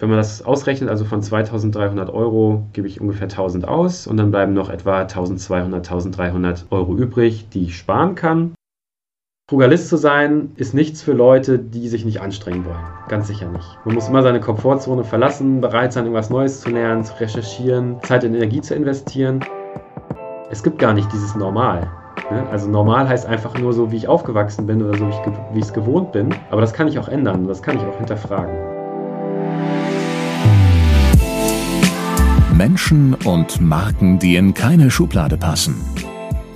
wenn 0.00 0.08
man 0.08 0.18
das 0.18 0.42
ausrechnet, 0.42 0.88
also 0.88 1.04
von 1.04 1.22
2300 1.22 2.10
Euro 2.10 2.66
gebe 2.72 2.88
ich 2.88 3.00
ungefähr 3.00 3.28
1000 3.28 3.68
aus 3.68 4.06
und 4.06 4.16
dann 4.16 4.30
bleiben 4.30 4.54
noch 4.54 4.70
etwa 4.70 5.00
1200, 5.02 5.86
1300 5.86 6.66
Euro 6.70 6.96
übrig, 6.96 7.48
die 7.50 7.64
ich 7.64 7.76
sparen 7.76 8.14
kann. 8.14 8.54
Frugalist 9.50 9.88
zu 9.88 9.96
sein 9.96 10.52
ist 10.56 10.74
nichts 10.74 11.02
für 11.02 11.12
Leute, 11.12 11.58
die 11.58 11.88
sich 11.88 12.04
nicht 12.04 12.20
anstrengen 12.20 12.64
wollen. 12.64 12.84
Ganz 13.08 13.26
sicher 13.26 13.50
nicht. 13.50 13.66
Man 13.84 13.96
muss 13.96 14.08
immer 14.08 14.22
seine 14.22 14.40
Komfortzone 14.40 15.04
verlassen, 15.04 15.60
bereit 15.60 15.92
sein, 15.92 16.04
irgendwas 16.04 16.30
Neues 16.30 16.60
zu 16.60 16.70
lernen, 16.70 17.04
zu 17.04 17.18
recherchieren, 17.18 18.00
Zeit 18.04 18.24
und 18.24 18.34
Energie 18.34 18.60
zu 18.60 18.74
investieren. 18.74 19.44
Es 20.50 20.62
gibt 20.62 20.78
gar 20.78 20.94
nicht 20.94 21.12
dieses 21.12 21.34
Normal. 21.34 21.90
Ne? 22.30 22.46
Also 22.50 22.70
normal 22.70 23.08
heißt 23.08 23.26
einfach 23.26 23.58
nur 23.58 23.72
so, 23.72 23.90
wie 23.90 23.96
ich 23.96 24.08
aufgewachsen 24.08 24.66
bin 24.66 24.82
oder 24.82 24.96
so, 24.96 25.08
wie 25.52 25.58
ich 25.58 25.64
es 25.64 25.72
gewohnt 25.72 26.12
bin. 26.12 26.32
Aber 26.50 26.60
das 26.60 26.72
kann 26.72 26.86
ich 26.86 26.98
auch 26.98 27.08
ändern, 27.08 27.48
das 27.48 27.60
kann 27.60 27.76
ich 27.76 27.82
auch 27.82 27.96
hinterfragen. 27.96 28.69
Menschen 32.60 33.14
und 33.14 33.58
Marken, 33.62 34.18
die 34.18 34.36
in 34.36 34.52
keine 34.52 34.90
Schublade 34.90 35.38
passen. 35.38 35.76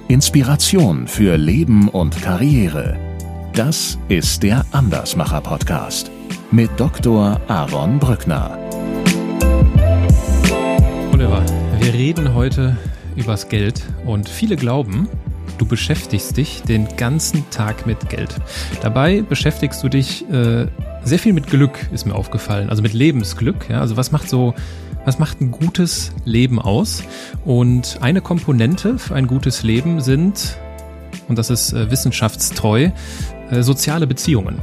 Inspiration 0.06 1.08
für 1.08 1.38
Leben 1.38 1.88
und 1.88 2.20
Karriere. 2.20 2.98
Das 3.54 3.98
ist 4.08 4.42
der 4.42 4.66
Andersmacher 4.72 5.40
Podcast 5.40 6.10
mit 6.50 6.68
Dr. 6.76 7.40
Aaron 7.48 7.98
Brückner. 7.98 8.58
Oliver, 11.10 11.42
wir 11.80 11.94
reden 11.94 12.34
heute 12.34 12.76
übers 13.16 13.48
Geld 13.48 13.82
und 14.04 14.28
viele 14.28 14.56
glauben, 14.56 15.08
du 15.56 15.64
beschäftigst 15.64 16.36
dich 16.36 16.60
den 16.64 16.86
ganzen 16.98 17.48
Tag 17.48 17.86
mit 17.86 18.10
Geld. 18.10 18.36
Dabei 18.82 19.22
beschäftigst 19.22 19.82
du 19.82 19.88
dich 19.88 20.28
äh, 20.30 20.66
sehr 21.02 21.18
viel 21.18 21.32
mit 21.32 21.46
Glück, 21.46 21.88
ist 21.92 22.04
mir 22.04 22.14
aufgefallen, 22.14 22.68
also 22.68 22.82
mit 22.82 22.92
Lebensglück. 22.92 23.70
Ja? 23.70 23.80
Also 23.80 23.96
was 23.96 24.12
macht 24.12 24.28
so 24.28 24.54
was 25.04 25.18
macht 25.18 25.40
ein 25.40 25.50
gutes 25.50 26.12
Leben 26.24 26.60
aus? 26.60 27.02
Und 27.44 27.98
eine 28.00 28.20
Komponente 28.20 28.98
für 28.98 29.14
ein 29.14 29.26
gutes 29.26 29.62
Leben 29.62 30.00
sind, 30.00 30.58
und 31.28 31.38
das 31.38 31.50
ist 31.50 31.72
äh, 31.72 31.90
wissenschaftstreu, 31.90 32.90
äh, 33.50 33.62
soziale 33.62 34.06
Beziehungen. 34.06 34.58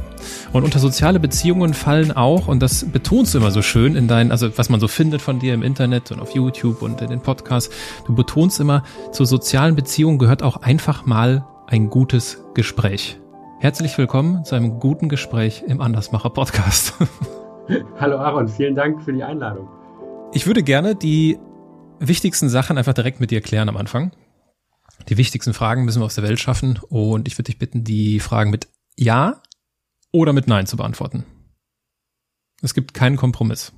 Und 0.52 0.64
unter 0.64 0.78
soziale 0.78 1.20
Beziehungen 1.20 1.74
fallen 1.74 2.12
auch, 2.12 2.48
und 2.48 2.60
das 2.60 2.84
betonst 2.84 3.34
du 3.34 3.38
immer 3.38 3.50
so 3.50 3.62
schön 3.62 3.96
in 3.96 4.08
deinen, 4.08 4.30
also 4.30 4.56
was 4.58 4.68
man 4.68 4.80
so 4.80 4.88
findet 4.88 5.22
von 5.22 5.38
dir 5.38 5.54
im 5.54 5.62
Internet 5.62 6.12
und 6.12 6.20
auf 6.20 6.34
YouTube 6.34 6.82
und 6.82 7.00
in 7.00 7.10
den 7.10 7.20
Podcasts, 7.20 7.74
du 8.06 8.14
betonst 8.14 8.60
immer, 8.60 8.82
zu 9.12 9.24
sozialen 9.24 9.74
Beziehungen 9.74 10.18
gehört 10.18 10.42
auch 10.42 10.58
einfach 10.58 11.06
mal 11.06 11.44
ein 11.66 11.90
gutes 11.90 12.44
Gespräch. 12.54 13.18
Herzlich 13.60 13.96
willkommen 13.96 14.44
zu 14.44 14.56
einem 14.56 14.80
guten 14.80 15.08
Gespräch 15.08 15.62
im 15.66 15.80
Andersmacher 15.80 16.30
Podcast. 16.30 16.94
Hallo 18.00 18.18
Aaron, 18.18 18.48
vielen 18.48 18.74
Dank 18.74 19.02
für 19.02 19.12
die 19.12 19.22
Einladung. 19.22 19.68
Ich 20.34 20.46
würde 20.46 20.62
gerne 20.62 20.96
die 20.96 21.38
wichtigsten 22.00 22.48
Sachen 22.48 22.78
einfach 22.78 22.94
direkt 22.94 23.20
mit 23.20 23.30
dir 23.30 23.42
klären 23.42 23.68
am 23.68 23.76
Anfang. 23.76 24.12
Die 25.08 25.18
wichtigsten 25.18 25.52
Fragen 25.52 25.84
müssen 25.84 26.00
wir 26.00 26.06
aus 26.06 26.14
der 26.14 26.24
Welt 26.24 26.40
schaffen 26.40 26.78
und 26.88 27.28
ich 27.28 27.36
würde 27.36 27.50
dich 27.50 27.58
bitten, 27.58 27.84
die 27.84 28.18
Fragen 28.18 28.50
mit 28.50 28.68
Ja 28.96 29.42
oder 30.10 30.32
mit 30.32 30.46
Nein 30.46 30.66
zu 30.66 30.78
beantworten. 30.78 31.24
Es 32.62 32.72
gibt 32.72 32.94
keinen 32.94 33.16
Kompromiss. 33.16 33.72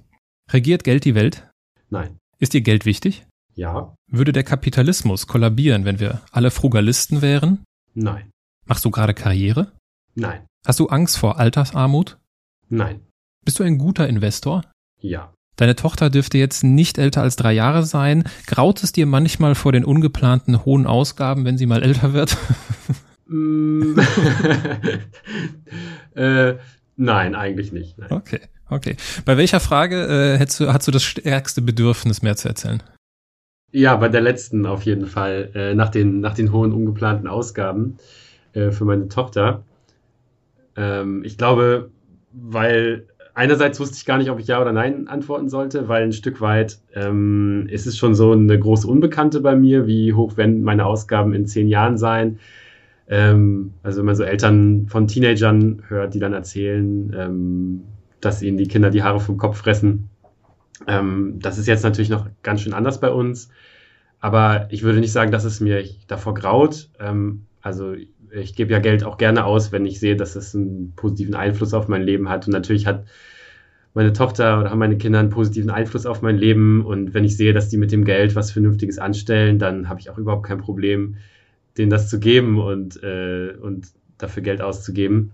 Regiert 0.52 0.84
Geld 0.84 1.05
die 1.05 1.16
Welt? 1.16 1.50
Nein. 1.91 2.19
Ist 2.38 2.52
dir 2.52 2.61
Geld 2.61 2.84
wichtig? 2.84 3.27
Ja. 3.55 3.96
Würde 4.08 4.33
der 4.33 4.44
Kapitalismus 4.44 5.27
kollabieren, 5.27 5.84
wenn 5.84 5.98
wir 5.98 6.22
alle 6.30 6.52
Frugalisten 6.52 7.20
wären? 7.20 7.64
Nein. 7.94 8.30
Machst 8.66 8.84
du 8.84 8.92
gerade 8.92 9.14
Karriere? 9.14 9.72
Nein. 10.14 10.46
Hast 10.64 10.78
du 10.78 10.86
Angst 10.86 11.18
vor 11.18 11.39
Altersarmut? 11.39 12.18
Nein. 12.68 13.06
Bist 13.44 13.58
du 13.58 13.64
ein 13.64 13.78
guter 13.78 14.08
Investor? 14.08 14.62
Ja. 15.00 15.33
Deine 15.56 15.77
Tochter 15.77 16.10
dürfte 16.10 16.38
jetzt 16.38 16.64
nicht 16.64 16.98
älter 16.98 17.22
als 17.22 17.36
drei 17.36 17.52
Jahre 17.52 17.84
sein. 17.84 18.24
Graut 18.47 18.83
es 18.83 18.92
dir 18.92 19.06
manchmal 19.06 19.55
vor 19.55 19.72
den 19.72 19.84
ungeplanten 19.84 20.64
hohen 20.64 20.86
Ausgaben, 20.86 21.44
wenn 21.44 21.58
sie 21.58 21.66
mal 21.66 21.83
älter 21.83 22.12
wird? 22.12 22.36
Äh, 26.14 26.55
nein, 26.96 27.34
eigentlich 27.34 27.73
nicht. 27.73 27.98
Nein. 27.98 28.12
Okay, 28.12 28.40
okay. 28.68 28.96
Bei 29.24 29.36
welcher 29.36 29.58
Frage 29.58 30.05
äh, 30.05 30.39
hättest 30.39 30.61
du, 30.61 30.73
hast 30.73 30.86
du 30.86 30.92
das 30.92 31.02
stärkste 31.02 31.61
Bedürfnis, 31.61 32.23
mehr 32.23 32.36
zu 32.36 32.46
erzählen? 32.46 32.84
Ja, 33.73 33.96
bei 33.96 34.08
der 34.08 34.20
letzten 34.20 34.67
auf 34.67 34.83
jeden 34.83 35.07
Fall, 35.07 35.51
äh, 35.55 35.74
nach, 35.74 35.89
den, 35.89 36.20
nach 36.20 36.34
den 36.34 36.52
hohen 36.52 36.73
ungeplanten 36.73 37.27
Ausgaben 37.27 37.98
äh, 38.52 38.70
für 38.70 38.84
meine 38.84 39.08
Tochter. 39.08 39.64
Ähm, 40.77 41.24
ich 41.24 41.36
glaube, 41.36 41.90
weil 42.33 43.08
einerseits 43.34 43.80
wusste 43.80 43.96
ich 43.96 44.06
gar 44.06 44.18
nicht, 44.18 44.30
ob 44.30 44.39
ich 44.39 44.46
Ja 44.46 44.61
oder 44.61 44.72
Nein 44.72 45.08
antworten 45.08 45.48
sollte, 45.48 45.89
weil 45.89 46.05
ein 46.05 46.12
Stück 46.12 46.40
weit 46.40 46.78
ähm, 46.95 47.67
ist 47.68 47.86
es 47.86 47.98
schon 47.98 48.14
so 48.14 48.33
eine 48.33 48.58
große 48.58 48.86
Unbekannte 48.86 49.40
bei 49.40 49.56
mir, 49.56 49.86
wie 49.86 50.12
hoch 50.12 50.36
werden 50.36 50.62
meine 50.62 50.86
Ausgaben 50.86 51.34
in 51.34 51.46
zehn 51.46 51.68
Jahren 51.68 51.98
sein. 51.98 52.39
Ähm, 53.08 53.74
also 53.83 53.98
wenn 53.98 54.06
man 54.06 54.17
so 54.17 54.22
Eltern 54.22 54.86
von 54.89 55.06
Teenagern 55.06 55.83
hört, 55.89 56.14
die 56.14 56.20
dann 56.20 56.33
erzählen, 56.33 57.14
ähm, 57.17 57.83
dass 58.20 58.42
ihnen 58.42 58.56
die 58.56 58.68
Kinder 58.68 58.90
die 58.90 59.02
Haare 59.02 59.20
vom 59.20 59.36
Kopf 59.36 59.58
fressen. 59.58 60.08
Ähm, 60.86 61.39
das 61.40 61.58
ist 61.58 61.66
jetzt 61.66 61.84
natürlich 61.84 62.11
noch 62.11 62.27
ganz 62.42 62.62
schön 62.62 62.72
anders 62.72 63.01
bei 63.01 63.11
uns. 63.11 63.51
Aber 64.20 64.68
ich 64.70 64.83
würde 64.83 65.01
nicht 65.01 65.12
sagen, 65.12 65.33
dass 65.33 65.45
es 65.45 65.61
mir 65.61 65.84
davor 66.06 66.33
graut. 66.33 66.89
Also 67.64 67.95
ich 68.30 68.55
gebe 68.55 68.73
ja 68.73 68.79
Geld 68.79 69.05
auch 69.05 69.17
gerne 69.17 69.47
aus, 69.47 69.73
wenn 69.73 69.86
ich 69.86 69.98
sehe, 69.98 70.17
dass 70.17 70.36
es 70.36 70.55
einen 70.55 70.92
positiven 70.97 71.35
Einfluss 71.35 71.73
auf 71.73 71.89
mein 71.89 72.02
Leben 72.02 72.29
hat. 72.29 72.47
Und 72.47 72.52
natürlich 72.52 72.86
hat 72.86 73.07
meine 73.95 74.13
Tochter 74.13 74.61
oder 74.61 74.70
haben 74.70 74.79
meine 74.79 74.98
Kinder 74.98 75.19
einen 75.19 75.30
positiven 75.30 75.70
Einfluss 75.70 76.05
auf 76.05 76.20
mein 76.20 76.36
Leben. 76.36 76.85
Und 76.85 77.14
wenn 77.14 77.25
ich 77.25 77.39
sehe, 77.39 77.55
dass 77.55 77.70
die 77.70 77.79
mit 77.79 77.91
dem 77.91 78.05
Geld 78.05 78.36
was 78.36 78.51
Vernünftiges 78.51 78.98
anstellen, 78.98 79.58
dann 79.58 79.89
habe 79.89 79.98
ich 79.98 80.11
auch 80.11 80.19
überhaupt 80.19 80.47
kein 80.47 80.58
Problem, 80.58 81.17
denen 81.79 81.89
das 81.89 82.11
zu 82.11 82.20
geben 82.20 82.61
und, 82.61 83.02
äh, 83.02 83.55
und 83.58 83.86
dafür 84.19 84.42
Geld 84.42 84.61
auszugeben. 84.61 85.31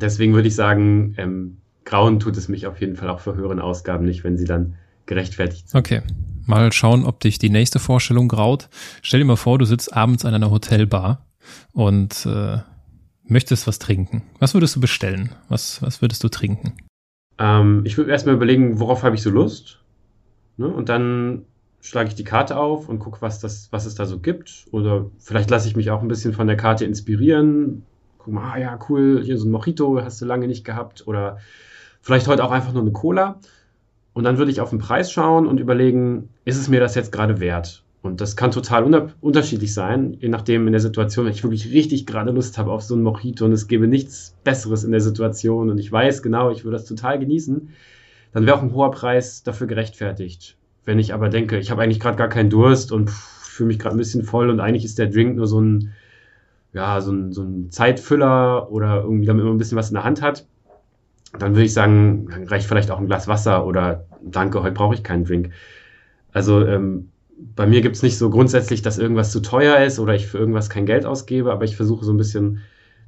Deswegen 0.00 0.32
würde 0.32 0.48
ich 0.48 0.54
sagen, 0.54 1.14
ähm, 1.18 1.58
grauen 1.84 2.18
tut 2.18 2.38
es 2.38 2.48
mich 2.48 2.66
auf 2.66 2.80
jeden 2.80 2.96
Fall 2.96 3.10
auch 3.10 3.20
für 3.20 3.36
höheren 3.36 3.60
Ausgaben 3.60 4.06
nicht, 4.06 4.24
wenn 4.24 4.38
sie 4.38 4.46
dann 4.46 4.76
gerechtfertigt 5.04 5.68
sind. 5.68 5.78
Okay. 5.78 6.00
Mal 6.46 6.72
schauen, 6.72 7.04
ob 7.04 7.20
dich 7.20 7.38
die 7.38 7.50
nächste 7.50 7.78
Vorstellung 7.78 8.26
graut. 8.28 8.70
Stell 9.02 9.20
dir 9.20 9.26
mal 9.26 9.36
vor, 9.36 9.58
du 9.58 9.66
sitzt 9.66 9.94
abends 9.94 10.24
an 10.24 10.32
einer 10.32 10.50
Hotelbar 10.50 11.26
und 11.72 12.26
äh, 12.26 12.58
möchtest 13.24 13.66
was 13.66 13.78
trinken. 13.78 14.22
Was 14.38 14.54
würdest 14.54 14.76
du 14.76 14.80
bestellen? 14.80 15.30
Was, 15.48 15.82
was 15.82 16.02
würdest 16.02 16.22
du 16.24 16.28
trinken? 16.28 16.74
Ähm, 17.38 17.82
ich 17.84 17.96
würde 17.96 18.10
erstmal 18.10 18.34
überlegen, 18.34 18.78
worauf 18.78 19.02
habe 19.02 19.14
ich 19.14 19.22
so 19.22 19.30
Lust. 19.30 19.80
Ne? 20.56 20.68
Und 20.68 20.88
dann 20.88 21.44
schlage 21.80 22.08
ich 22.08 22.14
die 22.14 22.24
Karte 22.24 22.56
auf 22.56 22.88
und 22.88 23.00
gucke, 23.00 23.20
was, 23.20 23.42
was 23.42 23.86
es 23.86 23.94
da 23.94 24.06
so 24.06 24.18
gibt. 24.18 24.66
Oder 24.70 25.06
vielleicht 25.18 25.50
lasse 25.50 25.66
ich 25.68 25.76
mich 25.76 25.90
auch 25.90 26.02
ein 26.02 26.08
bisschen 26.08 26.32
von 26.32 26.46
der 26.46 26.56
Karte 26.56 26.84
inspirieren. 26.84 27.84
Guck 28.18 28.34
mal, 28.34 28.52
ah 28.52 28.58
ja, 28.58 28.78
cool, 28.88 29.20
hier 29.24 29.36
so 29.36 29.48
ein 29.48 29.50
Mojito 29.50 30.00
hast 30.00 30.20
du 30.20 30.24
lange 30.24 30.46
nicht 30.46 30.64
gehabt. 30.64 31.06
Oder 31.06 31.38
vielleicht 32.00 32.28
heute 32.28 32.44
auch 32.44 32.52
einfach 32.52 32.72
nur 32.72 32.82
eine 32.82 32.92
Cola. 32.92 33.40
Und 34.12 34.24
dann 34.24 34.38
würde 34.38 34.50
ich 34.50 34.60
auf 34.60 34.70
den 34.70 34.78
Preis 34.78 35.10
schauen 35.10 35.46
und 35.46 35.58
überlegen, 35.58 36.28
ist 36.44 36.58
es 36.58 36.68
mir 36.68 36.80
das 36.80 36.94
jetzt 36.94 37.12
gerade 37.12 37.40
wert? 37.40 37.82
Und 38.02 38.20
das 38.20 38.34
kann 38.34 38.50
total 38.50 39.12
unterschiedlich 39.20 39.72
sein, 39.72 40.16
je 40.18 40.28
nachdem 40.28 40.66
in 40.66 40.72
der 40.72 40.80
Situation, 40.80 41.24
wenn 41.24 41.32
ich 41.32 41.44
wirklich 41.44 41.72
richtig 41.72 42.04
gerade 42.04 42.32
Lust 42.32 42.58
habe 42.58 42.72
auf 42.72 42.82
so 42.82 42.96
ein 42.96 43.02
Mojito 43.02 43.44
und 43.44 43.52
es 43.52 43.68
gäbe 43.68 43.86
nichts 43.86 44.34
Besseres 44.42 44.82
in 44.82 44.90
der 44.90 45.00
Situation 45.00 45.70
und 45.70 45.78
ich 45.78 45.90
weiß 45.90 46.20
genau, 46.20 46.50
ich 46.50 46.64
würde 46.64 46.78
das 46.78 46.84
total 46.84 47.20
genießen, 47.20 47.68
dann 48.32 48.46
wäre 48.46 48.56
auch 48.56 48.62
ein 48.62 48.74
hoher 48.74 48.90
Preis 48.90 49.44
dafür 49.44 49.68
gerechtfertigt. 49.68 50.56
Wenn 50.84 50.98
ich 50.98 51.14
aber 51.14 51.28
denke, 51.28 51.58
ich 51.60 51.70
habe 51.70 51.82
eigentlich 51.82 52.00
gerade 52.00 52.16
gar 52.16 52.28
keinen 52.28 52.50
Durst 52.50 52.90
und 52.90 53.08
fühle 53.08 53.68
mich 53.68 53.78
gerade 53.78 53.94
ein 53.94 53.98
bisschen 53.98 54.24
voll 54.24 54.50
und 54.50 54.58
eigentlich 54.58 54.84
ist 54.84 54.98
der 54.98 55.06
Drink 55.06 55.36
nur 55.36 55.46
so 55.46 55.60
ein, 55.60 55.92
ja, 56.72 57.00
so 57.00 57.12
ein, 57.12 57.32
so 57.32 57.42
ein 57.44 57.70
Zeitfüller 57.70 58.72
oder 58.72 59.02
irgendwie, 59.02 59.26
damit 59.26 59.44
man 59.44 59.54
ein 59.54 59.58
bisschen 59.58 59.78
was 59.78 59.90
in 59.90 59.94
der 59.94 60.04
Hand 60.04 60.22
hat, 60.22 60.44
dann 61.38 61.52
würde 61.52 61.64
ich 61.64 61.72
sagen, 61.72 62.26
dann 62.28 62.48
reicht 62.48 62.66
vielleicht 62.66 62.90
auch 62.90 62.98
ein 62.98 63.06
Glas 63.06 63.28
Wasser 63.28 63.64
oder 63.64 64.06
danke, 64.22 64.60
heute 64.60 64.74
brauche 64.74 64.94
ich 64.94 65.04
keinen 65.04 65.24
Drink. 65.24 65.50
Also 66.32 66.66
ähm, 66.66 67.11
bei 67.54 67.66
mir 67.66 67.80
gibt 67.80 67.96
es 67.96 68.02
nicht 68.02 68.18
so 68.18 68.30
grundsätzlich, 68.30 68.82
dass 68.82 68.98
irgendwas 68.98 69.32
zu 69.32 69.40
teuer 69.40 69.78
ist 69.84 69.98
oder 69.98 70.14
ich 70.14 70.26
für 70.26 70.38
irgendwas 70.38 70.70
kein 70.70 70.86
Geld 70.86 71.04
ausgebe, 71.04 71.52
aber 71.52 71.64
ich 71.64 71.76
versuche 71.76 72.04
so 72.04 72.12
ein 72.12 72.16
bisschen 72.16 72.60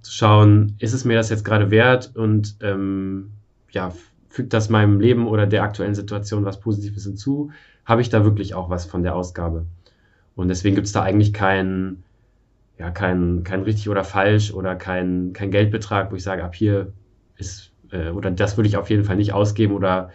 zu 0.02 0.12
schauen, 0.12 0.76
ist 0.78 0.92
es 0.92 1.04
mir 1.04 1.16
das 1.16 1.30
jetzt 1.30 1.44
gerade 1.44 1.70
wert 1.70 2.14
und 2.14 2.56
ähm, 2.60 3.30
ja, 3.70 3.92
fügt 4.28 4.52
das 4.52 4.68
meinem 4.68 5.00
Leben 5.00 5.26
oder 5.26 5.46
der 5.46 5.62
aktuellen 5.62 5.94
Situation 5.94 6.44
was 6.44 6.60
Positives 6.60 7.04
hinzu? 7.04 7.52
Habe 7.84 8.02
ich 8.02 8.10
da 8.10 8.24
wirklich 8.24 8.54
auch 8.54 8.70
was 8.70 8.84
von 8.84 9.02
der 9.02 9.14
Ausgabe? 9.14 9.66
Und 10.34 10.48
deswegen 10.48 10.74
gibt 10.74 10.86
es 10.86 10.92
da 10.92 11.02
eigentlich 11.02 11.32
kein, 11.32 12.02
ja, 12.78 12.90
kein, 12.90 13.44
kein 13.44 13.62
richtig 13.62 13.88
oder 13.88 14.04
falsch 14.04 14.52
oder 14.52 14.74
kein, 14.74 15.32
kein 15.32 15.50
Geldbetrag, 15.50 16.10
wo 16.10 16.16
ich 16.16 16.22
sage, 16.22 16.44
ab 16.44 16.54
hier 16.54 16.92
ist, 17.36 17.70
äh, 17.90 18.10
oder 18.10 18.30
das 18.30 18.56
würde 18.56 18.68
ich 18.68 18.76
auf 18.76 18.90
jeden 18.90 19.04
Fall 19.04 19.16
nicht 19.16 19.32
ausgeben 19.32 19.74
oder 19.74 20.10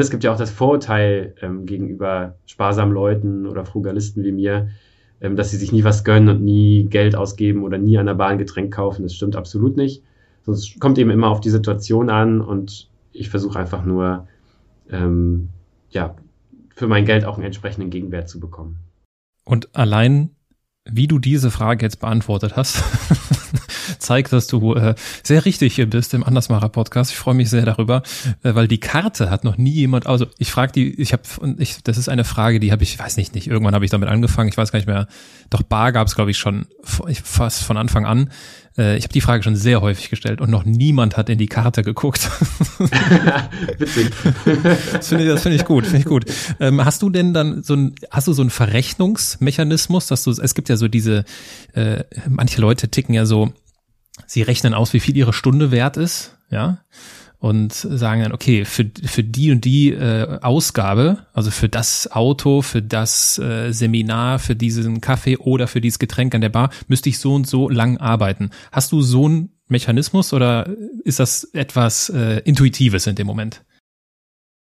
es 0.00 0.10
gibt 0.10 0.24
ja 0.24 0.32
auch 0.32 0.38
das 0.38 0.50
Vorurteil 0.50 1.34
ähm, 1.40 1.66
gegenüber 1.66 2.36
sparsamen 2.46 2.92
Leuten 2.92 3.46
oder 3.46 3.64
Frugalisten 3.64 4.24
wie 4.24 4.32
mir, 4.32 4.68
ähm, 5.20 5.36
dass 5.36 5.50
sie 5.50 5.56
sich 5.56 5.72
nie 5.72 5.84
was 5.84 6.04
gönnen 6.04 6.28
und 6.28 6.42
nie 6.42 6.84
Geld 6.84 7.14
ausgeben 7.14 7.62
oder 7.62 7.78
nie 7.78 7.98
an 7.98 8.06
der 8.06 8.14
Bahn 8.14 8.38
Getränk 8.38 8.74
kaufen. 8.74 9.02
Das 9.02 9.14
stimmt 9.14 9.36
absolut 9.36 9.76
nicht. 9.76 10.02
Es 10.46 10.74
kommt 10.78 10.98
eben 10.98 11.10
immer 11.10 11.28
auf 11.28 11.40
die 11.40 11.50
Situation 11.50 12.10
an 12.10 12.40
und 12.40 12.88
ich 13.12 13.30
versuche 13.30 13.58
einfach 13.58 13.84
nur 13.84 14.26
ähm, 14.90 15.48
ja, 15.90 16.16
für 16.74 16.88
mein 16.88 17.04
Geld 17.04 17.24
auch 17.24 17.36
einen 17.36 17.46
entsprechenden 17.46 17.90
Gegenwert 17.90 18.28
zu 18.28 18.40
bekommen. 18.40 18.80
Und 19.44 19.74
allein, 19.74 20.33
wie 20.84 21.08
du 21.08 21.18
diese 21.18 21.50
Frage 21.50 21.84
jetzt 21.84 22.00
beantwortet 22.00 22.56
hast, 22.56 22.82
zeigt, 23.98 24.32
dass 24.32 24.46
du 24.46 24.74
äh, 24.74 24.94
sehr 25.22 25.46
richtig 25.46 25.74
hier 25.76 25.88
bist 25.88 26.12
im 26.12 26.22
Andersmacher 26.22 26.68
Podcast. 26.68 27.10
Ich 27.10 27.16
freue 27.16 27.34
mich 27.34 27.48
sehr 27.48 27.64
darüber, 27.64 28.02
äh, 28.42 28.54
weil 28.54 28.68
die 28.68 28.78
Karte 28.78 29.30
hat 29.30 29.44
noch 29.44 29.56
nie 29.56 29.70
jemand. 29.70 30.06
Also 30.06 30.26
ich 30.38 30.50
frage 30.50 30.72
die, 30.72 31.00
ich 31.00 31.14
habe, 31.14 31.22
ich, 31.58 31.82
das 31.82 31.96
ist 31.96 32.10
eine 32.10 32.24
Frage, 32.24 32.60
die 32.60 32.70
habe 32.70 32.82
ich, 32.82 32.98
weiß 32.98 33.16
nicht, 33.16 33.34
nicht. 33.34 33.46
Irgendwann 33.46 33.74
habe 33.74 33.86
ich 33.86 33.90
damit 33.90 34.10
angefangen. 34.10 34.50
Ich 34.50 34.58
weiß 34.58 34.72
gar 34.72 34.78
nicht 34.78 34.86
mehr. 34.86 35.08
Doch 35.48 35.62
Bar 35.62 35.92
gab 35.92 36.06
es, 36.06 36.14
glaube 36.14 36.30
ich, 36.30 36.38
schon 36.38 36.66
fast 36.82 37.64
von 37.64 37.78
Anfang 37.78 38.04
an. 38.04 38.30
Äh, 38.76 38.96
ich 38.96 39.04
habe 39.04 39.12
die 39.12 39.20
Frage 39.20 39.42
schon 39.42 39.56
sehr 39.56 39.80
häufig 39.80 40.10
gestellt 40.10 40.40
und 40.40 40.50
noch 40.50 40.64
niemand 40.64 41.16
hat 41.16 41.28
in 41.28 41.38
die 41.38 41.46
Karte 41.46 41.82
geguckt. 41.82 42.28
Witzig. 43.78 44.10
das 44.92 45.08
finde 45.08 45.24
ich, 45.24 45.30
das 45.30 45.42
finde 45.42 45.56
ich 45.56 45.64
gut, 45.64 45.84
finde 45.84 45.98
ich 45.98 46.04
gut. 46.04 46.24
Ähm, 46.60 46.84
hast 46.84 47.02
du 47.02 47.10
denn 47.10 47.34
dann 47.34 47.62
so 47.62 47.74
ein, 47.74 47.94
hast 48.10 48.26
du 48.26 48.32
so 48.32 48.42
einen 48.42 48.50
Verrechnungsmechanismus, 48.50 50.06
dass 50.06 50.24
du, 50.24 50.30
es 50.30 50.54
gibt 50.54 50.68
ja 50.68 50.76
so 50.76 50.88
diese, 50.88 51.24
äh, 51.74 52.04
manche 52.28 52.60
Leute 52.60 52.88
ticken 52.88 53.14
ja 53.14 53.26
so, 53.26 53.52
sie 54.26 54.42
rechnen 54.42 54.74
aus, 54.74 54.92
wie 54.92 55.00
viel 55.00 55.16
ihre 55.16 55.32
Stunde 55.32 55.70
wert 55.70 55.96
ist, 55.96 56.36
ja, 56.50 56.78
und 57.44 57.74
sagen 57.74 58.22
dann, 58.22 58.32
okay, 58.32 58.64
für, 58.64 58.90
für 59.04 59.22
die 59.22 59.52
und 59.52 59.66
die 59.66 59.92
äh, 59.92 60.38
Ausgabe, 60.40 61.26
also 61.34 61.50
für 61.50 61.68
das 61.68 62.10
Auto, 62.10 62.62
für 62.62 62.80
das 62.80 63.38
äh, 63.38 63.70
Seminar, 63.70 64.38
für 64.38 64.56
diesen 64.56 65.02
Kaffee 65.02 65.36
oder 65.36 65.66
für 65.66 65.82
dieses 65.82 65.98
Getränk 65.98 66.34
an 66.34 66.40
der 66.40 66.48
Bar, 66.48 66.70
müsste 66.88 67.10
ich 67.10 67.18
so 67.18 67.34
und 67.34 67.46
so 67.46 67.68
lang 67.68 67.98
arbeiten. 67.98 68.48
Hast 68.72 68.92
du 68.92 69.02
so 69.02 69.26
einen 69.26 69.50
Mechanismus 69.68 70.32
oder 70.32 70.74
ist 71.04 71.20
das 71.20 71.44
etwas 71.52 72.08
äh, 72.08 72.40
Intuitives 72.46 73.06
in 73.06 73.14
dem 73.14 73.26
Moment? 73.26 73.62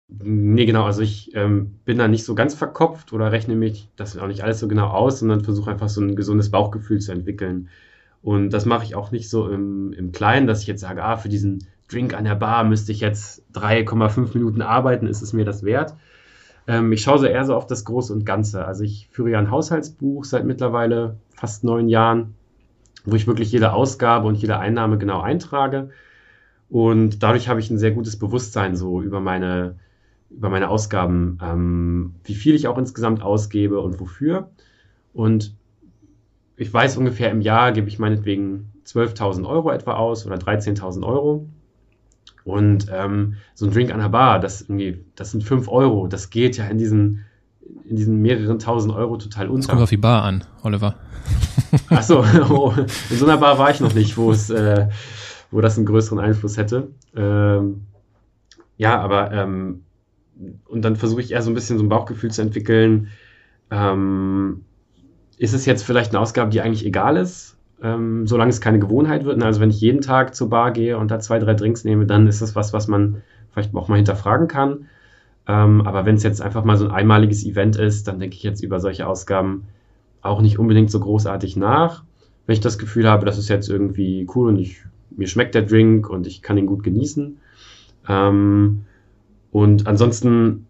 Nee, 0.09 0.65
genau. 0.65 0.83
Also 0.83 1.03
ich 1.03 1.33
ähm, 1.35 1.79
bin 1.85 1.97
da 1.99 2.09
nicht 2.09 2.25
so 2.25 2.35
ganz 2.35 2.53
verkopft 2.53 3.13
oder 3.13 3.31
rechne 3.31 3.55
mich 3.55 3.87
das 3.95 4.17
auch 4.17 4.27
nicht 4.27 4.43
alles 4.43 4.59
so 4.59 4.67
genau 4.67 4.87
aus, 4.87 5.19
sondern 5.19 5.45
versuche 5.45 5.71
einfach 5.71 5.87
so 5.87 6.01
ein 6.01 6.17
gesundes 6.17 6.51
Bauchgefühl 6.51 6.99
zu 6.99 7.13
entwickeln. 7.13 7.69
Und 8.21 8.49
das 8.49 8.65
mache 8.65 8.83
ich 8.83 8.95
auch 8.95 9.11
nicht 9.11 9.29
so 9.29 9.47
im, 9.47 9.93
im 9.93 10.11
Kleinen, 10.11 10.47
dass 10.47 10.61
ich 10.61 10.67
jetzt 10.67 10.81
sage, 10.81 11.01
ah, 11.01 11.15
für 11.15 11.29
diesen 11.29 11.65
Drink 11.93 12.13
an 12.13 12.23
der 12.23 12.35
Bar 12.35 12.63
müsste 12.63 12.91
ich 12.91 12.99
jetzt 12.99 13.43
3,5 13.53 14.33
Minuten 14.33 14.61
arbeiten, 14.61 15.07
ist 15.07 15.21
es 15.21 15.33
mir 15.33 15.45
das 15.45 15.63
wert? 15.63 15.95
Ähm, 16.67 16.91
ich 16.91 17.01
schaue 17.01 17.19
so 17.19 17.25
eher 17.25 17.45
so 17.45 17.55
auf 17.55 17.67
das 17.67 17.85
Große 17.85 18.11
und 18.13 18.25
Ganze. 18.25 18.65
Also 18.65 18.83
ich 18.83 19.07
führe 19.11 19.31
ja 19.31 19.39
ein 19.39 19.51
Haushaltsbuch 19.51 20.25
seit 20.25 20.45
mittlerweile 20.45 21.17
fast 21.35 21.63
neun 21.63 21.89
Jahren, 21.89 22.35
wo 23.05 23.15
ich 23.15 23.27
wirklich 23.27 23.51
jede 23.51 23.73
Ausgabe 23.73 24.27
und 24.27 24.35
jede 24.35 24.57
Einnahme 24.59 24.97
genau 24.97 25.21
eintrage. 25.21 25.89
Und 26.69 27.21
dadurch 27.21 27.49
habe 27.49 27.59
ich 27.59 27.69
ein 27.69 27.77
sehr 27.77 27.91
gutes 27.91 28.17
Bewusstsein 28.17 28.75
so 28.75 29.01
über 29.01 29.19
meine, 29.19 29.75
über 30.31 30.49
meine 30.49 30.69
Ausgaben, 30.69 31.37
ähm, 31.43 32.15
wie 32.23 32.35
viel 32.35 32.55
ich 32.55 32.67
auch 32.67 32.77
insgesamt 32.77 33.21
ausgebe 33.21 33.79
und 33.79 33.99
wofür. 33.99 34.49
Und 35.13 35.55
ich 36.55 36.73
weiß 36.73 36.97
ungefähr 36.97 37.29
im 37.29 37.41
Jahr 37.41 37.71
gebe 37.73 37.87
ich 37.87 37.99
meinetwegen 37.99 38.71
12.000 38.85 39.47
Euro 39.47 39.71
etwa 39.71 39.93
aus 39.95 40.25
oder 40.25 40.35
13.000 40.35 41.05
Euro. 41.05 41.47
Und 42.45 42.87
ähm, 42.91 43.35
so 43.53 43.65
ein 43.65 43.71
Drink 43.71 43.91
an 43.93 43.99
der 43.99 44.09
Bar, 44.09 44.39
das, 44.39 44.61
irgendwie, 44.61 45.05
das 45.15 45.31
sind 45.31 45.43
5 45.43 45.67
Euro. 45.69 46.07
Das 46.07 46.29
geht 46.29 46.57
ja 46.57 46.65
in 46.65 46.77
diesen, 46.77 47.25
in 47.85 47.95
diesen 47.95 48.21
mehreren 48.21 48.59
tausend 48.59 48.93
Euro 48.93 49.17
total 49.17 49.47
unter. 49.47 49.59
Das 49.59 49.67
kommt 49.67 49.81
auf 49.81 49.89
die 49.89 49.97
Bar 49.97 50.23
an, 50.23 50.43
Oliver. 50.63 50.95
Achso, 51.89 52.23
oh, 52.49 52.73
in 53.09 53.17
so 53.17 53.25
einer 53.25 53.37
Bar 53.37 53.57
war 53.57 53.71
ich 53.71 53.79
noch 53.79 53.93
nicht, 53.93 54.17
wo 54.17 54.31
es, 54.31 54.49
äh, 54.49 54.89
wo 55.51 55.61
das 55.61 55.77
einen 55.77 55.85
größeren 55.85 56.19
Einfluss 56.19 56.57
hätte. 56.57 56.89
Ähm, 57.15 57.85
ja, 58.77 58.99
aber 58.99 59.31
ähm, 59.31 59.83
und 60.65 60.81
dann 60.81 60.95
versuche 60.95 61.21
ich 61.21 61.31
eher 61.31 61.41
so 61.41 61.51
ein 61.51 61.53
bisschen 61.53 61.77
so 61.77 61.83
ein 61.83 61.89
Bauchgefühl 61.89 62.31
zu 62.31 62.41
entwickeln. 62.41 63.09
Ähm, 63.71 64.65
ist 65.37 65.53
es 65.53 65.65
jetzt 65.65 65.83
vielleicht 65.83 66.11
eine 66.11 66.19
Ausgabe, 66.19 66.51
die 66.51 66.61
eigentlich 66.61 66.85
egal 66.85 67.17
ist, 67.17 67.52
ähm, 67.83 68.25
solange 68.25 68.49
es 68.49 68.61
keine 68.61 68.79
Gewohnheit 68.79 69.25
wird? 69.25 69.43
Also 69.43 69.59
wenn 69.59 69.69
ich 69.69 69.81
jeden 69.81 70.01
Tag 70.01 70.33
zur 70.33 70.49
Bar 70.49 70.71
gehe 70.71 70.97
und 70.97 71.11
da 71.11 71.19
zwei, 71.19 71.37
drei 71.37 71.53
Drinks 71.53 71.83
nehme, 71.83 72.05
dann 72.05 72.27
ist 72.27 72.41
das 72.41 72.55
was, 72.55 72.73
was 72.73 72.87
man 72.87 73.21
vielleicht 73.51 73.75
auch 73.75 73.89
mal 73.89 73.97
hinterfragen 73.97 74.47
kann. 74.47 74.87
Ähm, 75.47 75.81
aber 75.81 76.05
wenn 76.05 76.15
es 76.15 76.23
jetzt 76.23 76.41
einfach 76.41 76.63
mal 76.63 76.77
so 76.77 76.85
ein 76.85 76.91
einmaliges 76.91 77.45
Event 77.45 77.75
ist, 77.75 78.07
dann 78.07 78.19
denke 78.19 78.37
ich 78.37 78.43
jetzt 78.43 78.63
über 78.63 78.79
solche 78.79 79.05
Ausgaben 79.05 79.65
auch 80.21 80.41
nicht 80.41 80.57
unbedingt 80.57 80.89
so 80.89 81.01
großartig 81.01 81.57
nach. 81.57 82.03
Wenn 82.45 82.53
ich 82.53 82.61
das 82.61 82.77
Gefühl 82.77 83.09
habe, 83.09 83.25
das 83.25 83.37
ist 83.37 83.49
jetzt 83.49 83.69
irgendwie 83.69 84.25
cool 84.33 84.47
und 84.47 84.57
ich, 84.57 84.83
mir 85.11 85.27
schmeckt 85.27 85.53
der 85.53 85.63
Drink 85.63 86.09
und 86.09 86.25
ich 86.25 86.41
kann 86.41 86.57
ihn 86.57 86.65
gut 86.65 86.83
genießen. 86.83 87.37
Ähm, 88.07 88.85
und 89.51 89.85
ansonsten 89.85 90.67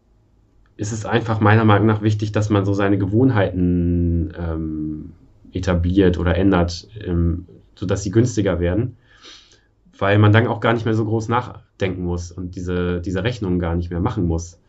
ist 0.75 0.92
es 0.92 1.06
einfach 1.06 1.39
meiner 1.39 1.65
Meinung 1.65 1.86
nach 1.86 2.01
wichtig, 2.01 2.31
dass 2.31 2.50
man 2.50 2.65
so 2.65 2.74
seine 2.74 2.98
Gewohnheiten 2.98 4.33
ähm, 4.36 5.12
etabliert 5.53 6.17
oder 6.17 6.35
ändert, 6.35 6.88
ähm, 7.05 7.45
sodass 7.75 8.03
sie 8.03 8.11
günstiger 8.11 8.59
werden, 8.59 8.97
weil 9.97 10.19
man 10.19 10.31
dann 10.31 10.47
auch 10.47 10.59
gar 10.59 10.73
nicht 10.73 10.85
mehr 10.85 10.95
so 10.95 11.05
groß 11.05 11.29
nachdenken 11.29 12.03
muss 12.03 12.31
und 12.31 12.55
diese, 12.55 13.01
diese 13.01 13.23
Rechnungen 13.23 13.59
gar 13.59 13.75
nicht 13.75 13.89
mehr 13.89 14.00
machen 14.00 14.25
muss. 14.25 14.59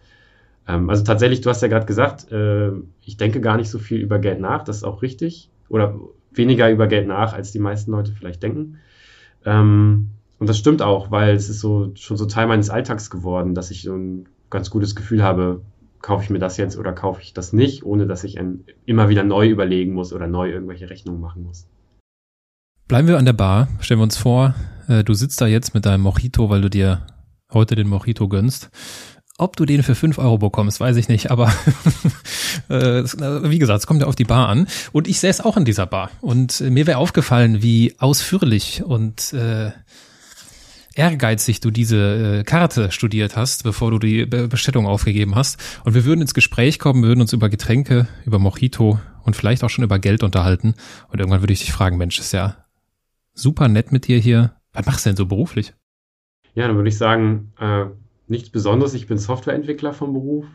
Ähm, 0.69 0.89
also 0.91 1.05
tatsächlich, 1.05 1.41
du 1.41 1.51
hast 1.51 1.63
ja 1.63 1.69
gerade 1.69 1.87
gesagt, 1.87 2.31
äh, 2.33 2.71
ich 3.03 3.17
denke 3.17 3.41
gar 3.41 3.57
nicht 3.57 3.71
so 3.71 3.79
viel 3.79 4.01
über 4.01 4.19
Geld 4.19 4.41
nach, 4.41 4.65
das 4.65 4.79
ist 4.79 4.85
auch 4.85 5.03
richtig, 5.03 5.51
oder 5.69 5.99
weniger 6.33 6.71
über 6.71 6.87
Geld 6.87 7.07
nach, 7.07 7.33
als 7.33 7.53
die 7.53 7.59
meisten 7.59 7.91
Leute 7.91 8.13
vielleicht 8.13 8.43
denken. 8.43 8.79
Ähm, 9.45 10.11
und 10.39 10.49
das 10.49 10.59
stimmt 10.59 10.83
auch, 10.83 11.11
weil 11.11 11.35
es 11.35 11.49
ist 11.49 11.61
so 11.61 11.93
schon 11.95 12.17
so 12.17 12.27
Teil 12.27 12.47
meines 12.47 12.71
Alltags 12.71 13.09
geworden, 13.09 13.55
dass 13.55 13.71
ich 13.71 13.83
so 13.83 13.95
ein 13.95 14.27
ganz 14.51 14.71
gutes 14.71 14.95
Gefühl 14.95 15.23
habe, 15.23 15.63
kaufe 16.05 16.23
ich 16.23 16.31
mir 16.31 16.39
das 16.39 16.59
jetzt 16.59 16.77
oder 16.77 16.93
kaufe 16.93 17.23
ich 17.23 17.33
das 17.33 17.55
nicht, 17.55 17.83
ohne 17.83 18.07
dass 18.07 18.25
ich 18.25 18.39
immer 18.85 19.09
wieder 19.09 19.25
neu 19.25 19.49
überlegen 19.49 19.95
muss 19.95 20.13
oder 20.13 20.27
neu 20.27 20.51
irgendwelche 20.51 20.91
Rechnungen 20.91 21.21
machen 21.21 21.43
muss. 21.43 21.67
Bleiben 22.87 23.09
wir 23.09 23.17
an 23.17 23.25
der 23.25 23.33
Bar. 23.33 23.69
Stellen 23.81 24.01
wir 24.01 24.05
uns 24.05 24.19
vor, 24.19 24.55
äh, 24.87 25.03
du 25.03 25.15
sitzt 25.15 25.41
da 25.41 25.47
jetzt 25.47 25.73
mit 25.73 25.87
deinem 25.87 26.03
Mojito, 26.03 26.51
weil 26.51 26.61
du 26.61 26.69
dir 26.69 27.07
heute 27.51 27.75
den 27.75 27.89
Mojito 27.89 28.29
gönnst. 28.29 28.69
Ob 29.39 29.57
du 29.57 29.65
den 29.65 29.83
für 29.83 29.95
fünf 29.95 30.19
Euro 30.19 30.37
bekommst, 30.37 30.79
weiß 30.79 30.97
ich 30.97 31.09
nicht, 31.09 31.31
aber 31.31 31.47
äh, 32.69 33.03
wie 33.03 33.59
gesagt, 33.59 33.81
es 33.81 33.87
kommt 33.87 34.03
ja 34.03 34.07
auf 34.07 34.15
die 34.15 34.25
Bar 34.25 34.51
an. 34.51 34.69
Und 34.93 35.09
ich 35.09 35.19
säß 35.21 35.41
auch 35.41 35.57
in 35.57 35.65
dieser 35.65 35.87
Bar. 35.87 36.11
Und 36.21 36.61
mir 36.61 36.87
wäre 36.87 36.99
aufgefallen, 36.99 37.63
wie 37.63 37.95
ausführlich 37.99 38.85
und 38.85 39.33
äh, 39.33 39.73
ehrgeizig 40.97 41.61
du 41.61 41.71
diese 41.71 42.41
äh, 42.41 42.45
Karte 42.45 42.91
studiert 42.91 43.37
hast, 43.37 43.65
bevor 43.65 43.91
du 43.91 43.99
die 43.99 44.27
Be 44.27 44.49
Bestellung 44.49 44.87
aufgegeben 44.87 45.35
hast. 45.35 45.81
Und 45.85 45.95
wir 45.95 46.05
würden 46.05 46.23
ins 46.23 46.35
Gespräch 46.35 46.79
kommen, 46.79 47.03
würden 47.03 47.21
uns 47.21 47.33
über 47.33 47.49
Getränke, 47.49 48.07
über 48.25 48.39
Mojito 48.39 48.99
und 49.25 49.37
vielleicht 49.37 49.65
auch 49.65 49.71
schon 49.71 49.85
über 49.85 49.99
Geld 49.99 50.23
unterhalten. 50.23 50.75
Und 51.09 51.19
irgendwann 51.19 51.43
würde 51.43 51.53
ich 51.53 51.61
dich 51.61 51.73
fragen, 51.73 51.97
Mensch, 51.97 52.19
ist 52.19 52.33
ja 52.33 52.57
super 53.33 53.69
nett 53.69 53.93
mit 53.93 54.07
dir 54.07 54.19
hier. 54.19 54.55
Was 54.73 54.87
machst 54.87 55.05
du 55.05 55.11
denn 55.11 55.17
so 55.17 55.27
beruflich? 55.27 55.75
Ja, 56.55 56.67
dann 56.69 56.77
würde 56.77 56.89
ich 56.89 56.99
sagen, 56.99 57.53
äh, 57.59 57.87
nichts 58.29 58.51
Besonderes. 58.51 58.95
Ich 58.95 59.07
bin 59.07 59.19
Softwareentwickler 59.19 59.93
vom 59.93 60.13
Beruf. 60.13 60.47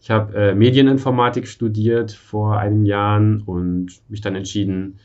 Ich 0.00 0.10
habe 0.10 0.36
äh, 0.36 0.54
Medieninformatik 0.54 1.46
studiert 1.48 2.12
vor 2.12 2.58
einigen 2.58 2.84
Jahren 2.84 3.40
und 3.42 3.90
mich 4.08 4.20
dann 4.20 4.34
entschieden, 4.34 4.98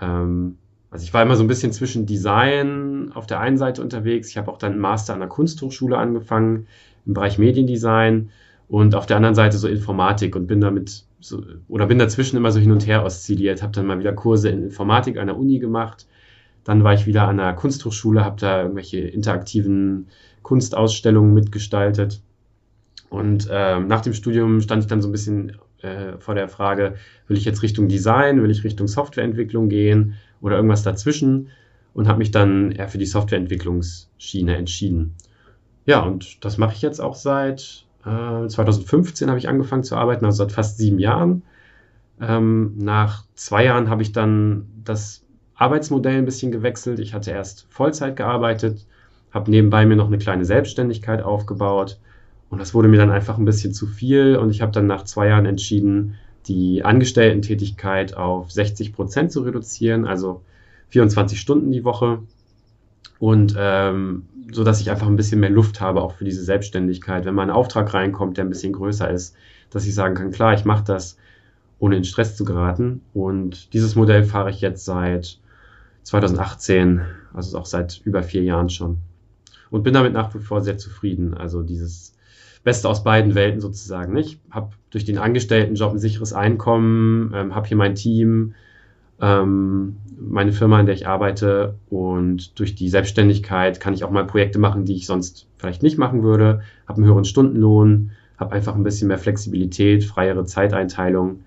ähm, 0.00 0.58
also 0.90 1.04
ich 1.04 1.12
war 1.12 1.22
immer 1.22 1.36
so 1.36 1.44
ein 1.44 1.48
bisschen 1.48 1.72
zwischen 1.72 2.06
Design 2.06 3.10
auf 3.14 3.26
der 3.26 3.40
einen 3.40 3.58
Seite 3.58 3.82
unterwegs. 3.82 4.28
Ich 4.28 4.36
habe 4.36 4.50
auch 4.50 4.58
dann 4.58 4.72
einen 4.72 4.80
Master 4.80 5.14
an 5.14 5.20
der 5.20 5.28
Kunsthochschule 5.28 5.96
angefangen 5.98 6.66
im 7.06 7.14
Bereich 7.14 7.38
Mediendesign 7.38 8.30
und 8.68 8.94
auf 8.94 9.06
der 9.06 9.16
anderen 9.16 9.34
Seite 9.34 9.58
so 9.58 9.68
Informatik 9.68 10.36
und 10.36 10.46
bin 10.46 10.60
damit 10.60 11.04
so, 11.20 11.42
oder 11.68 11.86
bin 11.86 11.98
dazwischen 11.98 12.36
immer 12.36 12.52
so 12.52 12.60
hin 12.60 12.72
und 12.72 12.86
her 12.86 13.04
oszilliert, 13.04 13.62
habe 13.62 13.72
dann 13.72 13.86
mal 13.86 13.98
wieder 13.98 14.12
Kurse 14.12 14.48
in 14.48 14.62
Informatik 14.62 15.18
an 15.18 15.26
der 15.26 15.36
Uni 15.36 15.58
gemacht. 15.58 16.06
Dann 16.64 16.84
war 16.84 16.94
ich 16.94 17.06
wieder 17.06 17.28
an 17.28 17.38
der 17.38 17.52
Kunsthochschule, 17.54 18.24
habe 18.24 18.40
da 18.40 18.62
irgendwelche 18.62 18.98
interaktiven 18.98 20.08
Kunstausstellungen 20.42 21.32
mitgestaltet. 21.32 22.20
Und 23.08 23.48
äh, 23.50 23.80
nach 23.80 24.00
dem 24.00 24.14
Studium 24.14 24.60
stand 24.60 24.82
ich 24.82 24.88
dann 24.88 25.00
so 25.00 25.08
ein 25.08 25.12
bisschen 25.12 25.56
äh, 25.82 26.18
vor 26.18 26.34
der 26.34 26.48
Frage, 26.48 26.96
will 27.28 27.36
ich 27.36 27.44
jetzt 27.44 27.62
Richtung 27.62 27.88
Design, 27.88 28.42
will 28.42 28.50
ich 28.50 28.64
Richtung 28.64 28.88
Softwareentwicklung 28.88 29.68
gehen? 29.68 30.14
Oder 30.40 30.56
irgendwas 30.56 30.82
dazwischen 30.82 31.48
und 31.94 32.08
habe 32.08 32.18
mich 32.18 32.30
dann 32.30 32.72
eher 32.72 32.88
für 32.88 32.98
die 32.98 33.06
Softwareentwicklungsschiene 33.06 34.56
entschieden. 34.56 35.14
Ja, 35.86 36.00
und 36.00 36.44
das 36.44 36.58
mache 36.58 36.74
ich 36.74 36.82
jetzt 36.82 37.00
auch 37.00 37.14
seit 37.14 37.86
äh, 38.06 38.46
2015 38.48 39.28
habe 39.28 39.38
ich 39.38 39.48
angefangen 39.48 39.82
zu 39.82 39.96
arbeiten, 39.96 40.24
also 40.24 40.38
seit 40.44 40.52
fast 40.52 40.78
sieben 40.78 40.98
Jahren. 40.98 41.42
Ähm, 42.20 42.74
nach 42.78 43.24
zwei 43.34 43.64
Jahren 43.64 43.90
habe 43.90 44.02
ich 44.02 44.12
dann 44.12 44.66
das 44.84 45.24
Arbeitsmodell 45.54 46.18
ein 46.18 46.24
bisschen 46.24 46.52
gewechselt. 46.52 46.98
Ich 46.98 47.14
hatte 47.14 47.30
erst 47.30 47.66
Vollzeit 47.68 48.16
gearbeitet, 48.16 48.86
habe 49.32 49.50
nebenbei 49.50 49.84
mir 49.86 49.96
noch 49.96 50.06
eine 50.06 50.18
kleine 50.18 50.44
Selbstständigkeit 50.44 51.22
aufgebaut 51.22 51.98
und 52.48 52.60
das 52.60 52.74
wurde 52.74 52.88
mir 52.88 52.98
dann 52.98 53.10
einfach 53.10 53.38
ein 53.38 53.44
bisschen 53.44 53.74
zu 53.74 53.86
viel 53.86 54.36
und 54.36 54.50
ich 54.50 54.62
habe 54.62 54.72
dann 54.72 54.86
nach 54.86 55.02
zwei 55.02 55.28
Jahren 55.28 55.46
entschieden, 55.46 56.14
die 56.48 56.84
Angestellten-Tätigkeit 56.84 58.16
auf 58.16 58.50
60 58.50 58.92
Prozent 58.92 59.32
zu 59.32 59.42
reduzieren, 59.42 60.06
also 60.06 60.42
24 60.88 61.40
Stunden 61.40 61.72
die 61.72 61.84
Woche. 61.84 62.20
Und 63.18 63.54
ähm, 63.58 64.26
so 64.52 64.62
dass 64.62 64.80
ich 64.80 64.90
einfach 64.90 65.06
ein 65.06 65.16
bisschen 65.16 65.40
mehr 65.40 65.50
Luft 65.50 65.80
habe, 65.80 66.02
auch 66.02 66.14
für 66.14 66.24
diese 66.24 66.44
Selbstständigkeit. 66.44 67.24
Wenn 67.24 67.34
mal 67.34 67.42
ein 67.42 67.50
Auftrag 67.50 67.92
reinkommt, 67.94 68.36
der 68.36 68.44
ein 68.44 68.50
bisschen 68.50 68.72
größer 68.72 69.10
ist, 69.10 69.34
dass 69.70 69.86
ich 69.86 69.94
sagen 69.94 70.14
kann, 70.14 70.30
klar, 70.30 70.54
ich 70.54 70.64
mache 70.64 70.84
das, 70.84 71.16
ohne 71.78 71.96
in 71.96 72.04
Stress 72.04 72.36
zu 72.36 72.44
geraten. 72.44 73.00
Und 73.12 73.72
dieses 73.72 73.96
Modell 73.96 74.24
fahre 74.24 74.50
ich 74.50 74.60
jetzt 74.60 74.84
seit 74.84 75.38
2018, 76.04 77.02
also 77.34 77.58
auch 77.58 77.66
seit 77.66 78.00
über 78.04 78.22
vier 78.22 78.42
Jahren 78.42 78.70
schon. 78.70 78.98
Und 79.70 79.82
bin 79.82 79.94
damit 79.94 80.12
nach 80.12 80.34
wie 80.34 80.38
vor 80.38 80.62
sehr 80.62 80.78
zufrieden. 80.78 81.34
Also 81.34 81.62
dieses 81.62 82.14
Beste 82.66 82.88
aus 82.88 83.04
beiden 83.04 83.34
Welten 83.34 83.60
sozusagen. 83.60 84.16
Ich 84.16 84.40
habe 84.50 84.70
durch 84.90 85.04
den 85.04 85.18
Angestelltenjob 85.18 85.92
ein 85.92 85.98
sicheres 85.98 86.32
Einkommen, 86.32 87.32
ähm, 87.34 87.54
habe 87.54 87.68
hier 87.68 87.76
mein 87.76 87.94
Team, 87.94 88.54
ähm, 89.20 89.96
meine 90.18 90.52
Firma, 90.52 90.80
in 90.80 90.86
der 90.86 90.94
ich 90.94 91.06
arbeite 91.06 91.76
und 91.88 92.58
durch 92.58 92.74
die 92.74 92.88
Selbstständigkeit 92.88 93.80
kann 93.80 93.94
ich 93.94 94.04
auch 94.04 94.10
mal 94.10 94.26
Projekte 94.26 94.58
machen, 94.58 94.84
die 94.84 94.96
ich 94.96 95.06
sonst 95.06 95.46
vielleicht 95.58 95.82
nicht 95.82 95.96
machen 95.96 96.22
würde, 96.22 96.62
habe 96.86 96.98
einen 96.98 97.06
höheren 97.06 97.24
Stundenlohn, 97.24 98.10
habe 98.36 98.54
einfach 98.54 98.74
ein 98.74 98.82
bisschen 98.82 99.08
mehr 99.08 99.18
Flexibilität, 99.18 100.04
freiere 100.04 100.44
Zeiteinteilung 100.44 101.44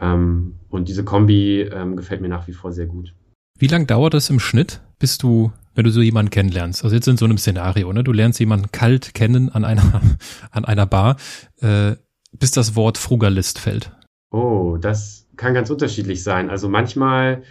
ähm, 0.00 0.54
und 0.70 0.88
diese 0.88 1.04
Kombi 1.04 1.62
ähm, 1.62 1.96
gefällt 1.96 2.20
mir 2.20 2.28
nach 2.28 2.46
wie 2.46 2.52
vor 2.52 2.72
sehr 2.72 2.86
gut. 2.86 3.12
Wie 3.58 3.66
lange 3.66 3.86
dauert 3.86 4.14
es 4.14 4.30
im 4.30 4.38
Schnitt, 4.38 4.80
bis 4.98 5.18
du, 5.18 5.52
wenn 5.76 5.84
du 5.84 5.90
so 5.90 6.00
jemanden 6.00 6.30
kennenlernst? 6.30 6.82
Also 6.82 6.96
jetzt 6.96 7.06
in 7.06 7.16
so 7.16 7.24
einem 7.24 7.38
Szenario, 7.38 7.92
ne? 7.92 8.02
Du 8.02 8.12
lernst 8.12 8.40
jemanden 8.40 8.72
kalt 8.72 9.14
kennen 9.14 9.50
an 9.50 9.64
einer, 9.64 10.00
an 10.50 10.64
einer 10.64 10.86
Bar, 10.86 11.16
äh, 11.60 11.92
bis 12.32 12.50
das 12.50 12.74
Wort 12.74 12.98
Frugalist 12.98 13.60
fällt. 13.60 13.92
Oh, 14.30 14.76
das 14.80 15.26
kann 15.36 15.54
ganz 15.54 15.70
unterschiedlich 15.70 16.22
sein. 16.22 16.50
Also 16.50 16.68
manchmal, 16.68 17.42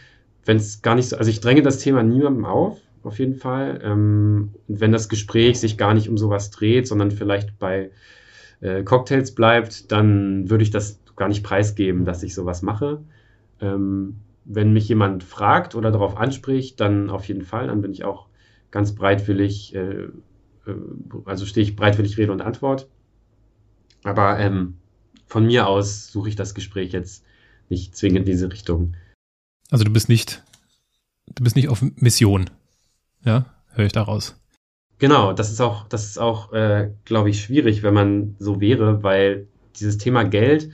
wenn 0.44 0.58
es 0.58 0.82
gar 0.82 0.96
nicht 0.96 1.10
so, 1.10 1.18
also 1.18 1.30
ich 1.30 1.40
dränge 1.40 1.62
das 1.62 1.78
Thema 1.78 2.04
niemandem 2.04 2.46
auf, 2.46 2.80
auf 3.04 3.20
jeden 3.20 3.36
Fall. 3.36 3.80
Ähm, 3.84 4.56
wenn 4.68 4.92
das 4.92 5.08
Gespräch 5.08 5.60
sich 5.60 5.78
gar 5.78 5.94
nicht 5.94 6.10
um 6.10 6.18
sowas 6.18 6.50
dreht, 6.50 6.88
sondern 6.88 7.12
vielleicht 7.12 7.60
bei 7.60 7.92
äh, 8.62 8.84
Cocktails 8.84 9.36
bleibt, 9.36 9.92
dann 9.92 10.50
würde 10.50 10.64
ich 10.64 10.72
das 10.72 11.00
gar 11.16 11.30
nicht 11.30 11.44
preisgeben, 11.44 12.06
dass 12.06 12.24
ich 12.24 12.34
sowas 12.34 12.62
mache. 12.62 13.04
Ähm, 13.62 14.18
wenn 14.46 14.74
mich 14.74 14.88
jemand 14.88 15.24
fragt 15.24 15.76
oder 15.76 15.92
darauf 15.92 16.18
anspricht, 16.18 16.80
dann 16.80 17.10
auf 17.10 17.28
jeden 17.28 17.42
Fall, 17.42 17.68
dann 17.68 17.82
bin 17.82 17.92
ich 17.92 18.04
auch 18.04 18.28
ganz 18.72 18.94
breitwillig, 18.94 19.76
äh, 19.76 20.04
äh, 20.68 20.76
also 21.26 21.46
stehe 21.46 21.66
ich 21.66 21.76
breitwillig 21.76 22.18
Rede 22.18 22.32
und 22.32 22.42
Antwort. 22.42 22.88
Aber 24.04 24.40
ähm, 24.40 24.78
von 25.26 25.46
mir 25.46 25.68
aus 25.68 26.12
suche 26.12 26.30
ich 26.30 26.36
das 26.36 26.54
Gespräch 26.54 26.92
jetzt 26.94 27.26
nicht 27.70 27.96
zwingend 27.96 28.20
in 28.20 28.34
diese 28.34 28.52
Richtung. 28.52 28.96
Also 29.72 29.84
du 29.84 29.92
bist 29.92 30.10
nicht, 30.10 30.44
du 31.34 31.44
bist 31.44 31.56
nicht 31.56 31.70
auf 31.70 31.84
Mission, 31.96 32.50
ja, 33.24 33.48
höre 33.74 33.88
ich 33.88 33.94
daraus. 33.94 34.40
Genau, 35.00 35.34
das 35.34 35.52
ist 35.52 35.60
auch, 35.60 35.88
das 35.88 36.06
ist 36.06 36.20
auch, 36.20 36.54
äh, 36.54 36.92
glaube 37.04 37.30
ich, 37.30 37.42
schwierig, 37.42 37.84
wenn 37.84 37.94
man 37.94 38.36
so 38.40 38.62
wäre, 38.62 39.04
weil 39.04 39.48
dieses 39.80 39.98
Thema 39.98 40.24
Geld 40.24 40.70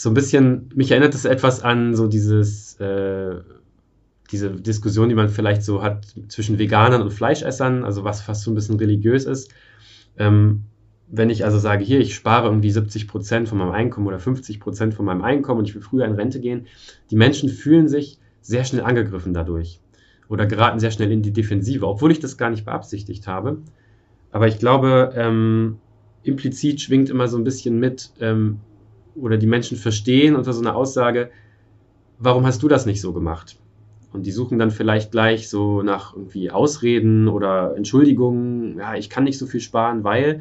so 0.00 0.10
ein 0.10 0.14
bisschen, 0.14 0.70
mich 0.76 0.92
erinnert 0.92 1.12
es 1.16 1.24
etwas 1.24 1.60
an 1.60 1.96
so 1.96 2.06
dieses, 2.06 2.78
äh, 2.78 3.34
diese 4.30 4.50
Diskussion, 4.50 5.08
die 5.08 5.16
man 5.16 5.28
vielleicht 5.28 5.64
so 5.64 5.82
hat 5.82 6.06
zwischen 6.28 6.56
Veganern 6.56 7.02
und 7.02 7.12
Fleischessern, 7.12 7.82
also 7.82 8.04
was 8.04 8.20
fast 8.20 8.42
so 8.42 8.52
ein 8.52 8.54
bisschen 8.54 8.78
religiös 8.78 9.24
ist. 9.24 9.50
Ähm, 10.16 10.62
wenn 11.08 11.30
ich 11.30 11.44
also 11.44 11.58
sage, 11.58 11.84
hier, 11.84 11.98
ich 11.98 12.14
spare 12.14 12.46
irgendwie 12.46 12.70
70 12.70 13.08
Prozent 13.08 13.48
von 13.48 13.58
meinem 13.58 13.72
Einkommen 13.72 14.06
oder 14.06 14.20
50 14.20 14.60
Prozent 14.60 14.94
von 14.94 15.04
meinem 15.04 15.22
Einkommen 15.22 15.58
und 15.58 15.68
ich 15.68 15.74
will 15.74 15.82
früher 15.82 16.04
in 16.04 16.12
Rente 16.12 16.38
gehen, 16.38 16.68
die 17.10 17.16
Menschen 17.16 17.48
fühlen 17.48 17.88
sich 17.88 18.20
sehr 18.40 18.64
schnell 18.64 18.84
angegriffen 18.84 19.34
dadurch 19.34 19.80
oder 20.28 20.46
geraten 20.46 20.78
sehr 20.78 20.92
schnell 20.92 21.10
in 21.10 21.22
die 21.22 21.32
Defensive, 21.32 21.84
obwohl 21.84 22.12
ich 22.12 22.20
das 22.20 22.38
gar 22.38 22.50
nicht 22.50 22.64
beabsichtigt 22.64 23.26
habe. 23.26 23.58
Aber 24.30 24.46
ich 24.46 24.60
glaube, 24.60 25.12
ähm, 25.16 25.78
implizit 26.22 26.80
schwingt 26.80 27.10
immer 27.10 27.26
so 27.26 27.36
ein 27.36 27.42
bisschen 27.42 27.80
mit 27.80 28.12
ähm, 28.20 28.60
oder 29.20 29.36
die 29.36 29.46
Menschen 29.46 29.76
verstehen 29.76 30.36
unter 30.36 30.52
so 30.52 30.60
einer 30.60 30.76
Aussage, 30.76 31.30
warum 32.18 32.46
hast 32.46 32.62
du 32.62 32.68
das 32.68 32.86
nicht 32.86 33.00
so 33.00 33.12
gemacht? 33.12 33.58
Und 34.12 34.24
die 34.24 34.32
suchen 34.32 34.58
dann 34.58 34.70
vielleicht 34.70 35.12
gleich 35.12 35.48
so 35.48 35.82
nach 35.82 36.14
irgendwie 36.14 36.50
Ausreden 36.50 37.28
oder 37.28 37.76
Entschuldigungen, 37.76 38.78
ja, 38.78 38.94
ich 38.94 39.10
kann 39.10 39.24
nicht 39.24 39.38
so 39.38 39.46
viel 39.46 39.60
sparen, 39.60 40.02
weil 40.02 40.40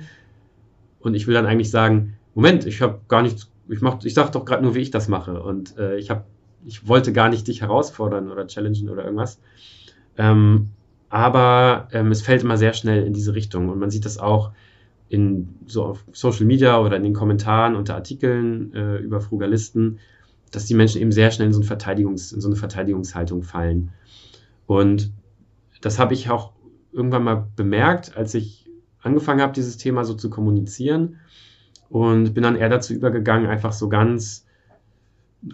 und 1.00 1.14
ich 1.14 1.28
will 1.28 1.34
dann 1.34 1.46
eigentlich 1.46 1.72
sagen, 1.72 2.18
Moment, 2.34 2.66
ich 2.66 2.82
habe 2.82 3.00
gar 3.08 3.22
nichts, 3.22 3.50
ich 3.68 3.82
mach, 3.82 4.04
ich 4.04 4.14
sag 4.14 4.32
doch 4.32 4.46
gerade 4.46 4.64
nur, 4.64 4.76
wie 4.76 4.82
ich 4.82 4.92
das 4.92 5.08
mache. 5.08 5.42
Und 5.42 5.78
äh, 5.78 5.98
ich 5.98 6.10
habe, 6.10 6.24
ich 6.66 6.88
wollte 6.88 7.14
gar 7.14 7.30
nicht 7.30 7.48
dich 7.48 7.62
herausfordern 7.62 8.32
oder 8.32 8.48
challengen 8.48 8.90
oder 8.90 9.04
irgendwas. 9.04 9.40
Ähm, 10.18 10.70
aber 11.10 11.88
ähm, 11.92 12.12
es 12.12 12.22
fällt 12.22 12.44
immer 12.44 12.58
sehr 12.58 12.74
schnell 12.74 13.06
in 13.06 13.14
diese 13.14 13.34
Richtung. 13.34 13.70
Und 13.70 13.80
man 13.80 13.90
sieht 13.90 14.06
das 14.06 14.18
auch 14.18 14.52
in 15.10 15.56
so 15.66 15.86
auf 15.86 16.04
Social 16.12 16.46
Media 16.46 16.80
oder 16.80 16.98
in 16.98 17.04
den 17.04 17.14
Kommentaren 17.14 17.76
unter 17.76 17.96
Artikeln 17.96 18.74
äh, 18.74 18.98
über 18.98 19.22
Frugalisten, 19.22 20.00
dass 20.52 20.66
die 20.66 20.76
Menschen 20.76 21.02
eben 21.02 21.12
sehr 21.12 21.32
schnell 21.32 21.48
in 21.48 21.54
so, 21.54 21.60
eine 21.60 21.68
Verteidigungs, 21.68 22.32
in 22.32 22.42
so 22.42 22.48
eine 22.48 22.56
Verteidigungshaltung 22.56 23.44
fallen. 23.44 23.92
Und 24.66 25.12
das 25.82 26.00
habe 26.00 26.14
ich 26.14 26.30
auch 26.30 26.54
irgendwann 26.92 27.24
mal 27.24 27.48
bemerkt, 27.56 28.18
als 28.18 28.34
ich 28.34 28.70
angefangen 29.02 29.42
habe, 29.42 29.54
dieses 29.54 29.78
Thema 29.78 30.04
so 30.04 30.14
zu 30.14 30.30
kommunizieren 30.30 31.18
und 31.90 32.34
bin 32.34 32.44
dann 32.44 32.56
eher 32.56 32.70
dazu 32.70 32.94
übergegangen, 32.94 33.48
einfach 33.48 33.72
so 33.72 33.88
ganz, 33.88 34.46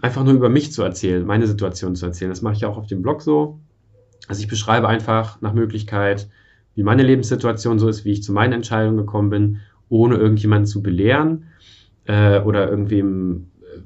einfach 0.01 0.23
nur 0.23 0.33
über 0.33 0.49
mich 0.49 0.71
zu 0.71 0.81
erzählen, 0.81 1.25
meine 1.25 1.47
Situation 1.47 1.95
zu 1.95 2.05
erzählen. 2.05 2.31
Das 2.31 2.41
mache 2.41 2.55
ich 2.55 2.65
auch 2.65 2.77
auf 2.77 2.87
dem 2.87 3.01
Blog 3.01 3.21
so. 3.21 3.59
Also 4.27 4.41
ich 4.41 4.47
beschreibe 4.47 4.87
einfach 4.87 5.41
nach 5.41 5.53
Möglichkeit, 5.53 6.29
wie 6.75 6.83
meine 6.83 7.03
Lebenssituation 7.03 7.79
so 7.79 7.87
ist, 7.87 8.05
wie 8.05 8.11
ich 8.11 8.23
zu 8.23 8.33
meinen 8.33 8.53
Entscheidungen 8.53 8.97
gekommen 8.97 9.29
bin, 9.29 9.59
ohne 9.89 10.15
irgendjemanden 10.15 10.65
zu 10.65 10.81
belehren 10.81 11.45
äh, 12.05 12.39
oder 12.39 12.69
irgendwem 12.69 13.47
äh, 13.61 13.79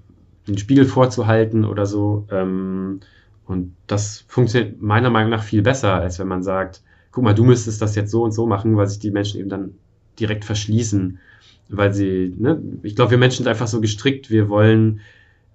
den 0.48 0.58
Spiegel 0.58 0.86
vorzuhalten 0.86 1.65
oder 1.65 1.86
so. 1.86 2.27
Ähm, 2.32 3.01
und 3.46 3.75
das 3.88 4.25
funktioniert 4.27 4.82
meiner 4.82 5.10
Meinung 5.10 5.32
nach 5.32 5.44
viel 5.44 5.62
besser, 5.62 5.94
als 5.96 6.20
wenn 6.20 6.27
man 6.27 6.44
sagt, 6.44 6.82
guck 7.12 7.24
mal, 7.24 7.34
du 7.34 7.44
müsstest 7.44 7.82
das 7.82 7.96
jetzt 7.96 8.12
so 8.12 8.24
und 8.24 8.32
so 8.32 8.46
machen, 8.46 8.77
weil 8.77 8.88
sich 8.88 9.00
die 9.00 9.12
Menschen 9.12 9.39
eben 9.39 9.50
dann 9.50 9.75
direkt 10.20 10.46
verschließen, 10.46 11.20
weil 11.70 11.94
sie, 11.94 12.34
ne, 12.38 12.62
ich 12.84 12.96
glaube, 12.96 13.12
wir 13.12 13.17
Menschen 13.17 13.44
sind 13.44 13.48
einfach 13.48 13.67
so 13.67 13.82
gestrickt, 13.82 14.29
wir 14.29 14.50
wollen 14.50 15.01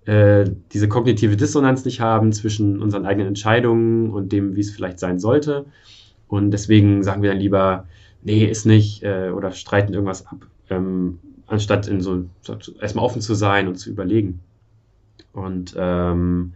äh, 0.05 0.45
diese 0.73 0.89
kognitive 0.89 1.37
Dissonanz 1.37 1.85
nicht 1.85 2.01
haben 2.01 2.33
zwischen 2.33 2.83
unseren 2.83 3.07
eigenen 3.07 3.29
Entscheidungen 3.29 4.11
und 4.11 4.33
dem, 4.33 4.57
wie 4.57 4.61
es 4.61 4.71
vielleicht 4.71 4.99
sein 4.99 5.19
sollte. 5.19 5.67
Und 6.33 6.51
deswegen 6.51 7.03
sagen 7.03 7.21
wir 7.21 7.29
dann 7.29 7.41
lieber, 7.41 7.87
nee, 8.23 8.47
ist 8.47 8.65
nicht, 8.65 9.03
äh, 9.03 9.29
oder 9.29 9.53
streiten 9.53 9.93
irgendwas 9.93 10.27
ab, 10.27 10.47
ähm, 10.71 11.19
anstatt 11.47 11.89
in 11.89 12.01
so 12.01 12.25
erstmal 12.81 13.05
offen 13.05 13.21
zu 13.21 13.35
sein 13.35 13.69
und 13.69 13.75
zu 13.75 13.91
überlegen. 13.91 14.41
Und 15.35 15.75
ähm, 15.77 16.55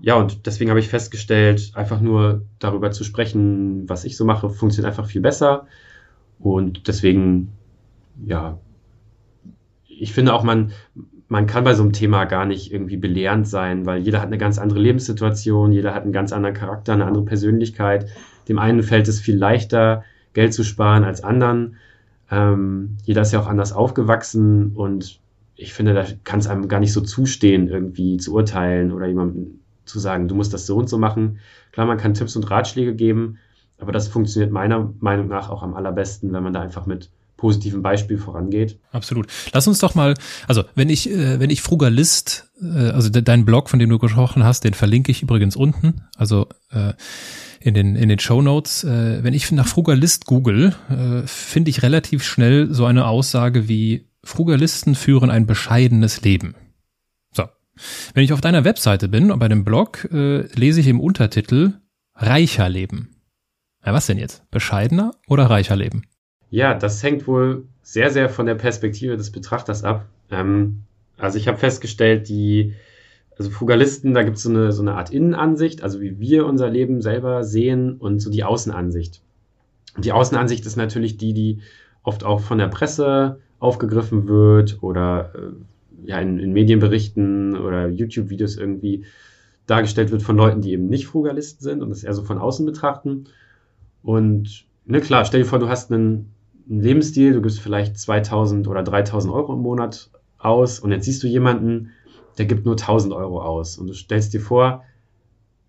ja, 0.00 0.14
und 0.14 0.46
deswegen 0.46 0.70
habe 0.70 0.78
ich 0.78 0.86
festgestellt, 0.88 1.72
einfach 1.74 2.00
nur 2.00 2.42
darüber 2.60 2.92
zu 2.92 3.02
sprechen, 3.02 3.88
was 3.88 4.04
ich 4.04 4.16
so 4.16 4.24
mache, 4.24 4.50
funktioniert 4.50 4.92
einfach 4.92 5.08
viel 5.08 5.20
besser. 5.20 5.66
Und 6.38 6.86
deswegen, 6.86 7.48
ja, 8.24 8.56
ich 9.88 10.12
finde 10.12 10.32
auch, 10.32 10.44
man, 10.44 10.70
man 11.26 11.48
kann 11.48 11.64
bei 11.64 11.74
so 11.74 11.82
einem 11.82 11.92
Thema 11.92 12.24
gar 12.26 12.46
nicht 12.46 12.72
irgendwie 12.72 12.98
belehrend 12.98 13.48
sein, 13.48 13.84
weil 13.84 14.00
jeder 14.00 14.20
hat 14.20 14.28
eine 14.28 14.38
ganz 14.38 14.58
andere 14.58 14.78
Lebenssituation, 14.78 15.72
jeder 15.72 15.92
hat 15.92 16.04
einen 16.04 16.12
ganz 16.12 16.32
anderen 16.32 16.54
Charakter, 16.54 16.92
eine 16.92 17.06
andere 17.06 17.24
Persönlichkeit. 17.24 18.06
Dem 18.48 18.58
einen 18.58 18.82
fällt 18.82 19.08
es 19.08 19.20
viel 19.20 19.36
leichter, 19.36 20.04
Geld 20.32 20.54
zu 20.54 20.64
sparen 20.64 21.04
als 21.04 21.22
anderen. 21.22 21.76
Ähm, 22.30 22.96
jeder 23.04 23.22
ist 23.22 23.32
ja 23.32 23.40
auch 23.40 23.46
anders 23.46 23.72
aufgewachsen 23.72 24.72
und 24.74 25.20
ich 25.56 25.72
finde, 25.72 25.94
da 25.94 26.04
kann 26.24 26.40
es 26.40 26.46
einem 26.46 26.68
gar 26.68 26.80
nicht 26.80 26.92
so 26.92 27.00
zustehen, 27.00 27.68
irgendwie 27.68 28.18
zu 28.18 28.34
urteilen 28.34 28.92
oder 28.92 29.06
jemandem 29.06 29.60
zu 29.84 29.98
sagen, 29.98 30.28
du 30.28 30.34
musst 30.34 30.52
das 30.52 30.66
so 30.66 30.76
und 30.76 30.88
so 30.88 30.98
machen. 30.98 31.38
Klar, 31.72 31.86
man 31.86 31.98
kann 31.98 32.14
Tipps 32.14 32.36
und 32.36 32.50
Ratschläge 32.50 32.94
geben, 32.94 33.38
aber 33.78 33.92
das 33.92 34.08
funktioniert 34.08 34.52
meiner 34.52 34.92
Meinung 35.00 35.28
nach 35.28 35.48
auch 35.48 35.62
am 35.62 35.74
allerbesten, 35.74 36.32
wenn 36.32 36.42
man 36.42 36.52
da 36.52 36.60
einfach 36.60 36.86
mit 36.86 37.10
positivem 37.36 37.82
Beispiel 37.82 38.18
vorangeht. 38.18 38.78
Absolut. 38.92 39.26
Lass 39.52 39.68
uns 39.68 39.78
doch 39.78 39.94
mal, 39.94 40.14
also 40.48 40.64
wenn 40.74 40.88
ich, 40.88 41.10
äh, 41.10 41.38
wenn 41.38 41.50
ich 41.50 41.62
Frugalist, 41.62 42.50
äh, 42.62 42.90
also 42.90 43.10
de, 43.10 43.22
deinen 43.22 43.44
Blog, 43.44 43.68
von 43.68 43.78
dem 43.78 43.90
du 43.90 43.98
gesprochen 43.98 44.44
hast, 44.44 44.64
den 44.64 44.74
verlinke 44.74 45.12
ich 45.12 45.22
übrigens 45.22 45.54
unten, 45.54 46.02
also 46.16 46.48
äh, 46.70 46.94
in 47.66 47.74
den 47.74 47.96
in 47.96 48.08
den 48.08 48.18
Show 48.18 48.40
Notes. 48.42 48.84
Äh, 48.84 49.22
wenn 49.22 49.34
ich 49.34 49.50
nach 49.52 49.66
Frugalist 49.66 50.26
google, 50.26 50.74
äh, 50.88 51.26
finde 51.26 51.70
ich 51.70 51.82
relativ 51.82 52.22
schnell 52.22 52.72
so 52.72 52.84
eine 52.84 53.06
Aussage 53.06 53.68
wie 53.68 54.06
Frugalisten 54.24 54.94
führen 54.94 55.30
ein 55.30 55.46
bescheidenes 55.46 56.22
Leben. 56.22 56.54
Wenn 58.14 58.24
ich 58.24 58.32
auf 58.32 58.40
deiner 58.40 58.64
Webseite 58.64 59.08
bin 59.08 59.28
bei 59.38 59.48
dem 59.48 59.64
Blog, 59.64 60.08
äh, 60.12 60.46
lese 60.54 60.80
ich 60.80 60.88
im 60.88 61.00
Untertitel 61.00 61.74
reicher 62.14 62.68
leben. 62.68 63.16
Ja, 63.84 63.92
was 63.92 64.06
denn 64.06 64.18
jetzt? 64.18 64.50
Bescheidener 64.50 65.12
oder 65.28 65.50
reicher 65.50 65.76
leben? 65.76 66.04
Ja, 66.50 66.74
das 66.74 67.02
hängt 67.02 67.26
wohl 67.26 67.68
sehr, 67.82 68.10
sehr 68.10 68.28
von 68.28 68.46
der 68.46 68.54
Perspektive 68.54 69.16
des 69.16 69.30
Betrachters 69.30 69.84
ab. 69.84 70.06
Ähm, 70.30 70.84
also 71.18 71.38
ich 71.38 71.48
habe 71.48 71.58
festgestellt, 71.58 72.28
die 72.28 72.74
also 73.38 73.50
Frugalisten, 73.50 74.14
da 74.14 74.22
gibt 74.22 74.38
es 74.38 74.42
so 74.42 74.50
eine, 74.50 74.72
so 74.72 74.82
eine 74.82 74.94
Art 74.94 75.10
Innenansicht, 75.10 75.82
also 75.82 76.00
wie 76.00 76.18
wir 76.18 76.46
unser 76.46 76.70
Leben 76.70 77.02
selber 77.02 77.44
sehen 77.44 77.96
und 77.96 78.20
so 78.20 78.30
die 78.30 78.44
Außenansicht. 78.44 79.20
Die 79.98 80.12
Außenansicht 80.12 80.64
ist 80.64 80.76
natürlich 80.76 81.16
die, 81.16 81.34
die 81.34 81.58
oft 82.02 82.24
auch 82.24 82.40
von 82.40 82.58
der 82.58 82.68
Presse 82.68 83.40
aufgegriffen 83.58 84.28
wird 84.28 84.82
oder 84.82 85.32
äh, 85.34 86.08
ja, 86.08 86.20
in, 86.20 86.38
in 86.38 86.52
Medienberichten 86.52 87.56
oder 87.56 87.88
YouTube-Videos 87.88 88.56
irgendwie 88.56 89.04
dargestellt 89.66 90.12
wird 90.12 90.22
von 90.22 90.36
Leuten, 90.36 90.60
die 90.60 90.72
eben 90.72 90.88
nicht 90.88 91.06
Frugalisten 91.06 91.62
sind 91.62 91.82
und 91.82 91.90
das 91.90 92.04
eher 92.04 92.14
so 92.14 92.22
von 92.22 92.38
außen 92.38 92.64
betrachten. 92.64 93.24
Und 94.02 94.66
ne, 94.84 95.00
klar, 95.00 95.24
stell 95.24 95.40
dir 95.40 95.46
vor, 95.46 95.58
du 95.58 95.68
hast 95.68 95.90
einen, 95.90 96.30
einen 96.70 96.80
Lebensstil, 96.80 97.32
du 97.32 97.42
gibst 97.42 97.60
vielleicht 97.60 97.98
2000 97.98 98.68
oder 98.68 98.82
3000 98.82 99.32
Euro 99.32 99.54
im 99.54 99.60
Monat 99.60 100.10
aus 100.38 100.78
und 100.78 100.92
jetzt 100.92 101.06
siehst 101.06 101.22
du 101.22 101.26
jemanden, 101.26 101.90
der 102.38 102.46
gibt 102.46 102.64
nur 102.64 102.74
1000 102.74 103.12
Euro 103.14 103.42
aus 103.42 103.78
und 103.78 103.86
du 103.86 103.94
stellst 103.94 104.34
dir 104.34 104.40
vor, 104.40 104.84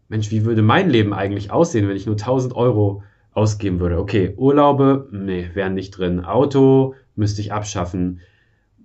Mensch, 0.09 0.31
wie 0.31 0.45
würde 0.45 0.61
mein 0.61 0.89
Leben 0.89 1.13
eigentlich 1.13 1.51
aussehen, 1.51 1.87
wenn 1.87 1.97
ich 1.97 2.05
nur 2.05 2.15
1000 2.15 2.55
Euro 2.55 3.03
ausgeben 3.33 3.79
würde? 3.79 3.99
Okay, 3.99 4.33
Urlaube, 4.37 5.07
nee, 5.11 5.49
wären 5.53 5.73
nicht 5.73 5.91
drin. 5.91 6.23
Auto 6.23 6.95
müsste 7.15 7.41
ich 7.41 7.51
abschaffen. 7.51 8.21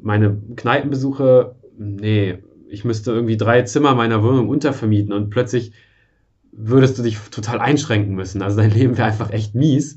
Meine 0.01 0.37
Kneipenbesuche, 0.57 1.55
nee, 1.79 2.39
ich 2.69 2.85
müsste 2.85 3.13
irgendwie 3.13 3.37
drei 3.37 3.63
Zimmer 3.63 3.95
meiner 3.95 4.23
Wohnung 4.23 4.49
untervermieten 4.49 5.13
und 5.13 5.31
plötzlich 5.31 5.73
würdest 6.51 6.99
du 6.99 7.03
dich 7.03 7.19
total 7.31 7.61
einschränken 7.61 8.15
müssen. 8.15 8.43
Also 8.43 8.57
dein 8.59 8.71
Leben 8.75 8.97
wäre 8.99 9.09
einfach 9.09 9.31
echt 9.31 9.55
mies. 9.55 9.97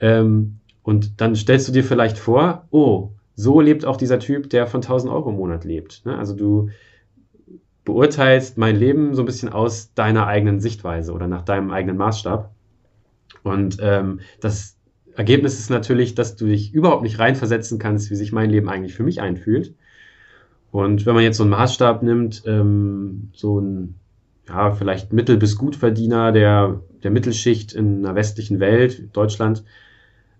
Ähm, 0.00 0.58
und 0.82 1.20
dann 1.20 1.36
stellst 1.36 1.68
du 1.68 1.72
dir 1.72 1.84
vielleicht 1.84 2.18
vor, 2.18 2.66
oh, 2.70 3.10
so 3.34 3.60
lebt 3.60 3.84
auch 3.84 3.96
dieser 3.96 4.18
Typ, 4.18 4.50
der 4.50 4.66
von 4.66 4.80
1000 4.82 5.12
Euro 5.12 5.30
im 5.30 5.36
Monat 5.36 5.64
lebt. 5.64 6.04
Ne? 6.04 6.16
Also 6.18 6.34
du 6.34 6.70
beurteilst 7.88 8.58
mein 8.58 8.76
Leben 8.76 9.14
so 9.14 9.22
ein 9.22 9.26
bisschen 9.26 9.48
aus 9.48 9.94
deiner 9.94 10.26
eigenen 10.26 10.60
Sichtweise 10.60 11.12
oder 11.12 11.26
nach 11.26 11.42
deinem 11.42 11.70
eigenen 11.70 11.96
Maßstab. 11.96 12.50
Und 13.42 13.78
ähm, 13.80 14.20
das 14.40 14.76
Ergebnis 15.16 15.58
ist 15.58 15.70
natürlich, 15.70 16.14
dass 16.14 16.36
du 16.36 16.46
dich 16.46 16.72
überhaupt 16.72 17.02
nicht 17.02 17.18
reinversetzen 17.18 17.78
kannst, 17.78 18.10
wie 18.10 18.14
sich 18.14 18.30
mein 18.30 18.50
Leben 18.50 18.68
eigentlich 18.68 18.94
für 18.94 19.02
mich 19.02 19.20
einfühlt. 19.20 19.74
Und 20.70 21.06
wenn 21.06 21.14
man 21.14 21.24
jetzt 21.24 21.38
so 21.38 21.44
einen 21.44 21.50
Maßstab 21.50 22.02
nimmt, 22.02 22.42
ähm, 22.46 23.30
so 23.32 23.58
ein, 23.58 23.94
ja, 24.46 24.72
vielleicht 24.72 25.12
Mittel- 25.12 25.38
bis 25.38 25.56
Gutverdiener 25.56 26.30
der, 26.30 26.82
der 27.02 27.10
Mittelschicht 27.10 27.72
in 27.72 28.04
einer 28.04 28.14
westlichen 28.14 28.60
Welt, 28.60 29.08
Deutschland, 29.16 29.64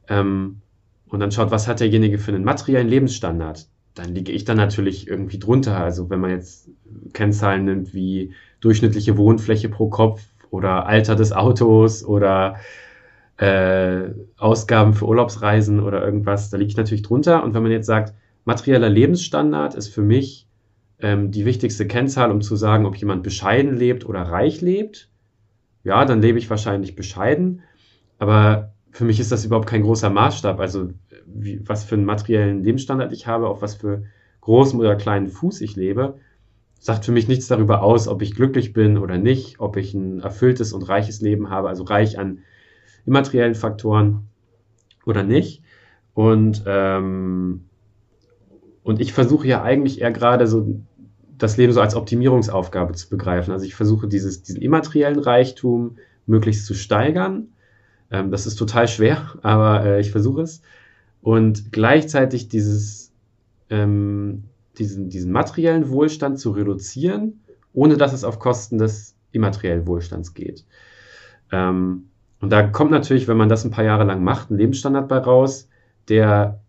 ähm, 0.08 0.60
und 1.08 1.20
dann 1.20 1.32
schaut, 1.32 1.50
was 1.50 1.66
hat 1.66 1.80
derjenige 1.80 2.18
für 2.18 2.32
einen 2.32 2.44
materiellen 2.44 2.88
Lebensstandard, 2.88 3.66
dann 3.98 4.14
liege 4.14 4.32
ich 4.32 4.44
dann 4.44 4.56
natürlich 4.56 5.08
irgendwie 5.08 5.38
drunter. 5.38 5.76
Also 5.76 6.08
wenn 6.08 6.20
man 6.20 6.30
jetzt 6.30 6.70
Kennzahlen 7.12 7.64
nimmt 7.64 7.94
wie 7.94 8.32
durchschnittliche 8.60 9.16
Wohnfläche 9.16 9.68
pro 9.68 9.88
Kopf 9.88 10.22
oder 10.50 10.86
Alter 10.86 11.16
des 11.16 11.32
Autos 11.32 12.04
oder 12.04 12.56
äh, 13.38 14.10
Ausgaben 14.36 14.94
für 14.94 15.06
Urlaubsreisen 15.06 15.80
oder 15.80 16.04
irgendwas, 16.04 16.50
da 16.50 16.56
liege 16.56 16.70
ich 16.70 16.76
natürlich 16.76 17.02
drunter. 17.02 17.42
Und 17.42 17.54
wenn 17.54 17.62
man 17.62 17.72
jetzt 17.72 17.86
sagt, 17.86 18.14
materieller 18.44 18.88
Lebensstandard 18.88 19.74
ist 19.74 19.88
für 19.88 20.02
mich 20.02 20.46
ähm, 21.00 21.32
die 21.32 21.44
wichtigste 21.44 21.86
Kennzahl, 21.86 22.30
um 22.30 22.40
zu 22.40 22.54
sagen, 22.54 22.86
ob 22.86 22.96
jemand 22.96 23.24
bescheiden 23.24 23.76
lebt 23.76 24.06
oder 24.06 24.22
reich 24.22 24.60
lebt. 24.60 25.08
Ja, 25.82 26.04
dann 26.04 26.22
lebe 26.22 26.38
ich 26.38 26.50
wahrscheinlich 26.50 26.94
bescheiden. 26.94 27.62
Aber 28.18 28.72
für 28.92 29.04
mich 29.04 29.18
ist 29.18 29.32
das 29.32 29.44
überhaupt 29.44 29.68
kein 29.68 29.82
großer 29.82 30.10
Maßstab. 30.10 30.60
Also 30.60 30.90
wie, 31.34 31.60
was 31.66 31.84
für 31.84 31.94
einen 31.94 32.04
materiellen 32.04 32.62
Lebensstandard 32.62 33.12
ich 33.12 33.26
habe, 33.26 33.48
auf 33.48 33.62
was 33.62 33.74
für 33.74 34.04
großem 34.40 34.78
oder 34.78 34.96
kleinen 34.96 35.28
Fuß 35.28 35.60
ich 35.60 35.76
lebe, 35.76 36.18
sagt 36.80 37.04
für 37.04 37.12
mich 37.12 37.28
nichts 37.28 37.48
darüber 37.48 37.82
aus, 37.82 38.08
ob 38.08 38.22
ich 38.22 38.34
glücklich 38.34 38.72
bin 38.72 38.98
oder 38.98 39.18
nicht, 39.18 39.60
ob 39.60 39.76
ich 39.76 39.94
ein 39.94 40.20
erfülltes 40.20 40.72
und 40.72 40.88
reiches 40.88 41.20
Leben 41.20 41.50
habe, 41.50 41.68
also 41.68 41.84
reich 41.84 42.18
an 42.18 42.40
immateriellen 43.04 43.54
Faktoren 43.54 44.28
oder 45.04 45.22
nicht. 45.22 45.62
Und 46.14 46.64
ähm, 46.66 47.64
und 48.88 49.02
ich 49.02 49.12
versuche 49.12 49.46
ja 49.46 49.62
eigentlich 49.62 50.00
eher 50.00 50.12
gerade 50.12 50.46
so 50.46 50.80
das 51.36 51.58
Leben 51.58 51.74
so 51.74 51.82
als 51.82 51.94
Optimierungsaufgabe 51.94 52.94
zu 52.94 53.10
begreifen. 53.10 53.52
Also 53.52 53.66
ich 53.66 53.74
versuche 53.74 54.08
dieses, 54.08 54.42
diesen 54.42 54.62
immateriellen 54.62 55.18
Reichtum 55.18 55.98
möglichst 56.24 56.64
zu 56.64 56.72
steigern. 56.72 57.48
Ähm, 58.10 58.30
das 58.30 58.46
ist 58.46 58.56
total 58.56 58.88
schwer, 58.88 59.34
aber 59.42 59.84
äh, 59.84 60.00
ich 60.00 60.10
versuche 60.10 60.40
es. 60.40 60.62
Und 61.20 61.72
gleichzeitig 61.72 62.48
dieses, 62.48 63.12
ähm, 63.70 64.44
diesen, 64.78 65.10
diesen 65.10 65.32
materiellen 65.32 65.90
Wohlstand 65.90 66.38
zu 66.38 66.50
reduzieren, 66.52 67.40
ohne 67.72 67.96
dass 67.96 68.12
es 68.12 68.24
auf 68.24 68.38
Kosten 68.38 68.78
des 68.78 69.14
immateriellen 69.32 69.86
Wohlstands 69.86 70.34
geht. 70.34 70.64
Ähm, 71.52 72.08
und 72.40 72.50
da 72.50 72.62
kommt 72.62 72.90
natürlich, 72.90 73.28
wenn 73.28 73.36
man 73.36 73.48
das 73.48 73.64
ein 73.64 73.70
paar 73.70 73.84
Jahre 73.84 74.04
lang 74.04 74.22
macht, 74.22 74.50
ein 74.50 74.58
Lebensstandard 74.58 75.08
bei 75.08 75.18
raus, 75.18 75.68
der 76.08 76.60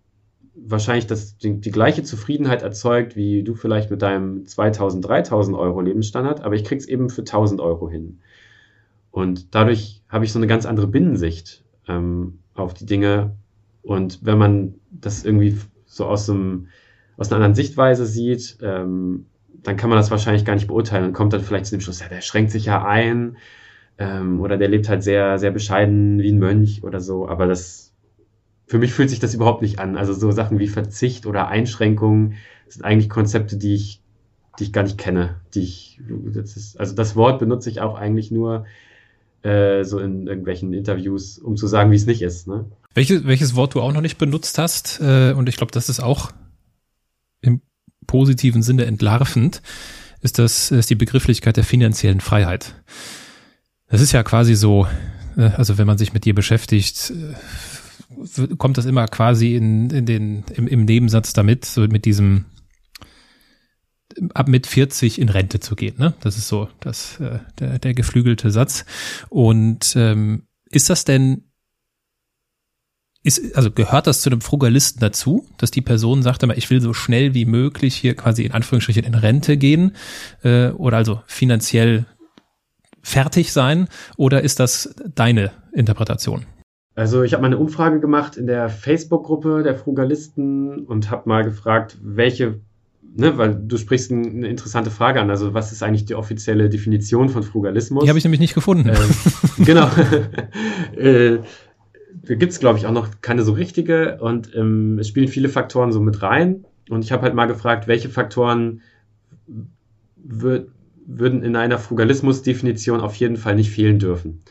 wahrscheinlich 0.56 1.08
das, 1.08 1.38
die, 1.38 1.60
die, 1.62 1.72
gleiche 1.72 2.04
Zufriedenheit 2.04 2.62
erzeugt, 2.62 3.16
wie 3.16 3.44
du 3.44 3.54
vielleicht 3.54 3.92
mit 3.92 4.02
deinem 4.02 4.46
2000, 4.46 5.08
3000 5.08 5.58
Euro 5.58 5.82
Lebensstandard, 5.82 6.42
aber 6.42 6.56
ich 6.56 6.64
krieg's 6.64 6.86
eben 6.86 7.10
für 7.10 7.22
1000 7.22 7.62
Euro 7.62 7.90
hin. 7.90 8.20
Und 9.12 9.56
dadurch 9.56 10.02
habe 10.10 10.26
ich 10.26 10.34
so 10.34 10.40
eine 10.40 10.48
ganz 10.48 10.66
andere 10.66 10.88
Binnensicht 10.88 11.64
ähm, 11.88 12.40
auf 12.54 12.74
die 12.74 12.86
Dinge. 12.86 13.36
Und 13.90 14.20
wenn 14.22 14.38
man 14.38 14.76
das 14.92 15.26
irgendwie 15.26 15.58
so 15.88 16.06
aus, 16.06 16.30
einem, 16.30 16.68
aus 17.18 17.30
einer 17.30 17.38
anderen 17.38 17.56
Sichtweise 17.56 18.06
sieht, 18.06 18.60
ähm, 18.62 19.26
dann 19.64 19.78
kann 19.78 19.90
man 19.90 19.98
das 19.98 20.12
wahrscheinlich 20.12 20.46
gar 20.46 20.54
nicht 20.54 20.68
beurteilen 20.68 21.06
und 21.06 21.14
kommt 21.14 21.34
dann 21.34 21.42
vielleicht 21.42 21.66
zu 21.66 21.76
dem 21.76 21.82
Schluss, 21.82 22.00
ja, 22.00 22.08
der 22.08 22.22
schränkt 22.22 22.52
sich 22.52 22.66
ja 22.66 22.86
ein 22.86 23.38
ähm, 23.98 24.42
oder 24.42 24.58
der 24.58 24.68
lebt 24.68 24.90
halt 24.90 25.02
sehr, 25.02 25.40
sehr 25.40 25.50
bescheiden 25.50 26.20
wie 26.20 26.32
ein 26.32 26.38
Mönch 26.38 26.84
oder 26.84 27.00
so. 27.00 27.28
Aber 27.28 27.48
das 27.48 27.96
für 28.68 28.78
mich 28.78 28.94
fühlt 28.94 29.10
sich 29.10 29.20
das 29.20 29.34
überhaupt 29.34 29.64
nicht 29.64 29.80
an. 29.80 29.98
Also 29.98 30.14
so 30.14 30.30
Sachen 30.30 30.60
wie 30.60 30.68
Verzicht 30.68 31.26
oder 31.26 31.48
Einschränkungen 31.48 32.36
sind 32.68 32.86
eigentlich 32.86 33.10
Konzepte, 33.10 33.58
die 33.58 33.74
ich, 33.74 34.04
die 34.60 34.66
ich 34.66 34.72
gar 34.72 34.84
nicht 34.84 35.00
kenne. 35.00 35.38
Die 35.56 35.64
ich, 35.64 36.00
das 36.08 36.56
ist, 36.56 36.80
also 36.80 36.94
das 36.94 37.16
Wort 37.16 37.40
benutze 37.40 37.72
ich 37.72 37.82
auch 37.82 37.96
eigentlich 37.96 38.30
nur 38.30 38.66
äh, 39.42 39.84
so 39.84 39.98
in 39.98 40.28
irgendwelchen 40.28 40.74
Interviews, 40.74 41.40
um 41.40 41.58
zu 41.58 41.66
sagen, 41.66 41.90
wie 41.90 41.96
es 41.96 42.06
nicht 42.06 42.22
ist. 42.22 42.48
Ne? 42.48 42.66
Welches, 42.94 43.26
welches 43.26 43.56
Wort 43.56 43.76
du 43.76 43.82
auch 43.82 43.94
noch 43.94 44.02
nicht 44.02 44.18
benutzt 44.18 44.58
hast, 44.58 45.00
äh, 45.00 45.34
und 45.34 45.48
ich 45.48 45.58
glaube, 45.58 45.72
das 45.72 45.90
ist 45.90 46.00
auch 46.00 46.32
im 47.42 47.62
positiven 48.08 48.64
Sinne 48.64 48.86
entlarvend, 48.86 49.62
ist 50.22 50.40
das 50.40 50.72
ist 50.72 50.90
die 50.90 50.96
Begrifflichkeit 50.96 51.58
der 51.58 51.64
finanziellen 51.64 52.20
Freiheit. 52.20 52.76
Das 53.88 54.02
ist 54.02 54.12
ja 54.12 54.24
quasi 54.24 54.56
so, 54.56 54.88
äh, 55.38 55.52
also 55.56 55.78
wenn 55.78 55.88
man 55.88 55.98
sich 55.98 56.14
mit 56.14 56.26
dir 56.26 56.34
beschäftigt, 56.34 57.12
äh, 57.12 58.56
kommt 58.58 58.78
das 58.78 58.86
immer 58.86 59.08
quasi 59.08 59.56
in, 59.56 59.90
in 59.92 60.06
den, 60.06 60.44
im, 60.56 60.68
im 60.68 60.86
Nebensatz 60.86 61.34
damit, 61.34 61.66
so 61.66 61.82
mit 61.82 62.06
diesem 62.06 62.46
ab 64.34 64.48
mit 64.48 64.68
40 64.68 65.20
in 65.20 65.30
Rente 65.30 65.60
zu 65.60 65.76
gehen. 65.76 65.96
Ne? 65.98 66.14
Das 66.22 66.38
ist 66.38 66.48
so 66.48 66.70
das, 66.80 67.20
äh, 67.20 67.40
der, 67.60 67.80
der 67.80 67.94
geflügelte 67.94 68.52
Satz. 68.52 68.86
Und 69.30 69.94
ähm, 69.96 70.48
ist 70.70 70.90
das 70.90 71.06
denn, 71.06 71.49
ist, 73.24 73.56
also 73.56 73.72
gehört 73.72 74.08
das 74.08 74.22
zu 74.22 74.30
einem 74.30 74.42
Frugalisten 74.42 75.02
dazu, 75.02 75.46
dass 75.58 75.72
die 75.72 75.82
Person 75.82 76.24
sagt 76.24 76.42
immer, 76.44 76.58
ich 76.58 76.70
will 76.70 76.82
so 76.82 76.94
schnell 76.94 77.34
wie 77.34 77.46
möglich 77.46 77.96
hier 77.96 78.16
quasi 78.16 78.44
in 78.44 78.54
Anführungsstrichen 78.54 79.04
in 79.04 79.14
Rente 79.14 79.58
gehen 79.58 79.94
äh, 80.44 80.70
oder 80.70 80.98
also 80.98 81.22
finanziell 81.26 82.06
fertig 83.02 83.52
sein? 83.52 83.88
Oder 84.18 84.42
ist 84.42 84.60
das 84.60 84.96
deine 85.16 85.52
Interpretation? 85.74 86.46
Also 86.96 87.24
ich 87.24 87.34
habe 87.34 87.42
mal 87.42 87.48
eine 87.48 87.58
Umfrage 87.58 88.00
gemacht 88.00 88.38
in 88.38 88.46
der 88.46 88.70
Facebook-Gruppe 88.70 89.64
der 89.64 89.76
Frugalisten 89.76 90.86
und 90.86 91.10
habe 91.10 91.30
mal 91.30 91.44
gefragt, 91.44 91.98
welche, 92.02 92.60
ne, 93.16 93.38
weil 93.38 93.56
du 93.56 93.78
sprichst 93.78 94.12
eine 94.12 94.48
interessante 94.48 94.92
Frage 94.92 95.22
an, 95.22 95.30
also 95.30 95.54
was 95.54 95.72
ist 95.72 95.82
eigentlich 95.82 96.06
die 96.06 96.16
offizielle 96.16 96.70
Definition 96.70 97.30
von 97.30 97.44
Frugalismus? 97.44 98.04
Die 98.04 98.10
habe 98.10 98.20
ich 98.20 98.26
nämlich 98.26 98.42
nicht 98.42 98.54
gefunden. 98.54 98.90
Ähm, 98.90 99.66
genau. 99.66 99.90
äh, 100.98 101.40
gibt 102.36 102.52
es, 102.52 102.60
glaube 102.60 102.78
ich, 102.78 102.86
auch 102.86 102.92
noch 102.92 103.22
keine 103.22 103.44
so 103.44 103.54
richtige 103.54 104.20
und 104.20 104.54
ähm, 104.56 105.00
es 105.00 105.08
spielen 105.08 105.28
viele 105.28 105.50
Faktoren 105.50 105.92
so 105.92 106.00
mit 106.00 106.22
rein. 106.22 106.66
Und 106.90 107.04
ich 107.04 107.12
habe 107.12 107.24
halt 107.24 107.36
mal 107.36 107.46
gefragt, 107.46 107.88
welche 107.88 108.10
Faktoren 108.10 108.82
würd, 110.16 110.70
würden 111.06 111.44
in 111.44 111.56
einer 111.56 111.80
Frugalismus-Definition 111.80 113.02
auf 113.02 113.16
jeden 113.16 113.38
Fall 113.38 113.56
nicht 113.56 113.72
fehlen 113.72 114.00
dürfen. 114.00 114.42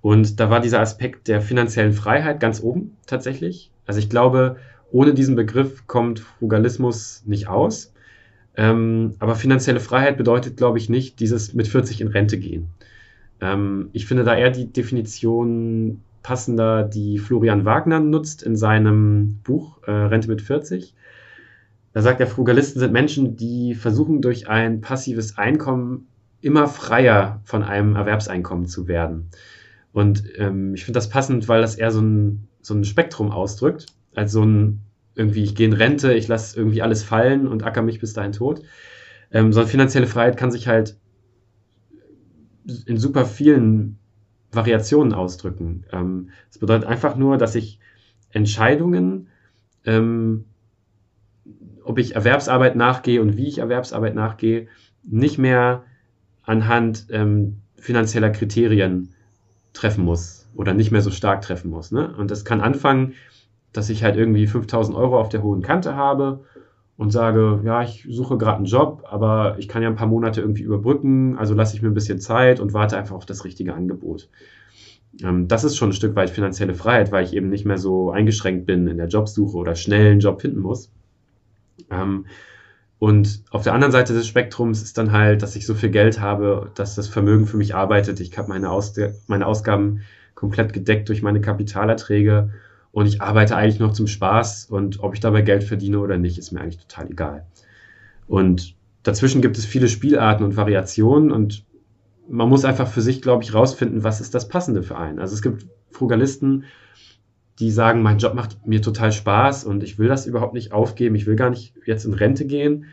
Und 0.00 0.38
da 0.38 0.50
war 0.50 0.60
dieser 0.60 0.80
Aspekt 0.80 1.28
der 1.28 1.40
finanziellen 1.40 1.94
Freiheit 1.94 2.40
ganz 2.40 2.62
oben 2.62 2.96
tatsächlich. 3.06 3.70
Also 3.86 4.00
ich 4.00 4.10
glaube, 4.10 4.56
ohne 4.90 5.14
diesen 5.14 5.34
Begriff 5.34 5.86
kommt 5.86 6.20
Frugalismus 6.20 7.22
nicht 7.24 7.48
aus. 7.48 7.94
Ähm, 8.56 9.14
aber 9.18 9.34
finanzielle 9.34 9.80
Freiheit 9.80 10.16
bedeutet, 10.16 10.56
glaube 10.56 10.78
ich, 10.78 10.88
nicht 10.88 11.20
dieses 11.20 11.54
mit 11.54 11.68
40 11.68 12.02
in 12.02 12.08
Rente 12.08 12.38
gehen. 12.38 12.68
Ähm, 13.40 13.88
ich 13.92 14.06
finde 14.06 14.24
da 14.24 14.36
eher 14.36 14.50
die 14.50 14.72
Definition 14.72 16.02
passender, 16.24 16.82
die 16.82 17.18
Florian 17.18 17.64
Wagner 17.64 18.00
nutzt 18.00 18.42
in 18.42 18.56
seinem 18.56 19.40
Buch 19.44 19.78
äh, 19.86 19.92
Rente 19.92 20.28
mit 20.28 20.42
40. 20.42 20.94
Da 21.92 22.02
sagt 22.02 22.18
der 22.18 22.26
Frugalisten 22.26 22.80
sind 22.80 22.92
Menschen, 22.92 23.36
die 23.36 23.74
versuchen 23.74 24.20
durch 24.20 24.48
ein 24.48 24.80
passives 24.80 25.38
Einkommen 25.38 26.08
immer 26.40 26.66
freier 26.66 27.40
von 27.44 27.62
einem 27.62 27.94
Erwerbseinkommen 27.94 28.66
zu 28.66 28.88
werden. 28.88 29.28
Und 29.92 30.24
ähm, 30.38 30.74
ich 30.74 30.84
finde 30.84 30.96
das 30.98 31.08
passend, 31.08 31.46
weil 31.46 31.60
das 31.60 31.76
eher 31.76 31.92
so 31.92 32.00
ein, 32.00 32.48
so 32.62 32.74
ein 32.74 32.84
Spektrum 32.84 33.30
ausdrückt, 33.30 33.86
als 34.14 34.32
so 34.32 34.42
ein 34.42 34.80
irgendwie, 35.14 35.44
ich 35.44 35.54
gehe 35.54 35.68
in 35.68 35.72
Rente, 35.74 36.14
ich 36.14 36.26
lasse 36.26 36.58
irgendwie 36.58 36.82
alles 36.82 37.04
fallen 37.04 37.46
und 37.46 37.62
acker 37.62 37.82
mich 37.82 38.00
bis 38.00 38.14
dahin 38.14 38.32
tot. 38.32 38.62
Ähm, 39.30 39.52
so 39.52 39.60
eine 39.60 39.68
finanzielle 39.68 40.06
Freiheit 40.06 40.36
kann 40.36 40.50
sich 40.50 40.66
halt 40.66 40.96
in 42.86 42.96
super 42.96 43.26
vielen 43.26 43.98
Variationen 44.56 45.12
ausdrücken. 45.12 45.84
Ähm, 45.92 46.30
das 46.48 46.58
bedeutet 46.58 46.88
einfach 46.88 47.16
nur, 47.16 47.38
dass 47.38 47.54
ich 47.54 47.78
Entscheidungen, 48.30 49.28
ähm, 49.84 50.46
ob 51.82 51.98
ich 51.98 52.14
Erwerbsarbeit 52.14 52.76
nachgehe 52.76 53.20
und 53.20 53.36
wie 53.36 53.46
ich 53.46 53.58
Erwerbsarbeit 53.58 54.14
nachgehe, 54.14 54.68
nicht 55.02 55.38
mehr 55.38 55.84
anhand 56.42 57.06
ähm, 57.10 57.60
finanzieller 57.76 58.30
Kriterien 58.30 59.10
treffen 59.72 60.04
muss 60.04 60.48
oder 60.54 60.72
nicht 60.72 60.90
mehr 60.90 61.02
so 61.02 61.10
stark 61.10 61.42
treffen 61.42 61.70
muss. 61.70 61.92
Ne? 61.92 62.14
Und 62.16 62.30
das 62.30 62.44
kann 62.44 62.60
anfangen, 62.60 63.14
dass 63.72 63.90
ich 63.90 64.04
halt 64.04 64.16
irgendwie 64.16 64.46
5000 64.46 64.96
Euro 64.96 65.20
auf 65.20 65.28
der 65.28 65.42
hohen 65.42 65.62
Kante 65.62 65.94
habe 65.94 66.44
und 66.96 67.10
sage, 67.10 67.60
ja, 67.64 67.82
ich 67.82 68.06
suche 68.08 68.38
gerade 68.38 68.58
einen 68.58 68.66
Job, 68.66 69.04
aber 69.10 69.56
ich 69.58 69.68
kann 69.68 69.82
ja 69.82 69.88
ein 69.88 69.96
paar 69.96 70.06
Monate 70.06 70.40
irgendwie 70.40 70.62
überbrücken, 70.62 71.36
also 71.38 71.54
lasse 71.54 71.74
ich 71.76 71.82
mir 71.82 71.88
ein 71.88 71.94
bisschen 71.94 72.20
Zeit 72.20 72.60
und 72.60 72.72
warte 72.72 72.96
einfach 72.96 73.16
auf 73.16 73.26
das 73.26 73.44
richtige 73.44 73.74
Angebot. 73.74 74.28
Ähm, 75.22 75.48
das 75.48 75.64
ist 75.64 75.76
schon 75.76 75.90
ein 75.90 75.94
Stück 75.94 76.14
weit 76.16 76.30
finanzielle 76.30 76.74
Freiheit, 76.74 77.12
weil 77.12 77.24
ich 77.24 77.34
eben 77.34 77.48
nicht 77.48 77.64
mehr 77.64 77.78
so 77.78 78.10
eingeschränkt 78.10 78.66
bin 78.66 78.86
in 78.86 78.96
der 78.96 79.08
Jobsuche 79.08 79.56
oder 79.56 79.74
schnell 79.74 80.12
einen 80.12 80.20
Job 80.20 80.40
finden 80.40 80.60
muss. 80.60 80.90
Ähm, 81.90 82.26
und 82.98 83.42
auf 83.50 83.64
der 83.64 83.74
anderen 83.74 83.92
Seite 83.92 84.14
des 84.14 84.26
Spektrums 84.26 84.82
ist 84.82 84.96
dann 84.96 85.12
halt, 85.12 85.42
dass 85.42 85.56
ich 85.56 85.66
so 85.66 85.74
viel 85.74 85.90
Geld 85.90 86.20
habe, 86.20 86.70
dass 86.74 86.94
das 86.94 87.08
Vermögen 87.08 87.46
für 87.46 87.56
mich 87.56 87.74
arbeitet. 87.74 88.20
Ich 88.20 88.36
habe 88.38 88.48
meine, 88.48 88.70
Aus 88.70 88.94
meine 89.26 89.46
Ausgaben 89.46 90.02
komplett 90.34 90.72
gedeckt 90.72 91.08
durch 91.08 91.22
meine 91.22 91.40
Kapitalerträge 91.40 92.50
und 92.94 93.06
ich 93.06 93.20
arbeite 93.20 93.56
eigentlich 93.56 93.80
noch 93.80 93.92
zum 93.92 94.06
Spaß 94.06 94.66
und 94.66 95.00
ob 95.00 95.14
ich 95.14 95.20
dabei 95.20 95.42
Geld 95.42 95.64
verdiene 95.64 95.98
oder 95.98 96.16
nicht, 96.16 96.38
ist 96.38 96.52
mir 96.52 96.60
eigentlich 96.60 96.86
total 96.86 97.10
egal. 97.10 97.46
Und 98.28 98.76
dazwischen 99.02 99.42
gibt 99.42 99.58
es 99.58 99.66
viele 99.66 99.88
Spielarten 99.88 100.46
und 100.46 100.56
Variationen 100.56 101.32
und 101.32 101.64
man 102.28 102.48
muss 102.48 102.64
einfach 102.64 102.86
für 102.86 103.02
sich, 103.02 103.20
glaube 103.20 103.42
ich, 103.42 103.52
rausfinden, 103.52 104.04
was 104.04 104.20
ist 104.20 104.32
das 104.32 104.46
Passende 104.46 104.84
für 104.84 104.96
einen. 104.96 105.18
Also 105.18 105.34
es 105.34 105.42
gibt 105.42 105.66
Frugalisten, 105.90 106.66
die 107.58 107.72
sagen, 107.72 108.00
mein 108.00 108.18
Job 108.18 108.34
macht 108.34 108.64
mir 108.64 108.80
total 108.80 109.10
Spaß 109.10 109.64
und 109.64 109.82
ich 109.82 109.98
will 109.98 110.06
das 110.06 110.26
überhaupt 110.26 110.54
nicht 110.54 110.70
aufgeben, 110.70 111.16
ich 111.16 111.26
will 111.26 111.34
gar 111.34 111.50
nicht 111.50 111.74
jetzt 111.86 112.04
in 112.04 112.14
Rente 112.14 112.46
gehen. 112.46 112.86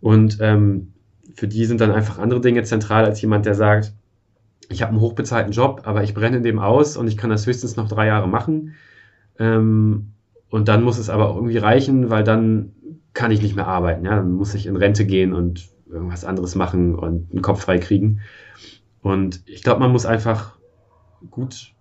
Und 0.00 0.38
ähm, 0.40 0.92
für 1.34 1.48
die 1.48 1.64
sind 1.64 1.80
dann 1.80 1.90
einfach 1.90 2.20
andere 2.20 2.40
Dinge 2.40 2.62
zentral 2.62 3.04
als 3.04 3.20
jemand, 3.20 3.46
der 3.46 3.56
sagt, 3.56 3.94
ich 4.68 4.80
habe 4.80 4.90
einen 4.90 5.00
hochbezahlten 5.00 5.52
Job, 5.52 5.82
aber 5.86 6.04
ich 6.04 6.14
brenne 6.14 6.36
in 6.36 6.44
dem 6.44 6.60
aus 6.60 6.96
und 6.96 7.08
ich 7.08 7.16
kann 7.16 7.30
das 7.30 7.48
höchstens 7.48 7.74
noch 7.74 7.88
drei 7.88 8.06
Jahre 8.06 8.28
machen. 8.28 8.76
Ähm, 9.38 10.12
und 10.50 10.68
dann 10.68 10.82
muss 10.82 10.98
es 10.98 11.10
aber 11.10 11.28
auch 11.28 11.36
irgendwie 11.36 11.58
reichen, 11.58 12.10
weil 12.10 12.24
dann 12.24 12.72
kann 13.12 13.30
ich 13.30 13.42
nicht 13.42 13.56
mehr 13.56 13.66
arbeiten. 13.66 14.04
Ja? 14.04 14.16
Dann 14.16 14.32
muss 14.32 14.54
ich 14.54 14.66
in 14.66 14.76
Rente 14.76 15.04
gehen 15.04 15.32
und 15.32 15.68
irgendwas 15.90 16.24
anderes 16.24 16.54
machen 16.54 16.94
und 16.94 17.30
einen 17.30 17.42
Kopf 17.42 17.62
frei 17.62 17.78
kriegen. 17.78 18.20
Und 19.02 19.42
ich 19.46 19.62
glaube, 19.62 19.80
man 19.80 19.92
muss 19.92 20.06
einfach 20.06 20.56
gut 21.30 21.72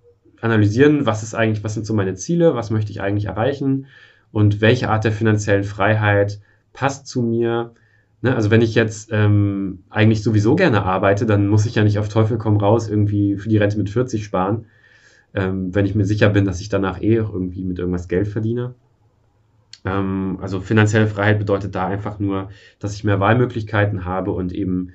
analysieren, 0.42 1.06
was 1.06 1.24
ist 1.24 1.34
eigentlich, 1.34 1.64
was 1.64 1.74
sind 1.74 1.86
so 1.86 1.94
meine 1.94 2.16
Ziele, 2.16 2.54
was 2.56 2.70
möchte 2.70 2.92
ich 2.92 3.02
eigentlich 3.02 3.26
erreichen 3.26 3.88
und 4.32 4.62
welche 4.62 4.90
Art 4.90 5.06
der 5.06 5.12
finanziellen 5.12 5.64
Freiheit 5.64 6.42
passt 6.74 7.08
zu 7.08 7.22
mir. 7.22 7.74
Ne? 8.22 8.36
Also 8.36 8.52
wenn 8.52 8.62
ich 8.62 8.76
jetzt 8.76 9.10
ähm, 9.12 9.84
eigentlich 9.90 10.22
sowieso 10.22 10.56
gerne 10.56 10.84
arbeite, 10.84 11.26
dann 11.26 11.48
muss 11.48 11.66
ich 11.66 11.76
ja 11.76 11.84
nicht 11.84 11.98
auf 12.00 12.10
Teufel 12.10 12.38
komm 12.38 12.58
raus 12.58 12.90
irgendwie 12.90 13.38
für 13.38 13.50
die 13.50 13.58
Rente 13.58 13.78
mit 13.78 13.90
40 13.90 14.24
sparen, 14.26 14.66
ähm, 15.34 15.74
wenn 15.74 15.86
ich 15.86 15.96
mir 15.96 16.06
sicher 16.06 16.30
bin, 16.30 16.46
dass 16.46 16.62
ich 16.62 16.70
danach 16.70 17.02
eh 17.02 17.16
irgendwie 17.16 17.64
mit 17.64 17.80
irgendwas 17.80 18.08
Geld 18.08 18.28
verdiene. 18.28 18.76
Ähm, 19.86 20.40
also 20.42 20.62
finanzielle 20.62 21.08
Freiheit 21.08 21.40
bedeutet 21.40 21.76
da 21.76 21.88
einfach 21.88 22.20
nur, 22.20 22.50
dass 22.80 22.94
ich 22.94 23.04
mehr 23.04 23.20
Wahlmöglichkeiten 23.20 24.06
habe 24.06 24.32
und 24.32 24.54
eben 24.54 24.94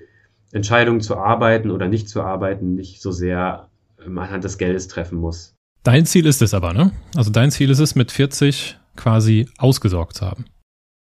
Entscheidungen 0.53 1.01
zu 1.01 1.17
arbeiten 1.17 1.71
oder 1.71 1.89
nicht 1.89 2.09
zu 2.09 2.23
arbeiten 2.23 2.75
nicht 2.75 3.03
so 3.03 3.13
sehr 3.13 3.69
ähm, 4.05 4.19
anhand 4.19 4.45
des 4.45 4.59
Geldes 4.59 4.89
treffen 4.89 5.19
muss. 5.19 5.55
Dein 5.83 6.07
Ziel 6.07 6.27
ist 6.27 6.43
es 6.43 6.55
aber, 6.55 6.73
ne? 6.73 6.93
Also 7.17 7.31
dein 7.31 7.51
Ziel 7.51 7.71
ist 7.71 7.79
es, 7.79 7.95
mit 7.95 8.13
40 8.13 8.79
quasi 8.97 9.49
ausgesorgt 9.59 10.17
zu 10.17 10.27
haben. 10.27 10.45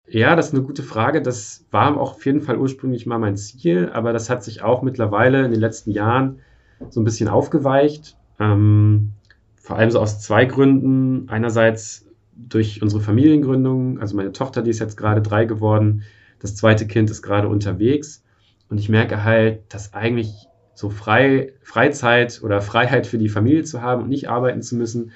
Ja, 0.07 0.37
das 0.37 0.49
ist 0.49 0.55
eine 0.55 0.63
gute 0.63 0.83
Frage. 0.83 1.23
Das 1.23 1.65
war 1.71 1.97
auch 1.97 2.15
auf 2.15 2.27
jeden 2.27 2.43
Fall 2.43 2.59
ursprünglich 2.59 3.07
mal 3.07 3.19
mein 3.19 3.37
Ziel, 3.37 3.91
aber 3.93 4.13
das 4.13 4.29
hat 4.29 4.45
sich 4.45 4.63
auch 4.63 4.83
mittlerweile 4.83 5.45
in 5.45 5.51
den 5.51 5.61
letzten 5.61 5.91
Jahren 5.91 6.41
so 6.91 7.01
ein 7.01 7.05
bisschen 7.05 7.29
aufgeweicht. 7.29 8.17
Ähm, 8.39 9.13
vor 9.65 9.79
allem 9.79 9.91
so 9.91 9.99
aus 9.99 10.21
zwei 10.21 10.45
Gründen. 10.45 11.27
Einerseits 11.31 12.07
durch 12.37 12.83
unsere 12.83 13.01
Familiengründung, 13.01 13.99
also 13.99 14.15
meine 14.15 14.33
Tochter, 14.33 14.61
die 14.61 14.69
ist 14.69 14.79
jetzt 14.79 14.99
gerade 14.99 15.23
drei 15.23 15.47
geworden, 15.47 16.03
das 16.39 16.55
zweite 16.55 16.87
Kind 16.87 17.11
ist 17.11 17.23
gerade 17.23 17.49
unterwegs 17.49 18.23
und 18.69 18.79
ich 18.79 18.91
merke 18.91 19.25
halt, 19.25 19.63
dass 19.73 19.95
eigentlich 19.95 20.35
so 20.75 20.91
frei, 20.91 21.55
Freizeit 21.63 22.43
oder 22.43 22.61
Freiheit 22.61 23.07
für 23.07 23.17
die 23.17 23.31
Familie 23.31 23.65
zu 23.65 23.81
haben 23.81 24.03
und 24.03 24.11
nicht 24.11 24.29
arbeiten 24.29 24.61
zu 24.61 24.77
müssen, 24.77 25.13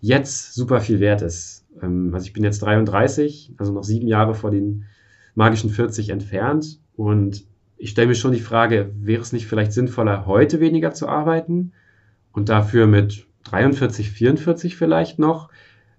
jetzt 0.00 0.54
super 0.54 0.80
viel 0.80 0.98
wert 0.98 1.22
ist. 1.22 1.64
Ähm, 1.80 2.10
also 2.12 2.26
ich 2.26 2.32
bin 2.32 2.42
jetzt 2.42 2.58
33, 2.58 3.54
also 3.58 3.72
noch 3.72 3.84
sieben 3.84 4.08
Jahre 4.08 4.34
vor 4.34 4.50
den 4.50 4.86
magischen 5.36 5.70
40 5.70 6.08
entfernt 6.08 6.80
und 6.96 7.44
ich 7.76 7.90
stelle 7.90 8.08
mir 8.08 8.16
schon 8.16 8.32
die 8.32 8.40
Frage, 8.40 8.90
wäre 8.96 9.22
es 9.22 9.32
nicht 9.32 9.46
vielleicht 9.46 9.72
sinnvoller, 9.72 10.26
heute 10.26 10.58
weniger 10.58 10.94
zu 10.94 11.08
arbeiten 11.08 11.70
und 12.32 12.48
dafür 12.48 12.88
mit 12.88 13.27
43, 13.50 14.10
44 14.10 14.76
vielleicht 14.76 15.18
noch, 15.18 15.50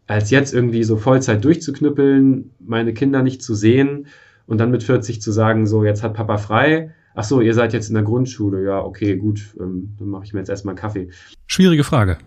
als 0.08 0.32
jetzt 0.32 0.54
irgendwie 0.54 0.84
so 0.84 0.98
Vollzeit 0.98 1.44
durchzuknüppeln, 1.44 2.52
meine 2.60 2.94
Kinder 2.94 3.22
nicht 3.22 3.44
zu 3.44 3.54
sehen 3.54 4.08
und 4.48 4.58
dann 4.60 4.72
mit 4.72 4.84
40 4.84 5.22
zu 5.22 5.32
sagen, 5.32 5.68
so 5.68 5.84
jetzt 5.84 6.04
hat 6.04 6.16
Papa 6.16 6.38
frei. 6.38 6.92
Ach 7.16 7.24
so, 7.24 7.42
ihr 7.42 7.54
seid 7.54 7.74
jetzt 7.74 7.90
in 7.90 7.96
der 7.96 8.04
Grundschule. 8.04 8.64
Ja, 8.64 8.84
okay, 8.84 9.18
gut, 9.18 9.56
ähm, 9.60 9.96
dann 10.00 10.10
mache 10.10 10.26
ich 10.26 10.34
mir 10.34 10.40
jetzt 10.40 10.50
erstmal 10.50 10.74
einen 10.74 10.80
Kaffee. 10.80 11.10
Schwierige 11.48 11.84
Frage. 11.84 12.18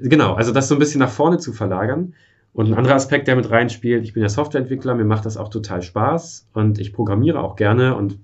Genau, 0.00 0.34
also 0.34 0.52
das 0.52 0.68
so 0.68 0.74
ein 0.74 0.78
bisschen 0.78 1.00
nach 1.00 1.10
vorne 1.10 1.38
zu 1.38 1.52
verlagern. 1.52 2.14
Und 2.52 2.66
ein 2.66 2.74
anderer 2.74 2.96
Aspekt, 2.96 3.28
der 3.28 3.36
mit 3.36 3.50
reinspielt, 3.50 4.04
ich 4.04 4.12
bin 4.12 4.22
ja 4.22 4.28
Softwareentwickler, 4.28 4.94
mir 4.94 5.04
macht 5.04 5.24
das 5.24 5.38
auch 5.38 5.48
total 5.48 5.80
Spaß 5.80 6.48
und 6.52 6.78
ich 6.78 6.92
programmiere 6.92 7.40
auch 7.40 7.56
gerne 7.56 7.96
und 7.96 8.18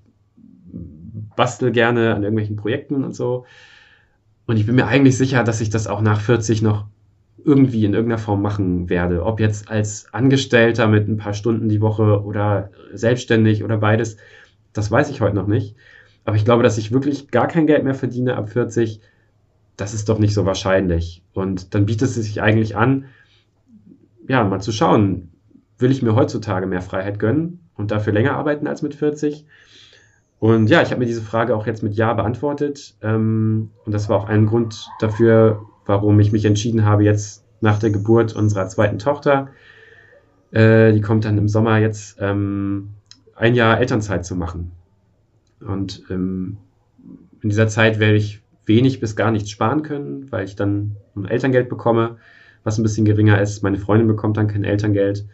bastel 1.35 1.71
gerne 1.71 2.13
an 2.13 2.23
irgendwelchen 2.23 2.55
Projekten 2.55 3.03
und 3.03 3.15
so. 3.15 3.45
Und 4.49 4.57
ich 4.57 4.65
bin 4.65 4.73
mir 4.73 4.87
eigentlich 4.87 5.15
sicher, 5.15 5.43
dass 5.43 5.61
ich 5.61 5.69
das 5.69 5.85
auch 5.85 6.01
nach 6.01 6.21
40 6.21 6.63
noch 6.63 6.87
irgendwie 7.45 7.85
in 7.85 7.93
irgendeiner 7.93 8.17
Form 8.17 8.41
machen 8.41 8.89
werde. 8.89 9.23
Ob 9.23 9.39
jetzt 9.39 9.69
als 9.69 10.11
Angestellter 10.11 10.87
mit 10.87 11.07
ein 11.07 11.17
paar 11.17 11.35
Stunden 11.35 11.69
die 11.69 11.81
Woche 11.81 12.23
oder 12.23 12.71
selbstständig 12.91 13.63
oder 13.63 13.77
beides, 13.77 14.17
das 14.73 14.89
weiß 14.89 15.11
ich 15.11 15.21
heute 15.21 15.35
noch 15.35 15.45
nicht. 15.45 15.75
Aber 16.25 16.35
ich 16.35 16.45
glaube, 16.45 16.63
dass 16.63 16.79
ich 16.79 16.91
wirklich 16.91 17.29
gar 17.29 17.47
kein 17.47 17.67
Geld 17.67 17.83
mehr 17.83 17.93
verdiene 17.93 18.37
ab 18.37 18.49
40, 18.49 19.01
das 19.77 19.93
ist 19.93 20.09
doch 20.09 20.17
nicht 20.17 20.33
so 20.33 20.47
wahrscheinlich. 20.47 21.21
Und 21.33 21.75
dann 21.75 21.85
bietet 21.85 22.09
es 22.09 22.15
sich 22.15 22.41
eigentlich 22.41 22.75
an, 22.75 23.05
ja, 24.27 24.43
mal 24.43 24.61
zu 24.61 24.71
schauen, 24.71 25.29
will 25.77 25.91
ich 25.91 26.01
mir 26.01 26.15
heutzutage 26.15 26.65
mehr 26.65 26.81
Freiheit 26.81 27.19
gönnen 27.19 27.59
und 27.75 27.91
dafür 27.91 28.13
länger 28.13 28.33
arbeiten 28.33 28.65
als 28.65 28.81
mit 28.81 28.95
40? 28.95 29.45
Und 30.39 30.69
ja, 30.69 30.81
ich 30.81 30.91
habe 30.91 30.99
mir 30.99 31.05
diese 31.05 31.21
Frage 31.21 31.55
auch 31.55 31.67
jetzt 31.67 31.83
mit 31.83 31.95
Ja 31.95 32.13
beantwortet. 32.13 32.95
Ähm, 33.01 33.71
und 33.85 33.93
das 33.93 34.07
war 34.09 34.17
auch 34.17 34.29
ein 34.29 34.45
Grund 34.45 34.89
dafür, 34.99 35.65
warum 35.85 36.19
ich 36.19 36.31
mich 36.31 36.45
entschieden 36.45 36.85
habe, 36.85 37.03
jetzt 37.03 37.43
nach 37.61 37.79
der 37.79 37.89
Geburt 37.89 38.35
unserer 38.35 38.67
zweiten 38.67 38.99
Tochter, 38.99 39.49
äh, 40.51 40.93
die 40.93 41.01
kommt 41.01 41.25
dann 41.25 41.37
im 41.37 41.49
Sommer 41.49 41.77
jetzt, 41.77 42.17
ähm, 42.21 42.89
ein 43.35 43.55
Jahr 43.55 43.79
Elternzeit 43.79 44.25
zu 44.25 44.35
machen. 44.35 44.71
Und 45.59 46.03
ähm, 46.09 46.57
in 47.41 47.49
dieser 47.49 47.67
Zeit 47.67 47.99
werde 47.99 48.17
ich 48.17 48.41
wenig 48.65 48.99
bis 48.99 49.15
gar 49.15 49.31
nichts 49.31 49.49
sparen 49.49 49.81
können, 49.81 50.31
weil 50.31 50.45
ich 50.45 50.55
dann 50.55 50.95
ein 51.15 51.25
Elterngeld 51.25 51.69
bekomme, 51.69 52.17
was 52.63 52.77
ein 52.77 52.83
bisschen 52.83 53.05
geringer 53.05 53.41
ist. 53.41 53.63
Meine 53.63 53.77
Freundin 53.77 54.07
bekommt 54.07 54.37
dann 54.37 54.47
kein 54.47 54.63
Elterngeld. 54.63 55.25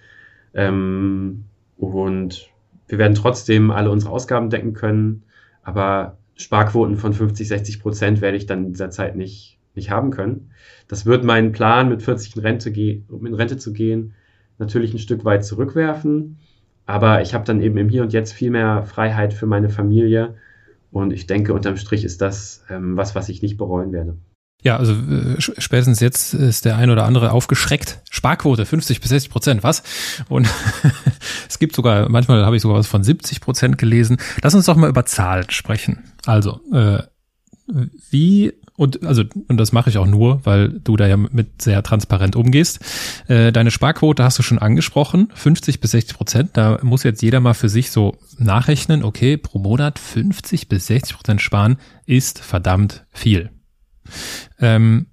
Ähm, 0.54 1.46
und 1.78 2.50
wir 2.88 2.98
werden 2.98 3.16
trotzdem 3.16 3.72
alle 3.72 3.90
unsere 3.90 4.12
Ausgaben 4.12 4.50
decken 4.50 4.74
können, 4.74 5.24
aber 5.64 6.18
Sparquoten 6.36 6.98
von 6.98 7.14
50, 7.14 7.48
60 7.48 7.82
Prozent 7.82 8.22
werde 8.22 8.38
ich 8.38 8.46
dann 8.46 8.66
in 8.66 8.72
dieser 8.72 8.90
Zeit 8.90 9.16
nicht, 9.16 9.58
nicht 9.74 9.90
haben 9.90 10.12
können. 10.12 10.52
Das 10.88 11.06
wird 11.06 11.24
meinen 11.24 11.52
Plan, 11.52 11.90
mit 11.90 12.04
40 12.04 12.36
in 12.36 12.42
Rente, 12.42 12.70
in 12.70 13.34
Rente 13.34 13.58
zu 13.58 13.74
gehen, 13.74 14.14
natürlich 14.58 14.94
ein 14.94 15.00
Stück 15.00 15.26
weit 15.26 15.46
zurückwerfen. 15.46 16.38
Aber 16.86 17.22
ich 17.22 17.34
habe 17.34 17.46
dann 17.46 17.62
eben 17.62 17.78
im 17.78 17.90
Hier 17.90 18.04
und 18.04 18.14
Jetzt 18.14 18.34
viel 18.34 18.52
mehr 18.52 18.84
Freiheit 18.84 19.34
für 19.34 19.48
meine 19.48 19.70
Familie. 19.70 20.36
Und 20.92 21.12
ich 21.12 21.26
denke, 21.26 21.54
unterm 21.54 21.78
Strich 21.78 22.06
ist 22.06 22.22
das 22.22 22.64
ähm, 22.70 22.96
was, 22.96 23.16
was 23.16 23.30
ich 23.30 23.42
nicht 23.42 23.58
bereuen 23.58 23.92
werde. 23.92 24.18
Ja, 24.64 24.78
also 24.78 24.94
äh, 24.94 25.40
spätestens 25.40 26.00
jetzt 26.00 26.34
ist 26.34 26.66
der 26.66 26.78
ein 26.78 26.90
oder 26.90 27.06
andere 27.06 27.32
aufgeschreckt. 27.32 28.02
Sparquote 28.10 28.66
50 28.66 29.00
bis 29.00 29.10
60 29.10 29.30
Prozent, 29.30 29.64
was? 29.64 29.84
Und 30.28 30.48
es 31.48 31.60
gibt 31.60 31.76
sogar, 31.76 32.10
manchmal 32.10 32.44
habe 32.44 32.56
ich 32.56 32.64
sogar 32.64 32.80
was 32.80 32.88
von 32.88 33.04
70 33.04 33.42
Prozent 33.42 33.78
gelesen. 33.78 34.18
Lass 34.42 34.56
uns 34.56 34.66
doch 34.66 34.76
mal 34.76 34.90
über 34.90 35.06
Zahlen 35.06 35.50
sprechen. 35.52 36.04
Also, 36.26 36.62
äh, 36.74 37.04
wie 38.10 38.54
und 38.78 39.06
also 39.06 39.24
und 39.48 39.58
das 39.58 39.72
mache 39.72 39.90
ich 39.90 39.98
auch 39.98 40.06
nur, 40.06 40.46
weil 40.46 40.70
du 40.70 40.98
da 40.98 41.08
ja 41.08 41.16
mit 41.18 41.62
sehr 41.62 41.82
transparent 41.82 42.36
umgehst. 42.36 42.80
Äh, 43.28 43.52
deine 43.52 43.72
Sparquote 43.72 44.24
hast 44.24 44.38
du 44.38 44.44
schon 44.44 44.60
angesprochen, 44.60 45.30
50 45.34 45.80
bis 45.80 45.92
60 45.92 46.18
Prozent. 46.18 46.50
Da 46.54 46.80
muss 46.82 47.04
jetzt 47.04 47.22
jeder 47.22 47.40
mal 47.40 47.54
für 47.54 47.70
sich 47.70 47.92
so 47.92 48.18
nachrechnen. 48.38 49.04
Okay, 49.04 49.38
pro 49.38 49.60
Monat 49.60 50.00
50 50.00 50.68
bis 50.68 50.88
60 50.88 51.16
Prozent 51.16 51.42
sparen 51.42 51.78
ist 52.06 52.40
verdammt 52.40 53.06
viel. 53.12 53.52
Ähm, 54.60 55.08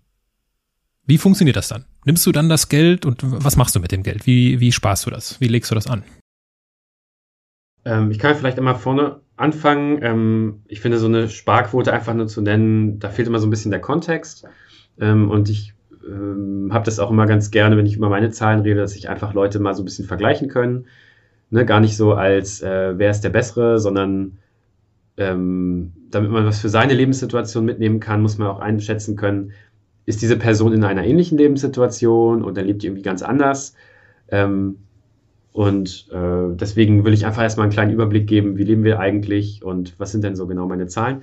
wie 1.06 1.18
funktioniert 1.18 1.56
das 1.56 1.68
dann? 1.68 1.84
Nimmst 2.04 2.26
du 2.26 2.32
dann 2.32 2.48
das 2.48 2.68
Geld 2.68 3.04
und 3.06 3.18
was 3.22 3.56
machst 3.56 3.74
du 3.74 3.80
mit 3.80 3.92
dem 3.92 4.02
Geld? 4.02 4.26
Wie, 4.26 4.60
wie 4.60 4.72
sparst 4.72 5.06
du 5.06 5.10
das? 5.10 5.40
Wie 5.40 5.48
legst 5.48 5.70
du 5.70 5.74
das 5.74 5.86
an? 5.86 6.04
Ähm, 7.84 8.10
ich 8.10 8.18
kann 8.18 8.34
vielleicht 8.34 8.58
einmal 8.58 8.76
vorne 8.76 9.20
anfangen. 9.36 10.00
Ähm, 10.02 10.62
ich 10.68 10.80
finde, 10.80 10.98
so 10.98 11.06
eine 11.06 11.28
Sparquote 11.28 11.92
einfach 11.92 12.14
nur 12.14 12.28
zu 12.28 12.40
nennen, 12.40 12.98
da 12.98 13.10
fehlt 13.10 13.28
immer 13.28 13.40
so 13.40 13.46
ein 13.46 13.50
bisschen 13.50 13.70
der 13.70 13.80
Kontext. 13.80 14.46
Ähm, 15.00 15.30
und 15.30 15.48
ich 15.48 15.74
ähm, 16.06 16.70
habe 16.72 16.84
das 16.84 16.98
auch 16.98 17.10
immer 17.10 17.26
ganz 17.26 17.50
gerne, 17.50 17.76
wenn 17.76 17.86
ich 17.86 17.96
über 17.96 18.08
meine 18.08 18.30
Zahlen 18.30 18.60
rede, 18.60 18.80
dass 18.80 18.92
sich 18.92 19.08
einfach 19.08 19.34
Leute 19.34 19.58
mal 19.58 19.74
so 19.74 19.82
ein 19.82 19.84
bisschen 19.84 20.06
vergleichen 20.06 20.48
können. 20.48 20.86
Ne, 21.50 21.66
gar 21.66 21.80
nicht 21.80 21.96
so 21.96 22.14
als, 22.14 22.62
äh, 22.62 22.98
wer 22.98 23.10
ist 23.10 23.22
der 23.22 23.30
Bessere, 23.30 23.78
sondern 23.78 24.38
ähm, 25.18 25.92
damit 26.14 26.30
man 26.30 26.46
was 26.46 26.60
für 26.60 26.68
seine 26.68 26.94
Lebenssituation 26.94 27.64
mitnehmen 27.64 28.00
kann, 28.00 28.22
muss 28.22 28.38
man 28.38 28.48
auch 28.48 28.60
einschätzen 28.60 29.16
können, 29.16 29.52
ist 30.04 30.22
diese 30.22 30.36
Person 30.36 30.72
in 30.72 30.84
einer 30.84 31.04
ähnlichen 31.04 31.38
Lebenssituation 31.38 32.42
oder 32.42 32.62
lebt 32.62 32.82
die 32.82 32.86
irgendwie 32.86 33.02
ganz 33.02 33.22
anders? 33.22 33.74
Ähm, 34.28 34.78
und 35.52 36.08
äh, 36.10 36.56
deswegen 36.56 37.04
will 37.04 37.12
ich 37.12 37.26
einfach 37.26 37.42
erstmal 37.42 37.64
einen 37.64 37.72
kleinen 37.72 37.92
Überblick 37.92 38.26
geben, 38.26 38.56
wie 38.56 38.64
leben 38.64 38.84
wir 38.84 39.00
eigentlich 39.00 39.62
und 39.62 39.98
was 39.98 40.12
sind 40.12 40.24
denn 40.24 40.34
so 40.34 40.46
genau 40.46 40.66
meine 40.66 40.86
Zahlen. 40.86 41.22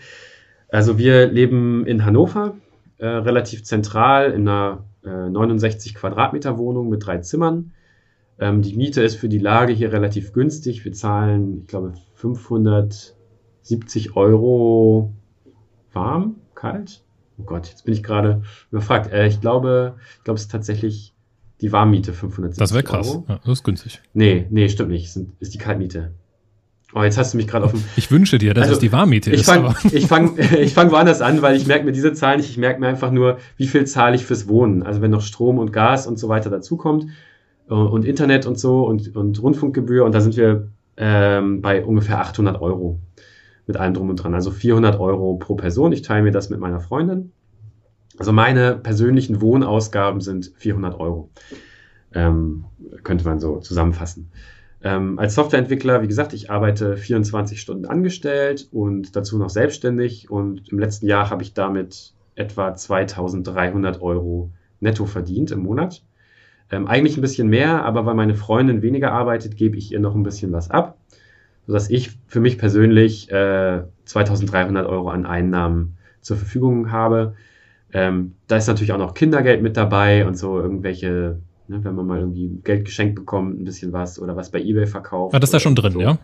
Also 0.70 0.98
wir 0.98 1.28
leben 1.28 1.86
in 1.88 2.06
Hannover, 2.06 2.56
äh, 3.00 3.08
relativ 3.08 3.64
zentral 3.64 4.32
in 4.32 4.48
einer 4.48 4.84
äh, 5.04 5.30
69 5.30 5.96
Quadratmeter 5.96 6.58
Wohnung 6.58 6.90
mit 6.90 7.06
drei 7.06 7.18
Zimmern. 7.18 7.72
Ähm, 8.40 8.62
die 8.62 8.76
Miete 8.76 9.02
ist 9.02 9.16
für 9.16 9.30
die 9.30 9.40
Lage 9.40 9.74
hier 9.74 9.92
relativ 9.92 10.32
günstig. 10.32 10.86
Wir 10.86 10.94
zahlen, 10.94 11.62
ich 11.62 11.68
glaube, 11.68 11.94
500 12.14 13.16
70 13.70 14.16
Euro 14.16 15.14
warm, 15.94 16.36
kalt. 16.56 17.04
Oh 17.38 17.44
Gott, 17.44 17.68
jetzt 17.68 17.86
bin 17.86 17.94
ich 17.94 18.04
gerade 18.04 18.42
überfragt. 18.72 19.12
Äh, 19.14 19.28
ich 19.28 19.40
glaube, 19.40 19.96
ich 20.18 20.24
glaube, 20.24 20.36
es 20.36 20.44
ist 20.44 20.52
tatsächlich 20.52 21.14
die 21.62 21.72
Warmmiete 21.72 22.14
570 22.14 22.60
Das 22.60 22.74
wäre 22.74 22.84
krass. 22.84 23.20
Ja, 23.28 23.40
das 23.44 23.60
ist 23.60 23.64
günstig. 23.64 24.02
Nee, 24.14 24.48
nee, 24.50 24.68
stimmt 24.70 24.90
nicht. 24.90 25.06
Ist, 25.06 25.22
ist 25.40 25.54
die 25.54 25.58
Kaltmiete. 25.58 26.12
Oh, 26.96 27.04
jetzt 27.04 27.20
hast 27.20 27.34
du 27.34 27.38
mich 27.38 27.48
gerade 27.48 27.66
auf 27.66 27.72
dem. 27.72 27.84
Ich 27.96 28.10
wünsche 28.10 28.40
dir, 28.40 28.56
dass 28.56 28.64
also, 28.64 28.74
es 28.74 28.80
die 28.80 28.92
Warmmiete 28.92 29.30
ich 29.32 29.44
fang, 29.44 29.68
ist. 29.84 29.94
ich 29.94 30.08
fange 30.08 30.40
ich 30.60 30.74
fang 30.74 30.90
woanders 30.90 31.22
an, 31.22 31.44
weil 31.44 31.56
ich 31.56 31.68
merke 31.68 31.86
mir 31.86 31.92
diese 31.92 32.14
Zahlen 32.14 32.40
nicht. 32.40 32.50
Ich 32.50 32.58
merke 32.58 32.80
mir 32.80 32.88
einfach 32.88 33.12
nur, 33.12 33.38
wie 33.58 33.68
viel 33.68 33.86
zahle 33.86 34.16
ich 34.16 34.26
fürs 34.26 34.48
Wohnen. 34.48 34.82
Also 34.82 35.02
wenn 35.02 35.12
noch 35.12 35.22
Strom 35.22 35.60
und 35.60 35.72
Gas 35.72 36.08
und 36.08 36.18
so 36.18 36.28
weiter 36.28 36.50
dazukommt 36.50 37.06
äh, 37.70 37.74
und 37.76 38.06
Internet 38.06 38.48
und 38.48 38.58
so 38.58 38.88
und, 38.88 39.16
und 39.16 39.42
Rundfunkgebühr 39.42 40.04
und 40.04 40.16
da 40.16 40.22
sind 40.22 40.36
wir 40.36 40.70
ähm, 40.98 41.62
bei 41.62 41.86
ungefähr 41.86 42.20
800 42.20 42.60
Euro 42.60 43.00
mit 43.70 43.78
allem 43.78 43.94
drum 43.94 44.10
und 44.10 44.16
dran. 44.16 44.34
Also 44.34 44.50
400 44.50 45.00
Euro 45.00 45.36
pro 45.36 45.54
Person. 45.54 45.94
Ich 45.94 46.02
teile 46.02 46.24
mir 46.24 46.32
das 46.32 46.50
mit 46.50 46.60
meiner 46.60 46.80
Freundin. 46.80 47.32
Also 48.18 48.34
meine 48.34 48.76
persönlichen 48.76 49.42
Wohnausgaben 49.42 50.22
sind 50.22 50.52
400 50.58 51.00
Euro. 51.00 51.30
Ähm, 52.12 52.66
könnte 53.04 53.26
man 53.26 53.40
so 53.40 53.60
zusammenfassen. 53.60 54.32
Ähm, 54.82 55.20
als 55.20 55.36
Softwareentwickler, 55.36 56.02
wie 56.02 56.08
gesagt, 56.08 56.34
ich 56.34 56.50
arbeite 56.50 56.98
24 56.98 57.62
Stunden 57.62 57.86
angestellt 57.86 58.68
und 58.72 59.16
dazu 59.16 59.38
noch 59.38 59.52
selbstständig 59.52 60.32
und 60.32 60.68
im 60.70 60.80
letzten 60.80 61.06
Jahr 61.06 61.30
habe 61.30 61.44
ich 61.44 61.54
damit 61.54 62.16
etwa 62.34 62.74
2300 62.74 64.02
Euro 64.02 64.50
netto 64.80 65.06
verdient 65.06 65.52
im 65.52 65.60
Monat. 65.60 66.02
Ähm, 66.72 66.88
eigentlich 66.88 67.18
ein 67.18 67.22
bisschen 67.22 67.50
mehr, 67.50 67.86
aber 67.86 68.08
weil 68.08 68.16
meine 68.16 68.36
Freundin 68.36 68.82
weniger 68.82 69.12
arbeitet, 69.12 69.58
gebe 69.58 69.78
ich 69.78 69.92
ihr 69.92 70.00
noch 70.00 70.16
ein 70.16 70.24
bisschen 70.24 70.52
was 70.54 70.72
ab 70.72 70.98
sodass 71.70 71.92
ich 71.92 72.18
für 72.26 72.40
mich 72.40 72.58
persönlich 72.58 73.30
äh, 73.32 73.84
2300 74.06 74.88
Euro 74.88 75.12
an 75.12 75.28
Einnahmen 75.28 75.98
zur 76.20 76.36
Verfügung 76.36 76.92
habe. 76.92 77.36
Ähm, 77.94 78.34
da 78.48 78.58
ist 78.58 78.66
natürlich 78.66 78.92
auch 78.92 78.98
noch 78.98 79.14
Kindergeld 79.14 79.62
mit 79.62 79.78
dabei 79.78 80.26
und 80.26 80.36
so 80.36 80.60
irgendwelche, 80.60 81.38
ne, 81.68 81.84
wenn 81.84 81.94
man 81.94 82.08
mal 82.08 82.22
irgendwie 82.22 82.60
Geld 82.64 82.86
geschenkt 82.86 83.14
bekommt, 83.14 83.62
ein 83.62 83.66
bisschen 83.66 83.94
was 83.94 84.20
oder 84.20 84.36
was 84.36 84.50
bei 84.50 84.60
eBay 84.60 84.88
verkauft. 84.88 85.36
Ah, 85.36 85.40
das 85.40 85.50
ist 85.50 85.54
da 85.54 85.60
schon 85.60 85.76
drin, 85.76 85.92
so. 85.92 86.02
ja? 86.02 86.18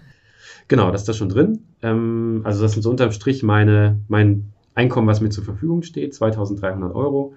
Genau, 0.68 0.90
das 0.90 1.02
ist 1.02 1.10
da 1.10 1.14
schon 1.14 1.30
drin. 1.30 1.60
Ähm, 1.84 2.42
also 2.44 2.64
das 2.64 2.72
sind 2.72 2.82
so 2.82 2.90
unterm 2.90 3.12
Strich 3.12 3.44
meine, 3.44 4.00
mein 4.08 4.52
Einkommen, 4.74 5.08
was 5.08 5.22
mir 5.22 5.30
zur 5.30 5.44
Verfügung 5.44 5.84
steht, 5.84 6.16
2300 6.16 6.96
Euro. 6.96 7.36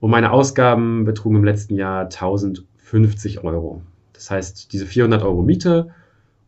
Und 0.00 0.10
meine 0.10 0.32
Ausgaben 0.32 1.04
betrugen 1.04 1.36
im 1.36 1.44
letzten 1.44 1.76
Jahr 1.76 2.06
1050 2.06 3.44
Euro. 3.44 3.82
Das 4.12 4.28
heißt, 4.28 4.72
diese 4.72 4.86
400 4.86 5.22
Euro 5.22 5.42
Miete 5.42 5.90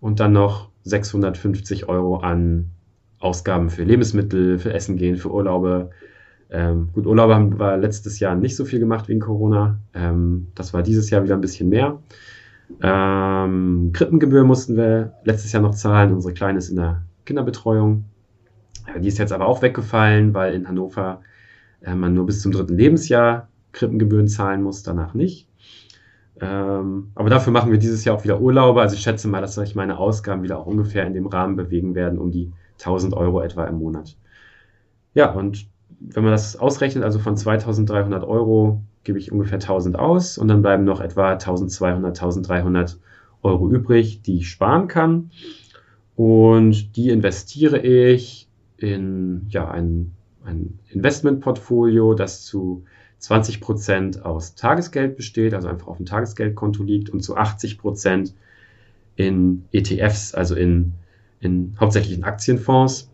und 0.01 0.19
dann 0.19 0.33
noch 0.33 0.70
650 0.85 1.89
Euro 1.89 2.19
an 2.19 2.71
Ausgaben 3.19 3.71
für 3.71 3.85
Lebensmittel, 3.85 4.59
für 4.59 4.73
Essen 4.73 4.97
gehen, 4.97 5.17
für 5.17 5.31
Urlaube. 5.31 5.91
Ähm, 6.51 6.89
gut, 6.93 7.07
Urlaube 7.07 7.35
haben 7.35 7.59
wir 7.59 7.77
letztes 7.77 8.19
Jahr 8.19 8.35
nicht 8.35 8.57
so 8.57 8.65
viel 8.65 8.81
gemacht 8.81 9.09
wegen 9.09 9.21
Corona. 9.21 9.79
Ähm, 9.95 10.49
das 10.55 10.73
war 10.73 10.83
dieses 10.83 11.11
Jahr 11.11 11.23
wieder 11.23 11.35
ein 11.35 11.41
bisschen 11.41 11.69
mehr. 11.69 12.01
Ähm, 12.83 13.91
Krippengebühr 13.93 14.45
mussten 14.45 14.77
wir 14.77 15.15
letztes 15.25 15.53
Jahr 15.53 15.63
noch 15.63 15.75
zahlen. 15.75 16.13
Unsere 16.13 16.35
Kleine 16.35 16.59
ist 16.59 16.71
in 16.71 16.77
der 16.77 17.03
Kinderbetreuung. 17.27 18.05
Ja, 18.89 18.99
die 18.99 19.09
ist 19.09 19.19
jetzt 19.19 19.33
aber 19.33 19.47
auch 19.47 19.63
weggefallen, 19.63 20.35
weil 20.35 20.55
in 20.55 20.67
Hannover 20.67 21.21
äh, 21.83 21.95
man 21.95 22.15
nur 22.15 22.27
bis 22.27 22.41
zum 22.41 22.53
dritten 22.53 22.75
Lebensjahr 22.77 23.49
Krippengebühren 23.73 24.29
zahlen 24.29 24.63
muss, 24.63 24.83
danach 24.83 25.15
nicht. 25.15 25.50
Ähm, 26.41 27.13
aber 27.15 27.29
dafür 27.29 27.53
machen 27.53 27.71
wir 27.71 27.79
dieses 27.79 28.05
Jahr 28.05 28.17
auch 28.17 28.25
wieder 28.25 28.41
Urlaube. 28.41 28.81
Also 28.81 28.95
ich 28.97 29.03
schätze 29.03 29.29
mal, 29.29 29.41
dass 29.41 29.55
sich 29.55 29.75
meine 29.75 29.99
Ausgaben 29.99 30.43
wieder 30.43 30.59
auch 30.59 30.67
ungefähr 30.67 31.07
in 31.07 31.13
dem 31.13 31.27
Rahmen 31.27 31.57
bewegen 31.57 31.95
werden, 31.95 32.19
um 32.19 32.31
die 32.31 32.53
1000 32.79 33.15
Euro 33.15 33.43
etwa 33.43 33.65
im 33.65 33.79
Monat. 33.79 34.17
Ja, 35.13 35.33
und 35.33 35.67
wenn 36.01 36.23
man 36.23 36.33
das 36.33 36.57
ausrechnet, 36.57 37.05
also 37.05 37.19
von 37.19 37.37
2300 37.37 38.25
Euro 38.25 38.81
gebe 39.05 39.19
ich 39.19 39.33
ungefähr 39.33 39.59
1000 39.59 39.99
aus 39.99 40.39
und 40.39 40.49
dann 40.49 40.63
bleiben 40.63 40.85
noch 40.85 41.01
etwa 41.01 41.33
1200, 41.33 42.19
1300 42.19 42.99
Euro 43.43 43.71
übrig, 43.71 44.23
die 44.23 44.39
ich 44.39 44.49
sparen 44.49 44.89
kann. 44.89 45.31
Und 46.17 46.97
die 46.97 47.11
investiere 47.11 47.79
ich 47.79 48.49
in 48.77 49.47
ja, 49.51 49.71
ein, 49.71 50.13
ein 50.45 50.79
Investmentportfolio, 50.89 52.15
das 52.15 52.45
zu 52.45 52.85
20 53.21 53.61
Prozent 53.61 54.25
aus 54.25 54.55
Tagesgeld 54.55 55.17
besteht, 55.17 55.55
also 55.55 55.69
einfach 55.69 55.87
auf 55.87 55.99
dem 55.99 56.07
Tagesgeldkonto 56.07 56.83
liegt 56.83 57.11
und 57.11 57.21
zu 57.21 57.37
80 57.37 57.79
Prozent 57.79 58.35
in 59.15 59.67
ETFs, 59.73 60.35
also 60.35 60.55
in, 60.55 60.93
in 61.41 61.77
hauptsächlich 61.79 62.17
in 62.17 62.25
Aktienfonds, 62.25 63.11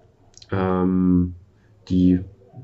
ähm, 0.53 1.35
die 1.89 2.21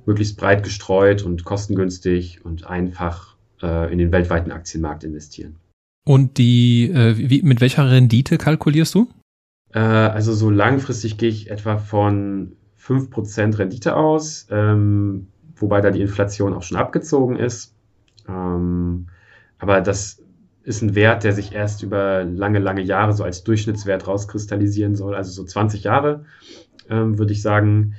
möglichst 0.07 0.37
breit 0.37 0.63
gestreut 0.63 1.23
und 1.23 1.45
kostengünstig 1.45 2.45
und 2.45 2.67
einfach 2.67 3.37
äh, 3.61 3.93
in 3.93 3.99
den 3.99 4.13
weltweiten 4.13 4.53
Aktienmarkt 4.53 5.03
investieren. 5.03 5.57
Und 6.05 6.39
die, 6.39 6.91
äh, 6.91 7.17
wie, 7.17 7.43
mit 7.43 7.61
welcher 7.61 7.91
Rendite 7.91 8.39
kalkulierst 8.39 8.95
du? 8.95 9.09
Äh, 9.73 9.81
also 9.81 10.33
so 10.33 10.49
langfristig 10.49 11.19
gehe 11.19 11.29
ich 11.29 11.51
etwa 11.51 11.79
von 11.79 12.53
5% 12.81 13.59
Rendite 13.59 13.97
aus. 13.97 14.47
Ähm, 14.51 15.29
wobei 15.63 15.81
da 15.81 15.91
die 15.91 16.03
Inflation 16.03 16.53
auch 16.53 16.63
schon 16.63 16.77
abgezogen 16.77 17.37
ist. 17.37 17.75
Ähm, 18.29 19.07
aber 19.59 19.81
das 19.81 20.23
ist 20.65 20.83
ein 20.83 20.95
Wert, 20.95 21.25
der 21.25 21.33
sich 21.33 21.53
erst 21.53 21.83
über 21.83 22.25
lange, 22.25 22.59
lange 22.59 22.83
Jahre 22.83 23.13
so 23.13 23.25
als 23.25 23.45
Durchschnittswert 23.45 24.07
rauskristallisieren 24.07 24.95
soll. 24.95 25.15
Also 25.15 25.33
so 25.33 25.45
20 25.45 25.85
Jahre, 25.85 26.25
ähm, 26.89 27.19
würde 27.19 27.33
ich 27.33 27.43
sagen, 27.43 27.95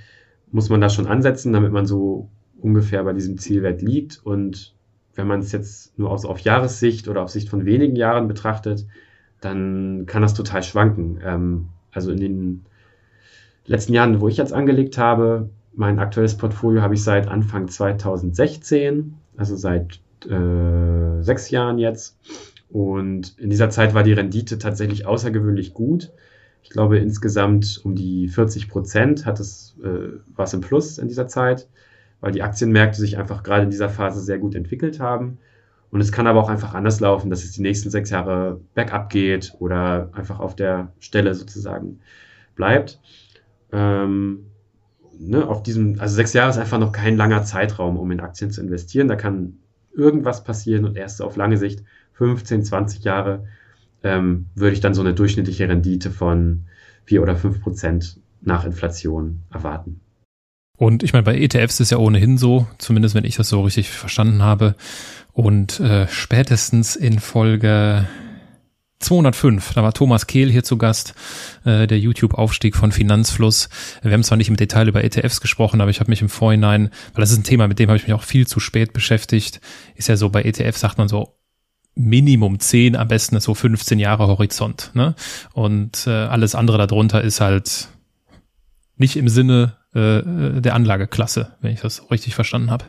muss 0.52 0.70
man 0.70 0.82
da 0.82 0.90
schon 0.90 1.08
ansetzen, 1.08 1.52
damit 1.52 1.72
man 1.72 1.86
so 1.86 2.30
ungefähr 2.60 3.04
bei 3.04 3.14
diesem 3.14 3.38
Zielwert 3.38 3.82
liegt. 3.82 4.22
Und 4.24 4.76
wenn 5.16 5.28
man 5.28 5.40
es 5.40 5.52
jetzt 5.52 5.98
nur 5.98 6.12
aus, 6.12 6.26
auf 6.26 6.40
Jahressicht 6.40 7.08
oder 7.08 7.24
auf 7.24 7.30
Sicht 7.30 7.50
von 7.50 7.66
wenigen 7.66 7.96
Jahren 7.96 8.28
betrachtet, 8.28 8.86
dann 9.42 10.06
kann 10.06 10.22
das 10.22 10.34
total 10.34 10.64
schwanken. 10.64 11.20
Ähm, 11.24 11.70
also 11.92 12.12
in 12.12 12.20
den 12.20 12.66
letzten 13.66 13.94
Jahren, 13.94 14.22
wo 14.22 14.28
ich 14.28 14.38
jetzt 14.38 14.54
angelegt 14.54 14.98
habe, 14.98 15.50
mein 15.76 16.00
aktuelles 16.00 16.38
Portfolio 16.38 16.82
habe 16.82 16.94
ich 16.94 17.04
seit 17.04 17.28
Anfang 17.28 17.68
2016, 17.68 19.16
also 19.38 19.56
seit 19.56 20.00
äh, 20.30 21.22
sechs 21.22 21.50
Jahren 21.50 21.78
jetzt. 21.78 22.18
Und 22.70 23.38
in 23.38 23.50
dieser 23.50 23.70
Zeit 23.70 23.94
war 23.94 24.04
die 24.04 24.14
Rendite 24.14 24.58
tatsächlich 24.58 25.06
außergewöhnlich 25.06 25.74
gut. 25.74 26.12
Ich 26.64 26.70
glaube, 26.70 26.98
insgesamt 26.98 27.82
um 27.84 27.96
die 27.96 28.30
40 28.30 28.70
Prozent 28.70 29.26
hat 29.26 29.40
es, 29.40 29.76
äh, 29.84 30.18
war 30.36 30.46
es 30.46 30.54
im 30.54 30.62
Plus 30.62 30.98
in 30.98 31.08
dieser 31.08 31.28
Zeit, 31.28 31.68
weil 32.22 32.32
die 32.32 32.42
Aktienmärkte 32.42 33.00
sich 33.00 33.18
einfach 33.18 33.44
gerade 33.44 33.64
in 33.64 33.70
dieser 33.70 33.90
Phase 33.90 34.22
sehr 34.22 34.40
gut 34.40 34.56
entwickelt 34.56 35.00
haben. 35.00 35.40
Und 35.92 36.02
es 36.02 36.12
kann 36.12 36.26
aber 36.26 36.42
auch 36.42 36.50
einfach 36.50 36.74
anders 36.74 37.00
laufen, 37.00 37.30
dass 37.30 37.44
es 37.44 37.52
die 37.52 37.62
nächsten 37.62 37.92
sechs 37.92 38.10
Jahre 38.10 38.60
bergab 38.74 39.12
geht 39.12 39.54
oder 39.60 40.10
einfach 40.14 40.40
auf 40.40 40.56
der 40.56 40.92
Stelle 41.00 41.36
sozusagen 41.36 42.00
bleibt. 42.56 43.00
Ähm, 43.72 44.48
ne, 45.18 45.48
auf 45.48 45.64
diesem, 45.64 46.00
also 46.00 46.16
sechs 46.16 46.34
Jahre 46.34 46.50
ist 46.50 46.58
einfach 46.58 46.80
noch 46.80 46.92
kein 46.92 47.18
langer 47.18 47.44
Zeitraum, 47.44 47.98
um 47.98 48.12
in 48.12 48.20
Aktien 48.20 48.52
zu 48.52 48.62
investieren. 48.62 49.08
Da 49.08 49.16
kann 49.16 49.58
irgendwas 49.96 50.44
passieren 50.44 50.86
und 50.86 50.98
erst 50.98 51.22
auf 51.22 51.36
lange 51.36 51.58
Sicht, 51.58 51.84
15, 52.14 52.64
20 52.64 53.04
Jahre, 53.04 53.46
ähm, 54.04 54.48
würde 54.56 54.74
ich 54.74 54.82
dann 54.82 54.94
so 54.94 55.02
eine 55.02 55.14
durchschnittliche 55.14 55.68
Rendite 55.68 56.12
von 56.12 56.66
vier 57.06 57.22
oder 57.22 57.36
fünf 57.36 57.62
Prozent 57.62 58.20
nach 58.42 58.66
Inflation 58.66 59.42
erwarten. 59.52 60.00
Und 60.78 61.04
ich 61.04 61.14
meine, 61.14 61.24
bei 61.24 61.38
ETFs 61.38 61.80
ist 61.80 61.92
ja 61.92 61.98
ohnehin 61.98 62.38
so, 62.38 62.68
zumindest 62.78 63.16
wenn 63.16 63.26
ich 63.26 63.36
das 63.36 63.50
so 63.50 63.62
richtig 63.62 63.90
verstanden 63.90 64.42
habe. 64.42 64.76
Und 65.32 65.80
äh, 65.80 66.08
spätestens 66.08 66.96
in 66.96 67.20
Folge 67.20 68.08
205, 69.04 69.74
da 69.74 69.84
war 69.84 69.94
Thomas 69.94 70.28
Kehl 70.28 70.52
hier 70.52 70.64
zu 70.64 70.78
Gast, 70.78 71.14
äh, 71.66 71.88
der 71.88 72.00
YouTube-Aufstieg 72.00 72.76
von 72.76 72.92
Finanzfluss. 72.92 73.70
Wir 74.02 74.12
haben 74.12 74.24
zwar 74.24 74.38
nicht 74.38 74.50
im 74.50 74.56
Detail 74.56 74.88
über 74.88 75.04
ETFs 75.04 75.42
gesprochen, 75.42 75.82
aber 75.82 75.92
ich 75.92 76.00
habe 76.00 76.10
mich 76.10 76.22
im 76.22 76.30
Vorhinein, 76.30 76.90
weil 77.14 77.22
das 77.22 77.32
ist 77.32 77.38
ein 77.38 77.44
Thema, 77.44 77.68
mit 77.68 77.80
dem 77.80 77.90
habe 77.90 77.98
ich 77.98 78.08
mich 78.08 78.14
auch 78.14 78.24
viel 78.24 78.48
zu 78.48 78.60
spät 78.60 78.94
beschäftigt, 78.94 79.62
ist 79.96 80.10
ja 80.10 80.18
so, 80.18 80.30
bei 80.30 80.44
ETFs 80.44 80.80
sagt 80.80 80.98
man 80.98 81.08
so, 81.08 81.36
Minimum 81.96 82.60
10, 82.60 82.96
am 82.96 83.08
besten 83.08 83.36
ist 83.36 83.44
so 83.44 83.54
15 83.54 84.00
Jahre 84.00 84.28
Horizont. 84.28 84.92
Ne? 84.94 85.16
Und 85.54 86.08
äh, 86.08 86.10
alles 86.10 86.56
andere 86.56 86.78
darunter 86.88 87.22
ist 87.22 87.40
halt 87.40 87.90
nicht 88.98 89.16
im 89.16 89.28
Sinne 89.28 89.78
äh, 89.94 90.60
der 90.62 90.74
Anlageklasse, 90.74 91.56
wenn 91.62 91.74
ich 91.74 91.82
das 91.82 92.10
richtig 92.10 92.34
verstanden 92.36 92.72
habe. 92.72 92.86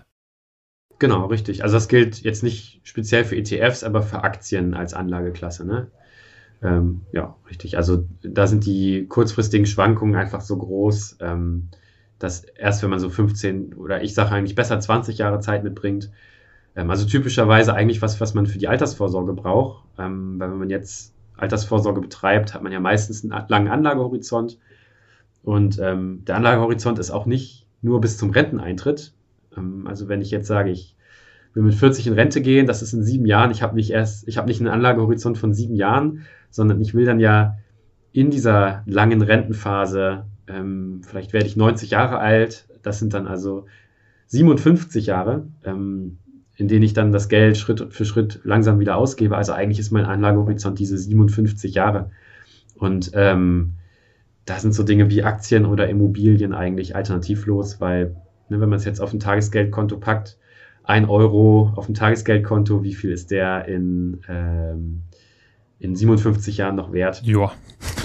Genau, 0.98 1.26
richtig. 1.26 1.62
Also 1.64 1.74
das 1.74 1.88
gilt 1.88 2.22
jetzt 2.22 2.42
nicht 2.42 2.80
speziell 2.84 3.24
für 3.24 3.36
ETFs, 3.36 3.84
aber 3.84 4.02
für 4.02 4.22
Aktien 4.22 4.74
als 4.74 4.94
Anlageklasse. 4.94 5.66
Ne? 5.66 5.90
Ähm, 6.62 7.02
ja, 7.12 7.36
richtig. 7.48 7.76
Also 7.76 8.04
da 8.22 8.46
sind 8.46 8.66
die 8.66 9.06
kurzfristigen 9.06 9.66
Schwankungen 9.66 10.14
einfach 10.14 10.40
so 10.40 10.56
groß, 10.56 11.18
ähm, 11.20 11.68
dass 12.18 12.44
erst 12.44 12.82
wenn 12.82 12.90
man 12.90 13.00
so 13.00 13.10
15 13.10 13.74
oder 13.74 14.02
ich 14.02 14.14
sage 14.14 14.32
eigentlich 14.32 14.54
besser 14.54 14.80
20 14.80 15.18
Jahre 15.18 15.40
Zeit 15.40 15.64
mitbringt, 15.64 16.10
ähm, 16.76 16.90
also 16.90 17.06
typischerweise 17.06 17.74
eigentlich 17.74 18.02
was, 18.02 18.20
was 18.20 18.34
man 18.34 18.46
für 18.46 18.58
die 18.58 18.68
Altersvorsorge 18.68 19.34
braucht. 19.34 19.84
Ähm, 19.98 20.38
weil 20.38 20.50
wenn 20.50 20.58
man 20.58 20.70
jetzt 20.70 21.12
Altersvorsorge 21.36 22.00
betreibt, 22.00 22.54
hat 22.54 22.62
man 22.62 22.72
ja 22.72 22.80
meistens 22.80 23.24
einen 23.24 23.48
langen 23.48 23.68
Anlagehorizont 23.68 24.58
und 25.44 25.78
ähm, 25.78 26.24
der 26.24 26.36
Anlagehorizont 26.36 26.98
ist 26.98 27.10
auch 27.10 27.26
nicht 27.26 27.66
nur 27.82 28.00
bis 28.00 28.16
zum 28.16 28.30
Renteneintritt. 28.30 29.12
Ähm, 29.56 29.86
also 29.86 30.08
wenn 30.08 30.22
ich 30.22 30.30
jetzt 30.30 30.46
sage, 30.48 30.70
ich 30.70 30.96
will 31.52 31.62
mit 31.62 31.74
40 31.74 32.06
in 32.06 32.14
Rente 32.14 32.40
gehen, 32.40 32.66
das 32.66 32.82
ist 32.82 32.94
in 32.94 33.04
sieben 33.04 33.26
Jahren, 33.26 33.50
ich 33.50 33.62
habe 33.62 33.76
nicht 33.76 33.90
erst, 33.90 34.26
ich 34.26 34.38
habe 34.38 34.48
nicht 34.48 34.60
einen 34.60 34.70
Anlagehorizont 34.70 35.38
von 35.38 35.52
sieben 35.52 35.76
Jahren, 35.76 36.22
sondern 36.54 36.80
ich 36.80 36.94
will 36.94 37.04
dann 37.04 37.18
ja 37.18 37.58
in 38.12 38.30
dieser 38.30 38.84
langen 38.86 39.22
Rentenphase, 39.22 40.26
ähm, 40.46 41.02
vielleicht 41.04 41.32
werde 41.32 41.46
ich 41.46 41.56
90 41.56 41.90
Jahre 41.90 42.18
alt, 42.18 42.68
das 42.84 43.00
sind 43.00 43.12
dann 43.12 43.26
also 43.26 43.66
57 44.28 45.06
Jahre, 45.06 45.48
ähm, 45.64 46.18
in 46.56 46.68
denen 46.68 46.84
ich 46.84 46.92
dann 46.92 47.10
das 47.10 47.28
Geld 47.28 47.56
Schritt 47.56 47.92
für 47.92 48.04
Schritt 48.04 48.40
langsam 48.44 48.78
wieder 48.78 48.96
ausgebe. 48.96 49.36
Also 49.36 49.52
eigentlich 49.52 49.80
ist 49.80 49.90
mein 49.90 50.04
Anlagehorizont 50.04 50.78
diese 50.78 50.96
57 50.96 51.74
Jahre. 51.74 52.12
Und 52.76 53.10
ähm, 53.14 53.72
da 54.44 54.60
sind 54.60 54.74
so 54.74 54.84
Dinge 54.84 55.10
wie 55.10 55.24
Aktien 55.24 55.66
oder 55.66 55.88
Immobilien 55.88 56.54
eigentlich 56.54 56.94
alternativlos, 56.94 57.80
weil 57.80 58.14
ne, 58.48 58.60
wenn 58.60 58.68
man 58.68 58.78
es 58.78 58.84
jetzt 58.84 59.00
auf 59.00 59.12
ein 59.12 59.18
Tagesgeldkonto 59.18 59.96
packt, 59.98 60.38
ein 60.84 61.08
Euro 61.08 61.72
auf 61.74 61.88
ein 61.88 61.94
Tagesgeldkonto, 61.94 62.84
wie 62.84 62.94
viel 62.94 63.10
ist 63.10 63.32
der 63.32 63.66
in, 63.66 64.20
ähm, 64.28 65.02
in 65.78 65.96
57 65.96 66.56
Jahren 66.58 66.76
noch 66.76 66.92
wert? 66.92 67.22
Ja. 67.24 67.52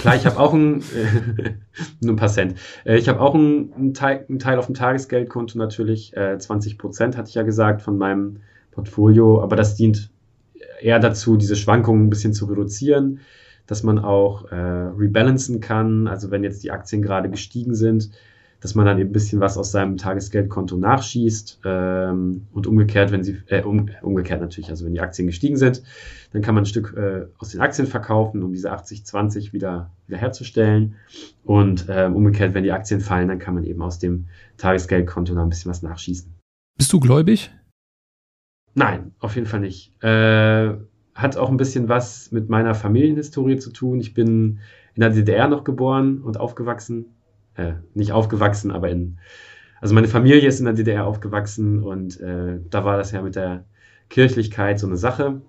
Klar, 0.00 0.16
ich 0.16 0.26
habe 0.26 0.38
auch 0.38 0.52
ein, 0.52 0.80
äh, 0.80 1.54
nur 2.00 2.14
ein 2.14 2.16
paar 2.16 2.28
Cent. 2.28 2.56
Äh, 2.84 2.98
ich 2.98 3.08
habe 3.08 3.20
auch 3.20 3.34
einen, 3.34 3.94
Teil, 3.94 4.26
Teil 4.38 4.58
auf 4.58 4.66
dem 4.66 4.74
Tagesgeldkonto 4.74 5.58
natürlich, 5.58 6.16
äh, 6.16 6.38
20 6.38 6.78
Prozent 6.78 7.16
hatte 7.16 7.28
ich 7.28 7.34
ja 7.34 7.42
gesagt 7.42 7.82
von 7.82 7.96
meinem 7.98 8.40
Portfolio, 8.70 9.42
aber 9.42 9.56
das 9.56 9.76
dient 9.76 10.10
eher 10.80 10.98
dazu, 10.98 11.36
diese 11.36 11.56
Schwankungen 11.56 12.06
ein 12.06 12.10
bisschen 12.10 12.32
zu 12.32 12.46
reduzieren 12.46 13.20
dass 13.70 13.84
man 13.84 14.00
auch 14.00 14.50
äh, 14.50 14.56
rebalancen 14.56 15.60
kann. 15.60 16.08
Also 16.08 16.32
wenn 16.32 16.42
jetzt 16.42 16.64
die 16.64 16.72
Aktien 16.72 17.02
gerade 17.02 17.30
gestiegen 17.30 17.76
sind, 17.76 18.10
dass 18.60 18.74
man 18.74 18.86
dann 18.86 18.98
eben 18.98 19.10
ein 19.10 19.12
bisschen 19.12 19.40
was 19.40 19.56
aus 19.56 19.72
seinem 19.72 19.96
Tagesgeldkonto 19.96 20.76
nachschießt 20.76 21.60
ähm, 21.64 22.46
und 22.52 22.66
umgekehrt, 22.66 23.10
wenn 23.10 23.24
sie 23.24 23.38
äh, 23.46 23.62
um, 23.62 23.88
umgekehrt 24.02 24.40
natürlich, 24.40 24.70
also 24.70 24.84
wenn 24.84 24.92
die 24.92 25.00
Aktien 25.00 25.26
gestiegen 25.26 25.56
sind, 25.56 25.82
dann 26.32 26.42
kann 26.42 26.54
man 26.54 26.62
ein 26.62 26.66
Stück 26.66 26.94
äh, 26.96 27.26
aus 27.38 27.50
den 27.50 27.60
Aktien 27.60 27.86
verkaufen, 27.86 28.42
um 28.42 28.52
diese 28.52 28.72
80-20 28.72 29.52
wieder, 29.52 29.90
wieder 30.06 30.18
herzustellen. 30.18 30.96
Und 31.42 31.88
äh, 31.88 32.10
umgekehrt, 32.12 32.54
wenn 32.54 32.64
die 32.64 32.72
Aktien 32.72 33.00
fallen, 33.00 33.28
dann 33.28 33.38
kann 33.38 33.54
man 33.54 33.64
eben 33.64 33.82
aus 33.82 33.98
dem 33.98 34.26
Tagesgeldkonto 34.58 35.34
da 35.34 35.42
ein 35.42 35.48
bisschen 35.48 35.70
was 35.70 35.82
nachschießen. 35.82 36.32
Bist 36.76 36.92
du 36.92 37.00
gläubig? 37.00 37.50
Nein, 38.74 39.12
auf 39.18 39.34
jeden 39.34 39.46
Fall 39.46 39.60
nicht. 39.60 39.92
Äh, 40.02 40.74
hat 41.14 41.36
auch 41.36 41.50
ein 41.50 41.56
bisschen 41.56 41.88
was 41.88 42.30
mit 42.30 42.48
meiner 42.48 42.74
Familienhistorie 42.74 43.58
zu 43.58 43.72
tun. 43.72 44.00
Ich 44.00 44.14
bin 44.14 44.60
in 44.94 45.00
der 45.00 45.10
DDR 45.10 45.48
noch 45.48 45.64
geboren 45.64 46.22
und 46.22 46.38
aufgewachsen. 46.38 47.06
Äh, 47.60 47.74
nicht 47.94 48.12
aufgewachsen, 48.12 48.70
aber 48.70 48.88
in. 48.88 49.18
Also 49.82 49.94
meine 49.94 50.08
Familie 50.08 50.48
ist 50.48 50.60
in 50.60 50.66
der 50.66 50.74
DDR 50.74 51.06
aufgewachsen 51.06 51.82
und 51.82 52.20
äh, 52.20 52.58
da 52.70 52.84
war 52.84 52.96
das 52.96 53.12
ja 53.12 53.22
mit 53.22 53.34
der 53.34 53.64
Kirchlichkeit 54.08 54.78
so 54.78 54.86
eine 54.86 54.96
Sache. 54.96 55.40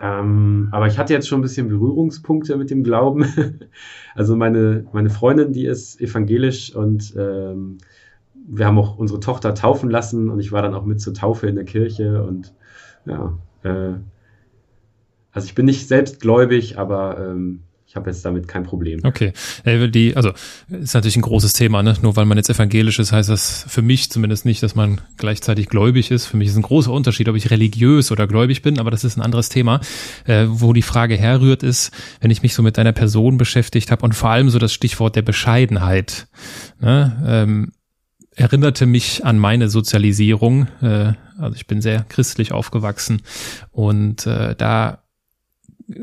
Ähm, 0.00 0.68
aber 0.72 0.86
ich 0.86 0.98
hatte 0.98 1.12
jetzt 1.12 1.28
schon 1.28 1.40
ein 1.40 1.42
bisschen 1.42 1.68
Berührungspunkte 1.68 2.56
mit 2.56 2.70
dem 2.70 2.82
Glauben. 2.82 3.24
also 4.14 4.36
meine, 4.36 4.86
meine 4.92 5.10
Freundin, 5.10 5.52
die 5.52 5.66
ist 5.66 6.00
evangelisch 6.00 6.74
und 6.74 7.14
ähm, 7.16 7.78
wir 8.34 8.66
haben 8.66 8.78
auch 8.78 8.96
unsere 8.98 9.20
Tochter 9.20 9.54
taufen 9.54 9.90
lassen 9.90 10.28
und 10.28 10.40
ich 10.40 10.50
war 10.50 10.62
dann 10.62 10.74
auch 10.74 10.84
mit 10.84 11.00
zur 11.00 11.14
Taufe 11.14 11.46
in 11.46 11.54
der 11.54 11.64
Kirche 11.64 12.22
und 12.24 12.52
ja, 13.06 13.38
äh, 13.62 13.94
also 15.32 15.46
ich 15.46 15.54
bin 15.54 15.66
nicht 15.66 15.86
selbst 15.86 16.20
gläubig, 16.20 16.78
aber 16.78 17.18
ähm, 17.18 17.62
ich 17.92 17.96
habe 17.96 18.08
jetzt 18.08 18.24
damit 18.24 18.48
kein 18.48 18.62
Problem. 18.62 19.00
Okay. 19.02 19.34
Die, 19.66 20.16
also 20.16 20.32
ist 20.70 20.94
natürlich 20.94 21.16
ein 21.16 21.20
großes 21.20 21.52
Thema, 21.52 21.82
ne? 21.82 21.94
Nur 22.00 22.16
weil 22.16 22.24
man 22.24 22.38
jetzt 22.38 22.48
evangelisch 22.48 22.98
ist, 22.98 23.12
heißt 23.12 23.28
das 23.28 23.66
für 23.68 23.82
mich 23.82 24.10
zumindest 24.10 24.46
nicht, 24.46 24.62
dass 24.62 24.74
man 24.74 25.02
gleichzeitig 25.18 25.68
gläubig 25.68 26.10
ist. 26.10 26.24
Für 26.24 26.38
mich 26.38 26.48
ist 26.48 26.56
ein 26.56 26.62
großer 26.62 26.90
Unterschied, 26.90 27.28
ob 27.28 27.36
ich 27.36 27.50
religiös 27.50 28.10
oder 28.10 28.26
gläubig 28.26 28.62
bin, 28.62 28.78
aber 28.78 28.90
das 28.90 29.04
ist 29.04 29.18
ein 29.18 29.20
anderes 29.20 29.50
Thema. 29.50 29.82
Äh, 30.24 30.46
wo 30.48 30.72
die 30.72 30.80
Frage 30.80 31.18
herrührt, 31.18 31.62
ist, 31.62 31.92
wenn 32.22 32.30
ich 32.30 32.42
mich 32.42 32.54
so 32.54 32.62
mit 32.62 32.78
deiner 32.78 32.92
Person 32.92 33.36
beschäftigt 33.36 33.90
habe 33.90 34.06
und 34.06 34.14
vor 34.14 34.30
allem 34.30 34.48
so 34.48 34.58
das 34.58 34.72
Stichwort 34.72 35.14
der 35.14 35.20
Bescheidenheit. 35.20 36.28
Ne? 36.80 37.22
Ähm, 37.26 37.72
erinnerte 38.34 38.86
mich 38.86 39.26
an 39.26 39.38
meine 39.38 39.68
Sozialisierung. 39.68 40.66
Äh, 40.80 41.12
also 41.38 41.56
ich 41.56 41.66
bin 41.66 41.82
sehr 41.82 42.06
christlich 42.08 42.52
aufgewachsen 42.52 43.20
und 43.70 44.26
äh, 44.26 44.54
da 44.56 45.02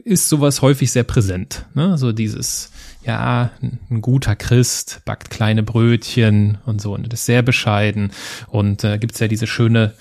ist 0.03 0.29
sowas 0.29 0.61
häufig 0.61 0.91
sehr 0.91 1.03
präsent. 1.03 1.65
Ne? 1.73 1.97
So 1.97 2.11
dieses, 2.11 2.71
ja, 3.03 3.51
ein 3.61 4.01
guter 4.01 4.35
Christ 4.35 5.01
backt 5.05 5.29
kleine 5.29 5.63
Brötchen 5.63 6.57
und 6.65 6.81
so 6.81 6.93
und 6.93 7.11
das 7.11 7.21
ist 7.21 7.25
sehr 7.25 7.41
bescheiden. 7.41 8.11
Und 8.47 8.83
äh, 8.83 8.97
gibt 8.97 9.19
ja 9.19 9.27
diese 9.27 9.47
schöne, 9.47 9.93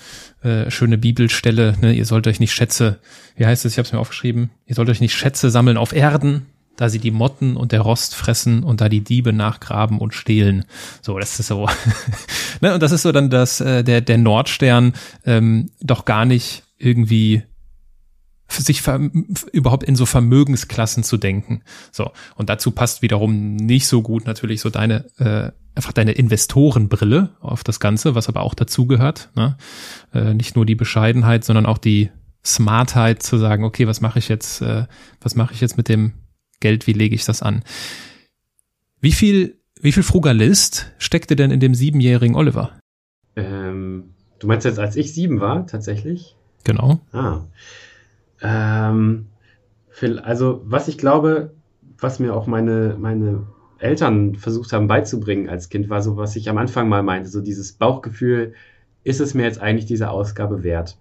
äh, 0.43 0.69
schöne 0.69 0.97
Bibelstelle, 0.97 1.75
ne? 1.81 1.93
ihr 1.93 2.05
sollt 2.05 2.27
euch 2.27 2.39
nicht 2.39 2.53
Schätze, 2.53 2.99
wie 3.35 3.45
heißt 3.45 3.65
es, 3.65 3.73
ich 3.73 3.77
habe 3.77 3.85
es 3.85 3.93
mir 3.93 3.99
aufgeschrieben, 3.99 4.49
ihr 4.65 4.75
sollt 4.75 4.89
euch 4.89 5.01
nicht 5.01 5.15
Schätze 5.15 5.49
sammeln 5.49 5.77
auf 5.77 5.93
Erden, 5.93 6.45
da 6.79 6.87
sie 6.87 6.99
die 6.99 7.11
Motten 7.11 7.57
und 7.57 7.73
der 7.73 7.81
Rost 7.81 8.15
fressen 8.15 8.63
und 8.63 8.79
da 8.79 8.87
die 8.87 9.01
Diebe 9.01 9.33
nachgraben 9.33 9.97
und 9.97 10.13
stehlen. 10.13 10.63
So, 11.01 11.19
das 11.19 11.37
ist 11.37 11.47
so. 11.47 11.67
ne? 12.61 12.73
Und 12.73 12.81
das 12.81 12.93
ist 12.93 13.01
so 13.01 13.11
dann 13.11 13.29
das, 13.29 13.59
äh, 13.59 13.83
der, 13.83 13.99
der 13.99 14.17
Nordstern 14.17 14.93
ähm, 15.25 15.71
doch 15.81 16.05
gar 16.05 16.23
nicht 16.23 16.63
irgendwie 16.77 17.43
sich 18.49 18.83
überhaupt 19.51 19.83
in 19.83 19.95
so 19.95 20.05
Vermögensklassen 20.05 21.03
zu 21.03 21.17
denken. 21.17 21.61
So 21.91 22.11
und 22.35 22.49
dazu 22.49 22.71
passt 22.71 23.01
wiederum 23.01 23.55
nicht 23.55 23.87
so 23.87 24.01
gut 24.01 24.25
natürlich 24.25 24.61
so 24.61 24.69
deine 24.69 25.05
äh, 25.17 25.51
einfach 25.75 25.93
deine 25.93 26.11
Investorenbrille 26.11 27.29
auf 27.39 27.63
das 27.63 27.79
Ganze, 27.79 28.13
was 28.13 28.27
aber 28.27 28.41
auch 28.41 28.53
dazu 28.53 28.85
gehört. 28.85 29.29
Ne? 29.35 29.55
Äh, 30.13 30.33
nicht 30.33 30.57
nur 30.57 30.65
die 30.65 30.75
Bescheidenheit, 30.75 31.45
sondern 31.45 31.65
auch 31.65 31.77
die 31.77 32.09
Smartheit 32.45 33.23
zu 33.23 33.37
sagen, 33.37 33.63
okay, 33.63 33.87
was 33.87 34.01
mache 34.01 34.19
ich 34.19 34.27
jetzt, 34.27 34.61
äh, 34.61 34.87
was 35.21 35.35
mache 35.35 35.53
ich 35.53 35.61
jetzt 35.61 35.77
mit 35.77 35.87
dem 35.87 36.13
Geld, 36.59 36.87
wie 36.87 36.93
lege 36.93 37.15
ich 37.15 37.23
das 37.23 37.41
an? 37.41 37.63
Wie 38.99 39.13
viel, 39.13 39.61
wie 39.79 39.93
viel 39.93 40.03
Frugalist 40.03 40.91
steckte 40.97 41.37
denn 41.37 41.51
in 41.51 41.61
dem 41.61 41.73
siebenjährigen 41.73 42.35
Oliver? 42.35 42.77
Ähm, 43.37 44.15
du 44.39 44.47
meinst 44.47 44.65
jetzt, 44.65 44.79
als 44.79 44.97
ich 44.97 45.13
sieben 45.13 45.39
war, 45.39 45.65
tatsächlich? 45.67 46.35
Genau. 46.65 46.99
Ah. 47.13 47.41
Ähm, 48.41 49.27
also, 50.23 50.61
was 50.65 50.87
ich 50.87 50.97
glaube, 50.97 51.51
was 51.97 52.19
mir 52.19 52.33
auch 52.35 52.47
meine, 52.47 52.95
meine 52.97 53.47
Eltern 53.79 54.35
versucht 54.35 54.73
haben 54.73 54.87
beizubringen 54.87 55.49
als 55.49 55.69
Kind, 55.69 55.89
war 55.89 56.01
so, 56.01 56.17
was 56.17 56.35
ich 56.35 56.49
am 56.49 56.57
Anfang 56.57 56.89
mal 56.89 57.03
meinte, 57.03 57.29
so 57.29 57.41
dieses 57.41 57.73
Bauchgefühl, 57.73 58.53
ist 59.03 59.19
es 59.21 59.33
mir 59.33 59.43
jetzt 59.43 59.61
eigentlich 59.61 59.85
diese 59.85 60.09
Ausgabe 60.09 60.63
wert? 60.63 60.97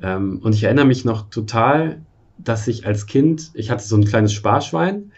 Ähm, 0.00 0.40
und 0.42 0.54
ich 0.54 0.64
erinnere 0.64 0.86
mich 0.86 1.04
noch 1.04 1.30
total, 1.30 2.02
dass 2.38 2.66
ich 2.68 2.86
als 2.86 3.06
Kind, 3.06 3.50
ich 3.54 3.70
hatte 3.70 3.84
so 3.84 3.96
ein 3.96 4.04
kleines 4.04 4.32
Sparschwein 4.32 5.12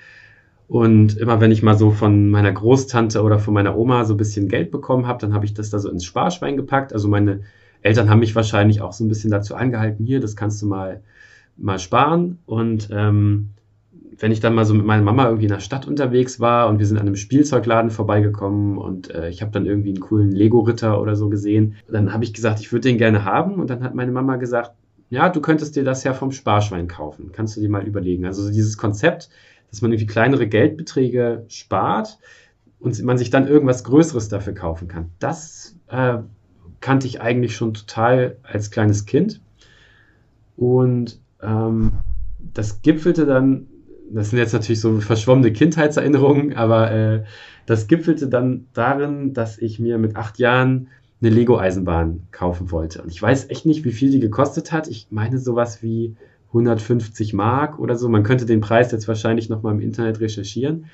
und 0.69 1.17
immer 1.17 1.41
wenn 1.41 1.51
ich 1.51 1.63
mal 1.63 1.77
so 1.77 1.91
von 1.91 2.31
meiner 2.31 2.53
Großtante 2.53 3.23
oder 3.23 3.39
von 3.39 3.55
meiner 3.55 3.77
Oma 3.77 4.05
so 4.05 4.15
ein 4.15 4.19
bisschen 4.19 4.49
Geld 4.49 4.71
bekommen 4.71 5.07
habe, 5.07 5.21
dann 5.21 5.35
habe 5.35 5.45
ich 5.45 5.55
das 5.55 5.71
da 5.71 5.79
so 5.79 5.91
ins 5.91 6.05
Sparschwein 6.05 6.57
gepackt. 6.57 6.93
Also 6.93 7.09
meine 7.09 7.41
Eltern 7.83 8.09
haben 8.09 8.21
mich 8.21 8.35
wahrscheinlich 8.35 8.81
auch 8.81 8.93
so 8.93 9.05
ein 9.05 9.09
bisschen 9.09 9.31
dazu 9.31 9.55
angehalten, 9.55 10.07
hier, 10.07 10.21
das 10.21 10.37
kannst 10.37 10.61
du 10.63 10.67
mal, 10.67 11.03
mal 11.57 11.79
sparen. 11.79 12.39
Und 12.47 12.89
ähm, 12.91 13.51
wenn 14.19 14.33
ich 14.33 14.41
dann 14.41 14.55
mal 14.55 14.65
so 14.65 14.75
mit 14.75 14.87
meiner 14.87 15.03
Mama 15.03 15.27
irgendwie 15.27 15.47
in 15.47 15.53
der 15.53 15.61
Stadt 15.61 15.87
unterwegs 15.87 16.41
war 16.41 16.69
und 16.69 16.79
wir 16.79 16.87
sind 16.87 16.99
an 16.99 17.07
einem 17.07 17.17
Spielzeugladen 17.17 17.91
vorbeigekommen 17.91 18.79
und 18.79 19.13
äh, 19.13 19.29
ich 19.29 19.43
habe 19.43 19.53
dann 19.53 19.67
irgendwie 19.67 19.91
einen 19.91 20.01
coolen 20.01 20.31
Lego-Ritter 20.31 21.01
oder 21.01 21.17
so 21.17 21.29
gesehen, 21.29 21.77
dann 21.91 22.13
habe 22.13 22.25
ich 22.25 22.33
gesagt, 22.33 22.61
ich 22.61 22.73
würde 22.73 22.89
den 22.89 22.99
gerne 22.99 23.25
haben 23.25 23.55
und 23.55 23.71
dann 23.71 23.83
hat 23.83 23.95
meine 23.95 24.13
Mama 24.13 24.37
gesagt, 24.37 24.73
ja, 25.11 25.29
du 25.29 25.41
könntest 25.41 25.77
dir 25.77 25.85
das 25.85 26.05
ja 26.05 26.13
vom 26.13 26.33
Sparschwein 26.33 26.89
kaufen. 26.89 27.31
Kannst 27.33 27.57
du 27.57 27.61
dir 27.61 27.69
mal 27.69 27.87
überlegen. 27.87 28.25
Also 28.25 28.51
dieses 28.51 28.77
Konzept, 28.77 29.29
dass 29.71 29.83
man 29.83 29.93
irgendwie 29.93 30.07
kleinere 30.07 30.47
Geldbeträge 30.47 31.45
spart 31.49 32.19
und 32.79 33.01
man 33.03 33.19
sich 33.19 33.31
dann 33.31 33.47
irgendwas 33.47 33.85
Größeres 33.85 34.29
dafür 34.29 34.55
kaufen 34.55 34.89
kann. 34.89 35.11
Das 35.19 35.77
äh, 35.89 36.19
kannte 36.81 37.07
ich 37.07 37.21
eigentlich 37.21 37.57
schon 37.57 37.75
total 37.75 38.37
als 38.43 38.71
kleines 38.71 39.07
Kind. 39.07 39.41
Und 40.57 41.21
ähm, 41.45 41.93
das 42.53 42.83
gipfelte 42.83 43.27
dann 43.27 43.67
das 44.11 44.31
sind 44.31 44.39
jetzt 44.39 44.53
natürlich 44.53 44.81
so 44.81 45.01
verschwommene 45.01 45.53
Kindheitserinnerungen, 45.53 46.55
aber 46.55 46.91
äh, 46.93 47.25
das 47.67 47.87
gipfelte 47.87 48.29
dann 48.29 48.67
darin, 48.75 49.33
dass 49.33 49.59
ich 49.59 49.79
mir 49.79 49.99
mit 49.99 50.17
acht 50.17 50.39
Jahren 50.39 50.89
eine 51.21 51.31
Lego-Eisenbahn 51.31 52.29
kaufen 52.31 52.71
wollte. 52.71 53.03
Und 53.03 53.11
ich 53.11 53.21
weiß 53.21 53.49
echt 53.51 53.67
nicht, 53.67 53.85
wie 53.85 53.93
viel 53.93 54.11
die 54.11 54.21
gekostet 54.21 54.73
hat. 54.73 54.89
Ich 54.89 55.09
meine 55.11 55.39
sowas 55.39 55.83
wie 55.83 56.17
150 56.49 57.33
Mark 57.33 57.79
oder 57.79 57.97
so. 57.97 58.09
Man 58.09 58.23
könnte 58.23 58.47
den 58.47 58.61
Preis 58.61 58.93
jetzt 58.93 59.09
wahrscheinlich 59.09 59.49
noch 59.49 59.63
mal 59.63 59.73
im 59.73 59.81
Internet 59.81 60.21
recherchieren. 60.21 60.87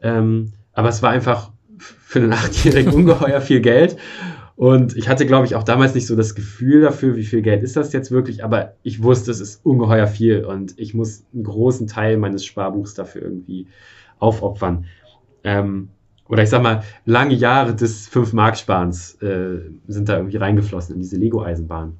Ähm, 0.00 0.52
aber 0.72 0.88
es 0.88 1.02
war 1.02 1.10
einfach 1.10 1.50
für 1.78 2.20
einen 2.20 2.32
Achtjährigen 2.32 2.92
ungeheuer 2.94 3.40
viel 3.40 3.60
Geld. 3.60 3.96
Und 4.56 4.96
ich 4.96 5.08
hatte, 5.08 5.26
glaube 5.26 5.44
ich, 5.44 5.54
auch 5.54 5.62
damals 5.62 5.94
nicht 5.94 6.06
so 6.06 6.16
das 6.16 6.34
Gefühl 6.34 6.80
dafür, 6.80 7.14
wie 7.16 7.24
viel 7.24 7.42
Geld 7.42 7.62
ist 7.62 7.76
das 7.76 7.92
jetzt 7.92 8.10
wirklich, 8.10 8.42
aber 8.42 8.72
ich 8.82 9.02
wusste, 9.02 9.30
es 9.30 9.40
ist 9.40 9.64
ungeheuer 9.64 10.06
viel 10.06 10.46
und 10.46 10.78
ich 10.78 10.94
muss 10.94 11.24
einen 11.34 11.44
großen 11.44 11.86
Teil 11.86 12.16
meines 12.16 12.44
Sparbuchs 12.44 12.94
dafür 12.94 13.22
irgendwie 13.22 13.66
aufopfern. 14.18 14.86
Ähm, 15.44 15.90
oder 16.28 16.42
ich 16.42 16.48
sag 16.48 16.62
mal, 16.62 16.82
lange 17.04 17.34
Jahre 17.34 17.74
des 17.74 18.10
5-Mark-Sparens 18.10 19.20
äh, 19.22 19.60
sind 19.86 20.08
da 20.08 20.16
irgendwie 20.16 20.38
reingeflossen 20.38 20.94
in 20.94 21.02
diese 21.02 21.16
Lego-Eisenbahn. 21.16 21.98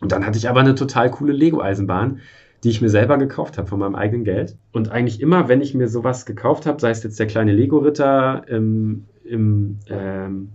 Und 0.00 0.12
dann 0.12 0.26
hatte 0.26 0.38
ich 0.38 0.48
aber 0.48 0.60
eine 0.60 0.74
total 0.74 1.10
coole 1.10 1.32
Lego-Eisenbahn, 1.32 2.20
die 2.64 2.70
ich 2.70 2.82
mir 2.82 2.90
selber 2.90 3.16
gekauft 3.16 3.56
habe 3.56 3.66
von 3.66 3.78
meinem 3.78 3.94
eigenen 3.94 4.24
Geld. 4.24 4.56
Und 4.72 4.90
eigentlich 4.90 5.20
immer, 5.20 5.48
wenn 5.48 5.62
ich 5.62 5.74
mir 5.74 5.88
sowas 5.88 6.26
gekauft 6.26 6.66
habe, 6.66 6.80
sei 6.80 6.90
es 6.90 7.02
jetzt 7.02 7.18
der 7.18 7.26
kleine 7.26 7.52
Lego-Ritter 7.52 8.46
im, 8.46 9.06
im 9.24 9.78
ähm, 9.88 10.50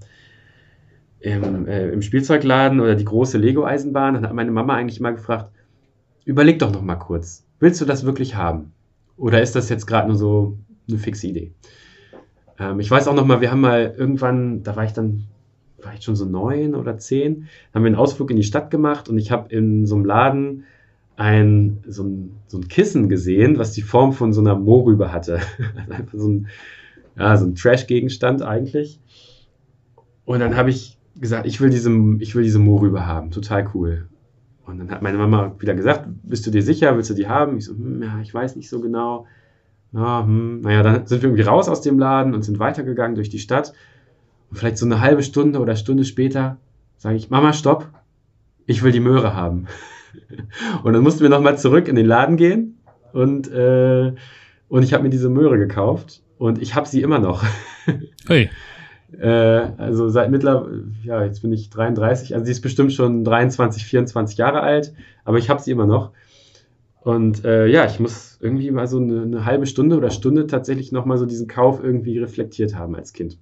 im, 1.23 1.67
äh, 1.67 1.89
im 1.89 2.01
Spielzeugladen 2.01 2.81
oder 2.81 2.95
die 2.95 3.05
große 3.05 3.37
Lego-Eisenbahn, 3.37 4.15
dann 4.15 4.23
hat 4.23 4.33
meine 4.33 4.51
Mama 4.51 4.75
eigentlich 4.75 4.99
mal 4.99 5.15
gefragt, 5.15 5.51
überleg 6.25 6.59
doch 6.59 6.71
noch 6.71 6.81
mal 6.81 6.95
kurz, 6.95 7.45
willst 7.59 7.79
du 7.79 7.85
das 7.85 8.05
wirklich 8.05 8.35
haben? 8.35 8.73
Oder 9.15 9.41
ist 9.41 9.55
das 9.55 9.69
jetzt 9.69 9.87
gerade 9.87 10.07
nur 10.07 10.17
so 10.17 10.57
eine 10.89 10.97
fixe 10.97 11.27
Idee? 11.27 11.53
Ähm, 12.59 12.81
ich 12.81 12.91
weiß 12.91 13.07
auch 13.07 13.15
noch 13.15 13.25
mal, 13.25 13.39
wir 13.39 13.51
haben 13.51 13.61
mal 13.61 13.95
irgendwann, 13.97 14.63
da 14.63 14.75
war 14.75 14.83
ich 14.83 14.91
dann, 14.91 15.23
war 15.81 15.93
ich 15.93 16.03
schon 16.03 16.17
so 16.17 16.25
neun 16.25 16.75
oder 16.75 16.97
zehn, 16.97 17.47
haben 17.73 17.83
wir 17.83 17.87
einen 17.87 17.95
Ausflug 17.95 18.29
in 18.29 18.37
die 18.37 18.43
Stadt 18.43 18.69
gemacht 18.69 19.07
und 19.07 19.17
ich 19.17 19.31
habe 19.31 19.53
in 19.53 19.85
so 19.85 19.95
einem 19.95 20.05
Laden 20.05 20.65
ein, 21.15 21.83
so, 21.87 22.03
ein, 22.03 22.35
so 22.47 22.57
ein 22.57 22.67
Kissen 22.67 23.07
gesehen, 23.07 23.57
was 23.57 23.71
die 23.71 23.81
Form 23.81 24.11
von 24.11 24.33
so 24.33 24.41
einer 24.41 24.55
Mohrrübe 24.55 25.13
hatte. 25.13 25.39
Einfach 25.89 26.17
so 26.17 26.27
ein, 26.27 26.47
ja, 27.17 27.37
so 27.37 27.45
ein 27.45 27.55
Trash-Gegenstand 27.55 28.41
eigentlich. 28.41 28.99
Und 30.25 30.39
dann 30.39 30.57
habe 30.57 30.69
ich 30.69 30.97
gesagt, 31.19 31.45
ich 31.45 31.61
will 31.61 31.69
diese, 31.69 31.91
ich 32.19 32.35
will 32.35 32.43
diese 32.43 32.59
Mohrrübe 32.59 33.05
haben, 33.05 33.31
total 33.31 33.69
cool. 33.73 34.07
Und 34.65 34.79
dann 34.79 34.91
hat 34.91 35.01
meine 35.01 35.17
Mama 35.17 35.55
wieder 35.59 35.75
gesagt, 35.75 36.07
bist 36.23 36.47
du 36.47 36.51
dir 36.51 36.63
sicher, 36.63 36.95
willst 36.95 37.09
du 37.09 37.13
die 37.13 37.27
haben? 37.27 37.57
Ich 37.57 37.65
so, 37.65 37.73
hm, 37.73 38.01
ja, 38.01 38.19
ich 38.21 38.33
weiß 38.33 38.55
nicht 38.55 38.69
so 38.69 38.79
genau. 38.79 39.27
Ja, 39.91 40.23
hm. 40.25 40.61
Naja, 40.61 40.83
dann 40.83 41.05
sind 41.05 41.21
wir 41.21 41.29
irgendwie 41.29 41.43
raus 41.43 41.69
aus 41.69 41.81
dem 41.81 41.99
Laden 41.99 42.33
und 42.33 42.43
sind 42.43 42.59
weitergegangen 42.59 43.15
durch 43.15 43.29
die 43.29 43.39
Stadt. 43.39 43.73
Und 44.49 44.57
vielleicht 44.57 44.77
so 44.77 44.85
eine 44.85 45.01
halbe 45.01 45.23
Stunde 45.23 45.59
oder 45.59 45.75
Stunde 45.75 46.05
später 46.05 46.57
sage 46.97 47.17
ich, 47.17 47.29
Mama, 47.29 47.53
stopp, 47.53 47.89
ich 48.65 48.81
will 48.83 48.91
die 48.91 49.01
Möhre 49.01 49.35
haben. 49.35 49.67
und 50.83 50.93
dann 50.93 51.03
mussten 51.03 51.21
wir 51.21 51.29
nochmal 51.29 51.57
zurück 51.57 51.87
in 51.87 51.95
den 51.95 52.05
Laden 52.05 52.37
gehen 52.37 52.77
und, 53.11 53.51
äh, 53.51 54.13
und 54.69 54.83
ich 54.83 54.93
habe 54.93 55.03
mir 55.03 55.09
diese 55.09 55.29
Möhre 55.29 55.57
gekauft 55.57 56.21
und 56.37 56.61
ich 56.61 56.75
habe 56.75 56.87
sie 56.87 57.01
immer 57.01 57.19
noch. 57.19 57.43
Hey. 58.25 58.49
Äh, 59.19 59.71
also 59.77 60.09
seit 60.09 60.31
mittlerweile, 60.31 60.85
ja, 61.03 61.23
jetzt 61.23 61.41
bin 61.41 61.51
ich 61.51 61.69
33, 61.69 62.33
also 62.33 62.45
sie 62.45 62.51
ist 62.51 62.61
bestimmt 62.61 62.93
schon 62.93 63.23
23, 63.23 63.85
24 63.85 64.37
Jahre 64.37 64.61
alt, 64.61 64.93
aber 65.23 65.37
ich 65.37 65.49
habe 65.49 65.61
sie 65.61 65.71
immer 65.71 65.85
noch. 65.85 66.11
Und 67.01 67.43
äh, 67.43 67.67
ja, 67.67 67.85
ich 67.85 67.99
muss 67.99 68.37
irgendwie 68.41 68.71
mal 68.71 68.87
so 68.87 68.97
eine, 68.97 69.23
eine 69.23 69.45
halbe 69.45 69.65
Stunde 69.65 69.97
oder 69.97 70.09
Stunde 70.09 70.47
tatsächlich 70.47 70.91
nochmal 70.91 71.17
so 71.17 71.25
diesen 71.25 71.47
Kauf 71.47 71.83
irgendwie 71.83 72.17
reflektiert 72.17 72.75
haben 72.75 72.95
als 72.95 73.11
Kind. 73.11 73.37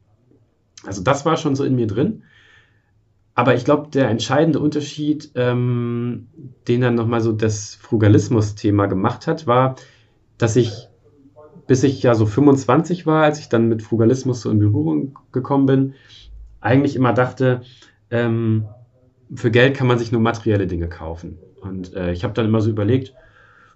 Also 0.86 1.04
das 1.04 1.26
war 1.26 1.38
schon 1.38 1.56
so 1.56 1.64
in 1.64 1.76
mir 1.76 1.88
drin. 1.88 2.24
Aber 3.36 3.56
ich 3.56 3.64
glaube, 3.64 3.90
der 3.90 4.10
entscheidende 4.10 4.60
Unterschied, 4.60 5.32
ähm, 5.36 6.28
den 6.68 6.82
dann 6.82 6.96
nochmal 6.96 7.22
so 7.22 7.32
das 7.32 7.76
Frugalismus-Thema 7.76 8.88
gemacht 8.88 9.28
hat, 9.28 9.48
war, 9.48 9.76
dass 10.38 10.56
ich 10.56 10.90
bis 11.72 11.84
ich 11.84 12.04
ja 12.04 12.16
so 12.16 12.26
25 12.26 13.06
war, 13.06 13.24
als 13.24 13.40
ich 13.40 13.48
dann 13.48 13.70
mit 13.70 13.82
Frugalismus 13.82 14.42
so 14.42 14.52
in 14.52 14.60
Berührung 14.60 15.18
gekommen 15.32 15.68
bin, 15.68 15.94
eigentlich 16.60 16.98
immer 16.98 17.14
dachte, 17.14 17.62
ähm, 18.10 18.66
für 19.34 19.52
Geld 19.52 19.78
kann 19.78 19.88
man 19.88 19.98
sich 19.98 20.12
nur 20.12 20.20
materielle 20.20 20.68
Dinge 20.68 20.90
kaufen. 20.90 21.38
Und 21.62 21.94
äh, 21.94 22.12
ich 22.12 22.26
habe 22.26 22.34
dann 22.34 22.46
immer 22.46 22.60
so 22.60 22.70
überlegt, 22.70 23.14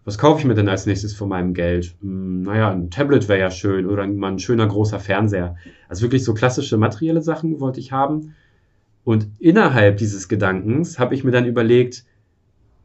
was 0.04 0.18
kaufe 0.18 0.41
ich 0.41 0.46
mir 0.46 0.56
denn 0.56 0.68
als 0.68 0.86
nächstes 0.86 1.14
von 1.14 1.30
meinem 1.30 1.54
Geld? 1.54 1.96
Hm, 2.02 2.41
naja, 2.41 2.70
ein 2.70 2.91
Tablet 2.91 3.30
wäre 3.30 3.39
ja 3.39 3.50
schön 3.50 3.86
oder 3.86 4.06
mal 4.08 4.34
ein 4.34 4.39
schöner 4.39 4.68
großer 4.68 5.00
Fernseher. 5.00 5.56
Also 5.88 6.02
wirklich 6.02 6.26
so 6.26 6.34
klassische 6.34 6.76
materielle 6.76 7.22
Sachen 7.22 7.62
wollte 7.62 7.80
ich 7.80 7.93
haben. 7.93 8.36
Und 9.06 9.30
innerhalb 9.39 9.96
dieses 10.00 10.28
Gedankens 10.28 11.00
habe 11.00 11.16
ich 11.16 11.24
mir 11.24 11.32
dann 11.32 11.46
überlegt, 11.46 12.04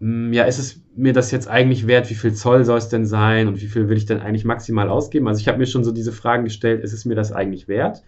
ja, 0.01 0.45
ist 0.45 0.59
es 0.59 0.81
mir 0.97 1.13
das 1.13 1.31
jetzt 1.31 1.47
eigentlich 1.49 1.87
wert? 1.87 2.09
Wie 2.09 2.15
viel 2.15 2.33
Zoll 2.33 2.65
soll 2.65 2.79
es 2.79 2.89
denn 2.89 3.05
sein? 3.05 3.49
Und 3.49 3.61
wie 3.61 3.67
viel 3.67 3.89
will 3.89 3.99
ich 3.99 4.07
denn 4.07 4.21
eigentlich 4.21 4.47
maximal 4.47 4.89
ausgeben? 4.89 5.29
Also 5.29 5.41
ich 5.41 5.49
habe 5.49 5.59
mir 5.59 5.67
schon 5.67 5.85
so 5.85 5.93
diese 5.93 6.13
Fragen 6.13 6.45
gestellt, 6.45 6.83
ist 6.83 6.95
es 6.95 7.05
mir 7.05 7.15
das 7.15 7.33
eigentlich 7.33 7.69
wert? 7.69 8.03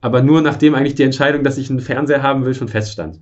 Aber 0.00 0.22
nur 0.22 0.40
nachdem 0.40 0.74
eigentlich 0.74 0.94
die 0.94 1.02
Entscheidung, 1.02 1.42
dass 1.42 1.58
ich 1.58 1.68
einen 1.68 1.80
Fernseher 1.80 2.22
haben 2.22 2.46
will, 2.46 2.54
schon 2.54 2.68
feststand. 2.68 3.20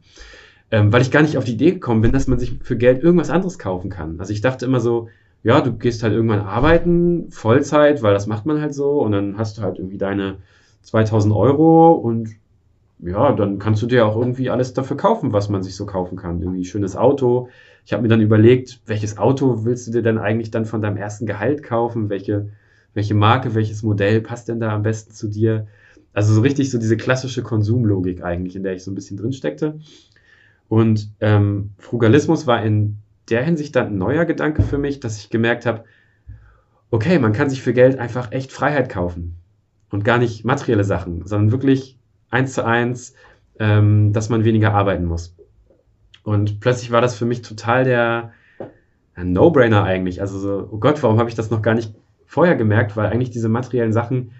Ähm, 0.70 0.92
weil 0.92 1.02
ich 1.02 1.10
gar 1.10 1.22
nicht 1.22 1.36
auf 1.36 1.44
die 1.44 1.54
Idee 1.54 1.72
gekommen 1.72 2.00
bin, 2.00 2.12
dass 2.12 2.28
man 2.28 2.38
sich 2.38 2.58
für 2.62 2.76
Geld 2.76 3.02
irgendwas 3.02 3.30
anderes 3.30 3.58
kaufen 3.58 3.90
kann. 3.90 4.20
Also 4.20 4.32
ich 4.32 4.40
dachte 4.40 4.66
immer 4.66 4.80
so, 4.80 5.08
ja, 5.42 5.60
du 5.60 5.72
gehst 5.72 6.02
halt 6.02 6.14
irgendwann 6.14 6.40
arbeiten, 6.40 7.30
Vollzeit, 7.30 8.02
weil 8.02 8.14
das 8.14 8.26
macht 8.26 8.46
man 8.46 8.60
halt 8.60 8.74
so. 8.74 9.00
Und 9.02 9.12
dann 9.12 9.36
hast 9.36 9.58
du 9.58 9.62
halt 9.62 9.78
irgendwie 9.78 9.98
deine 9.98 10.36
2000 10.82 11.34
Euro 11.34 11.92
und 11.92 12.30
ja, 13.06 13.32
dann 13.32 13.58
kannst 13.58 13.82
du 13.82 13.86
dir 13.86 14.06
auch 14.06 14.16
irgendwie 14.16 14.50
alles 14.50 14.72
dafür 14.72 14.96
kaufen, 14.96 15.32
was 15.32 15.48
man 15.48 15.62
sich 15.62 15.76
so 15.76 15.86
kaufen 15.86 16.16
kann. 16.16 16.40
Irgendwie 16.40 16.64
schönes 16.64 16.96
Auto. 16.96 17.48
Ich 17.84 17.92
habe 17.92 18.02
mir 18.02 18.08
dann 18.08 18.20
überlegt, 18.20 18.80
welches 18.86 19.18
Auto 19.18 19.64
willst 19.64 19.86
du 19.86 19.92
dir 19.92 20.02
denn 20.02 20.18
eigentlich 20.18 20.50
dann 20.50 20.64
von 20.64 20.80
deinem 20.80 20.96
ersten 20.96 21.26
Gehalt 21.26 21.62
kaufen? 21.62 22.08
Welche, 22.08 22.48
welche 22.94 23.14
Marke, 23.14 23.54
welches 23.54 23.82
Modell 23.82 24.20
passt 24.20 24.48
denn 24.48 24.60
da 24.60 24.70
am 24.72 24.82
besten 24.82 25.12
zu 25.12 25.28
dir? 25.28 25.66
Also 26.12 26.32
so 26.32 26.40
richtig 26.40 26.70
so 26.70 26.78
diese 26.78 26.96
klassische 26.96 27.42
Konsumlogik 27.42 28.22
eigentlich, 28.22 28.56
in 28.56 28.62
der 28.62 28.74
ich 28.74 28.84
so 28.84 28.90
ein 28.90 28.94
bisschen 28.94 29.16
drin 29.16 29.32
steckte. 29.32 29.80
Und 30.68 31.10
ähm, 31.20 31.70
Frugalismus 31.78 32.46
war 32.46 32.64
in 32.64 32.98
der 33.28 33.42
Hinsicht 33.42 33.76
dann 33.76 33.88
ein 33.88 33.98
neuer 33.98 34.24
Gedanke 34.24 34.62
für 34.62 34.78
mich, 34.78 35.00
dass 35.00 35.18
ich 35.18 35.30
gemerkt 35.30 35.66
habe, 35.66 35.84
okay, 36.90 37.18
man 37.18 37.32
kann 37.32 37.50
sich 37.50 37.62
für 37.62 37.72
Geld 37.72 37.98
einfach 37.98 38.32
echt 38.32 38.52
Freiheit 38.52 38.88
kaufen. 38.88 39.36
Und 39.90 40.04
gar 40.04 40.18
nicht 40.18 40.44
materielle 40.44 40.84
Sachen, 40.84 41.24
sondern 41.26 41.52
wirklich 41.52 41.98
eins 42.34 42.52
zu 42.52 42.64
eins, 42.64 43.14
ähm, 43.58 44.12
dass 44.12 44.28
man 44.28 44.44
weniger 44.44 44.74
arbeiten 44.74 45.04
muss. 45.04 45.34
Und 46.24 46.60
plötzlich 46.60 46.90
war 46.90 47.00
das 47.00 47.16
für 47.16 47.26
mich 47.26 47.42
total 47.42 47.84
der 47.84 48.32
No-Brainer 49.16 49.84
eigentlich. 49.84 50.20
Also 50.20 50.38
so, 50.38 50.68
oh 50.70 50.78
Gott, 50.78 51.02
warum 51.02 51.18
habe 51.18 51.28
ich 51.28 51.36
das 51.36 51.50
noch 51.50 51.62
gar 51.62 51.74
nicht 51.74 51.94
vorher 52.26 52.56
gemerkt? 52.56 52.96
Weil 52.96 53.06
eigentlich 53.06 53.30
diese 53.30 53.48
materiellen 53.48 53.92
Sachen 53.92 54.32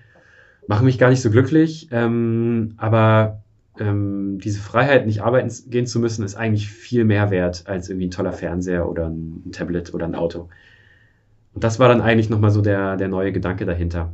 machen 0.67 0.87
mich 0.87 0.99
gar 0.99 1.11
nicht 1.11 1.23
so 1.23 1.31
glücklich. 1.31 1.89
Ähm, 1.93 2.75
aber 2.77 3.43
ähm, 3.79 4.39
diese 4.43 4.61
Freiheit, 4.61 5.07
nicht 5.07 5.23
arbeiten 5.23 5.53
gehen 5.71 5.87
zu 5.87 6.01
müssen, 6.01 6.25
ist 6.25 6.37
eigentlich 6.37 6.69
viel 6.69 7.05
mehr 7.05 7.31
wert 7.31 7.65
als 7.67 7.89
irgendwie 7.89 8.07
ein 8.07 8.13
toller 8.13 8.33
Fernseher 8.33 8.89
oder 8.89 9.09
ein 9.09 9.51
Tablet 9.53 9.95
oder 9.95 10.07
ein 10.07 10.15
Auto. 10.15 10.49
Und 11.55 11.63
das 11.63 11.79
war 11.79 11.89
dann 11.89 12.01
eigentlich 12.01 12.31
nochmal 12.31 12.51
so 12.51 12.63
der, 12.63 12.97
der 12.97 13.09
neue 13.09 13.33
Gedanke 13.33 13.65
dahinter. 13.65 14.13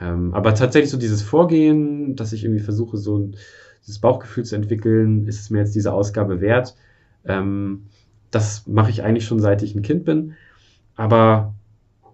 Ähm, 0.00 0.34
aber 0.34 0.54
tatsächlich 0.54 0.90
so 0.90 0.98
dieses 0.98 1.22
Vorgehen, 1.22 2.16
dass 2.16 2.32
ich 2.32 2.44
irgendwie 2.44 2.62
versuche, 2.62 2.96
so 2.96 3.30
dieses 3.82 3.98
Bauchgefühl 3.98 4.44
zu 4.44 4.56
entwickeln, 4.56 5.26
ist 5.26 5.40
es 5.40 5.50
mir 5.50 5.60
jetzt 5.60 5.74
diese 5.74 5.92
Ausgabe 5.92 6.40
wert. 6.40 6.74
Ähm, 7.24 7.84
das 8.30 8.66
mache 8.66 8.90
ich 8.90 9.02
eigentlich 9.02 9.26
schon 9.26 9.40
seit 9.40 9.62
ich 9.62 9.74
ein 9.74 9.82
Kind 9.82 10.04
bin. 10.04 10.34
Aber 10.96 11.54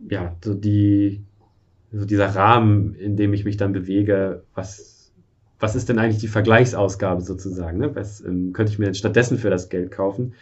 ja, 0.08 0.36
so 0.44 0.54
die, 0.54 1.22
so 1.92 2.04
dieser 2.04 2.28
Rahmen, 2.28 2.94
in 2.94 3.16
dem 3.16 3.32
ich 3.32 3.44
mich 3.44 3.56
dann 3.56 3.72
bewege, 3.72 4.44
was, 4.54 5.12
was 5.58 5.76
ist 5.76 5.88
denn 5.88 5.98
eigentlich 5.98 6.20
die 6.20 6.28
Vergleichsausgabe 6.28 7.22
sozusagen? 7.22 7.78
Ne? 7.78 7.94
Was 7.94 8.20
ähm, 8.20 8.52
könnte 8.52 8.72
ich 8.72 8.78
mir 8.78 8.92
stattdessen 8.94 9.38
für 9.38 9.50
das 9.50 9.68
Geld 9.68 9.90
kaufen? 9.90 10.34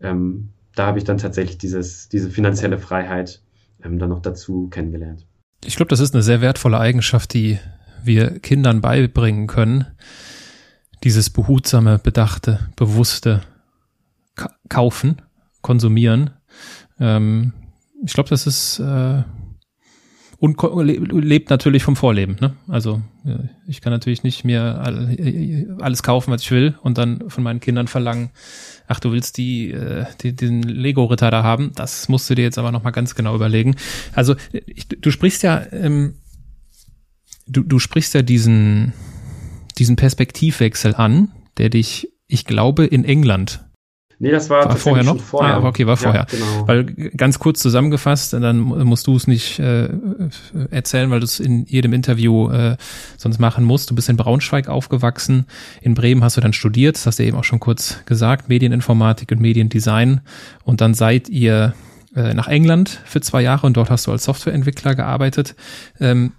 Ähm, 0.00 0.50
da 0.74 0.86
habe 0.86 0.98
ich 0.98 1.04
dann 1.04 1.18
tatsächlich 1.18 1.58
dieses, 1.58 2.08
diese 2.08 2.30
finanzielle 2.30 2.78
Freiheit 2.78 3.42
ähm, 3.82 3.98
dann 3.98 4.10
noch 4.10 4.20
dazu 4.20 4.68
kennengelernt. 4.68 5.27
Ich 5.64 5.76
glaube, 5.76 5.90
das 5.90 6.00
ist 6.00 6.14
eine 6.14 6.22
sehr 6.22 6.40
wertvolle 6.40 6.78
Eigenschaft, 6.78 7.34
die 7.34 7.58
wir 8.02 8.38
Kindern 8.40 8.80
beibringen 8.80 9.46
können. 9.46 9.86
Dieses 11.04 11.30
behutsame, 11.30 11.98
bedachte, 11.98 12.70
bewusste 12.76 13.42
Ka 14.34 14.50
Kaufen, 14.68 15.22
Konsumieren. 15.62 16.30
Ähm, 17.00 17.52
ich 18.04 18.12
glaube, 18.12 18.28
das 18.30 18.46
ist 18.46 18.78
äh, 18.78 19.22
und 20.40 20.56
lebt 20.84 21.50
natürlich 21.50 21.82
vom 21.82 21.96
Vorleben. 21.96 22.36
Ne? 22.40 22.54
Also 22.68 23.02
ich 23.66 23.80
kann 23.80 23.92
natürlich 23.92 24.22
nicht 24.22 24.44
mir 24.44 24.80
alles 25.80 26.02
kaufen, 26.04 26.30
was 26.30 26.42
ich 26.42 26.50
will 26.52 26.78
und 26.82 26.96
dann 26.96 27.28
von 27.28 27.42
meinen 27.42 27.58
Kindern 27.58 27.88
verlangen, 27.88 28.30
ach, 28.86 29.00
du 29.00 29.10
willst 29.12 29.36
die, 29.36 29.72
äh, 29.72 30.06
die 30.20 30.34
den 30.34 30.62
Lego-Ritter 30.62 31.30
da 31.30 31.42
haben. 31.42 31.72
Das 31.74 32.08
musst 32.08 32.30
du 32.30 32.34
dir 32.34 32.42
jetzt 32.42 32.58
aber 32.58 32.70
nochmal 32.70 32.92
ganz 32.92 33.14
genau 33.14 33.34
überlegen. 33.34 33.74
Also 34.14 34.36
ich, 34.52 34.88
du 34.88 35.10
sprichst 35.10 35.42
ja, 35.42 35.60
ähm, 35.72 36.14
du, 37.48 37.62
du 37.62 37.78
sprichst 37.80 38.14
ja 38.14 38.22
diesen, 38.22 38.92
diesen 39.76 39.96
Perspektivwechsel 39.96 40.94
an, 40.94 41.32
der 41.58 41.68
dich, 41.68 42.08
ich 42.28 42.44
glaube, 42.44 42.86
in 42.86 43.04
England 43.04 43.64
Nee, 44.20 44.32
das 44.32 44.50
war, 44.50 44.64
war 44.64 44.76
vorher 44.76 45.04
noch. 45.04 45.20
Vorher. 45.20 45.56
Ah, 45.56 45.64
okay, 45.64 45.86
war 45.86 45.96
vorher. 45.96 46.26
Ja, 46.30 46.38
genau. 46.38 46.66
Weil 46.66 46.84
ganz 47.16 47.38
kurz 47.38 47.60
zusammengefasst, 47.60 48.32
dann 48.32 48.58
musst 48.58 49.06
du 49.06 49.14
es 49.14 49.28
nicht 49.28 49.60
äh, 49.60 49.88
erzählen, 50.70 51.10
weil 51.10 51.20
du 51.20 51.24
es 51.24 51.38
in 51.38 51.64
jedem 51.66 51.92
Interview 51.92 52.50
äh, 52.50 52.76
sonst 53.16 53.38
machen 53.38 53.64
musst. 53.64 53.90
Du 53.90 53.94
bist 53.94 54.08
in 54.08 54.16
Braunschweig 54.16 54.68
aufgewachsen. 54.68 55.46
In 55.80 55.94
Bremen 55.94 56.24
hast 56.24 56.36
du 56.36 56.40
dann 56.40 56.52
studiert, 56.52 56.96
das 56.96 57.06
hast 57.06 57.20
du 57.20 57.24
eben 57.24 57.36
auch 57.36 57.44
schon 57.44 57.60
kurz 57.60 58.04
gesagt, 58.06 58.48
Medieninformatik 58.48 59.30
und 59.30 59.40
Mediendesign. 59.40 60.20
Und 60.64 60.80
dann 60.80 60.94
seid 60.94 61.28
ihr 61.28 61.74
äh, 62.16 62.34
nach 62.34 62.48
England 62.48 63.00
für 63.04 63.20
zwei 63.20 63.42
Jahre 63.42 63.68
und 63.68 63.76
dort 63.76 63.88
hast 63.88 64.08
du 64.08 64.10
als 64.10 64.24
Softwareentwickler 64.24 64.96
gearbeitet. 64.96 65.54
Ähm, 66.00 66.32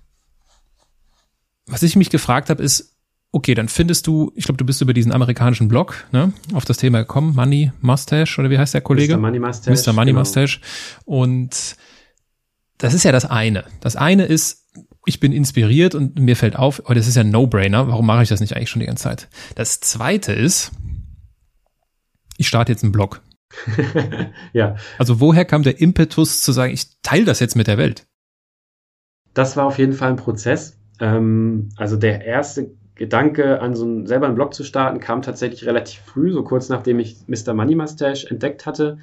was 1.65 1.83
ich 1.83 1.95
mich 1.95 2.09
gefragt 2.09 2.49
habe, 2.49 2.61
ist, 2.61 2.97
Okay, 3.31 3.53
dann 3.53 3.69
findest 3.69 4.07
du, 4.07 4.31
ich 4.35 4.45
glaube, 4.45 4.57
du 4.57 4.65
bist 4.65 4.81
über 4.81 4.93
diesen 4.93 5.11
amerikanischen 5.11 5.67
Blog 5.67 6.07
ne, 6.11 6.33
auf 6.53 6.65
das 6.65 6.77
Thema 6.77 6.99
gekommen, 6.99 7.35
Money 7.35 7.71
Mustache 7.79 8.39
oder 8.39 8.49
wie 8.49 8.57
heißt 8.57 8.73
der 8.73 8.81
Kollege? 8.81 9.17
Mr. 9.17 9.19
Money 9.19 9.39
Mustache. 9.39 9.71
Mr. 9.71 9.93
Money 9.93 10.11
genau. 10.11 10.21
Mustache. 10.21 10.59
Und 11.05 11.75
das 12.79 12.93
ist 12.93 13.03
ja 13.03 13.11
das 13.11 13.25
eine. 13.25 13.65
Das 13.81 13.95
eine 13.95 14.25
ist, 14.25 14.65
ich 15.05 15.19
bin 15.19 15.31
inspiriert 15.31 15.93
und 15.93 16.17
mir 16.17 16.35
fällt 16.35 16.55
auf, 16.55 16.81
oh, 16.85 16.93
das 16.93 17.07
ist 17.07 17.15
ja 17.15 17.21
ein 17.21 17.29
No-Brainer, 17.29 17.87
warum 17.87 18.07
mache 18.07 18.23
ich 18.23 18.29
das 18.29 18.39
nicht 18.39 18.55
eigentlich 18.55 18.71
schon 18.71 18.79
die 18.79 18.87
ganze 18.87 19.03
Zeit? 19.03 19.27
Das 19.53 19.79
zweite 19.79 20.33
ist, 20.33 20.71
ich 22.37 22.47
starte 22.47 22.71
jetzt 22.71 22.83
einen 22.83 22.93
Blog. 22.93 23.21
ja. 24.53 24.75
Also 24.97 25.19
woher 25.19 25.45
kam 25.45 25.61
der 25.61 25.79
Impetus 25.79 26.41
zu 26.41 26.51
sagen, 26.51 26.73
ich 26.73 26.99
teile 27.03 27.25
das 27.25 27.39
jetzt 27.39 27.55
mit 27.55 27.67
der 27.67 27.77
Welt? 27.77 28.07
Das 29.35 29.55
war 29.55 29.65
auf 29.65 29.77
jeden 29.77 29.93
Fall 29.93 30.09
ein 30.09 30.15
Prozess. 30.15 30.79
Ähm, 30.99 31.69
also 31.75 31.95
der 31.95 32.25
erste 32.25 32.71
Gedanke, 32.99 33.61
an 33.61 33.75
so 33.75 33.85
einen, 33.85 34.07
selber 34.07 34.25
einen 34.25 34.35
Blog 34.35 34.53
zu 34.53 34.65
starten, 34.65 34.99
kam 34.99 35.21
tatsächlich 35.21 35.65
relativ 35.65 36.01
früh, 36.01 36.33
so 36.33 36.43
kurz 36.43 36.67
nachdem 36.67 36.99
ich 36.99 37.15
Mr. 37.27 37.53
Money 37.53 37.75
Mustache 37.75 38.29
entdeckt 38.29 38.65
hatte, 38.65 38.97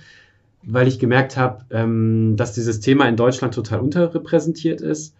weil 0.62 0.86
ich 0.86 0.98
gemerkt 0.98 1.38
habe, 1.38 1.64
ähm, 1.70 2.34
dass 2.36 2.52
dieses 2.52 2.80
Thema 2.80 3.08
in 3.08 3.16
Deutschland 3.16 3.54
total 3.54 3.80
unterrepräsentiert 3.80 4.82
ist. 4.82 5.16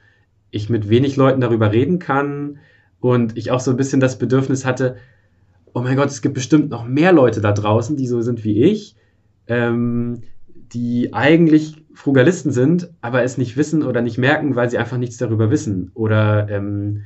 Ich 0.51 0.68
mit 0.68 0.91
wenig 0.91 1.16
Leuten 1.16 1.41
darüber 1.41 1.72
reden 1.72 1.99
kann 1.99 2.59
und 3.01 3.39
ich 3.39 3.51
auch 3.51 3.61
so 3.61 3.70
ein 3.70 3.79
bisschen 3.79 3.99
das 3.99 4.18
Bedürfnis 4.18 4.66
hatte, 4.66 4.97
oh 5.72 5.81
mein 5.81 5.97
Gott, 5.97 6.11
es 6.11 6.20
gibt 6.20 6.35
bestimmt 6.35 6.68
noch 6.68 6.85
mehr 6.85 7.12
Leute 7.12 7.41
da 7.41 7.53
draußen, 7.53 7.97
die 7.97 8.07
so 8.07 8.20
sind 8.20 8.45
wie 8.45 8.62
ich, 8.62 8.95
ähm, 9.47 10.20
die 10.74 11.14
eigentlich 11.14 11.83
Frugalisten 11.95 12.53
sind, 12.53 12.91
aber 13.01 13.22
es 13.22 13.39
nicht 13.39 13.57
wissen 13.57 13.83
oder 13.83 14.03
nicht 14.03 14.18
merken, 14.18 14.55
weil 14.55 14.68
sie 14.68 14.77
einfach 14.77 14.99
nichts 14.99 15.16
darüber 15.16 15.51
wissen 15.51 15.93
oder 15.95 16.51
ähm, 16.51 17.05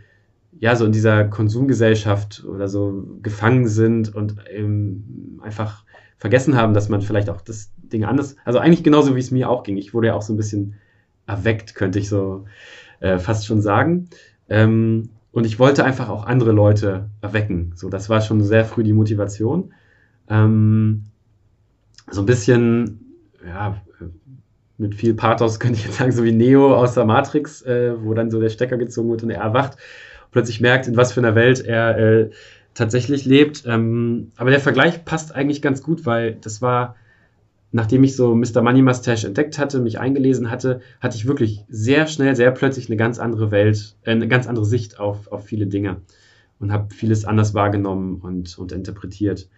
ja, 0.60 0.76
so 0.76 0.84
in 0.84 0.92
dieser 0.92 1.24
Konsumgesellschaft 1.24 2.44
oder 2.44 2.68
so 2.68 3.06
gefangen 3.22 3.66
sind 3.66 4.14
und 4.14 4.36
ähm, 4.50 5.40
einfach 5.42 5.84
vergessen 6.18 6.54
haben, 6.54 6.74
dass 6.74 6.90
man 6.90 7.00
vielleicht 7.00 7.30
auch 7.30 7.40
das 7.40 7.72
Ding 7.78 8.04
anders, 8.04 8.36
also 8.44 8.58
eigentlich 8.58 8.84
genauso 8.84 9.16
wie 9.16 9.20
es 9.20 9.30
mir 9.30 9.48
auch 9.48 9.62
ging. 9.62 9.78
Ich 9.78 9.94
wurde 9.94 10.08
ja 10.08 10.14
auch 10.14 10.22
so 10.22 10.34
ein 10.34 10.36
bisschen 10.36 10.74
erweckt, 11.26 11.74
könnte 11.74 11.98
ich 11.98 12.10
so 12.10 12.44
äh, 13.00 13.18
fast 13.18 13.46
schon 13.46 13.62
sagen. 13.62 14.10
Ähm, 14.50 15.08
und 15.32 15.46
ich 15.46 15.58
wollte 15.58 15.82
einfach 15.82 16.10
auch 16.10 16.26
andere 16.26 16.52
Leute 16.52 17.08
erwecken. 17.22 17.72
So, 17.74 17.88
das 17.88 18.10
war 18.10 18.20
schon 18.20 18.42
sehr 18.42 18.66
früh 18.66 18.82
die 18.82 18.92
Motivation. 18.92 19.72
Ähm, 20.28 21.04
so 22.10 22.20
ein 22.20 22.26
bisschen, 22.26 23.16
ja, 23.46 23.80
mit 24.76 24.94
viel 24.94 25.14
Pathos 25.14 25.58
könnte 25.58 25.78
ich 25.78 25.86
jetzt 25.86 25.96
sagen, 25.96 26.12
so 26.12 26.22
wie 26.22 26.32
Neo 26.32 26.76
aus 26.76 26.92
der 26.92 27.06
Matrix, 27.06 27.62
äh, 27.62 27.94
wo 28.04 28.12
dann 28.12 28.30
so 28.30 28.40
der 28.40 28.50
Stecker 28.50 28.76
gezogen 28.76 29.08
wird 29.08 29.22
und 29.22 29.30
er 29.30 29.40
erwacht 29.40 29.78
plötzlich 30.30 30.60
merkt, 30.60 30.86
in 30.86 30.96
was 30.96 31.12
für 31.12 31.20
einer 31.20 31.34
Welt 31.34 31.64
er 31.64 31.98
äh, 31.98 32.30
tatsächlich 32.74 33.24
lebt. 33.24 33.64
Ähm, 33.66 34.32
aber 34.36 34.50
der 34.50 34.60
Vergleich 34.60 35.04
passt 35.04 35.34
eigentlich 35.34 35.62
ganz 35.62 35.82
gut, 35.82 36.06
weil 36.06 36.34
das 36.34 36.62
war, 36.62 36.96
nachdem 37.72 38.04
ich 38.04 38.16
so 38.16 38.34
Mr. 38.34 38.62
Money 38.62 38.82
Mustache 38.82 39.26
entdeckt 39.26 39.58
hatte, 39.58 39.80
mich 39.80 39.98
eingelesen 39.98 40.50
hatte, 40.50 40.80
hatte 41.00 41.16
ich 41.16 41.26
wirklich 41.26 41.64
sehr 41.68 42.06
schnell, 42.06 42.36
sehr 42.36 42.50
plötzlich 42.52 42.88
eine 42.88 42.96
ganz 42.96 43.18
andere 43.18 43.50
Welt, 43.50 43.96
äh, 44.02 44.12
eine 44.12 44.28
ganz 44.28 44.46
andere 44.46 44.66
Sicht 44.66 44.98
auf, 45.00 45.30
auf 45.32 45.44
viele 45.44 45.66
Dinge 45.66 46.00
und 46.58 46.72
habe 46.72 46.94
vieles 46.94 47.24
anders 47.24 47.54
wahrgenommen 47.54 48.16
und, 48.20 48.58
und 48.58 48.72
interpretiert. 48.72 49.48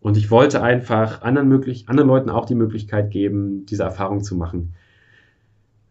Und 0.00 0.16
ich 0.16 0.30
wollte 0.30 0.62
einfach 0.62 1.22
anderen, 1.22 1.48
möglich, 1.48 1.88
anderen 1.88 2.08
Leuten 2.08 2.30
auch 2.30 2.46
die 2.46 2.54
Möglichkeit 2.54 3.10
geben, 3.10 3.66
diese 3.66 3.82
Erfahrung 3.82 4.22
zu 4.22 4.34
machen. 4.34 4.74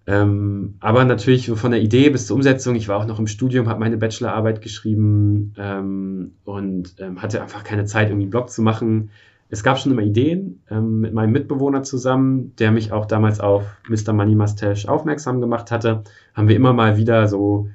Ähm, 0.10 0.74
aber 0.80 1.05
natürlich 1.05 1.51
von 1.51 1.70
der 1.70 1.82
Idee 1.82 2.10
bis 2.10 2.26
zur 2.26 2.36
Umsetzung. 2.36 2.74
Ich 2.74 2.88
war 2.88 2.97
auch 2.97 3.05
noch 3.05 3.20
im 3.20 3.28
Studium, 3.28 3.70
habe 3.70 3.80
meine 3.80 3.97
Bachelorarbeit 3.97 4.60
geschrieben 4.60 5.53
ähm, 5.55 6.32
und 6.45 6.95
ähm, 6.97 7.22
hatte 7.22 7.43
einfach 7.43 7.64
keine 7.64 7.86
Zeit, 7.86 8.07
irgendwie 8.07 8.24
einen 8.24 8.32
Blog 8.32 8.49
zu 8.49 8.64
machen. 8.64 9.12
Es 9.49 9.62
gab 9.62 9.78
schon 9.78 9.91
immer 9.91 10.01
Ideen 10.01 10.64
ähm, 10.72 11.01
mit 11.01 11.14
meinem 11.14 11.32
Mitbewohner 11.32 11.84
zusammen, 11.84 12.55
der 12.57 12.72
mich 12.72 12.91
auch 12.91 13.05
damals 13.05 13.39
auf 13.39 13.66
Mr. 13.88 14.14
Money 14.14 14.34
Mustache 14.34 14.89
aufmerksam 14.89 15.41
gemacht 15.41 15.70
hatte. 15.70 16.03
Haben 16.34 16.47
wir 16.47 16.55
immer 16.55 16.74
mal 16.74 16.97
wieder 16.97 17.28
so 17.28 17.70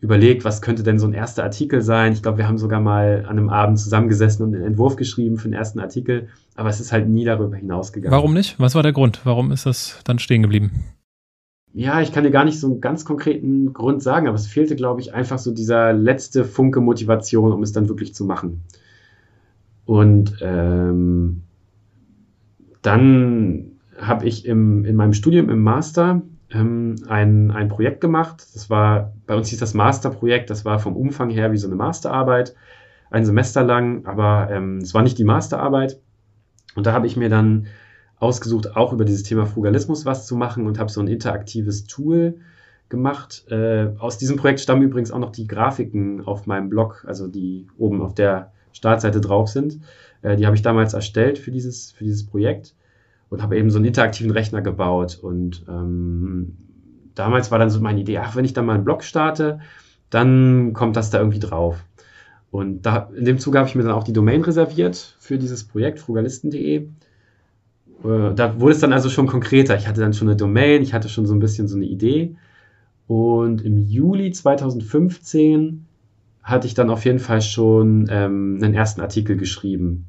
überlegt, 0.00 0.44
was 0.44 0.60
könnte 0.60 0.82
denn 0.82 0.98
so 0.98 1.06
ein 1.06 1.14
erster 1.14 1.44
Artikel 1.44 1.80
sein. 1.80 2.12
Ich 2.12 2.22
glaube, 2.22 2.36
wir 2.36 2.46
haben 2.46 2.58
sogar 2.58 2.80
mal 2.80 3.24
an 3.26 3.38
einem 3.38 3.48
Abend 3.48 3.78
zusammengesessen 3.78 4.44
und 4.44 4.54
einen 4.54 4.64
Entwurf 4.64 4.96
geschrieben 4.96 5.38
für 5.38 5.48
den 5.48 5.54
ersten 5.54 5.80
Artikel, 5.80 6.28
aber 6.56 6.68
es 6.68 6.78
ist 6.78 6.92
halt 6.92 7.08
nie 7.08 7.24
darüber 7.24 7.56
hinausgegangen. 7.56 8.14
Warum 8.14 8.34
nicht? 8.34 8.60
Was 8.60 8.74
war 8.74 8.82
der 8.82 8.92
Grund? 8.92 9.20
Warum 9.24 9.50
ist 9.50 9.64
das 9.64 10.00
dann 10.04 10.18
stehen 10.18 10.42
geblieben? 10.42 10.72
Ja, 11.72 12.00
ich 12.00 12.12
kann 12.12 12.24
dir 12.24 12.30
gar 12.30 12.44
nicht 12.44 12.58
so 12.58 12.66
einen 12.66 12.80
ganz 12.80 13.04
konkreten 13.04 13.72
Grund 13.72 14.02
sagen, 14.02 14.26
aber 14.26 14.34
es 14.34 14.46
fehlte, 14.46 14.74
glaube 14.74 15.00
ich, 15.00 15.14
einfach 15.14 15.38
so 15.38 15.52
dieser 15.52 15.92
letzte 15.92 16.44
Funke 16.44 16.80
Motivation, 16.80 17.52
um 17.52 17.62
es 17.62 17.72
dann 17.72 17.88
wirklich 17.88 18.14
zu 18.14 18.24
machen. 18.24 18.64
Und 19.84 20.36
ähm, 20.40 21.42
dann 22.82 23.72
habe 23.96 24.26
ich 24.26 24.46
im, 24.46 24.84
in 24.84 24.96
meinem 24.96 25.12
Studium 25.12 25.48
im 25.48 25.62
Master 25.62 26.22
ähm, 26.52 26.96
ein, 27.08 27.50
ein 27.50 27.68
Projekt 27.68 28.00
gemacht. 28.00 28.46
Das 28.54 28.70
war, 28.70 29.12
bei 29.26 29.36
uns 29.36 29.48
hieß 29.48 29.58
das 29.58 29.74
Masterprojekt, 29.74 30.50
das 30.50 30.64
war 30.64 30.78
vom 30.78 30.96
Umfang 30.96 31.30
her 31.30 31.52
wie 31.52 31.58
so 31.58 31.68
eine 31.68 31.76
Masterarbeit, 31.76 32.54
ein 33.10 33.24
Semester 33.24 33.62
lang, 33.62 34.06
aber 34.06 34.48
ähm, 34.50 34.78
es 34.78 34.94
war 34.94 35.02
nicht 35.02 35.18
die 35.18 35.24
Masterarbeit. 35.24 36.00
Und 36.74 36.86
da 36.86 36.92
habe 36.92 37.06
ich 37.06 37.16
mir 37.16 37.28
dann 37.28 37.66
ausgesucht, 38.20 38.76
auch 38.76 38.92
über 38.92 39.04
dieses 39.04 39.24
Thema 39.24 39.46
Frugalismus 39.46 40.04
was 40.04 40.26
zu 40.26 40.36
machen 40.36 40.66
und 40.66 40.78
habe 40.78 40.90
so 40.90 41.00
ein 41.00 41.08
interaktives 41.08 41.84
Tool 41.84 42.36
gemacht. 42.90 43.44
Äh, 43.50 43.88
aus 43.98 44.18
diesem 44.18 44.36
Projekt 44.36 44.60
stammen 44.60 44.82
übrigens 44.82 45.10
auch 45.10 45.18
noch 45.18 45.32
die 45.32 45.46
Grafiken 45.46 46.26
auf 46.26 46.46
meinem 46.46 46.68
Blog, 46.68 47.04
also 47.08 47.26
die 47.26 47.66
oben 47.78 48.02
auf 48.02 48.14
der 48.14 48.52
Startseite 48.72 49.20
drauf 49.20 49.48
sind. 49.48 49.80
Äh, 50.22 50.36
die 50.36 50.46
habe 50.46 50.54
ich 50.54 50.62
damals 50.62 50.92
erstellt 50.92 51.38
für 51.38 51.50
dieses, 51.50 51.92
für 51.92 52.04
dieses 52.04 52.26
Projekt 52.26 52.74
und 53.30 53.42
habe 53.42 53.56
eben 53.56 53.70
so 53.70 53.78
einen 53.78 53.86
interaktiven 53.86 54.32
Rechner 54.32 54.60
gebaut. 54.60 55.18
Und 55.22 55.64
ähm, 55.68 56.56
damals 57.14 57.50
war 57.50 57.58
dann 57.58 57.70
so 57.70 57.80
meine 57.80 58.00
Idee, 58.00 58.18
ach, 58.18 58.36
wenn 58.36 58.44
ich 58.44 58.52
dann 58.52 58.66
mal 58.66 58.74
einen 58.74 58.84
Blog 58.84 59.02
starte, 59.02 59.60
dann 60.10 60.72
kommt 60.74 60.96
das 60.96 61.10
da 61.10 61.18
irgendwie 61.18 61.38
drauf. 61.38 61.84
Und 62.50 62.82
da, 62.82 63.08
in 63.16 63.24
dem 63.24 63.38
Zuge 63.38 63.58
habe 63.58 63.68
ich 63.68 63.76
mir 63.76 63.84
dann 63.84 63.92
auch 63.92 64.02
die 64.02 64.12
Domain 64.12 64.42
reserviert 64.42 65.16
für 65.20 65.38
dieses 65.38 65.64
Projekt, 65.64 66.00
frugalisten.de. 66.00 66.88
Äh, 68.04 68.34
da 68.34 68.60
wurde 68.60 68.74
es 68.74 68.80
dann 68.80 68.92
also 68.92 69.08
schon 69.08 69.26
konkreter. 69.26 69.76
Ich 69.76 69.86
hatte 69.86 70.00
dann 70.00 70.12
schon 70.12 70.28
eine 70.28 70.36
Domain, 70.36 70.82
ich 70.82 70.94
hatte 70.94 71.08
schon 71.08 71.26
so 71.26 71.34
ein 71.34 71.40
bisschen 71.40 71.68
so 71.68 71.76
eine 71.76 71.86
Idee. 71.86 72.36
Und 73.06 73.62
im 73.62 73.76
Juli 73.76 74.30
2015 74.30 75.86
hatte 76.42 76.66
ich 76.66 76.74
dann 76.74 76.90
auf 76.90 77.04
jeden 77.04 77.18
Fall 77.18 77.42
schon 77.42 78.06
ähm, 78.10 78.58
einen 78.62 78.74
ersten 78.74 79.00
Artikel 79.00 79.36
geschrieben 79.36 80.06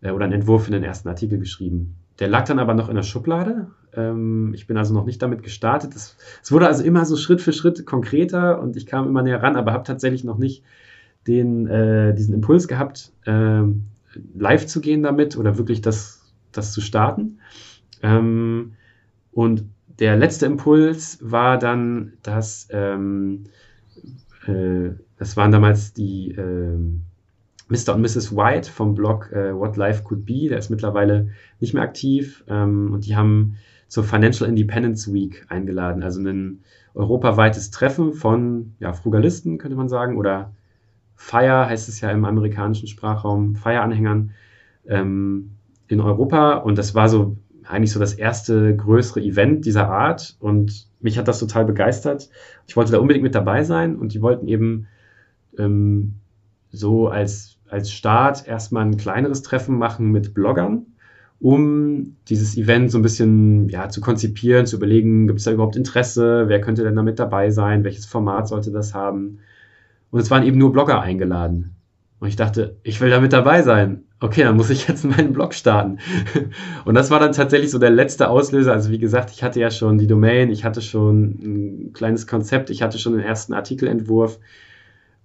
äh, 0.00 0.10
oder 0.10 0.24
einen 0.24 0.34
Entwurf 0.34 0.64
für 0.64 0.70
den 0.70 0.82
ersten 0.82 1.08
Artikel 1.08 1.38
geschrieben. 1.38 1.96
Der 2.18 2.28
lag 2.28 2.44
dann 2.46 2.58
aber 2.58 2.74
noch 2.74 2.88
in 2.88 2.96
der 2.96 3.02
Schublade. 3.02 3.68
Ähm, 3.94 4.52
ich 4.54 4.66
bin 4.66 4.76
also 4.76 4.92
noch 4.92 5.04
nicht 5.04 5.22
damit 5.22 5.42
gestartet. 5.42 5.94
Es, 5.94 6.16
es, 6.42 6.50
wurde 6.50 6.66
also 6.66 6.82
immer 6.82 7.04
so 7.04 7.16
Schritt 7.16 7.40
für 7.40 7.52
Schritt 7.52 7.86
konkreter 7.86 8.60
und 8.60 8.76
ich 8.76 8.86
kam 8.86 9.06
immer 9.06 9.22
näher 9.22 9.42
ran, 9.42 9.56
aber 9.56 9.72
habe 9.72 9.84
tatsächlich 9.84 10.24
noch 10.24 10.38
nicht 10.38 10.64
den, 11.26 11.66
äh, 11.66 12.14
diesen 12.14 12.34
Impuls 12.34 12.66
gehabt, 12.66 13.12
äh, 13.24 13.62
live 14.34 14.66
zu 14.66 14.80
gehen 14.80 15.02
damit 15.02 15.36
oder 15.36 15.58
wirklich 15.58 15.80
das, 15.80 16.17
das 16.52 16.72
zu 16.72 16.80
starten. 16.80 17.38
Ähm, 18.02 18.74
und 19.32 19.64
der 19.98 20.16
letzte 20.16 20.46
Impuls 20.46 21.18
war 21.20 21.58
dann, 21.58 22.12
dass 22.22 22.68
ähm, 22.70 23.44
äh, 24.46 24.90
das 25.18 25.36
waren 25.36 25.50
damals 25.50 25.92
die 25.92 26.30
äh, 26.32 26.76
Mr. 27.68 27.94
und 27.94 28.00
Mrs. 28.00 28.34
White 28.34 28.70
vom 28.70 28.94
Blog 28.94 29.30
äh, 29.32 29.54
What 29.54 29.76
Life 29.76 30.04
Could 30.04 30.24
Be. 30.24 30.48
Der 30.48 30.58
ist 30.58 30.70
mittlerweile 30.70 31.28
nicht 31.60 31.74
mehr 31.74 31.82
aktiv 31.82 32.44
ähm, 32.48 32.92
und 32.92 33.06
die 33.06 33.16
haben 33.16 33.56
zur 33.88 34.04
Financial 34.04 34.48
Independence 34.48 35.12
Week 35.12 35.46
eingeladen, 35.48 36.02
also 36.02 36.20
ein 36.20 36.60
europaweites 36.94 37.70
Treffen 37.70 38.12
von 38.12 38.74
ja, 38.80 38.92
Frugalisten, 38.92 39.58
könnte 39.58 39.76
man 39.76 39.88
sagen, 39.88 40.16
oder 40.16 40.52
Fire 41.16 41.66
heißt 41.66 41.88
es 41.88 42.00
ja 42.00 42.10
im 42.10 42.24
amerikanischen 42.24 42.86
Sprachraum, 42.86 43.56
Fire-Anhängern 43.56 44.32
ähm, 44.86 45.52
in 45.88 46.00
Europa. 46.00 46.54
Und 46.54 46.78
das 46.78 46.94
war 46.94 47.08
so 47.08 47.36
eigentlich 47.68 47.92
so 47.92 48.00
das 48.00 48.14
erste 48.14 48.74
größere 48.74 49.20
Event 49.20 49.66
dieser 49.66 49.88
Art 49.88 50.36
und 50.40 50.86
mich 51.00 51.18
hat 51.18 51.28
das 51.28 51.38
total 51.38 51.64
begeistert. 51.64 52.30
Ich 52.66 52.76
wollte 52.76 52.92
da 52.92 52.98
unbedingt 52.98 53.22
mit 53.22 53.34
dabei 53.34 53.62
sein 53.62 53.96
und 53.96 54.14
die 54.14 54.22
wollten 54.22 54.48
eben 54.48 54.86
ähm, 55.58 56.14
so 56.70 57.08
als, 57.08 57.58
als 57.68 57.92
Start 57.92 58.46
erstmal 58.46 58.84
ein 58.84 58.96
kleineres 58.96 59.42
Treffen 59.42 59.76
machen 59.78 60.10
mit 60.10 60.34
Bloggern, 60.34 60.86
um 61.40 62.16
dieses 62.28 62.56
Event 62.56 62.90
so 62.90 62.98
ein 62.98 63.02
bisschen 63.02 63.68
ja, 63.68 63.88
zu 63.88 64.00
konzipieren, 64.00 64.66
zu 64.66 64.76
überlegen, 64.76 65.26
gibt 65.26 65.38
es 65.38 65.44
da 65.44 65.52
überhaupt 65.52 65.76
Interesse, 65.76 66.44
wer 66.48 66.60
könnte 66.60 66.82
denn 66.82 66.96
da 66.96 67.02
mit 67.02 67.18
dabei 67.18 67.50
sein, 67.50 67.84
welches 67.84 68.06
Format 68.06 68.48
sollte 68.48 68.72
das 68.72 68.94
haben. 68.94 69.38
Und 70.10 70.20
es 70.20 70.30
waren 70.30 70.44
eben 70.44 70.58
nur 70.58 70.72
Blogger 70.72 71.00
eingeladen. 71.00 71.76
Und 72.20 72.28
ich 72.28 72.36
dachte, 72.36 72.76
ich 72.82 73.00
will 73.00 73.10
da 73.10 73.20
mit 73.20 73.32
dabei 73.32 73.62
sein. 73.62 74.02
Okay, 74.20 74.42
dann 74.42 74.56
muss 74.56 74.70
ich 74.70 74.88
jetzt 74.88 75.04
meinen 75.04 75.32
Blog 75.32 75.54
starten. 75.54 75.98
Und 76.84 76.94
das 76.94 77.10
war 77.10 77.20
dann 77.20 77.32
tatsächlich 77.32 77.70
so 77.70 77.78
der 77.78 77.90
letzte 77.90 78.28
Auslöser. 78.28 78.72
Also 78.72 78.90
wie 78.90 78.98
gesagt, 78.98 79.30
ich 79.30 79.44
hatte 79.44 79.60
ja 79.60 79.70
schon 79.70 79.98
die 79.98 80.08
Domain, 80.08 80.50
ich 80.50 80.64
hatte 80.64 80.82
schon 80.82 81.24
ein 81.24 81.92
kleines 81.92 82.26
Konzept, 82.26 82.70
ich 82.70 82.82
hatte 82.82 82.98
schon 82.98 83.12
den 83.12 83.22
ersten 83.22 83.54
Artikelentwurf. 83.54 84.40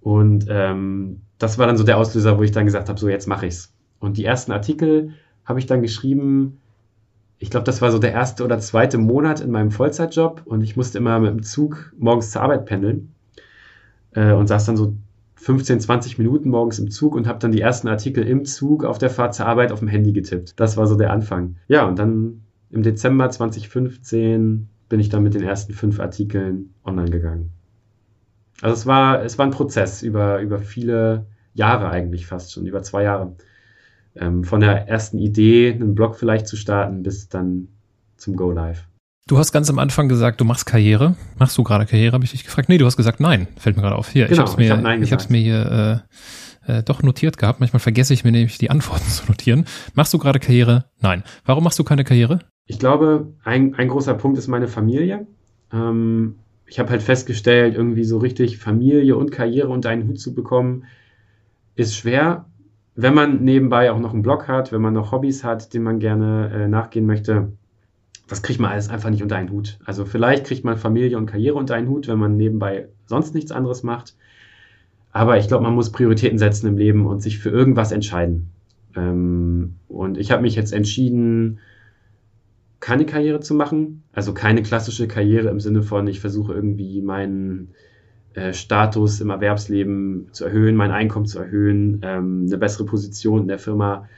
Und 0.00 0.46
ähm, 0.48 1.22
das 1.38 1.58
war 1.58 1.66
dann 1.66 1.76
so 1.76 1.82
der 1.82 1.98
Auslöser, 1.98 2.38
wo 2.38 2.42
ich 2.42 2.52
dann 2.52 2.66
gesagt 2.66 2.88
habe, 2.88 3.00
so 3.00 3.08
jetzt 3.08 3.26
mache 3.26 3.46
ich's. 3.46 3.72
Und 3.98 4.16
die 4.16 4.24
ersten 4.24 4.52
Artikel 4.52 5.14
habe 5.44 5.58
ich 5.58 5.66
dann 5.66 5.82
geschrieben. 5.82 6.60
Ich 7.38 7.50
glaube, 7.50 7.64
das 7.64 7.82
war 7.82 7.90
so 7.90 7.98
der 7.98 8.12
erste 8.12 8.44
oder 8.44 8.58
zweite 8.60 8.98
Monat 8.98 9.40
in 9.40 9.50
meinem 9.50 9.72
Vollzeitjob 9.72 10.42
und 10.44 10.62
ich 10.62 10.76
musste 10.76 10.98
immer 10.98 11.18
mit 11.18 11.30
dem 11.30 11.42
Zug 11.42 11.92
morgens 11.98 12.30
zur 12.30 12.42
Arbeit 12.42 12.64
pendeln 12.66 13.12
äh, 14.12 14.32
und 14.32 14.46
saß 14.46 14.66
dann 14.66 14.76
so 14.76 14.94
15, 15.36 15.80
20 15.80 16.18
Minuten 16.18 16.48
morgens 16.48 16.78
im 16.78 16.90
Zug 16.90 17.14
und 17.14 17.26
habe 17.26 17.38
dann 17.38 17.52
die 17.52 17.60
ersten 17.60 17.88
Artikel 17.88 18.26
im 18.26 18.44
Zug 18.44 18.84
auf 18.84 18.98
der 18.98 19.10
Fahrt 19.10 19.34
zur 19.34 19.46
Arbeit 19.46 19.72
auf 19.72 19.80
dem 19.80 19.88
Handy 19.88 20.12
getippt. 20.12 20.58
Das 20.58 20.76
war 20.76 20.86
so 20.86 20.96
der 20.96 21.12
Anfang. 21.12 21.56
Ja, 21.68 21.86
und 21.86 21.98
dann 21.98 22.42
im 22.70 22.82
Dezember 22.82 23.28
2015 23.30 24.68
bin 24.88 25.00
ich 25.00 25.08
dann 25.08 25.22
mit 25.22 25.34
den 25.34 25.42
ersten 25.42 25.72
fünf 25.72 26.00
Artikeln 26.00 26.74
online 26.84 27.10
gegangen. 27.10 27.50
Also 28.60 28.74
es 28.74 28.86
war, 28.86 29.22
es 29.22 29.38
war 29.38 29.46
ein 29.46 29.52
Prozess 29.52 30.02
über, 30.02 30.40
über 30.40 30.58
viele 30.58 31.26
Jahre 31.54 31.90
eigentlich 31.90 32.26
fast 32.26 32.52
schon, 32.52 32.66
über 32.66 32.82
zwei 32.82 33.02
Jahre. 33.02 33.36
Ähm, 34.14 34.44
von 34.44 34.60
der 34.60 34.88
ersten 34.88 35.18
Idee, 35.18 35.72
einen 35.72 35.94
Blog 35.94 36.16
vielleicht 36.16 36.46
zu 36.46 36.56
starten, 36.56 37.02
bis 37.02 37.28
dann 37.28 37.68
zum 38.16 38.36
Go 38.36 38.52
Live. 38.52 38.86
Du 39.26 39.38
hast 39.38 39.52
ganz 39.52 39.70
am 39.70 39.78
Anfang 39.78 40.10
gesagt, 40.10 40.42
du 40.42 40.44
machst 40.44 40.66
Karriere. 40.66 41.16
Machst 41.38 41.56
du 41.56 41.62
gerade 41.62 41.86
Karriere, 41.86 42.12
habe 42.12 42.24
ich 42.24 42.32
dich 42.32 42.44
gefragt. 42.44 42.68
Nee, 42.68 42.76
du 42.76 42.84
hast 42.84 42.98
gesagt 42.98 43.20
nein. 43.20 43.48
Fällt 43.56 43.74
mir 43.74 43.80
gerade 43.80 43.96
auf. 43.96 44.10
Hier, 44.10 44.26
genau, 44.26 44.44
ich 44.44 44.50
habe 44.50 44.60
mir, 44.60 44.64
ich, 44.66 44.70
hab 44.70 45.00
ich 45.00 45.12
hab's 45.12 45.30
mir 45.30 45.40
hier 45.40 46.04
äh, 46.66 46.78
äh, 46.78 46.82
doch 46.82 47.02
notiert 47.02 47.38
gehabt. 47.38 47.58
Manchmal 47.58 47.80
vergesse 47.80 48.12
ich 48.12 48.22
mir 48.22 48.32
nämlich 48.32 48.58
die 48.58 48.68
Antworten 48.70 49.08
zu 49.08 49.24
notieren. 49.26 49.64
Machst 49.94 50.12
du 50.12 50.18
gerade 50.18 50.40
Karriere? 50.40 50.84
Nein. 51.00 51.22
Warum 51.46 51.64
machst 51.64 51.78
du 51.78 51.84
keine 51.84 52.04
Karriere? 52.04 52.40
Ich 52.66 52.78
glaube, 52.78 53.32
ein, 53.44 53.74
ein 53.76 53.88
großer 53.88 54.12
Punkt 54.12 54.36
ist 54.36 54.48
meine 54.48 54.68
Familie. 54.68 55.26
Ähm, 55.72 56.34
ich 56.66 56.78
habe 56.78 56.90
halt 56.90 57.02
festgestellt, 57.02 57.74
irgendwie 57.74 58.04
so 58.04 58.18
richtig 58.18 58.58
Familie 58.58 59.16
und 59.16 59.32
Karriere 59.32 59.68
unter 59.68 59.88
einen 59.88 60.06
Hut 60.06 60.20
zu 60.20 60.34
bekommen, 60.34 60.84
ist 61.76 61.96
schwer. 61.96 62.44
Wenn 62.94 63.14
man 63.14 63.42
nebenbei 63.42 63.90
auch 63.90 63.98
noch 63.98 64.12
einen 64.12 64.22
Blog 64.22 64.48
hat, 64.48 64.70
wenn 64.70 64.82
man 64.82 64.92
noch 64.92 65.12
Hobbys 65.12 65.44
hat, 65.44 65.72
denen 65.72 65.84
man 65.84 65.98
gerne 65.98 66.50
äh, 66.52 66.68
nachgehen 66.68 67.06
möchte, 67.06 67.52
das 68.26 68.42
kriegt 68.42 68.60
man 68.60 68.72
alles 68.72 68.88
einfach 68.88 69.10
nicht 69.10 69.22
unter 69.22 69.36
einen 69.36 69.50
Hut. 69.50 69.78
Also 69.84 70.04
vielleicht 70.04 70.46
kriegt 70.46 70.64
man 70.64 70.76
Familie 70.76 71.18
und 71.18 71.26
Karriere 71.26 71.56
unter 71.56 71.74
einen 71.74 71.88
Hut, 71.88 72.08
wenn 72.08 72.18
man 72.18 72.36
nebenbei 72.36 72.88
sonst 73.06 73.34
nichts 73.34 73.52
anderes 73.52 73.82
macht. 73.82 74.16
Aber 75.12 75.38
ich 75.38 75.46
glaube, 75.46 75.62
man 75.62 75.74
muss 75.74 75.92
Prioritäten 75.92 76.38
setzen 76.38 76.66
im 76.66 76.78
Leben 76.78 77.06
und 77.06 77.20
sich 77.20 77.38
für 77.38 77.50
irgendwas 77.50 77.92
entscheiden. 77.92 78.50
Ähm, 78.96 79.76
und 79.88 80.18
ich 80.18 80.30
habe 80.32 80.42
mich 80.42 80.54
jetzt 80.54 80.72
entschieden, 80.72 81.60
keine 82.80 83.06
Karriere 83.06 83.40
zu 83.40 83.54
machen. 83.54 84.02
Also 84.12 84.34
keine 84.34 84.62
klassische 84.62 85.06
Karriere 85.06 85.48
im 85.48 85.60
Sinne 85.60 85.82
von, 85.82 86.06
ich 86.06 86.20
versuche 86.20 86.54
irgendwie 86.54 87.00
meinen 87.02 87.74
äh, 88.34 88.52
Status 88.52 89.20
im 89.20 89.30
Erwerbsleben 89.30 90.28
zu 90.32 90.46
erhöhen, 90.46 90.76
mein 90.76 90.90
Einkommen 90.90 91.26
zu 91.26 91.38
erhöhen, 91.38 92.00
ähm, 92.02 92.44
eine 92.46 92.58
bessere 92.58 92.84
Position 92.84 93.42
in 93.42 93.48
der 93.48 93.58
Firma 93.58 94.08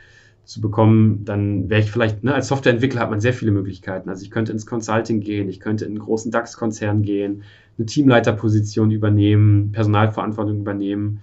zu 0.46 0.60
bekommen, 0.60 1.24
dann 1.24 1.68
wäre 1.68 1.80
ich 1.80 1.90
vielleicht, 1.90 2.22
ne, 2.22 2.32
als 2.32 2.46
Softwareentwickler 2.46 3.00
hat 3.00 3.10
man 3.10 3.20
sehr 3.20 3.34
viele 3.34 3.50
Möglichkeiten. 3.50 4.08
Also 4.08 4.22
ich 4.22 4.30
könnte 4.30 4.52
ins 4.52 4.64
Consulting 4.64 5.20
gehen, 5.20 5.48
ich 5.48 5.58
könnte 5.58 5.84
in 5.84 5.90
einen 5.90 5.98
großen 5.98 6.30
DAX-Konzern 6.30 7.02
gehen, 7.02 7.42
eine 7.76 7.86
Teamleiterposition 7.86 8.92
übernehmen, 8.92 9.72
Personalverantwortung 9.72 10.60
übernehmen. 10.60 11.20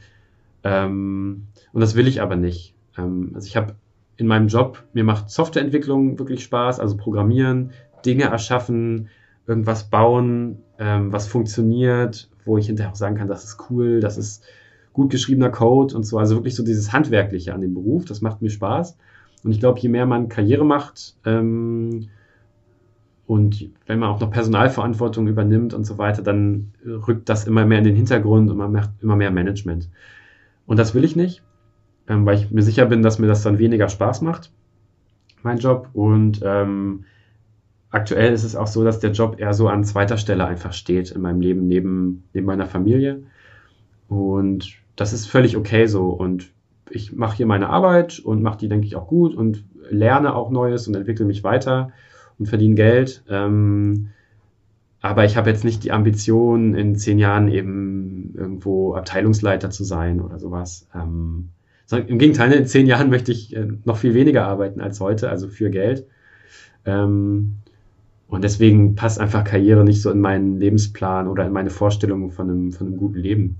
Ähm, 0.64 1.48
und 1.72 1.82
das 1.82 1.96
will 1.96 2.08
ich 2.08 2.22
aber 2.22 2.36
nicht. 2.36 2.76
Ähm, 2.98 3.32
also 3.34 3.48
ich 3.48 3.56
habe 3.56 3.76
in 4.18 4.28
meinem 4.28 4.50
Job, 4.50 4.84
mir 4.92 5.06
macht 5.06 5.30
Softwareentwicklung 5.30 6.20
wirklich 6.20 6.44
Spaß, 6.44 6.82
also 6.82 6.98
Programmieren, 6.98 7.72
Dinge 8.06 8.26
erschaffen, 8.26 9.08
irgendwas 9.48 9.90
bauen, 9.90 10.58
ähm, 10.80 11.14
was 11.14 11.28
funktioniert, 11.28 12.30
wo 12.44 12.58
ich 12.58 12.68
hinterher 12.68 12.92
auch 12.92 12.98
sagen 12.98 13.16
kann, 13.16 13.30
das 13.30 13.46
ist 13.46 13.70
cool, 13.70 14.02
das 14.02 14.18
ist 14.18 14.44
gut 14.92 15.10
geschriebener 15.12 15.50
Code 15.50 15.96
und 15.96 16.04
so. 16.04 16.18
Also 16.18 16.36
wirklich 16.36 16.56
so 16.56 16.64
dieses 16.64 16.92
Handwerkliche 16.92 17.54
an 17.54 17.62
dem 17.62 17.74
Beruf, 17.74 18.04
das 18.04 18.20
macht 18.20 18.42
mir 18.42 18.50
Spaß. 18.50 18.98
Und 19.44 19.52
ich 19.52 19.60
glaube, 19.60 19.80
je 19.80 19.90
mehr 19.90 20.06
man 20.06 20.30
Karriere 20.30 20.66
macht 20.66 21.16
ähm, 21.26 22.10
und 23.26 23.70
wenn 23.86 24.00
man 24.00 24.10
auch 24.10 24.20
noch 24.20 24.32
Personalverantwortung 24.32 25.28
übernimmt 25.28 25.74
und 25.74 25.86
so 25.86 25.98
weiter, 25.98 26.22
dann 26.22 26.74
rückt 26.86 27.30
das 27.30 27.48
immer 27.48 27.66
mehr 27.66 27.80
in 27.80 27.86
den 27.86 27.96
Hintergrund 27.96 28.50
und 28.50 28.58
man 28.58 28.72
macht 28.72 28.92
immer 29.02 29.16
mehr 29.16 29.32
Management. 29.32 29.90
Und 30.66 30.78
das 30.78 30.94
will 30.94 31.04
ich 31.04 31.16
nicht, 31.16 31.42
ähm, 32.08 32.26
weil 32.26 32.38
ich 32.38 32.52
mir 32.52 32.62
sicher 32.62 32.86
bin, 32.86 33.02
dass 33.02 33.20
mir 33.20 33.28
das 33.28 33.44
dann 33.44 33.60
weniger 33.60 33.90
Spaß 33.90 34.22
macht, 34.22 34.52
mein 35.42 35.58
Job. 35.58 35.90
Und 35.94 36.42
ähm, 36.44 37.06
aktuell 37.90 38.34
ist 38.34 38.44
es 38.44 38.56
auch 38.56 38.68
so, 38.68 38.84
dass 38.84 39.00
der 39.00 39.12
Job 39.12 39.40
eher 39.40 39.54
so 39.54 39.68
an 39.68 39.84
zweiter 39.84 40.18
Stelle 40.18 40.46
einfach 40.46 40.74
steht 40.74 41.12
in 41.12 41.22
meinem 41.22 41.42
Leben, 41.42 41.68
neben, 41.68 42.24
neben 42.34 42.46
meiner 42.46 42.66
Familie. 42.66 43.24
Und 44.10 44.76
das 44.96 45.14
ist 45.14 45.28
völlig 45.28 45.56
okay 45.56 45.88
so. 45.88 46.10
Und 46.10 46.52
ich 46.90 47.14
mache 47.14 47.38
hier 47.38 47.46
meine 47.46 47.70
Arbeit 47.70 48.20
und 48.20 48.42
mache 48.42 48.58
die, 48.58 48.70
denke 48.70 48.86
ich, 48.86 48.96
auch 48.96 49.08
gut 49.08 49.36
und 49.36 49.64
lerne 49.90 50.36
auch 50.36 50.52
Neues 50.52 50.88
und 50.88 50.96
entwickle 50.96 51.26
mich 51.26 51.44
weiter 51.44 51.92
und 52.40 52.48
verdiene 52.48 52.76
Geld. 52.76 53.24
Ähm, 53.30 54.10
aber 55.02 55.26
ich 55.26 55.36
habe 55.36 55.50
jetzt 55.50 55.66
nicht 55.66 55.84
die 55.84 55.92
Ambition, 55.92 56.76
in 56.76 56.96
zehn 56.96 57.20
Jahren 57.20 57.50
eben 57.50 58.34
irgendwo 58.36 58.96
Abteilungsleiter 58.96 59.70
zu 59.70 59.84
sein 59.84 60.22
oder 60.22 60.40
sowas. 60.40 60.88
Ähm, 60.96 61.50
Im 61.92 62.18
Gegenteil, 62.18 62.54
in 62.54 62.66
zehn 62.66 62.88
Jahren 62.88 63.10
möchte 63.10 63.32
ich 63.34 63.56
äh, 63.56 63.68
noch 63.84 63.98
viel 63.98 64.14
weniger 64.14 64.46
arbeiten 64.46 64.80
als 64.80 65.00
heute, 65.02 65.30
also 65.30 65.50
für 65.50 65.70
Geld. 65.70 66.08
Ähm, 66.86 67.58
und 68.28 68.44
deswegen 68.44 68.96
passt 68.96 69.20
einfach 69.20 69.44
Karriere 69.44 69.84
nicht 69.84 70.02
so 70.02 70.10
in 70.10 70.22
meinen 70.22 70.58
Lebensplan 70.58 71.28
oder 71.28 71.46
in 71.46 71.52
meine 71.54 71.70
Vorstellungen 71.70 72.32
von 72.32 72.50
einem, 72.50 72.72
von 72.72 72.88
einem 72.88 72.98
guten 72.98 73.20
Leben. 73.20 73.60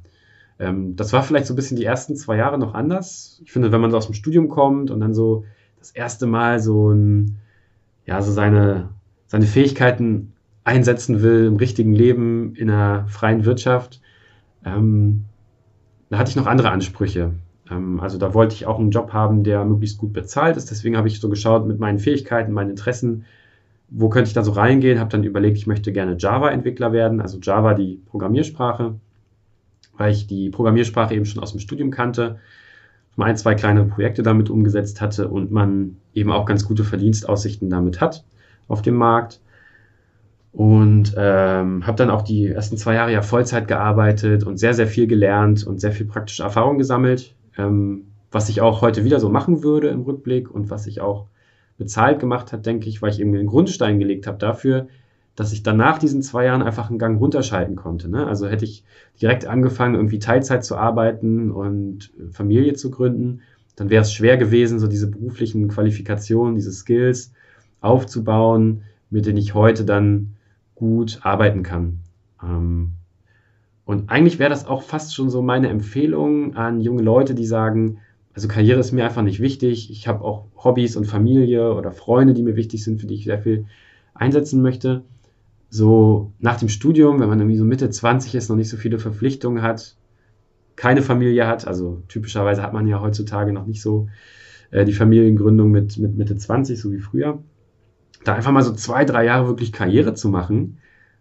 Ähm, 0.64 0.96
das 0.96 1.14
war 1.14 1.24
vielleicht 1.24 1.46
so 1.46 1.54
ein 1.54 1.56
bisschen 1.56 1.78
die 1.78 1.86
ersten 1.86 2.16
zwei 2.16 2.38
Jahre 2.38 2.58
noch 2.58 2.74
anders. 2.74 3.42
Ich 3.44 3.52
finde, 3.52 3.72
wenn 3.72 3.82
man 3.82 3.92
so 3.92 3.98
aus 3.98 4.06
dem 4.06 4.16
Studium 4.16 4.48
kommt 4.48 4.92
und 4.92 5.00
dann 5.00 5.14
so 5.14 5.46
das 5.80 5.92
erste 5.92 6.26
Mal 6.26 6.60
so 6.60 6.92
ein, 6.92 7.38
ja, 8.06 8.22
so 8.22 8.32
seine, 8.32 8.90
seine 9.28 9.46
Fähigkeiten 9.46 10.34
einsetzen 10.64 11.22
will 11.22 11.46
im 11.46 11.58
richtigen 11.58 11.94
Leben, 11.94 12.56
in 12.56 12.70
einer 12.70 13.08
freien 13.08 13.44
Wirtschaft, 13.44 14.02
ähm, 14.66 15.26
da 16.10 16.18
hatte 16.18 16.30
ich 16.30 16.36
noch 16.38 16.48
andere 16.48 16.72
Ansprüche. 16.72 17.34
Ähm, 17.70 18.00
also 18.00 18.18
da 18.18 18.34
wollte 18.34 18.56
ich 18.56 18.66
auch 18.66 18.80
einen 18.80 18.92
Job 18.92 19.12
haben, 19.12 19.44
der 19.44 19.66
möglichst 19.66 19.98
gut 19.98 20.14
bezahlt 20.14 20.56
ist. 20.56 20.72
Deswegen 20.72 20.96
habe 20.96 21.10
ich 21.10 21.20
so 21.20 21.28
geschaut 21.28 21.68
mit 21.68 21.80
meinen 21.80 22.00
Fähigkeiten, 22.00 22.54
meinen 22.54 22.70
Interessen, 22.70 23.26
wo 23.90 24.08
könnte 24.10 24.30
ich 24.30 24.34
da 24.34 24.44
so 24.44 24.54
reingehen, 24.54 25.00
habe 25.00 25.12
dann 25.12 25.24
überlegt, 25.24 25.58
ich 25.58 25.68
möchte 25.68 25.92
gerne 25.92 26.16
Java-Entwickler 26.18 26.94
werden, 26.94 27.20
also 27.20 27.40
Java 27.42 27.74
die 27.74 28.02
Programmiersprache 28.06 28.96
weil 29.98 30.12
ich 30.12 30.28
die 30.28 30.50
Programmiersprache 30.50 31.14
eben 31.14 31.26
schon 31.26 31.42
aus 31.42 31.52
dem 31.52 31.60
Studium 31.60 31.92
kannte, 31.92 32.40
mal 33.16 33.26
ein, 33.26 33.38
zwei 33.38 33.56
kleine 33.56 33.84
Projekte 33.86 34.24
damit 34.24 34.50
umgesetzt 34.50 35.02
hatte 35.02 35.28
und 35.28 35.52
man 35.52 35.98
eben 36.14 36.32
auch 36.32 36.46
ganz 36.46 36.66
gute 36.66 36.84
Verdienstaussichten 36.84 37.70
damit 37.70 38.02
hat 38.02 38.24
auf 38.68 38.82
dem 38.82 38.96
Markt. 38.96 39.40
Und 40.52 41.16
ähm, 41.18 41.88
habe 41.88 41.98
dann 41.98 42.12
auch 42.12 42.22
die 42.22 42.48
ersten 42.48 42.78
zwei 42.78 42.94
Jahre 42.94 43.12
ja 43.12 43.24
Vollzeit 43.24 43.68
gearbeitet 43.68 44.44
und 44.44 44.58
sehr, 44.58 44.76
sehr 44.76 44.86
viel 44.86 45.08
gelernt 45.08 45.66
und 45.66 45.82
sehr 45.82 45.92
viel 45.92 46.06
praktische 46.06 46.44
Erfahrung 46.44 46.78
gesammelt, 46.78 47.36
ähm, 47.58 48.06
was 48.32 48.50
ich 48.50 48.62
auch 48.62 48.82
heute 48.82 49.04
wieder 49.04 49.20
so 49.20 49.30
machen 49.30 49.64
würde 49.64 49.88
im 49.88 50.02
Rückblick 50.02 50.52
und 50.52 50.70
was 50.70 50.86
ich 50.86 51.02
auch 51.02 51.26
bezahlt 51.80 52.20
gemacht 52.20 52.54
hat, 52.54 52.68
denke 52.68 52.88
ich, 52.88 53.02
weil 53.02 53.10
ich 53.10 53.20
eben 53.20 53.34
den 53.34 53.48
Grundstein 53.48 53.98
gelegt 53.98 54.28
habe 54.28 54.38
dafür, 54.38 54.88
dass 55.36 55.52
ich 55.52 55.64
dann 55.64 55.78
nach 55.78 55.98
diesen 55.98 56.22
zwei 56.22 56.46
Jahren 56.46 56.62
einfach 56.62 56.90
einen 56.90 57.00
Gang 57.00 57.20
runterschalten 57.20 57.76
konnte. 57.76 58.10
Ne? 58.10 58.28
Also 58.28 58.48
hätte 58.48 58.66
ich 58.66 58.84
direkt 59.20 59.46
angefangen, 59.46 59.96
irgendwie 59.96 60.20
Teilzeit 60.20 60.64
zu 60.64 60.78
arbeiten 60.78 61.52
und 61.52 62.12
Familie 62.32 62.74
zu 62.74 62.92
gründen, 62.92 63.42
dann 63.76 63.90
wäre 63.90 64.04
es 64.04 64.14
schwer 64.14 64.38
gewesen, 64.38 64.80
so 64.80 64.88
diese 64.88 65.10
beruflichen 65.10 65.68
Qualifikationen, 65.68 66.56
diese 66.56 66.72
Skills 66.72 67.34
aufzubauen, 67.82 68.84
mit 69.10 69.26
denen 69.26 69.38
ich 69.38 69.56
heute 69.56 69.86
dann 69.86 70.36
gut 70.76 71.20
arbeiten 71.24 71.64
kann. 71.64 72.00
Ähm, 72.42 72.92
und 73.86 74.10
eigentlich 74.10 74.38
wäre 74.38 74.52
das 74.52 74.68
auch 74.68 74.84
fast 74.84 75.16
schon 75.16 75.30
so 75.32 75.42
meine 75.42 75.70
Empfehlung 75.70 76.56
an 76.56 76.80
junge 76.80 77.02
Leute, 77.02 77.34
die 77.34 77.46
sagen, 77.46 77.98
also 78.36 78.48
Karriere 78.48 78.80
ist 78.80 78.92
mir 78.92 79.04
einfach 79.06 79.24
nicht 79.24 79.40
wichtig. 79.40 79.92
Ich 79.92 80.08
habe 80.08 80.24
auch 80.24 80.46
Hobbys 80.56 80.96
und 80.96 81.06
Familie 81.06 81.74
oder 81.74 81.92
Freunde, 81.92 82.34
die 82.34 82.44
mir 82.44 82.56
wichtig 82.56 82.84
sind, 82.84 83.02
für 83.02 83.08
die 83.08 83.16
ich 83.16 83.26
sehr 83.26 83.40
viel 83.40 83.66
einsetzen 84.14 84.62
möchte 84.62 85.04
so 85.74 86.34
nach 86.38 86.58
dem 86.58 86.70
Studium, 86.70 87.20
wenn 87.20 87.30
man 87.30 87.40
irgendwie 87.40 87.58
so 87.58 87.66
Mitte 87.66 87.90
20 87.90 88.36
ist, 88.36 88.48
noch 88.48 88.56
nicht 88.56 88.70
so 88.70 88.78
viele 88.78 89.00
Verpflichtungen 89.00 89.64
hat, 89.64 89.96
keine 90.76 91.02
Familie 91.02 91.48
hat, 91.48 91.66
also 91.66 92.04
typischerweise 92.08 92.62
hat 92.62 92.74
man 92.74 92.86
ja 92.86 93.02
heutzutage 93.02 93.52
noch 93.54 93.66
nicht 93.66 93.82
so 93.82 94.08
äh, 94.70 94.86
die 94.86 94.94
Familiengründung 94.94 95.72
mit, 95.72 95.98
mit 95.98 96.16
Mitte 96.16 96.38
20, 96.38 96.80
so 96.80 96.92
wie 96.92 97.00
früher, 97.00 97.40
da 98.24 98.36
einfach 98.36 98.52
mal 98.52 98.62
so 98.62 98.74
zwei, 98.74 99.04
drei 99.04 99.26
Jahre 99.26 99.48
wirklich 99.48 99.72
Karriere 99.72 100.14
zu 100.14 100.30
machen, 100.30 100.78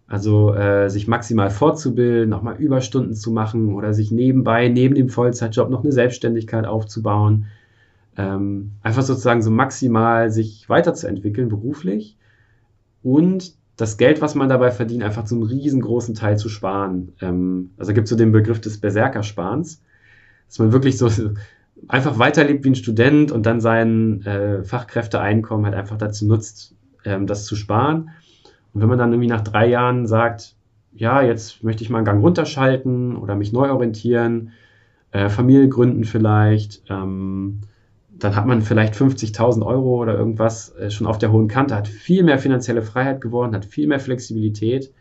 also 0.07 0.53
äh, 0.53 0.91
sich 0.91 1.09
maximal 1.09 1.49
fortzubilden, 1.49 2.29
nochmal 2.29 2.57
Überstunden 2.57 3.15
zu 3.15 3.33
machen 3.33 3.73
oder 3.73 3.95
sich 3.95 4.11
nebenbei, 4.11 4.69
neben 4.69 4.95
dem 4.95 5.09
Vollzeitjob 5.09 5.71
noch 5.71 5.83
eine 5.83 5.93
Selbstständigkeit 5.93 6.67
aufzubauen, 6.67 7.47
ähm, 8.19 8.73
einfach 8.83 9.03
sozusagen 9.03 9.41
so 9.41 9.51
maximal 9.51 10.31
sich 10.31 10.69
weiterzuentwickeln 10.69 11.49
beruflich 11.49 12.19
und 13.03 13.55
das 13.83 13.97
Geld, 13.97 14.23
was 14.23 14.37
man 14.37 14.49
dabei 14.49 14.71
verdient, 14.71 15.03
einfach 15.03 15.25
zum 15.25 15.43
riesengroßen 15.43 16.15
Teil 16.15 16.39
zu 16.39 16.49
sparen. 16.49 17.15
Ähm, 17.21 17.71
also 17.77 17.93
gibt 17.93 18.05
es 18.05 18.11
so 18.11 18.17
den 18.17 18.31
Begriff 18.31 18.61
des 18.61 18.81
Berserkersparens, 18.81 19.83
dass 20.47 20.59
man 20.61 20.73
wirklich 20.73 20.97
so 20.97 21.11
einfach 21.89 22.17
weiterlebt 22.17 22.65
wie 22.65 22.71
ein 22.71 22.75
Student 22.77 23.33
und 23.33 23.45
dann 23.45 23.61
sein 23.61 24.25
äh, 24.25 24.63
Fachkräfteeinkommen 24.63 25.67
halt 25.67 25.75
einfach 25.75 25.99
dazu 25.99 26.27
nutzt, 26.27 26.77
ähm, 27.05 27.27
das 27.27 27.45
zu 27.45 27.57
sparen. 27.57 28.11
Und 28.73 28.81
wenn 28.81 28.89
man 28.89 28.99
dann 28.99 29.13
irgendwie 29.13 29.29
nach 29.29 29.41
drei 29.43 29.67
Jahren 29.67 30.07
sagt, 30.07 30.55
ja, 30.95 31.21
jetzt 31.21 31.65
möchte 31.65 31.83
ich 31.83 31.91
mal 31.91 31.99
einen 31.99 32.07
Gang 32.07 32.23
runterschalten 32.23 33.17
oder 33.17 33.35
mich 33.35 33.53
neu 33.53 33.69
orientieren, 33.69 34.53
äh, 35.11 35.29
Familie 35.29 35.69
gründen 35.69 36.05
vielleicht, 36.05 36.85
ähm, 36.89 37.63
dann 38.23 38.37
hat 38.37 38.47
man 38.47 38.63
vielleicht 38.63 38.95
50.000 38.95 39.67
Euro 39.67 40.01
oder 40.01 40.17
irgendwas 40.17 40.75
äh, 40.77 40.91
schon 40.91 41.09
auf 41.09 41.19
der 41.19 41.33
hohen 41.33 41.49
Kante, 41.49 41.75
hat 41.75 41.89
viel 41.89 42.23
mehr 42.23 42.39
finanzielle 42.39 42.83
Freiheit 42.83 43.21
geworden, 43.21 43.55
hat 43.55 43.65
viel 43.65 43.89
mehr 43.89 43.99
Flexibilität 43.99 44.93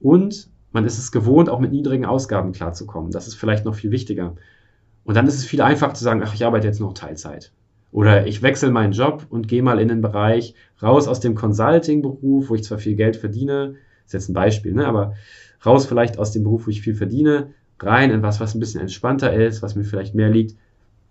und 0.00 0.48
man 0.72 0.86
ist 0.86 0.98
es 0.98 1.12
gewohnt, 1.12 1.50
auch 1.50 1.60
mit 1.60 1.70
niedrigen 1.70 2.06
Ausgaben 2.06 2.52
klarzukommen. 2.52 3.10
Das 3.10 3.28
ist 3.28 3.34
vielleicht 3.34 3.66
noch 3.66 3.74
viel 3.74 3.90
wichtiger. 3.90 4.36
Und 5.04 5.16
dann 5.16 5.26
ist 5.26 5.34
es 5.34 5.44
viel 5.44 5.60
einfacher 5.60 5.92
zu 5.92 6.02
sagen, 6.02 6.22
ach, 6.24 6.32
ich 6.32 6.46
arbeite 6.46 6.66
jetzt 6.66 6.80
noch 6.80 6.94
Teilzeit. 6.94 7.52
Oder 7.90 8.26
ich 8.26 8.40
wechsle 8.40 8.70
meinen 8.70 8.92
Job 8.92 9.26
und 9.28 9.48
gehe 9.48 9.62
mal 9.62 9.78
in 9.78 9.88
den 9.88 10.00
Bereich 10.00 10.54
raus 10.82 11.08
aus 11.08 11.20
dem 11.20 11.34
Consulting-Beruf, 11.34 12.48
wo 12.48 12.54
ich 12.54 12.64
zwar 12.64 12.78
viel 12.78 12.94
Geld 12.94 13.16
verdiene, 13.16 13.74
ist 14.06 14.14
jetzt 14.14 14.30
ein 14.30 14.34
Beispiel, 14.34 14.72
ne, 14.72 14.86
aber 14.86 15.12
raus 15.66 15.84
vielleicht 15.84 16.18
aus 16.18 16.32
dem 16.32 16.44
Beruf, 16.44 16.66
wo 16.66 16.70
ich 16.70 16.80
viel 16.80 16.94
verdiene, 16.94 17.52
rein 17.80 18.10
in 18.10 18.22
was, 18.22 18.40
was 18.40 18.54
ein 18.54 18.60
bisschen 18.60 18.80
entspannter 18.80 19.34
ist, 19.34 19.60
was 19.60 19.74
mir 19.74 19.84
vielleicht 19.84 20.14
mehr 20.14 20.30
liegt 20.30 20.56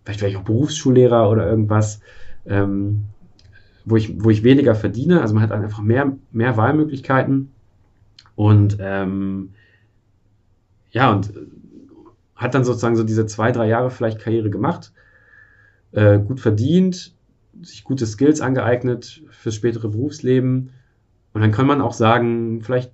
vielleicht 0.04 0.22
wäre 0.22 0.32
ich 0.32 0.38
auch 0.38 0.44
Berufsschullehrer 0.44 1.30
oder 1.30 1.48
irgendwas, 1.48 2.02
ähm, 2.46 3.06
wo, 3.86 3.96
ich, 3.96 4.24
wo 4.24 4.30
ich 4.30 4.44
weniger 4.44 4.76
verdiene. 4.76 5.22
Also 5.22 5.34
man 5.34 5.44
hat 5.44 5.52
einfach 5.52 5.82
mehr, 5.82 6.14
mehr 6.32 6.58
Wahlmöglichkeiten 6.58 7.52
und 8.36 8.78
ähm, 8.80 9.52
ja, 10.92 11.12
und 11.12 11.34
hat 12.36 12.56
dann 12.56 12.64
sozusagen 12.64 12.96
so 12.96 13.04
diese 13.04 13.26
zwei, 13.26 13.52
drei 13.52 13.68
Jahre 13.68 13.92
vielleicht 13.92 14.20
Karriere 14.20 14.50
gemacht, 14.50 14.92
äh, 15.92 16.20
gut 16.20 16.40
verdient, 16.40 17.14
sich 17.62 17.84
gute 17.84 18.06
Skills 18.06 18.42
angeeignet 18.42 19.24
fürs 19.30 19.56
spätere 19.56 19.90
Berufsleben. 19.90 20.72
Und 21.34 21.42
dann 21.42 21.52
kann 21.52 21.68
man 21.68 21.82
auch 21.82 21.94
sagen, 21.94 22.62
vielleicht 22.62 22.92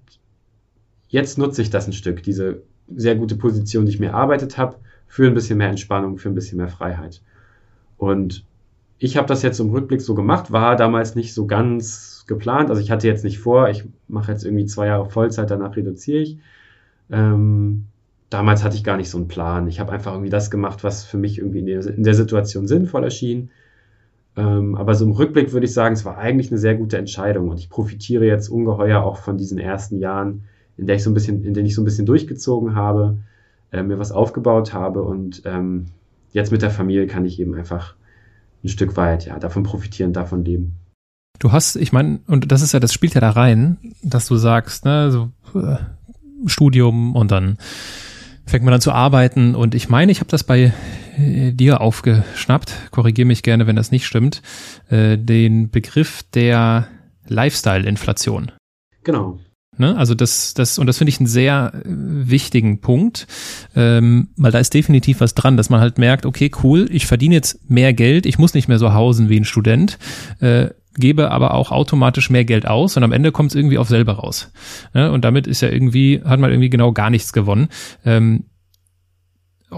jetzt 1.08 1.38
nutze 1.38 1.62
ich 1.62 1.70
das 1.70 1.88
ein 1.88 1.94
Stück, 1.94 2.24
diese 2.24 2.64
sehr 2.94 3.16
gute 3.16 3.36
Position, 3.36 3.86
die 3.86 3.92
ich 3.94 4.00
mir 4.00 4.10
erarbeitet 4.10 4.58
habe 4.58 4.78
für 5.08 5.28
ein 5.28 5.34
bisschen 5.34 5.58
mehr 5.58 5.70
Entspannung, 5.70 6.18
für 6.18 6.30
ein 6.30 6.36
bisschen 6.36 6.58
mehr 6.58 6.68
Freiheit. 6.68 7.22
Und 7.98 8.46
ich 9.00 9.18
habe 9.18 9.28
das 9.28 9.42
jetzt 9.44 9.60
im 9.60 9.70
Rückblick 9.70 10.02
so 10.02 10.16
gemacht, 10.16 10.52
war 10.52 10.76
damals 10.76 11.16
nicht 11.16 11.34
so 11.34 11.46
ganz 11.46 12.26
geplant. 12.28 12.70
Also 12.70 12.82
ich 12.82 12.92
hatte 12.92 13.08
jetzt 13.08 13.24
nicht 13.24 13.40
vor, 13.40 13.70
ich 13.70 13.86
mache 14.08 14.32
jetzt 14.32 14.44
irgendwie 14.44 14.66
zwei 14.66 14.88
Jahre 14.88 15.10
Vollzeit, 15.10 15.50
danach 15.50 15.76
reduziere 15.76 16.20
ich. 16.20 16.38
Ähm, 17.10 17.86
damals 18.30 18.64
hatte 18.64 18.76
ich 18.76 18.84
gar 18.84 18.98
nicht 18.98 19.10
so 19.10 19.18
einen 19.18 19.28
Plan. 19.28 19.68
Ich 19.68 19.80
habe 19.80 19.92
einfach 19.92 20.14
irgendwie 20.14 20.30
das 20.30 20.52
gemacht, 20.52 20.84
was 20.84 21.06
für 21.06 21.18
mich 21.18 21.38
irgendwie 21.38 21.60
in 21.60 21.66
der, 21.66 21.86
in 21.86 22.04
der 22.04 22.16
Situation 22.16 22.68
sinnvoll 22.68 23.04
erschien. 23.04 23.50
Ähm, 24.36 24.76
aber 24.76 24.94
so 24.96 25.06
im 25.06 25.12
Rückblick 25.12 25.54
würde 25.54 25.66
ich 25.66 25.74
sagen, 25.74 25.94
es 25.94 26.06
war 26.06 26.18
eigentlich 26.18 26.52
eine 26.52 26.60
sehr 26.60 26.76
gute 26.76 26.98
Entscheidung 26.98 27.50
und 27.50 27.60
ich 27.60 27.70
profitiere 27.70 28.26
jetzt 28.26 28.50
ungeheuer 28.50 29.02
auch 29.02 29.18
von 29.18 29.38
diesen 29.38 29.58
ersten 29.58 30.00
Jahren, 30.00 30.44
in 30.76 30.86
der 30.86 30.96
ich 30.96 31.04
so 31.04 31.10
ein 31.10 31.14
bisschen, 31.14 31.44
in 31.44 31.54
denen 31.54 31.66
ich 31.66 31.76
so 31.76 31.82
ein 31.82 31.86
bisschen 31.86 32.06
durchgezogen 32.06 32.76
habe 32.76 33.18
äh, 33.72 33.84
mir 33.84 34.00
was 34.00 34.12
aufgebaut 34.12 34.74
habe 34.74 35.04
und 35.04 35.42
ähm, 35.46 35.88
jetzt 36.32 36.52
mit 36.52 36.62
der 36.62 36.72
Familie 36.72 37.08
kann 37.08 37.26
ich 37.26 37.40
eben 37.40 37.56
einfach 37.56 37.96
ein 38.64 38.70
Stück 38.70 38.98
weit 38.98 39.26
ja 39.26 39.40
davon 39.40 39.64
profitieren, 39.64 40.14
davon 40.14 40.44
leben. 40.44 40.76
Du 41.40 41.52
hast, 41.52 41.76
ich 41.76 41.94
meine, 41.94 42.20
und 42.28 42.52
das 42.52 42.62
ist 42.62 42.74
ja, 42.74 42.80
das 42.80 42.94
spielt 42.94 43.14
ja 43.14 43.22
da 43.22 43.30
rein, 43.30 43.78
dass 44.02 44.28
du 44.28 44.38
sagst, 44.38 44.86
ne, 44.86 45.12
so 45.12 45.30
äh, 45.54 45.78
Studium 46.46 47.16
und 47.16 47.32
dann 47.32 47.58
fängt 48.46 48.64
man 48.64 48.72
dann 48.72 48.82
zu 48.82 48.92
arbeiten 48.92 49.56
und 49.56 49.76
ich 49.76 49.90
meine, 49.90 50.12
ich 50.12 50.20
habe 50.20 50.30
das 50.30 50.44
bei 50.44 50.74
äh, 51.18 51.52
dir 51.52 51.82
aufgeschnappt, 51.82 52.74
korrigiere 52.92 53.28
mich 53.28 53.44
gerne, 53.44 53.68
wenn 53.68 53.76
das 53.76 53.92
nicht 53.92 54.06
stimmt, 54.06 54.42
äh, 54.90 55.18
den 55.18 55.70
Begriff 55.70 56.24
der 56.34 56.88
Lifestyle-Inflation. 57.28 58.52
Genau. 59.04 59.40
Ne? 59.78 59.96
Also 59.96 60.16
das, 60.16 60.54
das, 60.54 60.80
und 60.80 60.88
das 60.88 60.98
finde 60.98 61.10
ich 61.10 61.20
einen 61.20 61.28
sehr 61.28 61.72
äh, 61.74 61.82
wichtigen 61.86 62.82
Punkt, 62.82 63.28
ähm, 63.76 64.30
weil 64.38 64.52
da 64.52 64.60
ist 64.60 64.74
definitiv 64.74 65.22
was 65.22 65.36
dran, 65.36 65.58
dass 65.58 65.70
man 65.70 65.80
halt 65.80 65.98
merkt, 65.98 66.26
okay, 66.26 66.52
cool, 66.64 66.88
ich 66.92 67.06
verdiene 67.06 67.36
jetzt 67.36 67.70
mehr 67.70 67.94
Geld, 67.94 68.26
ich 68.26 68.38
muss 68.38 68.54
nicht 68.54 68.68
mehr 68.68 68.80
so 68.80 68.94
hausen 68.94 69.30
wie 69.30 69.40
ein 69.40 69.46
Student, 69.46 69.98
äh, 70.40 70.70
gebe 70.96 71.32
aber 71.32 71.54
auch 71.54 71.72
automatisch 71.72 72.30
mehr 72.30 72.46
Geld 72.46 72.68
aus 72.68 72.98
und 72.98 73.04
am 73.04 73.12
Ende 73.12 73.32
kommt 73.32 73.52
es 73.52 73.56
irgendwie 73.56 73.78
auf 73.78 73.88
selber 73.88 74.14
raus. 74.14 74.52
Ne? 74.94 75.12
Und 75.12 75.24
damit 75.24 75.48
ist 75.48 75.62
ja 75.62 75.70
irgendwie, 75.70 76.22
hat 76.24 76.40
man 76.40 76.50
irgendwie 76.50 76.70
genau 76.70 76.92
gar 76.92 77.10
nichts 77.10 77.34
gewonnen. 77.34 77.70
Ähm, 78.04 78.46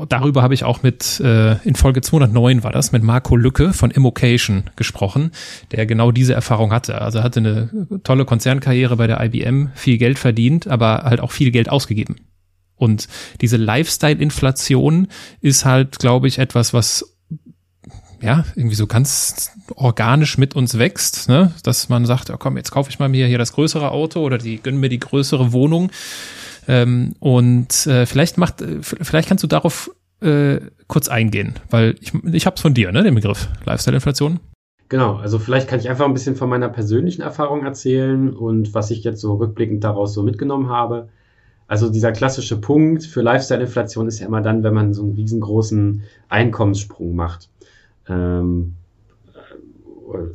darüber 0.08 0.44
habe 0.44 0.54
ich 0.54 0.64
auch 0.64 0.84
mit, 0.84 1.20
äh, 1.20 1.56
in 1.64 1.76
Folge 1.76 2.02
209 2.02 2.64
war 2.64 2.72
das, 2.72 2.92
mit 2.92 3.04
Marco 3.04 3.36
Lücke 3.36 3.74
von 3.74 3.92
Immocation 3.92 4.70
gesprochen, 4.76 5.32
der 5.72 5.86
genau 5.86 6.12
diese 6.12 6.34
Erfahrung 6.34 6.72
hatte. 6.72 7.02
Also 7.02 7.24
hatte 7.24 7.40
eine 7.40 7.70
tolle 8.04 8.26
Konzernkarriere 8.26 8.96
bei 8.98 9.08
der 9.08 9.24
IBM, 9.24 9.70
viel 9.74 9.98
Geld 9.98 10.20
verdient, 10.20 10.68
aber 10.68 11.04
halt 11.04 11.20
auch 11.22 11.32
viel 11.32 11.52
Geld 11.52 11.70
ausgegeben. 11.70 12.18
Und 12.76 13.08
diese 13.42 13.58
Lifestyle-Inflation 13.58 15.08
ist 15.42 15.66
halt, 15.66 16.00
glaube 16.00 16.28
ich, 16.28 16.38
etwas, 16.38 16.74
was 16.74 17.18
ja, 18.22 18.44
irgendwie 18.56 18.76
so 18.76 18.86
ganz 18.86 19.52
organisch 19.76 20.38
mit 20.38 20.56
uns 20.56 20.78
wächst, 20.78 21.30
ne? 21.30 21.54
dass 21.64 21.90
man 21.90 22.06
sagt, 22.06 22.30
ja, 22.30 22.38
komm, 22.38 22.58
jetzt 22.58 22.72
kaufe 22.72 22.90
ich 22.90 23.00
mal 23.00 23.08
mir 23.08 23.28
hier 23.28 23.38
das 23.38 23.54
größere 23.54 23.92
Auto 23.92 24.22
oder 24.22 24.38
die 24.38 24.62
gönnen 24.62 24.80
mir 24.80 24.90
die 24.90 25.00
größere 25.00 25.54
Wohnung 25.54 25.90
ähm, 26.70 27.16
und 27.20 27.88
äh, 27.88 28.06
vielleicht 28.06 28.38
macht, 28.38 28.62
äh, 28.62 28.84
vielleicht 28.84 29.28
kannst 29.28 29.44
du 29.44 29.48
darauf 29.48 29.90
äh, 30.22 30.60
kurz 30.88 31.08
eingehen, 31.08 31.56
weil 31.72 31.96
ich, 32.00 32.14
ich 32.32 32.46
habe 32.46 32.58
es 32.58 32.62
von 32.62 32.76
dir, 32.76 32.92
ne, 32.92 33.02
den 33.02 33.16
Begriff 33.16 33.50
Lifestyle-Inflation. 33.66 34.40
Genau, 34.88 35.16
also 35.16 35.40
vielleicht 35.40 35.68
kann 35.68 35.80
ich 35.80 35.90
einfach 35.90 36.06
ein 36.06 36.14
bisschen 36.14 36.36
von 36.36 36.48
meiner 36.48 36.70
persönlichen 36.70 37.24
Erfahrung 37.24 37.66
erzählen 37.66 38.30
und 38.30 38.76
was 38.76 38.92
ich 38.92 39.04
jetzt 39.04 39.20
so 39.20 39.34
rückblickend 39.36 39.84
daraus 39.84 40.14
so 40.14 40.22
mitgenommen 40.22 40.70
habe. 40.70 41.10
Also 41.68 41.90
dieser 41.90 42.12
klassische 42.12 42.62
Punkt 42.62 43.04
für 43.04 43.22
Lifestyle-Inflation 43.22 44.08
ist 44.08 44.20
ja 44.20 44.28
immer 44.28 44.42
dann, 44.42 44.62
wenn 44.62 44.76
man 44.76 44.94
so 44.94 45.02
einen 45.02 45.14
riesengroßen 45.14 46.04
Einkommenssprung 46.30 47.16
macht. 47.16 47.50
Ähm, 48.08 48.76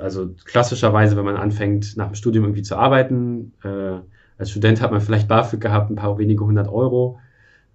also 0.01 0.31
klassischerweise, 0.45 1.17
wenn 1.17 1.25
man 1.25 1.37
anfängt, 1.37 1.97
nach 1.97 2.07
dem 2.07 2.15
Studium 2.17 2.45
irgendwie 2.45 2.63
zu 2.63 2.77
arbeiten, 2.77 3.53
äh, 3.63 3.99
als 4.39 4.51
Student 4.51 4.81
hat 4.81 4.91
man 4.91 5.01
vielleicht 5.01 5.29
BAföG 5.29 5.61
gehabt, 5.61 5.91
ein 5.91 5.97
paar 5.97 6.19
wenige 6.19 6.45
hundert 6.45 6.69
Euro. 6.69 7.19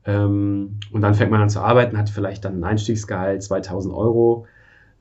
Ähm, 0.06 0.80
und 0.92 1.02
dann 1.02 1.14
fängt 1.14 1.32
man 1.32 1.42
an 1.42 1.50
zu 1.50 1.62
arbeiten, 1.62 1.98
hat 1.98 2.10
vielleicht 2.10 2.46
dann 2.46 2.60
ein 2.60 2.64
Einstiegsgehalt 2.64 3.44
2000 3.44 3.94
Euro, 3.94 4.46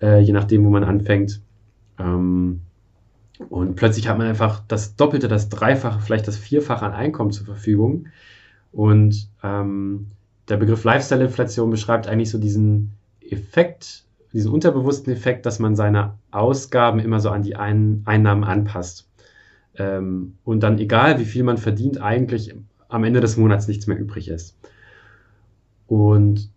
äh, 0.01 0.21
je 0.21 0.33
nachdem, 0.33 0.65
wo 0.65 0.71
man 0.71 0.85
anfängt. 0.85 1.41
Ähm, 1.99 2.61
und 3.49 3.77
plötzlich 3.77 4.09
hat 4.09 4.19
man 4.19 4.27
einfach 4.27 4.63
das 4.67 4.97
Doppelte, 4.97 5.29
das 5.29 5.49
Dreifache, 5.49 6.01
vielleicht 6.01 6.27
das 6.27 6.37
Vierfache 6.37 6.85
an 6.85 6.93
Einkommen 6.93 7.31
zur 7.31 7.47
Verfügung. 7.47 8.09
Und 8.73 9.29
ähm, 9.43 10.09
der 10.49 10.57
Begriff 10.57 10.85
Lifestyle-Inflation 10.85 11.71
beschreibt 11.71 12.09
eigentlich 12.09 12.31
so 12.31 12.39
diesen 12.39 12.93
Effekt, 13.21 14.05
diesen 14.33 14.53
unterbewussten 14.53 15.13
Effekt, 15.13 15.47
dass 15.47 15.59
man 15.59 15.77
seine 15.77 16.15
Ausgaben 16.31 16.99
immer 16.99 17.21
so 17.21 17.31
an 17.31 17.43
die 17.43 17.57
Ein 17.57 18.03
Einnahmen 18.05 18.45
anpasst. 18.45 19.08
Ähm, 19.79 20.35
und 20.45 20.63
dann, 20.63 20.79
egal 20.79 21.19
wie 21.19 21.25
viel 21.25 21.45
man 21.45 21.57
verdient, 21.57 22.01
eigentlich 22.03 22.55
am 22.89 23.05
Ende 23.05 23.21
des 23.21 23.37
Monats 23.37 23.69
nichts 23.69 23.87
mehr 23.87 23.99
übrig 23.99 24.29
ist. 24.29 24.59
Und 25.87 26.51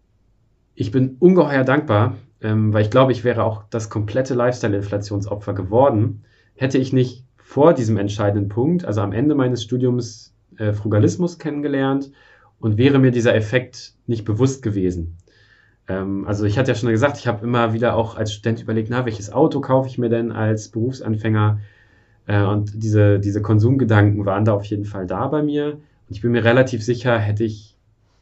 ich 0.76 0.92
bin 0.92 1.18
ungeheuer 1.20 1.64
dankbar, 1.64 2.18
ähm, 2.42 2.74
weil 2.74 2.84
ich 2.84 2.90
glaube, 2.90 3.12
ich 3.12 3.24
wäre 3.24 3.44
auch 3.44 3.64
das 3.70 3.90
komplette 3.90 4.34
Lifestyle-Inflationsopfer 4.34 5.54
geworden, 5.54 6.24
hätte 6.56 6.78
ich 6.78 6.92
nicht 6.92 7.26
vor 7.38 7.74
diesem 7.74 7.98
entscheidenden 7.98 8.50
Punkt, 8.50 8.86
also 8.86 9.02
am 9.02 9.14
Ende 9.14 9.36
meines 9.36 9.64
Studiums, 9.64 10.34
äh, 10.58 10.74
Frugalismus 10.74 11.38
kennengelernt 11.38 12.12
und 12.60 12.78
wäre 12.78 13.00
mir 13.00 13.12
dieser 13.12 13.36
Effekt 13.36 13.94
nicht 14.08 14.26
bewusst 14.26 14.64
gewesen. 14.64 15.18
Ähm, 15.88 16.26
also 16.28 16.46
ich 16.46 16.58
hatte 16.58 16.72
ja 16.72 16.76
schon 16.76 16.90
gesagt, 16.90 17.18
ich 17.18 17.28
habe 17.28 17.46
immer 17.46 17.74
wieder 17.74 17.96
auch 17.96 18.16
als 18.16 18.34
Student 18.34 18.62
überlegt, 18.62 18.90
na, 18.90 19.06
welches 19.06 19.32
Auto 19.32 19.62
kaufe 19.62 19.88
ich 19.88 19.98
mir 19.98 20.10
denn 20.10 20.32
als 20.32 20.70
Berufsanfänger? 20.70 21.60
Äh, 22.28 22.44
und 22.44 22.84
diese, 22.84 23.20
diese 23.20 23.42
Konsumgedanken 23.42 24.26
waren 24.26 24.46
da 24.46 24.54
auf 24.54 24.66
jeden 24.66 24.86
Fall 24.86 25.08
da 25.08 25.28
bei 25.28 25.44
mir. 25.44 25.74
Und 25.74 25.82
ich 26.16 26.22
bin 26.22 26.32
mir 26.32 26.44
relativ 26.44 26.84
sicher, 26.84 27.18
hätte 27.18 27.44
ich 27.44 27.76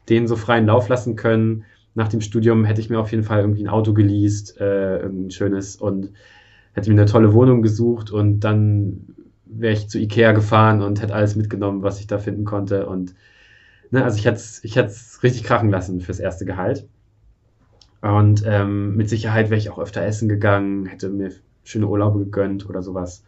den 0.08 0.26
so 0.26 0.36
freien 0.36 0.66
Lauf 0.66 0.88
lassen 0.88 1.16
können, 1.16 1.64
nach 1.94 2.08
dem 2.08 2.20
Studium 2.20 2.64
hätte 2.64 2.80
ich 2.80 2.90
mir 2.90 3.00
auf 3.00 3.10
jeden 3.10 3.24
Fall 3.24 3.40
irgendwie 3.40 3.64
ein 3.64 3.68
Auto 3.68 3.92
geleast, 3.92 4.60
äh, 4.60 4.98
irgendein 4.98 5.30
schönes 5.30 5.76
und 5.76 6.10
hätte 6.72 6.90
mir 6.90 7.00
eine 7.00 7.10
tolle 7.10 7.32
Wohnung 7.32 7.62
gesucht 7.62 8.10
und 8.10 8.40
dann 8.40 9.06
wäre 9.44 9.72
ich 9.72 9.88
zu 9.88 9.98
Ikea 9.98 10.32
gefahren 10.32 10.82
und 10.82 11.02
hätte 11.02 11.14
alles 11.14 11.34
mitgenommen, 11.34 11.82
was 11.82 11.98
ich 11.98 12.06
da 12.06 12.18
finden 12.18 12.44
konnte 12.44 12.86
und 12.86 13.14
ne, 13.90 14.04
also 14.04 14.16
ich 14.18 14.24
hätte 14.24 14.36
es 14.36 14.62
ich 14.62 14.76
richtig 15.22 15.42
krachen 15.42 15.70
lassen 15.70 16.00
fürs 16.00 16.20
erste 16.20 16.44
Gehalt. 16.44 16.86
Und 18.02 18.44
ähm, 18.46 18.96
mit 18.96 19.10
Sicherheit 19.10 19.50
wäre 19.50 19.58
ich 19.58 19.68
auch 19.68 19.78
öfter 19.78 20.02
essen 20.02 20.28
gegangen, 20.28 20.86
hätte 20.86 21.10
mir 21.10 21.32
schöne 21.64 21.86
Urlaube 21.86 22.20
gegönnt 22.20 22.66
oder 22.68 22.82
sowas. 22.82 23.24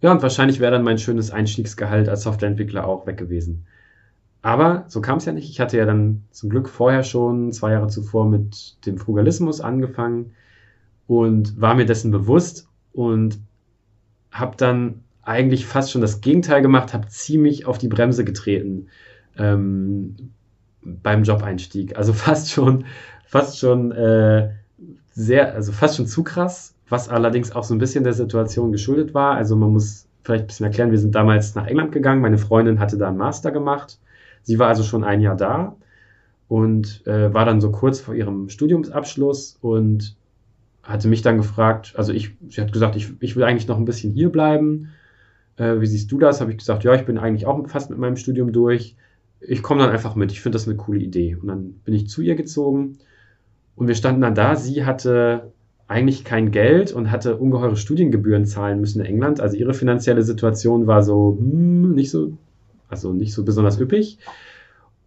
Ja, 0.00 0.12
und 0.12 0.22
wahrscheinlich 0.22 0.60
wäre 0.60 0.72
dann 0.72 0.84
mein 0.84 0.98
schönes 0.98 1.30
Einstiegsgehalt 1.30 2.08
als 2.08 2.22
Softwareentwickler 2.22 2.86
auch 2.86 3.06
weg 3.06 3.16
gewesen. 3.16 3.66
Aber 4.42 4.84
so 4.86 5.00
kam 5.00 5.18
es 5.18 5.24
ja 5.24 5.32
nicht. 5.32 5.50
Ich 5.50 5.58
hatte 5.58 5.76
ja 5.76 5.86
dann 5.86 6.22
zum 6.30 6.50
Glück 6.50 6.68
vorher 6.68 7.02
schon, 7.02 7.50
zwei 7.52 7.72
Jahre 7.72 7.88
zuvor, 7.88 8.28
mit 8.28 8.86
dem 8.86 8.98
Frugalismus 8.98 9.60
angefangen 9.60 10.32
und 11.08 11.60
war 11.60 11.74
mir 11.74 11.86
dessen 11.86 12.12
bewusst 12.12 12.68
und 12.92 13.40
habe 14.30 14.56
dann 14.56 15.02
eigentlich 15.22 15.66
fast 15.66 15.90
schon 15.90 16.00
das 16.00 16.20
Gegenteil 16.20 16.62
gemacht, 16.62 16.94
habe 16.94 17.08
ziemlich 17.08 17.66
auf 17.66 17.78
die 17.78 17.88
Bremse 17.88 18.24
getreten 18.24 18.86
ähm, 19.36 20.14
beim 20.82 21.24
Job-Einstieg. 21.24 21.96
Also 21.96 22.12
fast 22.12 22.52
schon, 22.52 22.84
fast 23.26 23.58
schon 23.58 23.90
äh, 23.90 24.52
sehr, 25.10 25.54
also 25.54 25.72
fast 25.72 25.96
schon 25.96 26.06
zu 26.06 26.22
krass, 26.22 26.75
was 26.88 27.08
allerdings 27.08 27.52
auch 27.52 27.64
so 27.64 27.74
ein 27.74 27.78
bisschen 27.78 28.04
der 28.04 28.12
Situation 28.12 28.72
geschuldet 28.72 29.14
war. 29.14 29.34
Also 29.36 29.56
man 29.56 29.72
muss 29.72 30.06
vielleicht 30.22 30.44
ein 30.44 30.46
bisschen 30.48 30.66
erklären, 30.66 30.90
wir 30.90 30.98
sind 30.98 31.14
damals 31.14 31.54
nach 31.54 31.66
England 31.66 31.92
gegangen, 31.92 32.20
meine 32.20 32.38
Freundin 32.38 32.80
hatte 32.80 32.98
da 32.98 33.08
einen 33.08 33.16
Master 33.16 33.50
gemacht 33.50 33.98
Sie 34.46 34.60
war 34.60 34.68
also 34.68 34.84
schon 34.84 35.02
ein 35.02 35.20
Jahr 35.20 35.36
da 35.36 35.76
und 36.46 37.04
äh, 37.04 37.34
war 37.34 37.44
dann 37.44 37.60
so 37.60 37.72
kurz 37.72 37.98
vor 37.98 38.14
ihrem 38.14 38.48
Studiumsabschluss 38.48 39.58
und 39.60 40.16
hatte 40.84 41.08
mich 41.08 41.22
dann 41.22 41.36
gefragt, 41.36 41.94
also 41.96 42.12
ich, 42.12 42.36
sie 42.48 42.60
hat 42.60 42.72
gesagt, 42.72 42.94
ich, 42.94 43.10
ich 43.18 43.34
will 43.34 43.42
eigentlich 43.42 43.66
noch 43.66 43.76
ein 43.76 43.84
bisschen 43.84 44.12
hier 44.12 44.30
bleiben. 44.30 44.92
Äh, 45.56 45.80
wie 45.80 45.86
siehst 45.88 46.12
du 46.12 46.20
das? 46.20 46.40
Habe 46.40 46.52
ich 46.52 46.58
gesagt, 46.58 46.84
ja, 46.84 46.94
ich 46.94 47.04
bin 47.04 47.18
eigentlich 47.18 47.44
auch 47.44 47.68
fast 47.68 47.90
mit 47.90 47.98
meinem 47.98 48.14
Studium 48.14 48.52
durch. 48.52 48.94
Ich 49.40 49.64
komme 49.64 49.82
dann 49.82 49.90
einfach 49.90 50.14
mit. 50.14 50.30
Ich 50.30 50.40
finde 50.40 50.54
das 50.54 50.68
eine 50.68 50.76
coole 50.76 51.00
Idee. 51.00 51.34
Und 51.34 51.48
dann 51.48 51.72
bin 51.84 51.94
ich 51.94 52.08
zu 52.08 52.22
ihr 52.22 52.36
gezogen 52.36 52.98
und 53.74 53.88
wir 53.88 53.96
standen 53.96 54.20
dann 54.20 54.36
da. 54.36 54.54
Sie 54.54 54.84
hatte 54.84 55.52
eigentlich 55.88 56.24
kein 56.24 56.50
Geld 56.50 56.92
und 56.92 57.10
hatte 57.10 57.36
ungeheure 57.36 57.76
Studiengebühren 57.76 58.44
zahlen 58.44 58.80
müssen 58.80 59.00
in 59.00 59.06
England. 59.06 59.40
Also 59.40 59.56
ihre 59.56 59.74
finanzielle 59.74 60.22
Situation 60.22 60.86
war 60.86 61.02
so 61.02 61.36
hm, 61.38 61.94
nicht 61.94 62.10
so 62.10 62.32
also 62.88 63.12
nicht 63.12 63.32
so 63.32 63.44
besonders 63.44 63.80
üppig. 63.80 64.18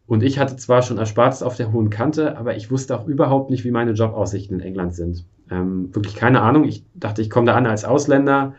Und 0.07 0.23
ich 0.23 0.39
hatte 0.39 0.55
zwar 0.55 0.81
schon 0.81 0.97
Erspartes 0.97 1.43
auf 1.43 1.55
der 1.55 1.71
hohen 1.71 1.89
Kante, 1.89 2.35
aber 2.37 2.55
ich 2.55 2.71
wusste 2.71 2.97
auch 2.97 3.07
überhaupt 3.07 3.51
nicht, 3.51 3.63
wie 3.63 3.71
meine 3.71 3.91
Jobaussichten 3.91 4.59
in 4.59 4.65
England 4.65 4.95
sind. 4.95 5.23
Ähm, 5.51 5.93
wirklich 5.93 6.15
keine 6.15 6.41
Ahnung. 6.41 6.63
Ich 6.63 6.83
dachte, 6.95 7.21
ich 7.21 7.29
komme 7.29 7.45
da 7.45 7.55
an 7.55 7.67
als 7.67 7.85
Ausländer, 7.85 8.55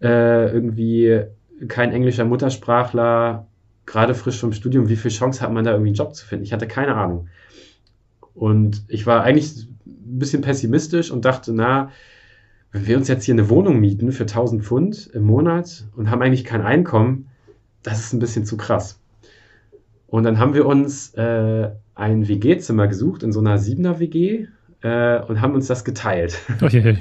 äh, 0.00 0.52
irgendwie 0.52 1.22
kein 1.66 1.92
englischer 1.92 2.24
Muttersprachler, 2.24 3.46
gerade 3.84 4.14
frisch 4.14 4.38
vom 4.38 4.52
Studium. 4.52 4.88
Wie 4.88 4.96
viel 4.96 5.10
Chance 5.10 5.40
hat 5.40 5.52
man 5.52 5.64
da 5.64 5.72
irgendwie 5.72 5.88
einen 5.88 5.96
Job 5.96 6.14
zu 6.14 6.24
finden? 6.24 6.44
Ich 6.44 6.52
hatte 6.52 6.68
keine 6.68 6.94
Ahnung. 6.94 7.28
Und 8.34 8.84
ich 8.86 9.06
war 9.06 9.22
eigentlich 9.22 9.66
ein 9.86 10.18
bisschen 10.18 10.42
pessimistisch 10.42 11.10
und 11.10 11.24
dachte, 11.24 11.52
na, 11.52 11.90
wenn 12.72 12.86
wir 12.86 12.96
uns 12.96 13.08
jetzt 13.08 13.24
hier 13.24 13.34
eine 13.34 13.48
Wohnung 13.48 13.80
mieten 13.80 14.12
für 14.12 14.24
1000 14.24 14.62
Pfund 14.62 15.10
im 15.12 15.22
Monat 15.22 15.86
und 15.96 16.10
haben 16.10 16.20
eigentlich 16.22 16.44
kein 16.44 16.62
Einkommen, 16.62 17.28
das 17.82 18.00
ist 18.00 18.12
ein 18.12 18.18
bisschen 18.18 18.44
zu 18.44 18.56
krass. 18.56 19.00
Und 20.08 20.24
dann 20.24 20.38
haben 20.38 20.54
wir 20.54 20.66
uns 20.66 21.14
äh, 21.14 21.70
ein 21.94 22.28
WG-Zimmer 22.28 22.88
gesucht 22.88 23.22
in 23.22 23.32
so 23.32 23.40
einer 23.40 23.58
Siebener 23.58 23.98
WG 23.98 24.46
äh, 24.82 25.20
und 25.20 25.40
haben 25.40 25.54
uns 25.54 25.66
das 25.66 25.84
geteilt. 25.84 26.38
Okay. 26.60 26.98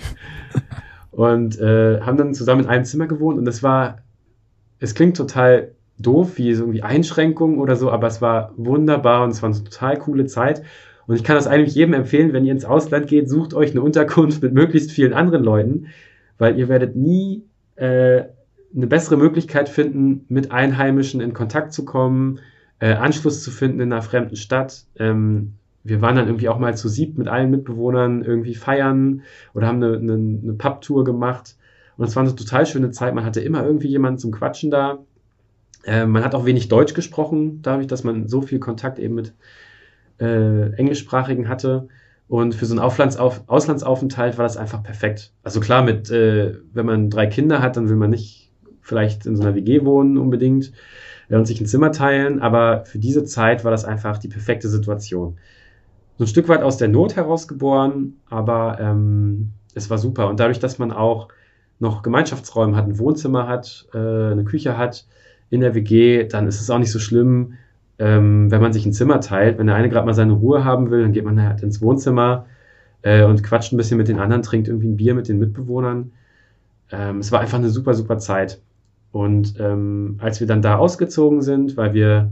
und 1.12 1.60
äh, 1.60 2.02
haben 2.02 2.18
dann 2.18 2.34
zusammen 2.34 2.64
in 2.64 2.70
einem 2.70 2.86
Zimmer 2.86 3.08
gewohnt 3.08 3.38
und 3.38 3.48
es 3.48 3.64
war, 3.64 4.00
es 4.80 4.96
klingt 4.96 5.18
total 5.18 5.72
doof, 5.98 6.38
wie 6.38 6.54
so 6.54 6.64
irgendwie 6.64 6.84
Einschränkungen 6.84 7.60
oder 7.60 7.76
so, 7.76 7.92
aber 7.92 8.08
es 8.08 8.22
war 8.22 8.54
wunderbar 8.58 9.24
und 9.24 9.32
es 9.32 9.42
war 9.42 9.50
eine 9.50 9.64
total 9.64 9.98
coole 9.98 10.26
Zeit. 10.26 10.64
Und 11.08 11.16
ich 11.16 11.24
kann 11.24 11.36
das 11.36 11.48
eigentlich 11.48 11.76
jedem 11.76 11.94
empfehlen, 11.94 12.34
wenn 12.34 12.46
ihr 12.46 12.52
ins 12.52 12.66
Ausland 12.66 13.08
geht, 13.08 13.30
sucht 13.30 13.54
euch 13.54 13.72
eine 13.72 13.82
Unterkunft 13.82 14.42
mit 14.42 14.54
möglichst 14.54 14.92
vielen 14.92 15.14
anderen 15.14 15.44
Leuten, 15.44 15.88
weil 16.38 16.58
ihr 16.58 16.68
werdet 16.68 16.96
nie 16.96 17.44
äh, 17.76 18.24
eine 18.76 18.88
bessere 18.88 19.18
Möglichkeit 19.18 19.70
finden, 19.70 20.26
mit 20.28 20.52
Einheimischen 20.52 21.22
in 21.22 21.34
Kontakt 21.34 21.74
zu 21.74 21.86
kommen, 21.86 22.40
äh, 22.80 22.94
Anschluss 22.94 23.44
zu 23.44 23.52
finden 23.52 23.80
in 23.80 23.94
einer 23.94 24.02
fremden 24.02 24.36
Stadt. 24.36 24.86
Ähm, 24.98 25.54
wir 25.84 26.02
waren 26.02 26.16
dann 26.16 26.28
irgendwie 26.28 26.50
auch 26.50 26.58
mal 26.58 26.76
zu 26.76 26.90
siebt 26.90 27.18
mit 27.18 27.28
allen 27.28 27.52
Mitbewohnern 27.52 28.24
irgendwie 28.24 28.56
feiern 28.56 29.22
oder 29.54 29.68
haben 29.68 29.82
eine, 29.84 29.98
eine, 29.98 30.14
eine 30.14 30.54
Pub-Tour 30.54 31.04
gemacht. 31.04 31.56
Und 31.96 32.06
es 32.06 32.16
war 32.16 32.24
eine 32.24 32.36
total 32.36 32.66
schöne 32.66 32.92
Zeit. 32.92 33.14
Man 33.14 33.24
hatte 33.24 33.40
immer 33.40 33.64
irgendwie 33.64 33.88
jemanden 33.88 34.18
zum 34.18 34.32
Quatschen 34.32 34.72
da. 34.72 34.98
Äh, 35.86 36.08
man 36.08 36.24
hat 36.24 36.36
auch 36.36 36.46
wenig 36.46 36.68
Deutsch 36.68 36.96
gesprochen, 36.96 37.62
dadurch, 37.62 37.88
dass 37.88 38.04
man 38.04 38.28
so 38.28 38.42
viel 38.42 38.60
Kontakt 38.60 39.00
eben 39.00 39.16
mit 39.16 39.34
äh, 40.20 40.72
Englischsprachigen 40.74 41.50
hatte. 41.50 41.88
Und 42.28 42.56
für 42.56 42.66
so 42.66 42.74
einen 42.74 42.80
Auflandsauf 42.80 43.44
Auslandsaufenthalt 43.48 44.38
war 44.38 44.44
das 44.44 44.58
einfach 44.58 44.82
perfekt. 44.82 45.32
Also 45.44 45.60
klar, 45.60 45.84
mit, 45.84 46.10
äh, 46.10 46.56
wenn 46.74 46.86
man 46.86 47.10
drei 47.10 47.28
Kinder 47.28 47.62
hat, 47.62 47.78
dann 47.78 47.88
will 47.88 47.98
man 47.98 48.10
nicht 48.10 48.52
vielleicht 48.82 49.26
in 49.26 49.36
so 49.36 49.44
einer 49.44 49.56
WG 49.56 49.84
wohnen 49.86 50.18
unbedingt 50.18 50.72
äh, 51.30 51.36
und 51.36 51.46
sich 51.46 51.62
ein 51.62 51.68
Zimmer 51.68 51.92
teilen, 51.92 52.40
aber 52.40 52.86
für 52.86 53.00
diese 53.00 53.26
Zeit 53.26 53.64
war 53.64 53.72
das 53.72 53.86
einfach 53.86 54.18
die 54.18 54.28
perfekte 54.28 54.70
Situation. 54.70 55.38
So 56.18 56.24
ein 56.24 56.28
Stück 56.28 56.48
weit 56.48 56.64
aus 56.64 56.78
der 56.78 56.88
Not 56.88 57.16
herausgeboren, 57.16 58.18
aber 58.30 58.78
ähm, 58.80 59.52
es 59.74 59.90
war 59.90 59.98
super. 59.98 60.30
Und 60.30 60.40
dadurch, 60.40 60.60
dass 60.60 60.80
man 60.80 60.92
auch 60.92 61.28
noch 61.80 62.04
Gemeinschaftsräume 62.04 62.76
hat, 62.76 62.86
ein 62.86 62.98
Wohnzimmer 63.00 63.48
hat, 63.48 63.88
äh, 63.94 63.98
eine 63.98 64.46
Küche 64.46 64.78
hat 64.78 65.06
in 65.50 65.62
der 65.62 65.76
WG, 65.76 66.26
dann 66.26 66.48
ist 66.48 66.62
es 66.62 66.70
auch 66.70 66.80
nicht 66.80 66.92
so 66.92 67.00
schlimm, 67.00 67.56
ähm, 68.00 68.52
wenn 68.52 68.62
man 68.62 68.74
sich 68.74 68.86
ein 68.86 68.94
Zimmer 68.94 69.22
teilt. 69.22 69.58
Wenn 69.58 69.68
der 69.68 69.76
eine 69.76 69.90
gerade 69.90 70.06
mal 70.06 70.14
seine 70.14 70.34
Ruhe 70.34 70.64
haben 70.66 70.92
will, 70.92 71.02
dann 71.02 71.14
geht 71.14 71.26
man 71.26 71.42
halt 71.42 71.64
ins 71.64 71.82
Wohnzimmer 71.82 72.46
äh, 73.02 73.24
und 73.24 73.44
quatscht 73.44 73.74
ein 73.74 73.78
bisschen 73.78 73.98
mit 73.98 74.08
den 74.08 74.20
anderen, 74.20 74.42
trinkt 74.42 74.68
irgendwie 74.68 74.88
ein 74.88 74.98
Bier 74.98 75.16
mit 75.16 75.28
den 75.28 75.40
Mitbewohnern. 75.40 76.12
Ähm, 76.92 77.20
es 77.20 77.32
war 77.32 77.40
einfach 77.40 77.58
eine 77.58 77.70
super, 77.70 77.94
super 77.94 78.18
Zeit. 78.18 78.62
Und 79.12 79.56
ähm, 79.60 80.18
als 80.20 80.40
wir 80.40 80.48
dann 80.48 80.62
da 80.62 80.78
ausgezogen 80.78 81.42
sind, 81.42 81.78
weil 81.78 81.94
wir 81.94 82.32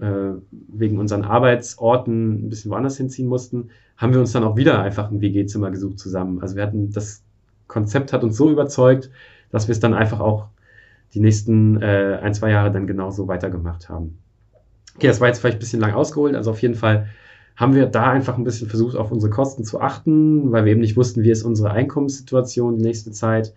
äh, 0.00 0.32
wegen 0.68 0.98
unseren 0.98 1.24
Arbeitsorten 1.24 2.46
ein 2.46 2.50
bisschen 2.50 2.70
woanders 2.70 2.96
hinziehen 2.96 3.28
mussten, 3.28 3.70
haben 3.96 4.12
wir 4.12 4.20
uns 4.20 4.32
dann 4.32 4.44
auch 4.44 4.56
wieder 4.56 4.82
einfach 4.82 5.10
ein 5.10 5.20
WG-Zimmer 5.20 5.70
gesucht 5.70 5.98
zusammen. 5.98 6.40
Also 6.42 6.56
wir 6.56 6.62
hatten, 6.62 6.90
das 6.92 7.22
Konzept 7.68 8.12
hat 8.12 8.24
uns 8.24 8.36
so 8.36 8.50
überzeugt, 8.50 9.10
dass 9.50 9.68
wir 9.68 9.72
es 9.72 9.80
dann 9.80 9.94
einfach 9.94 10.20
auch 10.20 10.48
die 11.14 11.20
nächsten 11.20 11.80
äh, 11.82 12.18
ein, 12.22 12.34
zwei 12.34 12.50
Jahre 12.50 12.70
dann 12.70 12.86
genauso 12.86 13.28
weitergemacht 13.28 13.88
haben. 13.88 14.18
Okay, 15.00 15.06
das 15.06 15.18
war 15.22 15.28
jetzt 15.28 15.38
vielleicht 15.38 15.56
ein 15.56 15.60
bisschen 15.60 15.80
lang 15.80 15.94
ausgeholt. 15.94 16.34
Also 16.34 16.50
auf 16.50 16.60
jeden 16.60 16.74
Fall 16.74 17.06
haben 17.56 17.74
wir 17.74 17.86
da 17.86 18.10
einfach 18.10 18.36
ein 18.36 18.44
bisschen 18.44 18.68
versucht, 18.68 18.96
auf 18.96 19.10
unsere 19.10 19.32
Kosten 19.32 19.64
zu 19.64 19.80
achten, 19.80 20.52
weil 20.52 20.66
wir 20.66 20.72
eben 20.72 20.82
nicht 20.82 20.98
wussten, 20.98 21.22
wie 21.22 21.30
ist 21.30 21.42
unsere 21.42 21.70
Einkommenssituation 21.70 22.76
die 22.76 22.84
nächste 22.84 23.10
Zeit. 23.10 23.54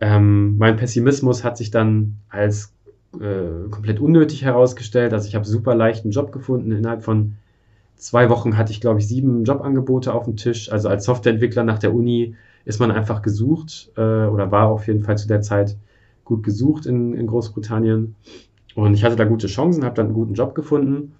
Ähm, 0.00 0.58
mein 0.58 0.76
Pessimismus 0.76 1.44
hat 1.44 1.56
sich 1.56 1.70
dann 1.70 2.16
als 2.28 2.74
äh, 3.14 3.68
komplett 3.70 4.00
unnötig 4.00 4.42
herausgestellt. 4.42 5.12
Also 5.12 5.28
ich 5.28 5.36
habe 5.36 5.44
super 5.44 5.76
leichten 5.76 6.10
Job 6.10 6.32
gefunden. 6.32 6.72
Innerhalb 6.72 7.04
von 7.04 7.36
zwei 7.94 8.28
Wochen 8.28 8.56
hatte 8.56 8.72
ich, 8.72 8.80
glaube 8.80 8.98
ich, 8.98 9.06
sieben 9.06 9.44
Jobangebote 9.44 10.12
auf 10.12 10.24
dem 10.24 10.34
Tisch. 10.34 10.72
Also 10.72 10.88
als 10.88 11.04
Softwareentwickler 11.04 11.62
nach 11.62 11.78
der 11.78 11.94
Uni 11.94 12.34
ist 12.64 12.80
man 12.80 12.90
einfach 12.90 13.22
gesucht 13.22 13.92
äh, 13.96 14.00
oder 14.00 14.50
war 14.50 14.66
auf 14.66 14.88
jeden 14.88 15.04
Fall 15.04 15.16
zu 15.16 15.28
der 15.28 15.42
Zeit 15.42 15.76
gut 16.24 16.42
gesucht 16.42 16.86
in, 16.86 17.14
in 17.14 17.28
Großbritannien. 17.28 18.16
Und 18.74 18.94
ich 18.94 19.04
hatte 19.04 19.16
da 19.16 19.24
gute 19.24 19.46
Chancen, 19.46 19.84
habe 19.84 19.94
dann 19.94 20.06
einen 20.06 20.14
guten 20.14 20.34
Job 20.34 20.54
gefunden. 20.54 21.14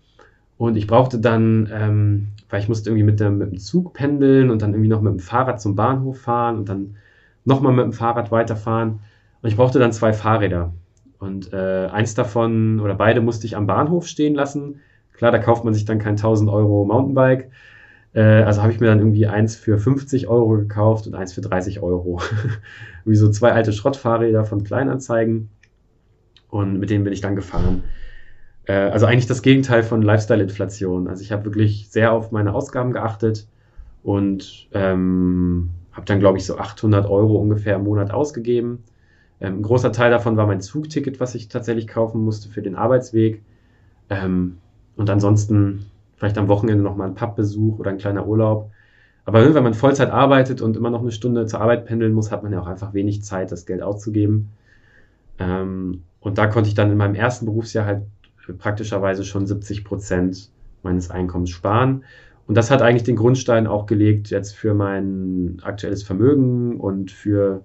Und 0.58 0.76
ich 0.76 0.86
brauchte 0.86 1.18
dann, 1.18 1.68
ähm, 1.72 2.28
weil 2.48 2.60
ich 2.60 2.68
musste 2.68 2.90
irgendwie 2.90 3.04
mit 3.04 3.20
dem, 3.20 3.38
mit 3.38 3.50
dem 3.50 3.58
Zug 3.58 3.94
pendeln 3.94 4.50
und 4.50 4.62
dann 4.62 4.72
irgendwie 4.72 4.88
noch 4.88 5.00
mit 5.00 5.12
dem 5.12 5.18
Fahrrad 5.18 5.60
zum 5.60 5.74
Bahnhof 5.74 6.20
fahren 6.20 6.58
und 6.58 6.68
dann 6.68 6.96
nochmal 7.44 7.72
mit 7.72 7.84
dem 7.84 7.92
Fahrrad 7.92 8.30
weiterfahren. 8.30 9.00
Und 9.42 9.48
ich 9.48 9.56
brauchte 9.56 9.78
dann 9.78 9.92
zwei 9.92 10.12
Fahrräder. 10.12 10.72
Und 11.18 11.52
äh, 11.52 11.86
eins 11.86 12.14
davon 12.14 12.80
oder 12.80 12.94
beide 12.94 13.20
musste 13.20 13.46
ich 13.46 13.56
am 13.56 13.66
Bahnhof 13.66 14.06
stehen 14.06 14.34
lassen. 14.34 14.80
Klar, 15.12 15.30
da 15.30 15.38
kauft 15.38 15.64
man 15.64 15.74
sich 15.74 15.84
dann 15.84 15.98
kein 15.98 16.12
1000 16.12 16.50
Euro 16.50 16.84
Mountainbike. 16.84 17.50
Äh, 18.14 18.42
also 18.42 18.62
habe 18.62 18.72
ich 18.72 18.80
mir 18.80 18.86
dann 18.86 18.98
irgendwie 18.98 19.26
eins 19.26 19.56
für 19.56 19.78
50 19.78 20.28
Euro 20.28 20.50
gekauft 20.58 21.06
und 21.06 21.14
eins 21.14 21.32
für 21.32 21.40
30 21.40 21.82
Euro. 21.82 22.20
Wie 23.04 23.16
so 23.16 23.30
zwei 23.30 23.52
alte 23.52 23.72
Schrottfahrräder 23.72 24.44
von 24.44 24.64
Kleinanzeigen. 24.64 25.50
Und 26.52 26.78
mit 26.78 26.90
denen 26.90 27.02
bin 27.02 27.14
ich 27.14 27.22
dann 27.22 27.34
gefahren. 27.34 27.82
Äh, 28.66 28.74
also 28.74 29.06
eigentlich 29.06 29.26
das 29.26 29.40
Gegenteil 29.40 29.82
von 29.82 30.02
Lifestyle-Inflation. 30.02 31.08
Also 31.08 31.22
ich 31.22 31.32
habe 31.32 31.46
wirklich 31.46 31.88
sehr 31.88 32.12
auf 32.12 32.30
meine 32.30 32.52
Ausgaben 32.52 32.92
geachtet 32.92 33.46
und 34.02 34.68
ähm, 34.74 35.70
habe 35.92 36.04
dann, 36.04 36.20
glaube 36.20 36.36
ich, 36.36 36.44
so 36.44 36.58
800 36.58 37.08
Euro 37.08 37.36
ungefähr 37.36 37.76
im 37.76 37.84
Monat 37.84 38.10
ausgegeben. 38.10 38.84
Ähm, 39.40 39.60
ein 39.60 39.62
großer 39.62 39.92
Teil 39.92 40.10
davon 40.10 40.36
war 40.36 40.46
mein 40.46 40.60
Zugticket, 40.60 41.20
was 41.20 41.34
ich 41.34 41.48
tatsächlich 41.48 41.88
kaufen 41.88 42.22
musste 42.22 42.50
für 42.50 42.60
den 42.60 42.76
Arbeitsweg. 42.76 43.40
Ähm, 44.10 44.58
und 44.96 45.08
ansonsten 45.08 45.86
vielleicht 46.16 46.36
am 46.36 46.48
Wochenende 46.48 46.84
nochmal 46.84 47.08
ein 47.08 47.14
Pubbesuch 47.14 47.78
oder 47.78 47.90
ein 47.90 47.98
kleiner 47.98 48.26
Urlaub. 48.26 48.70
Aber 49.24 49.54
wenn 49.54 49.62
man 49.62 49.72
Vollzeit 49.72 50.10
arbeitet 50.10 50.60
und 50.60 50.76
immer 50.76 50.90
noch 50.90 51.00
eine 51.00 51.12
Stunde 51.12 51.46
zur 51.46 51.62
Arbeit 51.62 51.86
pendeln 51.86 52.12
muss, 52.12 52.30
hat 52.30 52.42
man 52.42 52.52
ja 52.52 52.60
auch 52.60 52.66
einfach 52.66 52.92
wenig 52.92 53.22
Zeit, 53.22 53.50
das 53.50 53.64
Geld 53.64 53.80
auszugeben. 53.80 54.50
Ähm, 55.38 56.02
und 56.22 56.38
da 56.38 56.46
konnte 56.46 56.68
ich 56.68 56.74
dann 56.74 56.90
in 56.90 56.96
meinem 56.96 57.14
ersten 57.14 57.46
Berufsjahr 57.46 57.84
halt 57.84 58.02
praktischerweise 58.58 59.24
schon 59.24 59.46
70 59.46 59.84
Prozent 59.84 60.50
meines 60.82 61.10
Einkommens 61.10 61.50
sparen. 61.50 62.04
Und 62.46 62.56
das 62.56 62.70
hat 62.70 62.82
eigentlich 62.82 63.04
den 63.04 63.16
Grundstein 63.16 63.66
auch 63.66 63.86
gelegt 63.86 64.30
jetzt 64.30 64.54
für 64.54 64.74
mein 64.74 65.58
aktuelles 65.62 66.02
Vermögen 66.02 66.80
und 66.80 67.10
für 67.10 67.62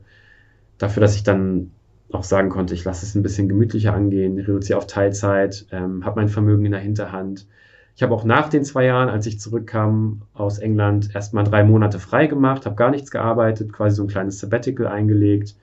dafür, 0.78 1.01
dass 1.01 1.16
ich 1.16 1.24
dann 1.24 1.72
auch 2.12 2.24
sagen 2.24 2.49
konnte, 2.49 2.74
ich 2.74 2.84
lasse 2.84 3.05
es 3.05 3.16
ein 3.16 3.24
bisschen 3.24 3.49
gemütlicher 3.49 3.93
angehen, 3.93 4.38
reduziere 4.38 4.78
auf 4.78 4.88
Teilzeit, 4.88 5.66
ähm, 5.72 6.05
habe 6.05 6.20
mein 6.20 6.30
Vermögen 6.30 6.66
in 6.66 6.72
der 6.72 6.80
Hinterhand. 6.82 7.47
Ich 7.95 8.03
habe 8.03 8.14
auch 8.14 8.24
nach 8.24 8.49
den 8.49 8.64
zwei 8.64 8.86
Jahren, 8.86 9.10
als 9.10 9.26
ich 9.26 9.39
zurückkam 9.39 10.22
aus 10.34 10.60
England, 10.60 11.14
erstmal 11.14 11.43
drei 11.43 11.64
Monate 11.64 11.99
frei 11.99 12.28
gemacht, 12.28 12.66
habe 12.66 12.76
gar 12.76 12.91
nichts 12.91 13.12
gearbeitet, 13.12 13.74
quasi 13.74 13.95
so 13.95 14.03
ein 14.03 14.08
kleines 14.08 14.39
Sabbatical 14.39 14.88
eingelegt. 14.88 15.55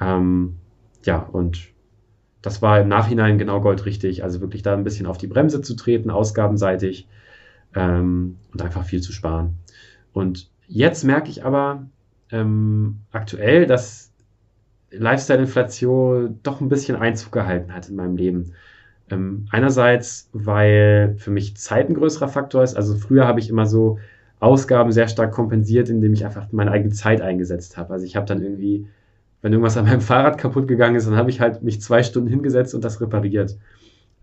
Ähm, 0.00 0.56
ja, 1.04 1.18
und 1.18 1.73
das 2.44 2.60
war 2.60 2.78
im 2.78 2.88
Nachhinein 2.88 3.38
genau 3.38 3.62
goldrichtig. 3.62 4.22
Also 4.22 4.42
wirklich 4.42 4.62
da 4.62 4.74
ein 4.74 4.84
bisschen 4.84 5.06
auf 5.06 5.16
die 5.16 5.26
Bremse 5.26 5.62
zu 5.62 5.74
treten, 5.76 6.10
ausgabenseitig 6.10 7.08
ähm, 7.74 8.36
und 8.52 8.60
einfach 8.60 8.84
viel 8.84 9.00
zu 9.00 9.12
sparen. 9.12 9.54
Und 10.12 10.50
jetzt 10.68 11.04
merke 11.04 11.30
ich 11.30 11.42
aber 11.42 11.86
ähm, 12.30 13.00
aktuell, 13.12 13.66
dass 13.66 14.12
Lifestyle-Inflation 14.90 16.40
doch 16.42 16.60
ein 16.60 16.68
bisschen 16.68 16.96
Einzug 16.96 17.32
gehalten 17.32 17.72
hat 17.72 17.88
in 17.88 17.96
meinem 17.96 18.16
Leben. 18.16 18.52
Ähm, 19.08 19.46
einerseits, 19.50 20.28
weil 20.34 21.14
für 21.16 21.30
mich 21.30 21.56
Zeit 21.56 21.88
ein 21.88 21.94
größerer 21.94 22.28
Faktor 22.28 22.62
ist. 22.62 22.76
Also 22.76 22.94
früher 22.94 23.26
habe 23.26 23.40
ich 23.40 23.48
immer 23.48 23.64
so 23.64 23.98
Ausgaben 24.38 24.92
sehr 24.92 25.08
stark 25.08 25.32
kompensiert, 25.32 25.88
indem 25.88 26.12
ich 26.12 26.26
einfach 26.26 26.52
meine 26.52 26.72
eigene 26.72 26.92
Zeit 26.92 27.22
eingesetzt 27.22 27.78
habe. 27.78 27.94
Also 27.94 28.04
ich 28.04 28.16
habe 28.16 28.26
dann 28.26 28.42
irgendwie 28.42 28.86
wenn 29.44 29.52
irgendwas 29.52 29.76
an 29.76 29.84
meinem 29.84 30.00
Fahrrad 30.00 30.38
kaputt 30.38 30.66
gegangen 30.66 30.96
ist, 30.96 31.06
dann 31.06 31.16
habe 31.16 31.28
ich 31.28 31.38
halt 31.38 31.62
mich 31.62 31.82
zwei 31.82 32.02
Stunden 32.02 32.30
hingesetzt 32.30 32.74
und 32.74 32.82
das 32.82 33.02
repariert. 33.02 33.58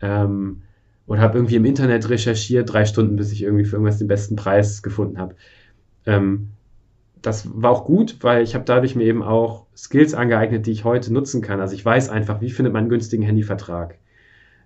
Ähm, 0.02 0.64
oder 1.06 1.22
habe 1.22 1.38
irgendwie 1.38 1.58
im 1.58 1.66
Internet 1.66 2.10
recherchiert, 2.10 2.74
drei 2.74 2.86
Stunden, 2.86 3.18
bis 3.18 3.32
ich 3.32 3.44
irgendwie 3.44 3.66
für 3.66 3.76
irgendwas 3.76 4.00
den 4.00 4.08
besten 4.08 4.36
Preis 4.36 4.82
gefunden 4.82 5.20
habe. 5.20 5.36
Ähm, 6.08 6.48
das 7.22 7.48
war 7.54 7.70
auch 7.70 7.86
gut, 7.86 8.18
weil 8.22 8.42
ich 8.42 8.56
habe 8.56 8.66
dadurch 8.66 8.96
mir 8.96 9.04
eben 9.04 9.22
auch 9.22 9.68
Skills 9.78 10.16
angeeignet, 10.16 10.66
die 10.66 10.72
ich 10.72 10.86
heute 10.86 11.14
nutzen 11.14 11.44
kann. 11.44 11.60
Also 11.60 11.76
ich 11.76 11.86
weiß 11.86 12.10
einfach, 12.10 12.42
wie 12.42 12.50
findet 12.50 12.74
man 12.74 12.82
einen 12.82 12.90
günstigen 12.90 13.22
Handyvertrag? 13.22 14.00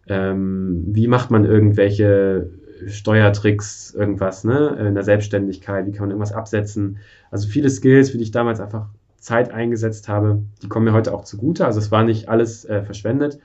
Ähm, 0.07 0.85
wie 0.87 1.09
macht 1.09 1.31
man 1.31 1.43
irgendwelche 1.43 2.49
Steuertricks, 2.87 3.93
irgendwas, 3.93 4.45
ne, 4.45 4.77
in 4.87 4.93
der 4.93 5.03
Selbstständigkeit, 5.03 5.85
wie 5.85 5.91
kann 5.91 6.03
man 6.03 6.11
irgendwas 6.11 6.31
absetzen? 6.31 6.99
Also 7.29 7.49
viele 7.49 7.69
Skills, 7.69 8.11
für 8.11 8.17
die 8.17 8.23
ich 8.23 8.31
damals 8.31 8.61
einfach 8.61 8.87
Zeit 9.25 9.51
eingesetzt 9.51 10.07
habe, 10.07 10.43
die 10.61 10.67
kommen 10.67 10.85
mir 10.85 10.93
heute 10.93 11.11
auch 11.11 11.23
zugute. 11.23 11.65
Also 11.65 11.79
es 11.79 11.91
war 11.91 12.03
nicht 12.03 12.29
alles 12.29 12.63
äh, 12.65 12.83
verschwendet. 12.83 13.39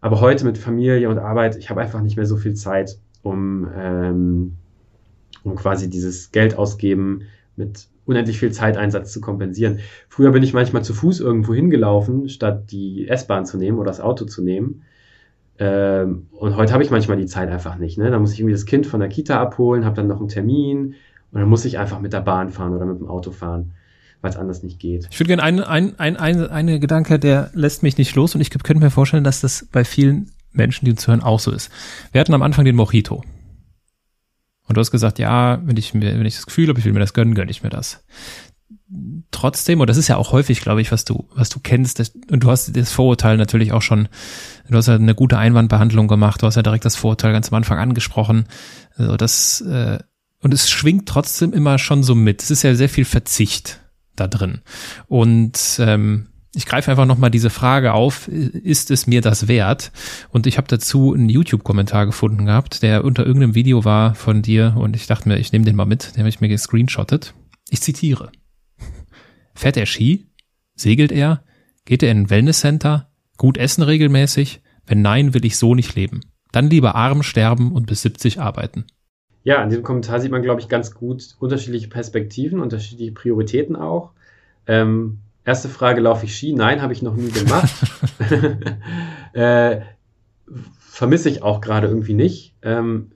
Aber 0.00 0.20
heute 0.20 0.44
mit 0.44 0.58
Familie 0.58 1.08
und 1.08 1.18
Arbeit, 1.18 1.56
ich 1.56 1.70
habe 1.70 1.80
einfach 1.80 2.02
nicht 2.02 2.16
mehr 2.16 2.26
so 2.26 2.36
viel 2.36 2.54
Zeit, 2.54 2.98
um, 3.22 3.68
ähm, 3.76 4.56
um 5.44 5.54
quasi 5.54 5.88
dieses 5.88 6.32
Geld 6.32 6.58
ausgeben 6.58 7.22
mit 7.54 7.86
unendlich 8.04 8.40
viel 8.40 8.50
Zeiteinsatz 8.50 9.12
zu 9.12 9.20
kompensieren. 9.20 9.78
Früher 10.08 10.32
bin 10.32 10.42
ich 10.42 10.54
manchmal 10.54 10.82
zu 10.82 10.92
Fuß 10.92 11.20
irgendwo 11.20 11.54
hingelaufen, 11.54 12.28
statt 12.28 12.72
die 12.72 13.06
S-Bahn 13.06 13.46
zu 13.46 13.58
nehmen 13.58 13.78
oder 13.78 13.90
das 13.90 14.00
Auto 14.00 14.24
zu 14.24 14.42
nehmen. 14.42 14.82
Ähm, 15.58 16.26
und 16.32 16.56
heute 16.56 16.72
habe 16.72 16.82
ich 16.82 16.90
manchmal 16.90 17.16
die 17.16 17.26
Zeit 17.26 17.48
einfach 17.48 17.78
nicht. 17.78 17.96
Ne? 17.96 18.10
Da 18.10 18.18
muss 18.18 18.32
ich 18.32 18.40
irgendwie 18.40 18.54
das 18.54 18.66
Kind 18.66 18.86
von 18.86 18.98
der 18.98 19.08
Kita 19.08 19.40
abholen, 19.40 19.84
habe 19.84 19.94
dann 19.94 20.08
noch 20.08 20.18
einen 20.18 20.28
Termin 20.28 20.96
und 21.30 21.40
dann 21.40 21.48
muss 21.48 21.64
ich 21.64 21.78
einfach 21.78 22.00
mit 22.00 22.12
der 22.12 22.22
Bahn 22.22 22.50
fahren 22.50 22.74
oder 22.74 22.86
mit 22.86 22.98
dem 22.98 23.06
Auto 23.06 23.30
fahren 23.30 23.72
weil 24.22 24.30
es 24.30 24.36
anders 24.36 24.62
nicht 24.62 24.78
geht. 24.78 25.08
Ich 25.10 25.20
würde 25.20 25.28
gerne 25.28 25.42
einen 25.42 25.60
ein, 25.60 25.98
ein, 25.98 26.16
ein, 26.16 26.48
eine 26.48 26.80
Gedanke, 26.80 27.18
der 27.18 27.50
lässt 27.52 27.82
mich 27.82 27.98
nicht 27.98 28.14
los 28.14 28.34
und 28.34 28.40
ich 28.40 28.50
könnte 28.50 28.82
mir 28.82 28.90
vorstellen, 28.90 29.24
dass 29.24 29.40
das 29.40 29.66
bei 29.70 29.84
vielen 29.84 30.30
Menschen, 30.52 30.84
die 30.84 30.92
uns 30.92 31.06
hören, 31.06 31.22
auch 31.22 31.40
so 31.40 31.50
ist. 31.50 31.70
Wir 32.12 32.20
hatten 32.20 32.34
am 32.34 32.42
Anfang 32.42 32.64
den 32.64 32.76
Mojito. 32.76 33.22
Und 34.68 34.76
du 34.76 34.80
hast 34.80 34.92
gesagt, 34.92 35.18
ja, 35.18 35.60
wenn 35.64 35.76
ich 35.76 35.92
mir, 35.92 36.18
wenn 36.18 36.24
ich 36.24 36.36
das 36.36 36.46
Gefühl 36.46 36.68
habe, 36.68 36.78
ich 36.78 36.84
will 36.84 36.92
mir 36.92 37.00
das 37.00 37.14
gönnen, 37.14 37.34
gönne 37.34 37.50
ich 37.50 37.62
mir 37.62 37.68
das. 37.68 38.04
Trotzdem, 39.30 39.80
und 39.80 39.90
das 39.90 39.96
ist 39.96 40.08
ja 40.08 40.16
auch 40.16 40.32
häufig, 40.32 40.60
glaube 40.60 40.80
ich, 40.80 40.92
was 40.92 41.04
du, 41.04 41.26
was 41.34 41.48
du 41.48 41.58
kennst, 41.60 41.98
das, 41.98 42.12
und 42.30 42.44
du 42.44 42.50
hast 42.50 42.76
das 42.76 42.92
Vorurteil 42.92 43.38
natürlich 43.38 43.72
auch 43.72 43.82
schon, 43.82 44.08
du 44.68 44.76
hast 44.76 44.86
ja 44.86 44.94
eine 44.94 45.14
gute 45.14 45.36
Einwandbehandlung 45.36 46.06
gemacht, 46.06 46.42
du 46.42 46.46
hast 46.46 46.56
ja 46.56 46.62
direkt 46.62 46.84
das 46.84 46.96
Vorurteil 46.96 47.32
ganz 47.32 47.48
am 47.48 47.56
Anfang 47.56 47.78
angesprochen. 47.78 48.46
Also 48.96 49.16
das, 49.16 49.62
äh, 49.62 49.98
und 50.40 50.54
es 50.54 50.70
schwingt 50.70 51.08
trotzdem 51.08 51.52
immer 51.52 51.78
schon 51.78 52.02
so 52.02 52.14
mit. 52.14 52.42
Es 52.42 52.50
ist 52.50 52.62
ja 52.62 52.74
sehr 52.74 52.88
viel 52.88 53.04
Verzicht 53.04 53.81
da 54.16 54.28
drin. 54.28 54.60
Und 55.08 55.78
ähm, 55.80 56.28
ich 56.54 56.66
greife 56.66 56.90
einfach 56.90 57.06
nochmal 57.06 57.30
diese 57.30 57.48
Frage 57.48 57.94
auf, 57.94 58.28
ist 58.28 58.90
es 58.90 59.06
mir 59.06 59.22
das 59.22 59.48
wert? 59.48 59.90
Und 60.30 60.46
ich 60.46 60.58
habe 60.58 60.68
dazu 60.68 61.14
einen 61.14 61.30
YouTube-Kommentar 61.30 62.04
gefunden 62.04 62.44
gehabt, 62.46 62.82
der 62.82 63.04
unter 63.04 63.24
irgendeinem 63.24 63.54
Video 63.54 63.84
war 63.84 64.14
von 64.14 64.42
dir 64.42 64.74
und 64.76 64.94
ich 64.94 65.06
dachte 65.06 65.28
mir, 65.28 65.38
ich 65.38 65.52
nehme 65.52 65.64
den 65.64 65.76
mal 65.76 65.86
mit, 65.86 66.14
den 66.14 66.20
habe 66.20 66.28
ich 66.28 66.40
mir 66.40 66.48
gescreenshottet. 66.48 67.34
Ich 67.70 67.80
zitiere. 67.80 68.30
Fährt 69.54 69.78
er 69.78 69.86
Ski? 69.86 70.26
Segelt 70.74 71.12
er? 71.12 71.42
Geht 71.86 72.02
er 72.02 72.10
in 72.10 72.22
ein 72.22 72.30
Wellnesscenter? 72.30 73.10
Gut 73.38 73.56
essen 73.56 73.82
regelmäßig? 73.82 74.60
Wenn 74.84 75.00
nein, 75.00 75.32
will 75.32 75.44
ich 75.44 75.56
so 75.56 75.74
nicht 75.74 75.94
leben. 75.94 76.20
Dann 76.52 76.68
lieber 76.68 76.94
arm 76.94 77.22
sterben 77.22 77.72
und 77.72 77.86
bis 77.86 78.02
70 78.02 78.40
arbeiten. 78.40 78.84
Ja, 79.44 79.60
an 79.62 79.68
diesem 79.68 79.82
Kommentar 79.82 80.20
sieht 80.20 80.30
man, 80.30 80.42
glaube 80.42 80.60
ich, 80.60 80.68
ganz 80.68 80.94
gut 80.94 81.36
unterschiedliche 81.40 81.88
Perspektiven, 81.88 82.60
unterschiedliche 82.60 83.12
Prioritäten 83.12 83.76
auch. 83.76 84.12
Ähm, 84.66 85.18
erste 85.44 85.68
Frage, 85.68 86.00
laufe 86.00 86.26
ich 86.26 86.36
Ski? 86.36 86.52
Nein, 86.52 86.80
habe 86.82 86.92
ich 86.92 87.02
noch 87.02 87.16
nie 87.16 87.30
gemacht. 87.30 87.72
äh, 89.32 89.80
vermisse 90.78 91.28
ich 91.28 91.42
auch 91.42 91.60
gerade 91.60 91.88
irgendwie 91.88 92.14
nicht. 92.14 92.54
Ähm, 92.62 93.12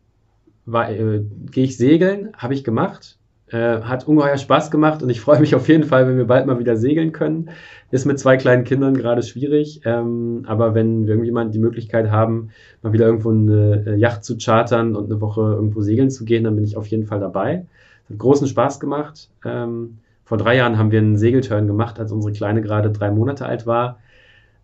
äh, 0.66 1.20
Gehe 1.50 1.64
ich 1.64 1.76
segeln? 1.76 2.32
Habe 2.36 2.54
ich 2.54 2.64
gemacht. 2.64 3.15
Äh, 3.48 3.82
hat 3.82 4.08
ungeheuer 4.08 4.38
Spaß 4.38 4.72
gemacht 4.72 5.04
und 5.04 5.10
ich 5.10 5.20
freue 5.20 5.38
mich 5.38 5.54
auf 5.54 5.68
jeden 5.68 5.84
Fall, 5.84 6.08
wenn 6.08 6.16
wir 6.16 6.26
bald 6.26 6.46
mal 6.46 6.58
wieder 6.58 6.76
segeln 6.76 7.12
können. 7.12 7.50
Ist 7.92 8.04
mit 8.04 8.18
zwei 8.18 8.36
kleinen 8.36 8.64
Kindern 8.64 8.96
gerade 8.96 9.22
schwierig, 9.22 9.82
ähm, 9.84 10.42
aber 10.46 10.74
wenn 10.74 11.02
wir 11.04 11.10
irgendjemand 11.10 11.54
die 11.54 11.60
Möglichkeit 11.60 12.10
haben, 12.10 12.50
mal 12.82 12.92
wieder 12.92 13.06
irgendwo 13.06 13.30
eine 13.30 13.84
äh, 13.86 13.96
Yacht 13.96 14.24
zu 14.24 14.36
chartern 14.36 14.96
und 14.96 15.04
eine 15.04 15.20
Woche 15.20 15.42
irgendwo 15.42 15.80
segeln 15.80 16.10
zu 16.10 16.24
gehen, 16.24 16.42
dann 16.42 16.56
bin 16.56 16.64
ich 16.64 16.76
auf 16.76 16.88
jeden 16.88 17.06
Fall 17.06 17.20
dabei. 17.20 17.66
Hat 18.10 18.18
großen 18.18 18.48
Spaß 18.48 18.80
gemacht. 18.80 19.30
Ähm, 19.44 19.98
vor 20.24 20.38
drei 20.38 20.56
Jahren 20.56 20.76
haben 20.76 20.90
wir 20.90 20.98
einen 20.98 21.16
Segelturn 21.16 21.68
gemacht, 21.68 22.00
als 22.00 22.10
unsere 22.10 22.32
Kleine 22.32 22.62
gerade 22.62 22.90
drei 22.90 23.12
Monate 23.12 23.46
alt 23.46 23.64
war. 23.64 24.00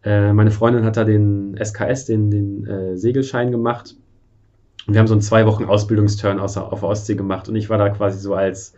Äh, 0.02 0.32
meine 0.32 0.50
Freundin 0.50 0.84
hat 0.84 0.96
da 0.96 1.04
den 1.04 1.56
SKS, 1.56 2.06
den, 2.06 2.32
den 2.32 2.66
äh, 2.66 2.96
Segelschein 2.96 3.52
gemacht 3.52 3.94
wir 4.86 4.98
haben 4.98 5.06
so 5.06 5.14
einen 5.14 5.20
zwei 5.20 5.46
Wochen 5.46 5.64
Ausbildungsturn 5.64 6.40
auf 6.40 6.54
der 6.54 6.82
Ostsee 6.82 7.14
gemacht 7.14 7.48
und 7.48 7.56
ich 7.56 7.70
war 7.70 7.78
da 7.78 7.88
quasi 7.90 8.18
so 8.18 8.34
als 8.34 8.74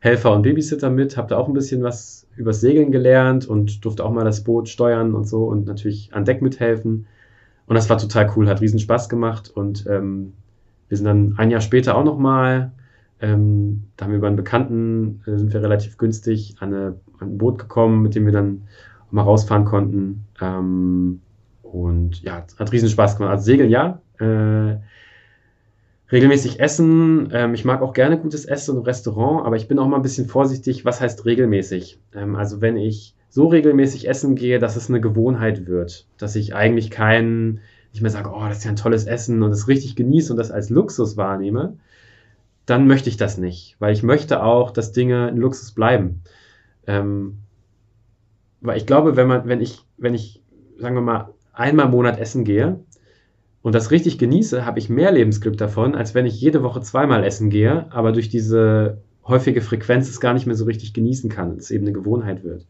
Helfer 0.00 0.32
und 0.32 0.42
Babysitter 0.42 0.90
mit, 0.90 1.16
habe 1.16 1.28
da 1.28 1.36
auch 1.36 1.48
ein 1.48 1.54
bisschen 1.54 1.82
was 1.82 2.26
übers 2.36 2.60
Segeln 2.60 2.90
gelernt 2.90 3.46
und 3.46 3.84
durfte 3.84 4.04
auch 4.04 4.12
mal 4.12 4.24
das 4.24 4.44
Boot 4.44 4.68
steuern 4.68 5.14
und 5.14 5.28
so 5.28 5.44
und 5.44 5.66
natürlich 5.66 6.12
an 6.12 6.24
Deck 6.24 6.42
mithelfen. 6.42 7.06
Und 7.66 7.74
das 7.74 7.88
war 7.88 7.98
total 7.98 8.30
cool, 8.34 8.48
hat 8.48 8.60
riesen 8.60 8.78
Spaß 8.78 9.08
gemacht 9.08 9.50
und 9.50 9.86
ähm, 9.86 10.32
wir 10.88 10.96
sind 10.96 11.06
dann 11.06 11.34
ein 11.36 11.50
Jahr 11.50 11.60
später 11.60 11.96
auch 11.96 12.04
nochmal, 12.04 12.72
ähm, 13.20 13.84
da 13.96 14.04
haben 14.04 14.12
wir 14.12 14.18
über 14.18 14.26
einen 14.26 14.36
Bekannten, 14.36 15.22
äh, 15.26 15.36
sind 15.36 15.52
wir 15.52 15.62
relativ 15.62 15.98
günstig 15.98 16.56
an, 16.60 16.74
eine, 16.74 16.86
an, 17.20 17.32
ein 17.32 17.38
Boot 17.38 17.58
gekommen, 17.58 18.02
mit 18.02 18.14
dem 18.14 18.24
wir 18.24 18.32
dann 18.32 18.62
mal 19.10 19.22
rausfahren 19.22 19.66
konnten. 19.66 20.26
Ähm, 20.40 21.20
und 21.62 22.22
ja, 22.22 22.44
hat 22.58 22.72
riesen 22.72 22.88
Spaß 22.88 23.16
gemacht. 23.16 23.32
Also 23.32 23.44
Segeln 23.44 23.70
ja. 23.70 24.00
Äh, 24.18 24.78
regelmäßig 26.12 26.60
essen. 26.60 27.28
Ähm, 27.32 27.54
ich 27.54 27.64
mag 27.64 27.82
auch 27.82 27.92
gerne 27.92 28.18
gutes 28.18 28.44
Essen 28.44 28.76
im 28.76 28.82
Restaurant, 28.82 29.46
aber 29.46 29.56
ich 29.56 29.68
bin 29.68 29.78
auch 29.78 29.86
mal 29.86 29.96
ein 29.96 30.02
bisschen 30.02 30.26
vorsichtig, 30.26 30.84
was 30.84 31.00
heißt 31.00 31.24
regelmäßig. 31.24 32.00
Ähm, 32.14 32.36
also 32.36 32.60
wenn 32.60 32.76
ich 32.76 33.14
so 33.28 33.46
regelmäßig 33.46 34.08
essen 34.08 34.34
gehe, 34.34 34.58
dass 34.58 34.76
es 34.76 34.88
eine 34.88 35.00
Gewohnheit 35.00 35.66
wird, 35.66 36.06
dass 36.18 36.34
ich 36.34 36.54
eigentlich 36.54 36.90
kein, 36.90 37.60
nicht 37.92 38.02
mehr 38.02 38.10
sage, 38.10 38.30
oh, 38.34 38.44
das 38.48 38.58
ist 38.58 38.64
ja 38.64 38.70
ein 38.70 38.76
tolles 38.76 39.06
Essen 39.06 39.42
und 39.42 39.52
es 39.52 39.68
richtig 39.68 39.94
genieße 39.94 40.32
und 40.32 40.36
das 40.36 40.50
als 40.50 40.68
Luxus 40.68 41.16
wahrnehme, 41.16 41.76
dann 42.66 42.86
möchte 42.86 43.08
ich 43.08 43.16
das 43.16 43.38
nicht, 43.38 43.76
weil 43.78 43.92
ich 43.92 44.02
möchte 44.02 44.42
auch, 44.42 44.70
dass 44.70 44.92
Dinge 44.92 45.28
ein 45.28 45.36
Luxus 45.36 45.72
bleiben. 45.72 46.22
Ähm, 46.86 47.38
weil 48.60 48.76
ich 48.76 48.86
glaube, 48.86 49.16
wenn 49.16 49.28
man, 49.28 49.46
wenn 49.46 49.60
ich, 49.60 49.84
wenn 49.96 50.14
ich, 50.14 50.42
sagen 50.78 50.94
wir 50.94 51.02
mal, 51.02 51.32
einmal 51.52 51.86
im 51.86 51.92
Monat 51.92 52.18
essen 52.18 52.44
gehe 52.44 52.80
und 53.62 53.74
das 53.74 53.90
richtig 53.90 54.18
genieße, 54.18 54.64
habe 54.64 54.78
ich 54.78 54.88
mehr 54.88 55.12
Lebensglück 55.12 55.56
davon, 55.58 55.94
als 55.94 56.14
wenn 56.14 56.26
ich 56.26 56.40
jede 56.40 56.62
Woche 56.62 56.80
zweimal 56.80 57.24
essen 57.24 57.50
gehe, 57.50 57.86
aber 57.90 58.12
durch 58.12 58.28
diese 58.28 58.98
häufige 59.26 59.60
Frequenz 59.60 60.08
es 60.08 60.20
gar 60.20 60.32
nicht 60.32 60.46
mehr 60.46 60.56
so 60.56 60.64
richtig 60.64 60.94
genießen 60.94 61.30
kann, 61.30 61.56
es 61.58 61.70
eben 61.70 61.84
eine 61.84 61.92
Gewohnheit 61.92 62.42
wird. 62.42 62.66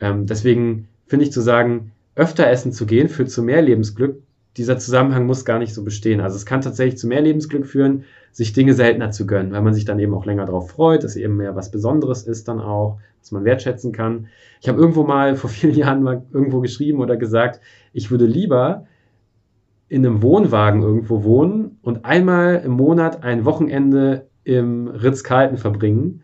Ähm, 0.00 0.26
deswegen 0.26 0.88
finde 1.06 1.24
ich 1.24 1.32
zu 1.32 1.40
sagen, 1.40 1.92
öfter 2.14 2.48
essen 2.48 2.72
zu 2.72 2.86
gehen 2.86 3.08
führt 3.08 3.30
zu 3.30 3.42
mehr 3.42 3.62
Lebensglück. 3.62 4.22
Dieser 4.56 4.78
Zusammenhang 4.78 5.26
muss 5.26 5.44
gar 5.44 5.58
nicht 5.58 5.72
so 5.72 5.84
bestehen. 5.84 6.20
Also 6.20 6.36
es 6.36 6.46
kann 6.46 6.62
tatsächlich 6.62 6.98
zu 6.98 7.06
mehr 7.06 7.20
Lebensglück 7.20 7.66
führen, 7.66 8.04
sich 8.32 8.52
Dinge 8.52 8.74
seltener 8.74 9.10
zu 9.10 9.26
gönnen, 9.26 9.52
weil 9.52 9.62
man 9.62 9.74
sich 9.74 9.84
dann 9.84 9.98
eben 9.98 10.14
auch 10.14 10.26
länger 10.26 10.46
darauf 10.46 10.70
freut, 10.70 11.04
dass 11.04 11.16
eben 11.16 11.36
mehr 11.36 11.54
was 11.54 11.70
Besonderes 11.70 12.22
ist 12.22 12.48
dann 12.48 12.60
auch, 12.60 12.98
dass 13.20 13.30
man 13.30 13.44
wertschätzen 13.44 13.92
kann. 13.92 14.28
Ich 14.60 14.68
habe 14.68 14.80
irgendwo 14.80 15.04
mal 15.04 15.36
vor 15.36 15.50
vielen 15.50 15.74
Jahren 15.74 16.02
mal 16.02 16.22
irgendwo 16.32 16.60
geschrieben 16.60 17.00
oder 17.00 17.16
gesagt, 17.16 17.60
ich 17.92 18.10
würde 18.10 18.26
lieber 18.26 18.86
in 19.88 20.04
einem 20.04 20.22
Wohnwagen 20.22 20.82
irgendwo 20.82 21.24
wohnen 21.24 21.78
und 21.82 22.04
einmal 22.04 22.62
im 22.64 22.72
Monat 22.72 23.24
ein 23.24 23.44
Wochenende 23.44 24.28
im 24.44 24.88
Ritz-Carlton 24.88 25.58
verbringen, 25.58 26.22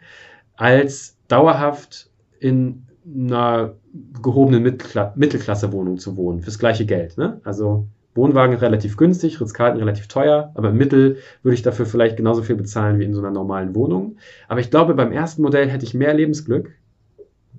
als 0.56 1.16
dauerhaft 1.28 2.10
in 2.40 2.86
einer 3.06 3.74
gehobenen 4.22 4.62
Mittelkla 4.62 5.12
Mittelklasse-Wohnung 5.16 5.98
zu 5.98 6.16
wohnen, 6.16 6.40
fürs 6.40 6.58
gleiche 6.58 6.86
Geld. 6.86 7.16
Ne? 7.16 7.40
Also 7.44 7.86
Wohnwagen 8.14 8.56
relativ 8.56 8.96
günstig, 8.96 9.40
Ritz-Carlton 9.40 9.80
relativ 9.80 10.08
teuer, 10.08 10.52
aber 10.54 10.70
im 10.70 10.76
Mittel 10.76 11.18
würde 11.42 11.54
ich 11.54 11.62
dafür 11.62 11.86
vielleicht 11.86 12.16
genauso 12.16 12.42
viel 12.42 12.56
bezahlen 12.56 12.98
wie 12.98 13.04
in 13.04 13.14
so 13.14 13.20
einer 13.20 13.30
normalen 13.30 13.74
Wohnung. 13.74 14.16
Aber 14.48 14.60
ich 14.60 14.70
glaube, 14.70 14.94
beim 14.94 15.12
ersten 15.12 15.42
Modell 15.42 15.68
hätte 15.68 15.84
ich 15.84 15.94
mehr 15.94 16.14
Lebensglück, 16.14 16.72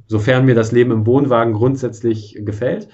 sofern 0.07 0.45
mir 0.45 0.55
das 0.55 0.71
Leben 0.71 0.91
im 0.91 1.05
Wohnwagen 1.05 1.53
grundsätzlich 1.53 2.39
gefällt, 2.39 2.87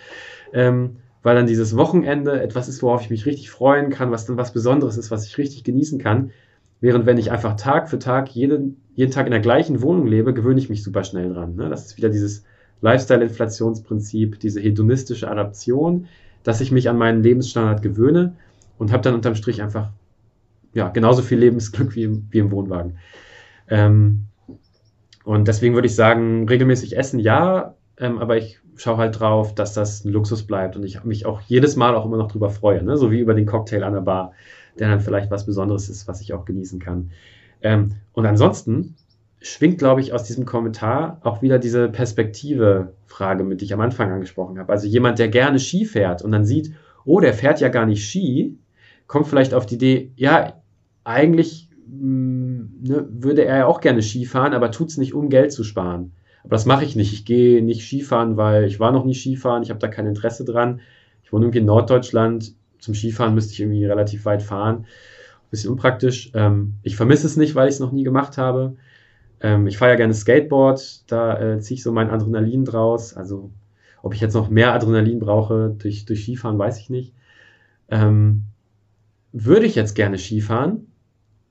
ähm, 0.54 0.98
weil 1.24 1.36
dann 1.36 1.48
dieses 1.48 1.78
Wochenende 1.78 2.42
etwas 2.42 2.68
ist, 2.68 2.82
worauf 2.82 3.02
ich 3.02 3.10
mich 3.10 3.26
richtig 3.26 3.52
freuen 3.52 3.90
kann, 3.90 4.12
was 4.12 4.26
dann 4.26 4.38
was 4.38 4.54
Besonderes 4.54 4.98
ist, 4.98 5.12
was 5.12 5.26
ich 5.26 5.38
richtig 5.38 5.64
genießen 5.64 6.00
kann. 6.00 6.32
Während 6.80 7.06
wenn 7.06 7.18
ich 7.18 7.32
einfach 7.32 7.56
Tag 7.56 7.90
für 7.90 8.00
Tag 8.00 8.30
jeden, 8.30 8.82
jeden 8.96 9.12
Tag 9.12 9.28
in 9.28 9.32
der 9.32 9.40
gleichen 9.40 9.82
Wohnung 9.82 10.08
lebe, 10.08 10.34
gewöhne 10.34 10.60
ich 10.60 10.70
mich 10.70 10.84
super 10.84 11.04
schnell 11.04 11.32
dran. 11.32 11.56
Ne? 11.56 11.70
Das 11.70 11.86
ist 11.86 11.98
wieder 11.98 12.10
dieses 12.10 12.44
Lifestyle-Inflationsprinzip, 12.82 14.40
diese 14.40 14.60
hedonistische 14.60 15.30
Adaption, 15.30 16.08
dass 16.44 16.60
ich 16.60 16.72
mich 16.72 16.90
an 16.90 16.98
meinen 16.98 17.22
Lebensstandard 17.22 17.84
gewöhne 17.84 18.34
und 18.80 18.92
habe 18.92 19.04
dann 19.04 19.14
unterm 19.14 19.36
Strich 19.36 19.62
einfach 19.62 19.92
ja, 20.74 20.90
genauso 20.90 21.22
viel 21.22 21.38
Lebensglück 21.38 21.96
wie 21.96 22.04
im, 22.04 22.28
wie 22.32 22.40
im 22.40 22.50
Wohnwagen. 22.52 22.98
Ähm, 23.68 24.26
und 25.24 25.48
deswegen 25.48 25.76
würde 25.76 25.86
ich 25.86 25.96
sagen, 25.96 26.48
regelmäßig 26.48 26.98
essen 26.98 27.20
ja, 27.20 27.76
ähm, 27.98 28.18
aber 28.18 28.38
ich 28.38 28.60
schaue 28.76 28.98
halt 28.98 29.20
drauf, 29.20 29.54
dass 29.56 29.74
das 29.74 30.06
ein 30.06 30.12
Luxus 30.12 30.44
bleibt 30.44 30.76
und 30.76 30.84
ich 30.84 31.04
mich 31.04 31.26
auch 31.26 31.42
jedes 31.42 31.76
Mal 31.76 31.96
auch 31.96 32.06
immer 32.06 32.18
noch 32.18 32.32
drüber 32.32 32.50
freue, 32.50 32.84
ne? 32.84 32.98
so 32.98 33.12
wie 33.12 33.20
über 33.20 33.34
den 33.34 33.46
Cocktail 33.46 33.84
an 33.84 33.94
der 33.94 34.02
Bar 34.02 34.34
der 34.80 34.90
dann 34.90 35.02
vielleicht 35.02 35.32
was 35.32 35.46
Besonderes 35.46 35.90
ist, 35.90 36.08
was 36.08 36.22
ich 36.22 36.34
auch 36.34 36.46
genießen 36.46 36.80
kann. 36.80 37.12
Ähm, 37.62 37.96
und 38.14 38.26
ansonsten 38.26 38.96
schwingt, 39.42 39.80
glaube 39.80 40.02
ich, 40.02 40.14
aus 40.14 40.24
diesem 40.24 40.46
Kommentar 40.46 41.20
auch 41.24 41.42
wieder 41.42 41.60
diese 41.60 41.90
Perspektive-Frage, 41.90 43.44
mit 43.44 43.62
die 43.62 43.66
ich 43.66 43.74
am 43.74 43.82
Anfang 43.82 44.12
angesprochen 44.12 44.60
habe. 44.60 44.72
Also 44.72 44.88
jemand, 44.88 45.20
der 45.20 45.30
gerne 45.30 45.60
Ski 45.60 45.86
fährt 45.86 46.22
und 46.22 46.32
dann 46.32 46.46
sieht, 46.46 46.74
oh, 47.06 47.20
der 47.20 47.34
fährt 47.34 47.60
ja 47.60 47.70
gar 47.70 47.86
nicht 47.86 48.08
Ski, 48.08 48.58
kommt 49.08 49.28
vielleicht 49.28 49.54
auf 49.54 49.66
die 49.66 49.76
Idee, 49.76 50.12
ja, 50.16 50.62
eigentlich 51.04 51.70
mh, 51.88 52.06
mm, 52.06 52.70
ne, 52.84 53.08
würde 53.10 53.46
er 53.46 53.58
ja 53.58 53.66
auch 53.66 53.82
gerne 53.82 54.04
Ski 54.04 54.26
fahren, 54.26 54.54
aber 54.54 54.72
tut 54.72 54.90
es 54.90 54.98
nicht, 54.98 55.14
um 55.14 55.30
Geld 55.30 55.52
zu 55.52 55.64
sparen. 55.64 56.14
Aber 56.44 56.52
das 56.52 56.66
mache 56.66 56.86
ich 56.86 56.96
nicht. 56.96 57.14
Ich 57.14 57.26
gehe 57.26 57.64
nicht 57.64 57.86
Skifahren, 57.86 58.38
weil 58.38 58.66
ich 58.66 58.80
war 58.80 58.92
noch 58.92 59.06
nie 59.06 59.14
Skifahren, 59.14 59.64
ich 59.64 59.70
habe 59.70 59.80
da 59.80 59.88
kein 59.88 60.08
Interesse 60.08 60.46
dran. 60.46 60.82
Ich 61.24 61.32
wohne 61.32 61.46
irgendwie 61.46 61.60
in 61.60 61.66
Norddeutschland, 61.66 62.54
zum 62.80 62.96
Skifahren 62.96 63.36
müsste 63.36 63.54
ich 63.54 63.60
irgendwie 63.60 63.86
relativ 63.86 64.26
weit 64.26 64.42
fahren. 64.42 64.86
bisschen 65.50 65.72
unpraktisch. 65.72 66.32
Ähm, 66.34 66.76
ich 66.82 66.96
vermisse 66.96 67.28
es 67.28 67.38
nicht, 67.38 67.56
weil 67.56 67.68
ich 67.68 67.76
es 67.76 67.80
noch 67.80 67.92
nie 67.92 68.04
gemacht 68.04 68.38
habe. 68.38 68.76
Ähm, 69.42 69.68
ich 69.68 69.78
fahre 69.78 69.92
ja 69.92 69.98
gerne 69.98 70.14
Skateboard, 70.14 71.12
da 71.12 71.40
äh, 71.40 71.60
ziehe 71.60 71.76
ich 71.76 71.84
so 71.84 71.92
mein 71.92 72.10
Adrenalin 72.10 72.66
draus. 72.66 73.16
Also 73.16 73.52
ob 74.02 74.14
ich 74.14 74.22
jetzt 74.22 74.34
noch 74.34 74.50
mehr 74.50 74.74
Adrenalin 74.74 75.20
brauche 75.20 75.76
durch, 75.78 76.06
durch 76.06 76.24
Skifahren, 76.24 76.58
weiß 76.58 76.80
ich 76.80 76.90
nicht. 76.90 77.14
Ähm, 77.90 78.44
würde 79.32 79.66
ich 79.66 79.76
jetzt 79.76 79.96
gerne 79.96 80.18
Skifahren 80.18 80.91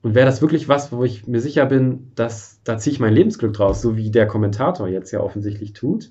und 0.01 0.15
wäre 0.15 0.25
das 0.25 0.41
wirklich 0.41 0.67
was, 0.67 0.91
wo 0.91 1.03
ich 1.03 1.27
mir 1.27 1.41
sicher 1.41 1.65
bin, 1.65 2.11
dass 2.15 2.59
da 2.63 2.77
ziehe 2.77 2.93
ich 2.93 2.99
mein 2.99 3.13
Lebensglück 3.13 3.53
draus, 3.53 3.81
so 3.81 3.97
wie 3.97 4.09
der 4.09 4.27
Kommentator 4.27 4.87
jetzt 4.87 5.11
ja 5.11 5.19
offensichtlich 5.19 5.73
tut, 5.73 6.09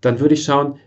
dann 0.00 0.20
würde 0.20 0.34
ich 0.34 0.44
schauen, 0.44 0.78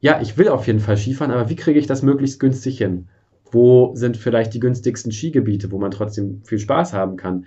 ja, 0.00 0.20
ich 0.20 0.38
will 0.38 0.48
auf 0.48 0.66
jeden 0.66 0.80
Fall 0.80 0.96
Skifahren, 0.96 1.32
aber 1.32 1.50
wie 1.50 1.56
kriege 1.56 1.78
ich 1.78 1.86
das 1.86 2.02
möglichst 2.02 2.40
günstig 2.40 2.78
hin? 2.78 3.08
Wo 3.50 3.94
sind 3.94 4.16
vielleicht 4.16 4.54
die 4.54 4.60
günstigsten 4.60 5.12
Skigebiete, 5.12 5.70
wo 5.70 5.78
man 5.78 5.90
trotzdem 5.90 6.42
viel 6.44 6.58
Spaß 6.58 6.94
haben 6.94 7.16
kann? 7.16 7.46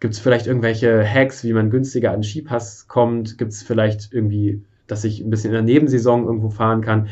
Gibt 0.00 0.14
es 0.14 0.20
vielleicht 0.20 0.46
irgendwelche 0.46 1.04
Hacks, 1.06 1.44
wie 1.44 1.52
man 1.52 1.70
günstiger 1.70 2.12
an 2.12 2.22
Skipass 2.22 2.88
kommt? 2.88 3.38
Gibt 3.38 3.52
es 3.52 3.62
vielleicht 3.62 4.12
irgendwie, 4.12 4.62
dass 4.86 5.04
ich 5.04 5.20
ein 5.20 5.30
bisschen 5.30 5.50
in 5.50 5.54
der 5.54 5.62
Nebensaison 5.62 6.24
irgendwo 6.24 6.50
fahren 6.50 6.80
kann? 6.82 7.08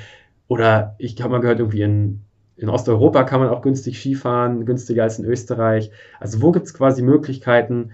Oder 0.49 0.97
ich 0.99 1.20
habe 1.20 1.33
mal 1.33 1.41
gehört, 1.41 1.61
irgendwie 1.61 1.83
in, 1.83 2.22
in 2.59 2.68
Osteuropa 2.68 3.22
kann 3.22 3.40
man 3.40 3.48
auch 3.50 3.62
günstig 3.62 3.98
Skifahren, 3.98 4.66
günstiger 4.66 5.04
als 5.04 5.18
in 5.18 5.24
Österreich. 5.24 5.90
Also 6.18 6.42
wo 6.42 6.50
gibt 6.50 6.66
es 6.66 6.74
quasi 6.74 7.02
Möglichkeiten, 7.02 7.92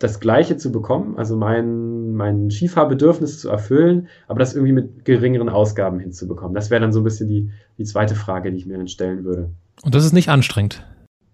das 0.00 0.18
Gleiche 0.18 0.56
zu 0.56 0.72
bekommen, 0.72 1.16
also 1.16 1.36
mein, 1.36 2.12
mein 2.14 2.50
Skifahrbedürfnis 2.50 3.40
zu 3.40 3.48
erfüllen, 3.48 4.08
aber 4.26 4.40
das 4.40 4.54
irgendwie 4.54 4.72
mit 4.72 5.04
geringeren 5.04 5.48
Ausgaben 5.48 6.00
hinzubekommen. 6.00 6.54
Das 6.54 6.70
wäre 6.70 6.80
dann 6.80 6.92
so 6.92 7.00
ein 7.00 7.04
bisschen 7.04 7.28
die, 7.28 7.50
die 7.78 7.84
zweite 7.84 8.16
Frage, 8.16 8.50
die 8.50 8.58
ich 8.58 8.66
mir 8.66 8.76
dann 8.76 8.88
stellen 8.88 9.24
würde. 9.24 9.50
Und 9.82 9.94
das 9.94 10.04
ist 10.04 10.12
nicht 10.12 10.28
anstrengend? 10.28 10.84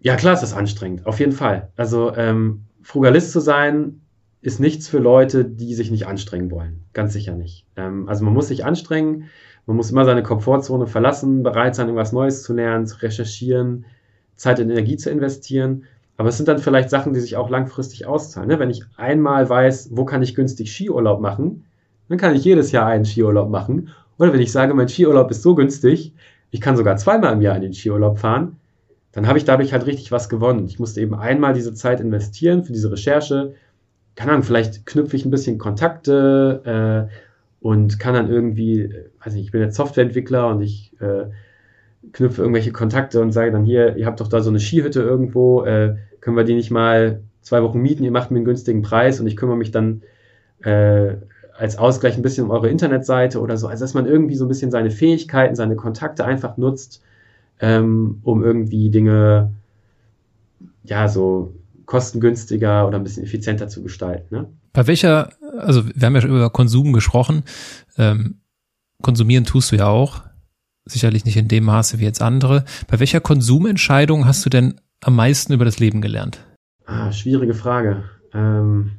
Ja, 0.00 0.16
klar 0.16 0.34
ist 0.34 0.42
das 0.42 0.52
anstrengend, 0.52 1.06
auf 1.06 1.18
jeden 1.18 1.32
Fall. 1.32 1.70
Also 1.76 2.14
ähm, 2.14 2.64
Frugalist 2.82 3.32
zu 3.32 3.40
sein, 3.40 4.02
ist 4.42 4.60
nichts 4.60 4.88
für 4.88 4.98
Leute, 4.98 5.44
die 5.44 5.74
sich 5.74 5.90
nicht 5.90 6.06
anstrengen 6.06 6.50
wollen. 6.50 6.84
Ganz 6.92 7.12
sicher 7.12 7.34
nicht. 7.34 7.66
Ähm, 7.76 8.08
also 8.08 8.24
man 8.24 8.32
muss 8.32 8.48
sich 8.48 8.64
anstrengen, 8.64 9.24
man 9.66 9.76
muss 9.76 9.90
immer 9.90 10.04
seine 10.04 10.22
Komfortzone 10.22 10.86
verlassen, 10.86 11.42
bereit 11.42 11.74
sein, 11.74 11.86
irgendwas 11.86 12.12
Neues 12.12 12.42
zu 12.42 12.52
lernen, 12.52 12.86
zu 12.86 13.02
recherchieren, 13.02 13.84
Zeit 14.36 14.58
und 14.58 14.70
Energie 14.70 14.96
zu 14.96 15.10
investieren. 15.10 15.84
Aber 16.16 16.28
es 16.28 16.36
sind 16.36 16.48
dann 16.48 16.58
vielleicht 16.58 16.90
Sachen, 16.90 17.12
die 17.12 17.20
sich 17.20 17.36
auch 17.36 17.50
langfristig 17.50 18.06
auszahlen. 18.06 18.48
Ne? 18.48 18.58
Wenn 18.58 18.70
ich 18.70 18.84
einmal 18.96 19.48
weiß, 19.48 19.90
wo 19.92 20.04
kann 20.04 20.22
ich 20.22 20.34
günstig 20.34 20.72
Skiurlaub 20.72 21.20
machen, 21.20 21.64
dann 22.08 22.18
kann 22.18 22.34
ich 22.34 22.44
jedes 22.44 22.72
Jahr 22.72 22.86
einen 22.86 23.04
Skiurlaub 23.04 23.48
machen. 23.48 23.90
Oder 24.18 24.32
wenn 24.32 24.40
ich 24.40 24.52
sage, 24.52 24.74
mein 24.74 24.88
Skiurlaub 24.88 25.30
ist 25.30 25.42
so 25.42 25.54
günstig, 25.54 26.12
ich 26.50 26.60
kann 26.60 26.76
sogar 26.76 26.96
zweimal 26.96 27.32
im 27.32 27.40
Jahr 27.40 27.56
in 27.56 27.62
den 27.62 27.72
Skiurlaub 27.72 28.18
fahren, 28.18 28.56
dann 29.12 29.26
habe 29.26 29.38
ich 29.38 29.44
dadurch 29.44 29.72
halt 29.72 29.86
richtig 29.86 30.12
was 30.12 30.28
gewonnen. 30.28 30.66
Ich 30.66 30.78
musste 30.78 31.00
eben 31.00 31.14
einmal 31.14 31.54
diese 31.54 31.74
Zeit 31.74 32.00
investieren 32.00 32.64
für 32.64 32.72
diese 32.72 32.92
Recherche. 32.92 33.54
Keine 34.14 34.32
Ahnung, 34.32 34.44
vielleicht 34.44 34.86
knüpfe 34.86 35.16
ich 35.16 35.24
ein 35.24 35.30
bisschen 35.30 35.58
Kontakte 35.58 37.08
äh, 37.08 37.29
und 37.60 37.98
kann 37.98 38.14
dann 38.14 38.30
irgendwie, 38.30 38.92
weiß 39.24 39.34
nicht, 39.34 39.44
ich 39.44 39.50
bin 39.50 39.60
jetzt 39.60 39.76
Softwareentwickler 39.76 40.48
und 40.48 40.62
ich 40.62 40.92
äh, 41.00 41.26
knüpfe 42.12 42.42
irgendwelche 42.42 42.72
Kontakte 42.72 43.20
und 43.20 43.32
sage 43.32 43.52
dann 43.52 43.64
hier, 43.64 43.96
ihr 43.96 44.06
habt 44.06 44.20
doch 44.20 44.28
da 44.28 44.40
so 44.40 44.50
eine 44.50 44.60
Skihütte 44.60 45.02
irgendwo, 45.02 45.64
äh, 45.64 45.96
können 46.20 46.36
wir 46.36 46.44
die 46.44 46.54
nicht 46.54 46.70
mal 46.70 47.20
zwei 47.42 47.62
Wochen 47.62 47.80
mieten, 47.80 48.04
ihr 48.04 48.10
macht 48.10 48.30
mir 48.30 48.36
einen 48.36 48.44
günstigen 48.44 48.82
Preis 48.82 49.20
und 49.20 49.26
ich 49.26 49.36
kümmere 49.36 49.56
mich 49.56 49.70
dann 49.70 50.02
äh, 50.62 51.14
als 51.56 51.76
Ausgleich 51.76 52.16
ein 52.16 52.22
bisschen 52.22 52.44
um 52.44 52.50
eure 52.50 52.70
Internetseite 52.70 53.40
oder 53.40 53.56
so. 53.56 53.66
Also 53.66 53.84
dass 53.84 53.92
man 53.94 54.06
irgendwie 54.06 54.34
so 54.34 54.46
ein 54.46 54.48
bisschen 54.48 54.70
seine 54.70 54.90
Fähigkeiten, 54.90 55.54
seine 55.54 55.76
Kontakte 55.76 56.24
einfach 56.24 56.56
nutzt, 56.56 57.02
ähm, 57.60 58.20
um 58.22 58.42
irgendwie 58.42 58.90
Dinge 58.90 59.52
ja 60.84 61.08
so 61.08 61.54
kostengünstiger 61.84 62.86
oder 62.86 62.98
ein 62.98 63.04
bisschen 63.04 63.24
effizienter 63.24 63.68
zu 63.68 63.82
gestalten. 63.82 64.34
Ne? 64.34 64.46
Bei 64.72 64.86
welcher, 64.86 65.30
also 65.60 65.86
wir 65.86 66.06
haben 66.06 66.14
ja 66.14 66.20
schon 66.20 66.30
über 66.30 66.50
Konsum 66.50 66.92
gesprochen, 66.92 67.44
ähm, 67.96 68.40
konsumieren 69.02 69.44
tust 69.44 69.72
du 69.72 69.76
ja 69.76 69.86
auch, 69.86 70.22
sicherlich 70.84 71.24
nicht 71.24 71.36
in 71.36 71.48
dem 71.48 71.64
Maße 71.64 71.98
wie 71.98 72.04
jetzt 72.04 72.22
andere. 72.22 72.64
Bei 72.88 73.00
welcher 73.00 73.20
Konsumentscheidung 73.20 74.26
hast 74.26 74.44
du 74.44 74.50
denn 74.50 74.80
am 75.00 75.16
meisten 75.16 75.52
über 75.52 75.64
das 75.64 75.78
Leben 75.78 76.00
gelernt? 76.00 76.40
Ah, 76.86 77.12
schwierige 77.12 77.54
Frage. 77.54 78.04
Ähm, 78.34 78.92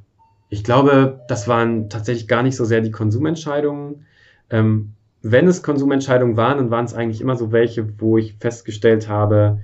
ich 0.49 0.63
glaube, 0.63 1.21
das 1.27 1.47
waren 1.47 1.89
tatsächlich 1.89 2.27
gar 2.27 2.43
nicht 2.43 2.55
so 2.55 2.65
sehr 2.65 2.81
die 2.81 2.91
Konsumentscheidungen. 2.91 4.05
Ähm, 4.49 4.93
wenn 5.21 5.47
es 5.47 5.61
Konsumentscheidungen 5.61 6.35
waren, 6.35 6.57
dann 6.57 6.71
waren 6.71 6.85
es 6.85 6.93
eigentlich 6.93 7.21
immer 7.21 7.35
so 7.35 7.51
welche, 7.51 7.99
wo 7.99 8.17
ich 8.17 8.38
festgestellt 8.39 9.07
habe, 9.07 9.59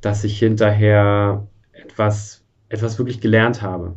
dass 0.00 0.24
ich 0.24 0.38
hinterher 0.38 1.46
etwas, 1.72 2.44
etwas 2.68 2.98
wirklich 2.98 3.20
gelernt 3.20 3.62
habe. 3.62 3.96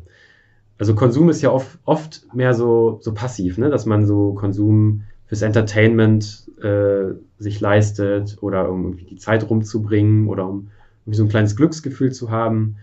Also 0.79 0.95
Konsum 0.95 1.29
ist 1.29 1.41
ja 1.41 1.51
oft, 1.51 1.77
oft 1.83 2.33
mehr 2.33 2.53
so, 2.53 2.99
so 3.01 3.13
passiv, 3.13 3.57
ne? 3.57 3.69
dass 3.69 3.85
man 3.85 4.05
so 4.05 4.33
Konsum 4.33 5.03
fürs 5.27 5.41
Entertainment 5.41 6.49
äh, 6.63 7.13
sich 7.37 7.59
leistet 7.59 8.37
oder 8.41 8.71
um 8.71 8.85
irgendwie 8.85 9.05
die 9.05 9.17
Zeit 9.17 9.47
rumzubringen 9.49 10.27
oder 10.27 10.47
um 10.47 10.69
irgendwie 11.01 11.17
so 11.17 11.23
ein 11.23 11.29
kleines 11.29 11.57
Glücksgefühl 11.57 12.13
zu 12.13 12.31
haben. 12.31 12.77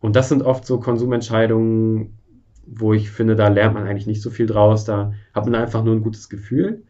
Und 0.00 0.16
das 0.16 0.28
sind 0.28 0.42
oft 0.42 0.66
so 0.66 0.80
Konsumentscheidungen, 0.80 2.18
wo 2.66 2.92
ich 2.92 3.10
finde, 3.10 3.36
da 3.36 3.48
lernt 3.48 3.74
man 3.74 3.86
eigentlich 3.86 4.06
nicht 4.06 4.22
so 4.22 4.30
viel 4.30 4.46
draus, 4.46 4.84
da 4.84 5.12
hat 5.32 5.44
man 5.46 5.54
einfach 5.54 5.84
nur 5.84 5.94
ein 5.94 6.02
gutes 6.02 6.28
Gefühl. 6.28 6.82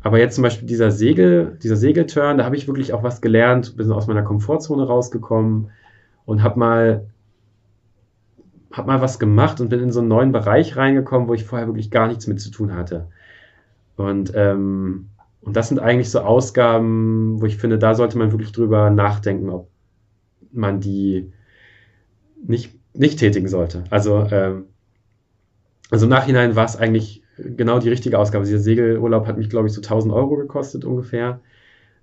Aber 0.00 0.18
jetzt 0.18 0.36
zum 0.36 0.42
Beispiel 0.42 0.66
dieser 0.66 0.90
Segel, 0.90 1.58
dieser 1.62 1.76
Segelturn, 1.76 2.38
da 2.38 2.44
habe 2.44 2.56
ich 2.56 2.68
wirklich 2.68 2.92
auch 2.94 3.02
was 3.02 3.20
gelernt, 3.20 3.76
bin 3.76 3.90
aus 3.92 4.06
meiner 4.06 4.22
Komfortzone 4.22 4.86
rausgekommen 4.86 5.70
und 6.24 6.42
habe 6.42 6.58
mal, 6.58 7.06
hab 8.72 8.86
mal 8.86 9.00
was 9.00 9.18
gemacht 9.18 9.60
und 9.60 9.68
bin 9.68 9.80
in 9.80 9.92
so 9.92 10.00
einen 10.00 10.08
neuen 10.08 10.32
Bereich 10.32 10.76
reingekommen, 10.76 11.28
wo 11.28 11.34
ich 11.34 11.44
vorher 11.44 11.66
wirklich 11.66 11.90
gar 11.90 12.08
nichts 12.08 12.26
mit 12.26 12.40
zu 12.40 12.50
tun 12.50 12.74
hatte. 12.74 13.08
Und, 13.96 14.32
ähm, 14.34 15.08
und 15.40 15.56
das 15.56 15.68
sind 15.68 15.80
eigentlich 15.80 16.10
so 16.10 16.20
Ausgaben, 16.20 17.40
wo 17.40 17.46
ich 17.46 17.56
finde, 17.56 17.78
da 17.78 17.94
sollte 17.94 18.18
man 18.18 18.32
wirklich 18.32 18.52
drüber 18.52 18.90
nachdenken, 18.90 19.48
ob 19.50 19.68
man 20.52 20.80
die 20.80 21.32
nicht, 22.46 22.78
nicht 22.94 23.18
tätigen 23.18 23.48
sollte. 23.48 23.84
Also, 23.90 24.26
ähm, 24.30 24.66
also 25.90 26.06
im 26.06 26.10
Nachhinein 26.10 26.54
war 26.54 26.66
es 26.66 26.76
eigentlich 26.76 27.22
genau 27.36 27.78
die 27.78 27.88
richtige 27.88 28.18
Ausgabe. 28.18 28.44
Dieser 28.44 28.58
Segelurlaub 28.58 29.26
hat 29.26 29.38
mich, 29.38 29.48
glaube 29.48 29.68
ich, 29.68 29.72
so 29.72 29.80
1000 29.80 30.12
Euro 30.12 30.36
gekostet 30.36 30.84
ungefähr. 30.84 31.40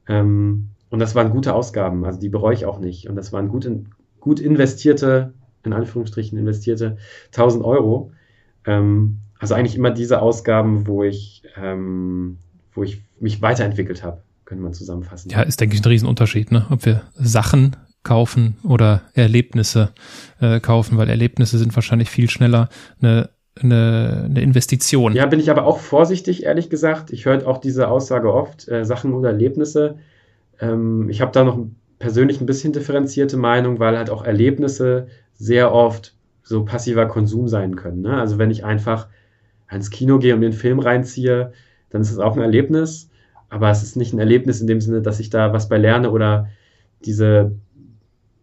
Ähm, 0.07 0.69
und 0.89 0.99
das 0.99 1.15
waren 1.15 1.31
gute 1.31 1.53
Ausgaben, 1.53 2.05
also 2.05 2.19
die 2.19 2.29
bereue 2.29 2.53
ich 2.53 2.65
auch 2.65 2.79
nicht. 2.79 3.09
Und 3.09 3.15
das 3.15 3.33
waren 3.33 3.49
gut, 3.49 3.65
in, 3.65 3.89
gut 4.19 4.39
investierte, 4.39 5.33
in 5.65 5.73
Anführungsstrichen 5.73 6.37
investierte 6.37 6.97
1000 7.27 7.63
Euro. 7.63 8.11
Ähm, 8.65 9.19
also 9.39 9.55
eigentlich 9.55 9.75
immer 9.75 9.91
diese 9.91 10.21
Ausgaben, 10.21 10.87
wo 10.87 11.03
ich, 11.03 11.43
ähm, 11.57 12.37
wo 12.73 12.83
ich 12.83 13.01
mich 13.19 13.41
weiterentwickelt 13.41 14.03
habe, 14.03 14.21
könnte 14.45 14.63
man 14.63 14.73
zusammenfassen. 14.73 15.29
Ja, 15.29 15.41
ist, 15.41 15.59
denke 15.59 15.75
ich, 15.75 15.81
ein 15.81 15.89
Riesenunterschied, 15.89 16.51
ne? 16.51 16.65
ob 16.69 16.85
wir 16.85 17.01
Sachen 17.15 17.75
kaufen 18.03 18.57
oder 18.63 19.01
Erlebnisse 19.13 19.91
äh, 20.39 20.59
kaufen, 20.59 20.97
weil 20.97 21.09
Erlebnisse 21.09 21.57
sind 21.57 21.75
wahrscheinlich 21.75 22.09
viel 22.09 22.29
schneller 22.29 22.69
eine 23.01 23.29
eine, 23.61 24.23
eine 24.25 24.41
Investition. 24.41 25.13
Ja, 25.13 25.25
bin 25.25 25.39
ich 25.39 25.49
aber 25.49 25.65
auch 25.65 25.79
vorsichtig, 25.79 26.43
ehrlich 26.43 26.69
gesagt. 26.69 27.11
Ich 27.11 27.25
höre 27.25 27.47
auch 27.47 27.59
diese 27.59 27.87
Aussage 27.87 28.33
oft, 28.33 28.67
äh, 28.67 28.83
Sachen 28.83 29.13
oder 29.13 29.29
Erlebnisse. 29.29 29.97
Ähm, 30.59 31.09
ich 31.09 31.21
habe 31.21 31.31
da 31.31 31.43
noch 31.43 31.65
persönlich 31.99 32.41
ein 32.41 32.45
bisschen 32.45 32.73
differenzierte 32.73 33.37
Meinung, 33.37 33.79
weil 33.79 33.97
halt 33.97 34.09
auch 34.09 34.25
Erlebnisse 34.25 35.07
sehr 35.35 35.73
oft 35.73 36.15
so 36.43 36.65
passiver 36.65 37.07
Konsum 37.07 37.47
sein 37.47 37.75
können. 37.75 38.01
Ne? 38.01 38.17
Also 38.17 38.37
wenn 38.37 38.51
ich 38.51 38.63
einfach 38.65 39.07
ins 39.71 39.89
Kino 39.89 40.19
gehe 40.19 40.35
und 40.35 40.43
einen 40.43 40.53
Film 40.53 40.79
reinziehe, 40.79 41.51
dann 41.89 42.01
ist 42.01 42.11
es 42.11 42.19
auch 42.19 42.35
ein 42.35 42.41
Erlebnis, 42.41 43.09
aber 43.49 43.69
es 43.69 43.83
ist 43.83 43.95
nicht 43.95 44.13
ein 44.13 44.19
Erlebnis 44.19 44.61
in 44.61 44.67
dem 44.67 44.81
Sinne, 44.81 45.01
dass 45.01 45.19
ich 45.19 45.29
da 45.29 45.53
was 45.53 45.69
bei 45.69 45.77
lerne 45.77 46.11
oder 46.11 46.49
diese 47.05 47.55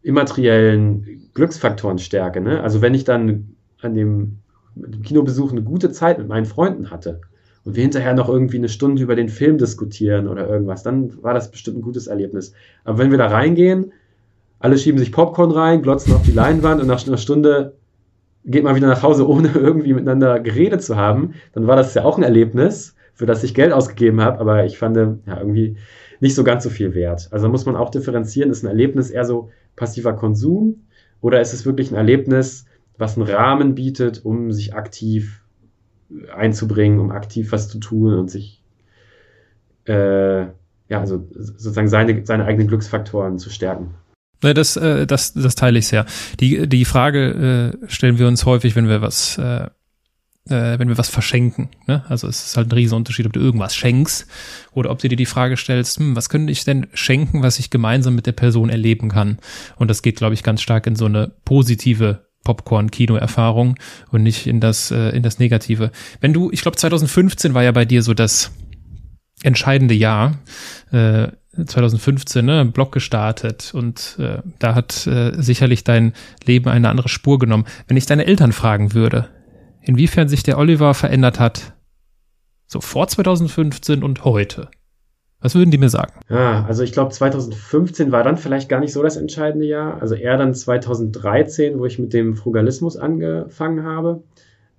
immateriellen 0.03 1.31
Glücksfaktoren 1.35 1.99
stärke. 1.99 2.41
Ne? 2.41 2.61
Also 2.63 2.83
wenn 2.83 2.95
ich 2.95 3.05
dann 3.05 3.57
an 3.81 3.95
dem 3.95 4.43
dem 4.75 5.03
Kinobesuch 5.03 5.53
eine 5.53 5.63
gute 5.63 5.91
Zeit 5.91 6.19
mit 6.19 6.29
meinen 6.29 6.47
Freunden 6.47 6.91
hatte 6.91 7.21
und 7.65 7.77
wir 7.77 7.83
hinterher 7.83 8.15
noch 8.15 8.29
irgendwie 8.29 8.57
eine 8.57 8.69
Stunde 8.69 9.03
über 9.03 9.15
den 9.15 9.29
Film 9.29 9.59
diskutieren 9.59 10.29
oder 10.29 10.49
irgendwas, 10.49 10.83
dann 10.83 11.23
war 11.23 11.35
das 11.35 11.51
bestimmt 11.51 11.79
ein 11.79 11.83
gutes 11.83 12.07
Erlebnis. 12.07 12.55
Aber 12.85 12.99
wenn 12.99 13.11
wir 13.11 13.19
da 13.19 13.29
reingehen, 13.29 13.93
alle 14.63 14.79
schieben 14.79 14.99
sich 14.99 15.13
Popcorn 15.13 15.51
rein, 15.51 15.83
glotzen 15.83 16.15
auf 16.15 16.23
die 16.23 16.33
Leinwand 16.33 16.81
und 16.81 16.87
nach 16.87 17.05
einer 17.07 17.17
Stunde 17.17 17.77
geht 18.45 18.65
man 18.65 18.77
wieder 18.77 18.87
nach 18.87 19.03
Hause, 19.03 19.29
ohne 19.29 19.51
irgendwie 19.55 19.93
miteinander 19.93 20.41
geredet 20.41 20.83
zu 20.83 20.97
haben, 20.97 21.35
dann 21.53 21.67
war 21.67 21.77
das 21.77 21.95
ja 21.95 22.05
auch 22.05 22.17
ein 22.17 22.23
Erlebnis, 22.23 22.95
für 23.15 23.27
das 23.27 23.45
ich 23.45 23.55
Geld 23.55 23.73
ausgegeben 23.73 24.21
habe, 24.21 24.39
aber 24.39 24.65
ich 24.65 24.79
fand 24.79 24.97
ja 24.97 25.17
irgendwie 25.27 25.77
nicht 26.21 26.35
so 26.35 26.45
ganz 26.45 26.65
so 26.65 26.71
viel 26.71 26.95
wert. 26.95 27.29
Also 27.33 27.49
muss 27.49 27.67
man 27.67 27.77
auch 27.77 27.91
differenzieren, 27.91 28.51
ist 28.51 28.63
ein 28.63 28.69
Erlebnis 28.69 29.11
eher 29.11 29.25
so 29.25 29.51
passiver 29.77 30.13
Konsum 30.13 30.87
oder 31.21 31.41
ist 31.41 31.53
es 31.53 31.67
wirklich 31.67 31.91
ein 31.91 31.97
Erlebnis, 31.97 32.67
was 32.97 33.17
einen 33.17 33.27
Rahmen 33.27 33.75
bietet, 33.75 34.25
um 34.25 34.53
sich 34.53 34.75
aktiv 34.75 35.43
einzubringen, 36.35 37.01
um 37.01 37.11
aktiv 37.11 37.53
was 37.53 37.69
zu 37.69 37.79
tun 37.79 38.15
und 38.15 38.31
sich 38.31 38.63
äh, 39.87 40.43
ja, 40.43 41.01
also 41.01 41.27
sozusagen 41.35 41.89
seine, 41.89 42.25
seine 42.27 42.45
eigenen 42.45 42.69
Glücksfaktoren 42.69 43.39
zu 43.39 43.51
stärken. 43.51 43.95
Das, 44.43 44.77
äh, 44.77 45.07
das, 45.07 45.35
das 45.35 45.55
teile 45.55 45.79
ich 45.79 45.87
sehr. 45.87 46.05
Die, 46.41 46.69
die 46.69 46.85
Frage 46.85 47.79
äh, 47.83 47.89
stellen 47.89 48.19
wir 48.19 48.27
uns 48.27 48.45
häufig, 48.45 48.75
wenn 48.75 48.89
wir 48.89 49.01
was, 49.01 49.39
äh, 49.39 49.69
äh, 50.49 50.79
wenn 50.79 50.89
wir 50.89 50.99
was 50.99 51.09
verschenken. 51.09 51.69
Ne? 51.87 52.05
Also 52.09 52.27
es 52.27 52.47
ist 52.47 52.57
halt 52.57 52.69
ein 52.69 52.73
Riesenunterschied, 52.73 53.27
ob 53.27 53.33
du 53.33 53.41
irgendwas 53.41 53.77
schenkst 53.77 54.27
oder 54.73 54.91
ob 54.91 54.99
du 54.99 55.09
dir 55.09 55.17
die 55.17 55.27
Frage 55.27 55.57
stellst, 55.57 55.99
hm, 55.99 56.17
was 56.17 56.29
könnte 56.29 56.51
ich 56.51 56.65
denn 56.65 56.89
schenken, 56.93 57.43
was 57.43 57.59
ich 57.59 57.71
gemeinsam 57.71 58.15
mit 58.15 58.27
der 58.27 58.33
Person 58.33 58.69
erleben 58.69 59.09
kann? 59.09 59.39
Und 59.77 59.89
das 59.89 60.03
geht, 60.03 60.17
glaube 60.17 60.35
ich, 60.35 60.43
ganz 60.43 60.61
stark 60.61 60.87
in 60.87 60.97
so 60.97 61.07
eine 61.07 61.33
positive 61.45 62.27
Popcorn-Kino-Erfahrung 62.45 63.77
und 64.11 64.25
nicht 64.25 64.49
in 64.49 64.59
das, 64.59 64.91
äh, 64.91 65.11
in 65.11 65.23
das 65.23 65.39
Negative. 65.39 65.93
Wenn 66.21 66.33
du, 66.33 66.51
ich 66.51 66.63
glaube 66.63 66.77
2015 66.77 67.55
war 67.55 67.63
ja 67.63 67.71
bei 67.71 67.85
dir 67.85 68.03
so 68.03 68.15
das 68.15 68.51
entscheidende 69.43 69.95
Jahr. 69.95 70.39
Äh, 70.91 71.29
2015, 71.55 72.45
ne, 72.45 72.65
Blog 72.65 72.93
gestartet 72.93 73.73
und 73.75 74.17
äh, 74.19 74.39
da 74.59 74.75
hat 74.75 75.07
äh, 75.07 75.33
sicherlich 75.37 75.85
dein 75.85 76.15
Leben 76.45 76.69
eine 76.69 76.89
andere 76.89 77.09
Spur 77.09 77.39
genommen. 77.39 77.67
Wenn 77.89 77.97
ich 77.97 78.07
deine 78.07 78.27
Eltern 78.27 78.53
fragen 78.53 78.95
würde, 78.95 79.29
inwiefern 79.83 80.29
sich 80.29 80.43
der 80.43 80.59
Oliver 80.59 80.95
verändert 80.95 81.39
hat, 81.39 81.75
so 82.67 82.81
vor 82.81 83.07
2015 83.07 84.03
und 84.03 84.25
heute, 84.25 84.71
was 85.41 85.55
würden 85.55 85.71
die 85.71 85.79
mir 85.79 85.91
sagen? 85.91 86.13
Ja, 86.31 86.65
also 86.65 86.85
ich 86.85 86.93
glaube 86.93 87.11
2015 87.11 88.13
war 88.13 88.23
dann 88.23 88.39
vielleicht 88.39 88.69
gar 88.69 88.81
nicht 88.81 88.93
so 88.93 89.03
das 89.03 89.17
entscheidende 89.17 89.67
Jahr. 89.67 90.01
Also 90.01 90.15
eher 90.15 90.39
dann 90.39 90.55
2013, 90.55 91.79
wo 91.79 91.85
ich 91.85 91.99
mit 91.99 92.13
dem 92.13 92.37
Frugalismus 92.37 92.97
angefangen 92.97 93.85
habe. 93.85 94.23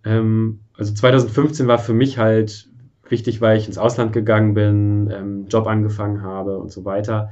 Ähm, 0.05 0.61
also 0.75 0.93
2015 0.93 1.67
war 1.67 1.79
für 1.79 1.93
mich 1.93 2.17
halt 2.17 2.69
wichtig, 3.13 3.39
weil 3.39 3.57
ich 3.57 3.67
ins 3.67 3.77
Ausland 3.77 4.11
gegangen 4.11 4.53
bin, 4.53 5.09
ähm, 5.15 5.45
Job 5.47 5.67
angefangen 5.67 6.23
habe 6.23 6.57
und 6.57 6.71
so 6.71 6.83
weiter. 6.83 7.29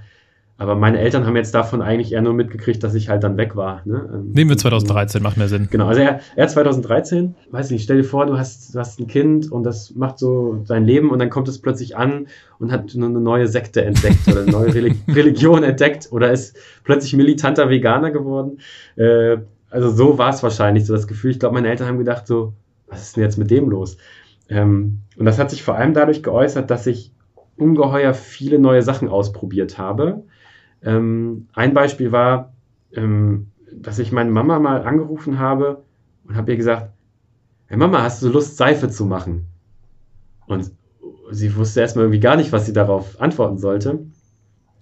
Aber 0.62 0.76
meine 0.76 1.00
Eltern 1.00 1.26
haben 1.26 1.36
jetzt 1.36 1.56
davon 1.56 1.82
eigentlich 1.82 2.12
eher 2.12 2.22
nur 2.22 2.36
mitgekriegt, 2.36 2.84
dass 2.84 2.94
ich 2.94 3.10
halt 3.10 3.24
dann 3.24 3.36
weg 3.36 3.56
war. 3.56 3.82
Ne? 3.84 4.08
Ähm, 4.14 4.32
Nehmen 4.32 4.52
wir 4.52 4.58
2013, 4.58 5.24
macht 5.24 5.36
mehr 5.36 5.48
Sinn. 5.48 5.68
Genau, 5.72 5.88
also 5.88 6.02
er, 6.02 6.20
er 6.36 6.48
2013, 6.48 7.34
weiß 7.50 7.66
ich 7.66 7.72
nicht, 7.72 7.84
stell 7.86 7.98
dir 7.98 8.04
vor, 8.04 8.28
du 8.28 8.38
hast, 8.38 8.76
du 8.76 8.80
hast 8.80 9.00
ein 9.00 9.08
Kind 9.08 9.52
und 9.52 9.64
das 9.64 9.96
macht 9.96 10.20
so 10.20 10.62
sein 10.66 10.86
Leben 10.86 11.10
und 11.10 11.18
dann 11.18 11.32
kommt 11.32 11.48
es 11.48 11.58
plötzlich 11.58 11.98
an 11.98 12.28
und 12.60 12.72
hat 12.72 12.94
eine 12.96 13.10
neue 13.10 13.48
Sekte 13.48 13.84
entdeckt 13.84 14.28
oder 14.28 14.42
eine 14.42 14.52
neue 14.52 14.72
Religion 15.08 15.64
entdeckt 15.64 16.10
oder 16.12 16.32
ist 16.32 16.56
plötzlich 16.84 17.16
militanter 17.16 17.72
Veganer 17.72 18.12
geworden. 18.12 18.60
Äh, 18.98 19.38
also 19.72 19.90
so 19.90 20.20
war 20.20 20.30
es 20.30 20.44
wahrscheinlich, 20.44 20.86
so 20.86 20.94
das 20.94 21.08
Gefühl. 21.08 21.32
Ich 21.32 21.40
glaube, 21.40 21.56
meine 21.56 21.70
Eltern 21.70 21.88
haben 21.88 21.98
gedacht 21.98 22.28
so, 22.28 22.54
was 22.88 23.02
ist 23.02 23.16
denn 23.18 23.24
jetzt 23.24 23.40
mit 23.40 23.50
dem 23.50 23.68
los? 23.68 23.98
Ähm, 24.52 25.00
und 25.18 25.26
das 25.26 25.40
hat 25.40 25.50
sich 25.50 25.64
vor 25.64 25.76
allem 25.76 25.96
dadurch 25.96 26.22
geäußert, 26.22 26.70
dass 26.70 26.86
ich 26.86 27.12
ungeheuer 27.58 28.14
viele 28.14 28.60
neue 28.60 28.84
Sachen 28.84 29.10
ausprobiert 29.10 29.80
habe 29.80 30.24
ähm, 30.84 31.48
ein 31.54 31.74
Beispiel 31.74 32.12
war, 32.12 32.54
ähm, 32.94 33.48
dass 33.72 34.00
ich 34.00 34.12
meine 34.12 34.32
Mama 34.32 34.60
mal 34.60 34.84
angerufen 34.84 35.40
habe 35.40 35.84
und 36.28 36.36
habe 36.36 36.52
ihr 36.52 36.58
gesagt, 36.58 36.92
hey 37.68 37.78
Mama, 37.78 38.02
hast 38.02 38.22
du 38.22 38.30
Lust, 38.30 38.58
Seife 38.58 38.90
zu 38.90 39.06
machen? 39.06 39.48
Und 40.48 40.72
sie 41.30 41.56
wusste 41.56 41.82
erstmal 41.82 42.06
irgendwie 42.06 42.20
gar 42.20 42.36
nicht, 42.36 42.52
was 42.52 42.66
sie 42.66 42.74
darauf 42.74 43.22
antworten 43.22 43.58
sollte. 43.58 44.00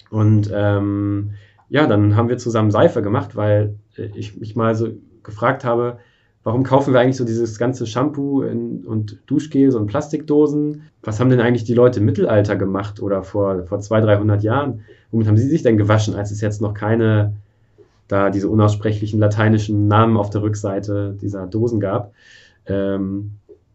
Und 0.10 0.50
ähm, 0.54 1.32
ja, 1.70 1.86
dann 1.86 2.16
haben 2.16 2.30
wir 2.30 2.38
zusammen 2.40 2.72
Seife 2.72 3.04
gemacht, 3.04 3.36
weil 3.36 3.78
ich 4.16 4.38
mich 4.38 4.56
mal 4.56 4.74
so 4.74 4.90
gefragt 5.22 5.64
habe, 5.66 6.00
warum 6.44 6.64
kaufen 6.64 6.94
wir 6.94 7.00
eigentlich 7.00 7.18
so 7.18 7.26
dieses 7.26 7.58
ganze 7.58 7.86
Shampoo 7.86 8.42
in, 8.44 8.86
und 8.86 9.20
Duschgel 9.28 9.72
so 9.72 9.80
in 9.80 9.88
Plastikdosen? 9.88 10.84
Was 11.04 11.20
haben 11.20 11.30
denn 11.30 11.42
eigentlich 11.42 11.66
die 11.66 11.74
Leute 11.74 12.00
im 12.00 12.06
Mittelalter 12.06 12.56
gemacht 12.56 13.02
oder 13.02 13.24
vor, 13.24 13.66
vor 13.66 13.80
200, 13.80 14.18
300 14.18 14.44
Jahren? 14.44 14.82
Womit 15.12 15.28
haben 15.28 15.38
sie 15.38 15.50
sich 15.50 15.64
denn 15.64 15.78
gewaschen, 15.78 16.16
als 16.16 16.32
es 16.32 16.42
jetzt 16.42 16.62
noch 16.62 16.74
keine, 16.74 17.34
da 18.08 18.30
diese 18.30 18.50
unaussprechlichen 18.50 19.20
lateinischen 19.20 19.88
Namen 19.88 20.18
auf 20.18 20.30
der 20.30 20.42
Rückseite 20.42 21.18
dieser 21.22 21.48
Dosen 21.48 21.80
gab? 21.80 22.14
Ähm, 22.66 23.32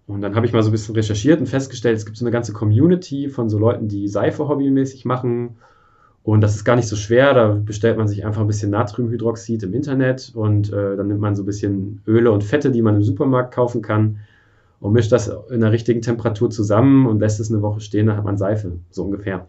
und 0.06 0.20
dann 0.20 0.34
habe 0.34 0.46
ich 0.46 0.52
mal 0.52 0.62
so 0.62 0.68
ein 0.68 0.72
bisschen 0.72 0.94
recherchiert 0.94 1.40
und 1.40 1.46
festgestellt, 1.46 1.96
es 1.96 2.04
gibt 2.04 2.18
so 2.18 2.24
eine 2.24 2.32
ganze 2.32 2.52
Community 2.52 3.28
von 3.28 3.48
so 3.48 3.58
Leuten, 3.58 3.88
die 3.88 4.08
Seife 4.08 4.48
hobbymäßig 4.48 5.04
machen 5.04 5.56
Und 6.24 6.40
das 6.40 6.54
ist 6.54 6.64
gar 6.64 6.74
nicht 6.74 6.88
so 6.88 6.96
schwer. 6.96 7.34
Da 7.34 7.48
bestellt 7.48 7.98
man 7.98 8.08
sich 8.08 8.24
einfach 8.24 8.40
ein 8.40 8.46
bisschen 8.46 8.70
Natriumhydroxid 8.70 9.62
im 9.62 9.74
Internet 9.74 10.32
und 10.34 10.72
äh, 10.72 10.96
dann 10.96 11.08
nimmt 11.08 11.20
man 11.20 11.36
so 11.36 11.42
ein 11.42 11.46
bisschen 11.46 12.00
Öle 12.08 12.32
und 12.32 12.42
Fette, 12.42 12.70
die 12.70 12.80
man 12.80 12.96
im 12.96 13.02
Supermarkt 13.02 13.54
kaufen 13.54 13.82
kann 13.82 14.20
und 14.80 14.94
mischt 14.94 15.12
das 15.12 15.30
in 15.50 15.60
der 15.60 15.70
richtigen 15.70 16.00
Temperatur 16.00 16.48
zusammen 16.48 17.06
und 17.06 17.20
lässt 17.20 17.40
es 17.40 17.52
eine 17.52 17.60
Woche 17.60 17.80
stehen, 17.80 18.06
dann 18.06 18.16
hat 18.16 18.24
man 18.24 18.38
Seife, 18.38 18.72
so 18.90 19.04
ungefähr. 19.04 19.46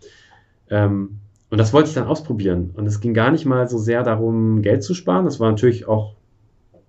Ähm, 0.70 1.20
und 1.50 1.60
das 1.60 1.72
wollte 1.72 1.88
ich 1.88 1.96
dann 1.96 2.08
ausprobieren. 2.08 2.72
Und 2.74 2.86
es 2.88 3.00
ging 3.00 3.14
gar 3.14 3.32
nicht 3.32 3.46
mal 3.46 3.70
so 3.70 3.78
sehr 3.78 4.04
darum, 4.04 4.62
Geld 4.62 4.84
zu 4.84 4.94
sparen. 4.94 5.24
Das 5.24 5.40
war 5.40 5.50
natürlich 5.50 5.88
auch 5.88 6.16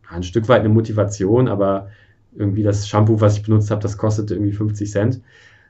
ein 0.09 0.25
Stück 0.25 0.49
weit 0.49 0.61
eine 0.61 0.69
Motivation, 0.69 1.47
aber 1.47 1.91
irgendwie 2.35 2.65
das 2.65 2.89
Shampoo, 2.89 3.21
was 3.21 3.37
ich 3.37 3.45
benutzt 3.45 3.71
habe, 3.71 3.83
das 3.83 3.97
kostete 3.97 4.35
irgendwie 4.35 4.53
50 4.53 4.91
Cent 4.91 5.21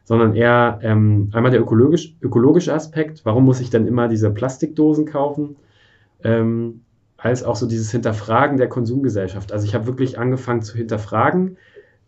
sondern 0.06 0.36
eher 0.36 0.78
ähm, 0.82 1.30
einmal 1.32 1.50
der 1.50 1.60
ökologisch, 1.60 2.14
ökologische 2.22 2.72
Aspekt, 2.72 3.24
warum 3.24 3.44
muss 3.44 3.60
ich 3.60 3.70
dann 3.70 3.88
immer 3.88 4.06
diese 4.06 4.30
Plastikdosen 4.30 5.04
kaufen, 5.04 5.56
ähm, 6.22 6.82
als 7.16 7.42
auch 7.42 7.56
so 7.56 7.66
dieses 7.66 7.90
Hinterfragen 7.90 8.56
der 8.56 8.68
Konsumgesellschaft. 8.68 9.52
Also 9.52 9.66
ich 9.66 9.74
habe 9.74 9.88
wirklich 9.88 10.16
angefangen 10.16 10.62
zu 10.62 10.76
hinterfragen, 10.76 11.56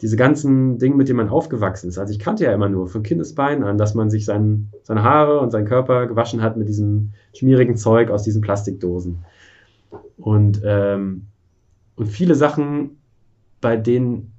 diese 0.01 0.17
ganzen 0.17 0.79
Dinge, 0.79 0.95
mit 0.95 1.09
denen 1.09 1.17
man 1.17 1.29
aufgewachsen 1.29 1.89
ist. 1.89 1.99
Also 1.99 2.13
ich 2.13 2.21
kannte 2.21 2.45
ja 2.45 2.53
immer 2.53 2.69
nur 2.69 2.87
von 2.87 3.03
Kindesbeinen 3.03 3.65
an, 3.65 3.79
dass 3.79 3.95
man 3.95 4.11
sich 4.11 4.25
sein, 4.25 4.69
seine 4.85 5.03
Haare 5.03 5.41
und 5.41 5.51
seinen 5.51 5.67
Körper 5.67 6.07
gewaschen 6.07 6.41
hat 6.41 6.57
mit 6.57 6.69
diesem 6.69 7.15
schmierigen 7.35 7.77
Zeug 7.77 8.11
aus 8.11 8.23
diesen 8.23 8.41
Plastikdosen. 8.41 9.25
Und, 10.19 10.63
ähm, 10.65 11.27
und 11.97 12.07
viele 12.07 12.37
Sachen, 12.37 12.99
bei 13.61 13.77
denen 13.77 14.35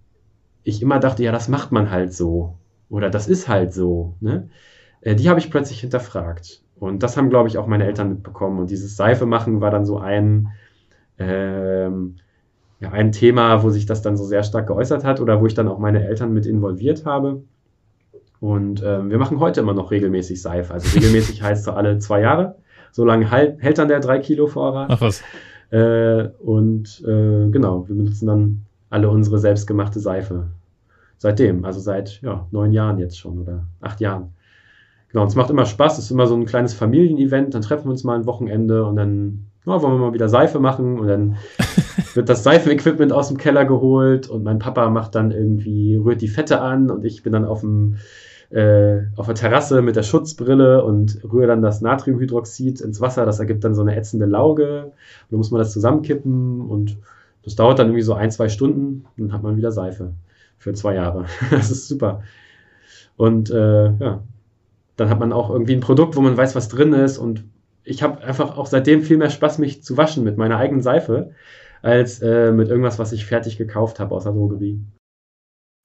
ich 0.63 0.81
immer 0.81 0.99
dachte, 0.99 1.23
ja, 1.23 1.33
das 1.33 1.49
macht 1.49 1.73
man 1.73 1.91
halt 1.91 2.13
so. 2.13 2.55
Oder 2.89 3.09
das 3.09 3.27
ist 3.27 3.47
halt 3.47 3.73
so. 3.73 4.15
Ne? 4.19 4.49
Äh, 5.01 5.15
die 5.15 5.29
habe 5.29 5.39
ich 5.39 5.51
plötzlich 5.51 5.81
hinterfragt. 5.81 6.61
Und 6.79 7.03
das 7.03 7.17
haben, 7.17 7.29
glaube 7.29 7.49
ich, 7.49 7.57
auch 7.57 7.67
meine 7.67 7.85
Eltern 7.85 8.09
mitbekommen. 8.09 8.59
Und 8.59 8.69
dieses 8.69 8.95
Seife 8.95 9.25
machen 9.25 9.61
war 9.61 9.69
dann 9.69 9.85
so 9.85 9.97
ein, 9.99 10.49
ähm, 11.17 12.15
ja, 12.79 12.91
ein 12.91 13.11
Thema, 13.11 13.63
wo 13.63 13.69
sich 13.69 13.85
das 13.85 14.01
dann 14.01 14.15
so 14.15 14.23
sehr 14.23 14.43
stark 14.43 14.67
geäußert 14.67 15.03
hat 15.03 15.19
oder 15.19 15.41
wo 15.41 15.45
ich 15.45 15.53
dann 15.53 15.67
auch 15.67 15.79
meine 15.79 16.05
Eltern 16.05 16.33
mit 16.33 16.45
involviert 16.45 17.05
habe. 17.05 17.43
Und 18.39 18.81
ähm, 18.85 19.09
wir 19.09 19.17
machen 19.17 19.41
heute 19.41 19.59
immer 19.59 19.73
noch 19.73 19.91
regelmäßig 19.91 20.41
Seife. 20.41 20.73
Also 20.73 20.97
regelmäßig 20.97 21.43
heißt 21.43 21.65
so 21.65 21.71
alle 21.71 21.99
zwei 21.99 22.21
Jahre. 22.21 22.55
So 22.91 23.03
lange 23.03 23.29
halt, 23.29 23.61
hält 23.61 23.77
dann 23.77 23.89
der 23.89 23.99
drei 23.99 24.19
Kilo 24.19 24.47
Vorrat. 24.47 24.89
Ach 24.89 25.01
was. 25.01 25.21
Äh, 25.71 26.29
und 26.39 27.03
äh, 27.05 27.49
genau, 27.51 27.87
wir 27.87 27.95
benutzen 27.95 28.25
dann 28.25 28.65
alle 28.89 29.09
unsere 29.09 29.37
selbstgemachte 29.37 29.99
Seife 29.99 30.47
seitdem, 31.19 31.65
also 31.65 31.79
seit 31.79 32.21
ja, 32.23 32.47
neun 32.49 32.71
Jahren 32.71 32.97
jetzt 32.97 33.19
schon 33.19 33.37
oder 33.37 33.67
acht 33.81 33.99
Jahren. 33.99 34.33
Genau, 35.09 35.23
und 35.23 35.29
es 35.29 35.35
macht 35.35 35.49
immer 35.49 35.65
Spaß, 35.65 35.97
es 35.97 36.05
ist 36.05 36.11
immer 36.11 36.27
so 36.27 36.35
ein 36.35 36.45
kleines 36.45 36.73
Familienevent, 36.73 37.53
dann 37.53 37.61
treffen 37.61 37.85
wir 37.85 37.91
uns 37.91 38.03
mal 38.03 38.17
ein 38.17 38.25
Wochenende 38.25 38.85
und 38.85 38.95
dann 38.95 39.45
ja, 39.65 39.81
wollen 39.81 39.93
wir 39.95 40.05
mal 40.07 40.13
wieder 40.13 40.29
Seife 40.29 40.59
machen 40.59 40.97
und 40.99 41.07
dann 41.07 41.35
wird 42.13 42.29
das 42.29 42.43
Seifenequipment 42.43 43.11
aus 43.11 43.27
dem 43.27 43.37
Keller 43.37 43.65
geholt 43.65 44.29
und 44.29 44.43
mein 44.43 44.59
Papa 44.59 44.89
macht 44.89 45.15
dann 45.15 45.31
irgendwie, 45.31 45.95
rührt 45.97 46.21
die 46.21 46.27
Fette 46.27 46.61
an 46.61 46.89
und 46.89 47.05
ich 47.05 47.21
bin 47.21 47.33
dann 47.33 47.45
auf 47.45 47.61
dem 47.61 47.97
äh, 48.49 49.01
auf 49.15 49.27
der 49.27 49.35
Terrasse 49.35 49.81
mit 49.83 49.95
der 49.95 50.03
Schutzbrille 50.03 50.83
und 50.83 51.19
rühre 51.23 51.47
dann 51.47 51.61
das 51.61 51.81
Natriumhydroxid 51.81 52.81
ins 52.81 52.99
Wasser, 52.99 53.25
das 53.25 53.39
ergibt 53.39 53.63
dann 53.63 53.75
so 53.75 53.81
eine 53.81 53.95
ätzende 53.95 54.25
Lauge. 54.25 54.85
Und 54.85 55.31
dann 55.31 55.37
muss 55.37 55.51
man 55.51 55.59
das 55.59 55.71
zusammenkippen 55.71 56.61
und 56.61 56.97
das 57.43 57.55
dauert 57.55 57.77
dann 57.77 57.87
irgendwie 57.87 58.01
so 58.01 58.13
ein, 58.13 58.31
zwei 58.31 58.49
Stunden 58.49 59.05
und 59.17 59.27
dann 59.27 59.33
hat 59.33 59.43
man 59.43 59.55
wieder 59.55 59.71
Seife 59.71 60.13
für 60.59 60.73
zwei 60.73 60.95
Jahre. 60.95 61.25
das 61.49 61.71
ist 61.71 61.87
super. 61.87 62.21
Und 63.17 63.49
äh, 63.49 63.91
ja, 63.91 64.23
dann 64.95 65.09
hat 65.09 65.19
man 65.19 65.33
auch 65.33 65.49
irgendwie 65.49 65.73
ein 65.73 65.81
Produkt, 65.81 66.15
wo 66.15 66.21
man 66.21 66.37
weiß, 66.37 66.55
was 66.55 66.67
drin 66.67 66.93
ist. 66.93 67.17
Und 67.17 67.45
ich 67.83 68.03
habe 68.03 68.21
einfach 68.23 68.57
auch 68.57 68.67
seitdem 68.67 69.01
viel 69.01 69.17
mehr 69.17 69.29
Spaß, 69.29 69.57
mich 69.57 69.83
zu 69.83 69.97
waschen 69.97 70.23
mit 70.23 70.37
meiner 70.37 70.57
eigenen 70.57 70.83
Seife, 70.83 71.31
als 71.81 72.21
äh, 72.21 72.51
mit 72.51 72.69
irgendwas, 72.69 72.99
was 72.99 73.13
ich 73.13 73.25
fertig 73.25 73.57
gekauft 73.57 73.99
habe 73.99 74.13
aus 74.13 74.23
der 74.23 74.33
Drogerie. 74.33 74.79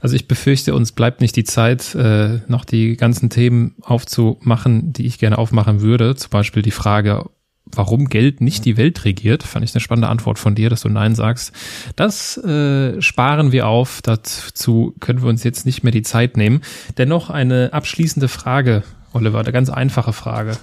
Also 0.03 0.17
ich 0.17 0.29
befürchte, 0.29 0.75
uns 0.75 0.93
bleibt 0.93 1.21
nicht 1.21 1.37
die 1.37 1.45
Zeit, 1.45 1.95
äh, 1.95 2.41
noch 2.49 2.65
die 2.65 2.97
ganzen 2.97 3.31
Themen 3.31 3.77
aufzumachen, 3.81 4.93
die 4.93 5.07
ich 5.07 5.19
gerne 5.19 5.39
aufmachen 5.39 5.81
würde. 5.81 6.15
Zum 6.17 6.31
Beispiel 6.31 6.63
die 6.63 6.73
Frage, 6.73 7.31
warum 7.67 8.07
Geld 8.07 8.41
nicht 8.41 8.65
die 8.65 8.77
Welt 8.77 9.05
regiert, 9.05 9.43
fand 9.43 9.65
ich 9.65 9.75
eine 9.75 9.81
spannende 9.81 10.09
Antwort 10.09 10.39
von 10.39 10.55
dir, 10.55 10.71
dass 10.71 10.83
du 10.83 10.89
Nein 10.89 11.15
sagst. 11.15 11.53
Das 11.97 12.37
äh, 12.39 13.01
sparen 13.01 13.53
wir 13.53 13.67
auf. 13.67 14.01
Dazu 14.03 14.95
können 15.01 15.23
wir 15.23 15.29
uns 15.29 15.45
jetzt 15.45 15.67
nicht 15.67 15.83
mehr 15.83 15.93
die 15.93 16.03
Zeit 16.03 16.37
nehmen. 16.37 16.61
Dennoch 16.99 17.31
eine 17.31 17.73
abschließende 17.73 18.29
Frage, 18.29 18.83
Oliver, 19.13 19.41
eine 19.41 19.53
ganz 19.53 19.71
einfache 19.71 20.13
Frage. 20.13 20.57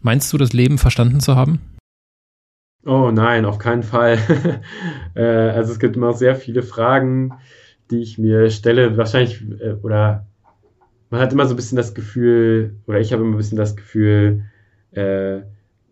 Meinst 0.00 0.32
du, 0.32 0.38
das 0.38 0.52
Leben 0.52 0.78
verstanden 0.78 1.20
zu 1.20 1.36
haben? 1.36 1.60
Oh 2.84 3.10
nein, 3.12 3.44
auf 3.44 3.58
keinen 3.58 3.82
Fall. 3.82 4.18
äh, 5.14 5.22
also 5.22 5.72
es 5.72 5.78
gibt 5.78 5.96
immer 5.96 6.14
sehr 6.14 6.34
viele 6.34 6.62
Fragen, 6.62 7.34
die 7.90 8.00
ich 8.00 8.16
mir 8.16 8.50
stelle. 8.50 8.96
Wahrscheinlich, 8.96 9.42
äh, 9.60 9.74
oder 9.82 10.26
man 11.10 11.20
hat 11.20 11.32
immer 11.32 11.46
so 11.46 11.54
ein 11.54 11.56
bisschen 11.56 11.76
das 11.76 11.94
Gefühl, 11.94 12.76
oder 12.86 13.00
ich 13.00 13.12
habe 13.12 13.22
immer 13.22 13.34
ein 13.34 13.38
bisschen 13.38 13.58
das 13.58 13.76
Gefühl, 13.76 14.44
äh, 14.92 15.40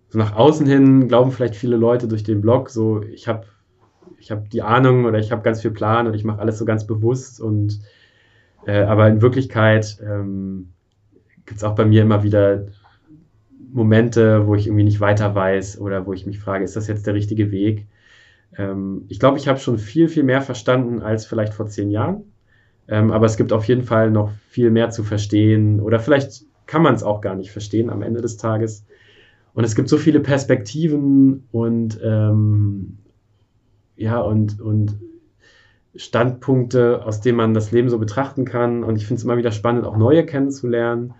so 0.09 0.19
nach 0.19 0.35
außen 0.35 0.67
hin 0.67 1.09
glauben 1.09 1.33
vielleicht 1.33 1.55
viele 1.55 1.77
Leute 1.77 2.09
durch 2.09 2.23
den 2.23 2.41
Blog 2.41 2.71
so, 2.71 3.03
ich 3.03 3.29
habe 3.29 3.47
ich 4.19 4.31
hab 4.31 4.51
die 4.51 4.63
Ahnung 4.63 5.05
oder 5.05 5.19
ich 5.19 5.31
habe 5.33 5.43
ganz 5.43 5.63
viel 5.63 5.71
Plan 5.71 6.07
und 6.07 6.15
ich 6.15 6.25
mache 6.25 6.41
alles 6.41 6.59
so 6.59 6.65
ganz 6.65 6.87
bewusst 6.87 7.41
und 7.41 7.81
äh, 8.67 8.83
aber 8.83 9.09
in 9.09 9.23
Wirklichkeit 9.23 9.99
ähm, 10.03 10.71
gibt 11.47 11.59
es 11.59 11.65
auch 11.65 11.75
bei 11.75 11.85
mir 11.85 12.03
immer 12.03 12.23
wieder 12.23 12.67
Momente, 13.73 14.47
wo 14.47 14.55
ich 14.55 14.67
irgendwie 14.67 14.85
nicht 14.85 15.01
weiter 15.01 15.35
weiß 15.35 15.81
oder 15.81 16.07
wo 16.07 16.13
ich 16.13 16.27
mich 16.27 16.39
frage, 16.39 16.65
ist 16.65 16.77
das 16.77 16.89
jetzt 16.89 17.07
der 17.07 17.15
richtige 17.15 17.51
Weg? 17.51 17.87
Ähm, 18.57 19.05
ich 19.09 19.21
glaube, 19.21 19.39
ich 19.39 19.49
habe 19.49 19.59
schon 19.59 19.79
viel, 19.79 20.09
viel 20.09 20.25
mehr 20.25 20.43
verstanden 20.43 21.03
als 21.03 21.27
vielleicht 21.27 21.55
vor 21.55 21.67
zehn 21.67 21.91
Jahren. 21.91 22.25
Ähm, 22.89 23.11
aber 23.11 23.27
es 23.27 23.37
gibt 23.37 23.53
auf 23.53 23.65
jeden 23.65 23.83
Fall 23.83 24.11
noch 24.11 24.33
viel 24.49 24.71
mehr 24.71 24.91
zu 24.91 25.05
verstehen 25.05 25.81
oder 25.81 26.01
vielleicht 26.01 26.45
kann 26.67 26.83
man 26.83 26.95
es 26.95 27.03
auch 27.03 27.21
gar 27.21 27.35
nicht 27.35 27.51
verstehen 27.51 27.91
am 27.91 28.03
Ende 28.03 28.21
des 28.21 28.37
Tages. 28.37 28.85
Und 29.59 29.65
es 29.65 29.75
gibt 29.75 29.89
so 29.89 29.97
viele 29.97 30.21
Perspektiven 30.21 31.49
und 31.51 31.99
ähm, 32.01 32.99
ja, 33.97 34.21
und, 34.21 34.61
und 34.61 35.01
Standpunkte, 35.97 37.05
aus 37.05 37.23
denen 37.23 37.39
man 37.39 37.55
das 37.55 37.73
Leben 37.73 37.89
so 37.89 37.99
betrachten 37.99 38.45
kann. 38.45 38.85
Und 38.85 38.95
ich 38.95 39.05
finde 39.05 39.19
es 39.19 39.25
immer 39.25 39.37
wieder 39.37 39.51
spannend, 39.51 39.85
auch 39.85 39.97
neue 39.97 40.25
kennenzulernen. 40.25 41.13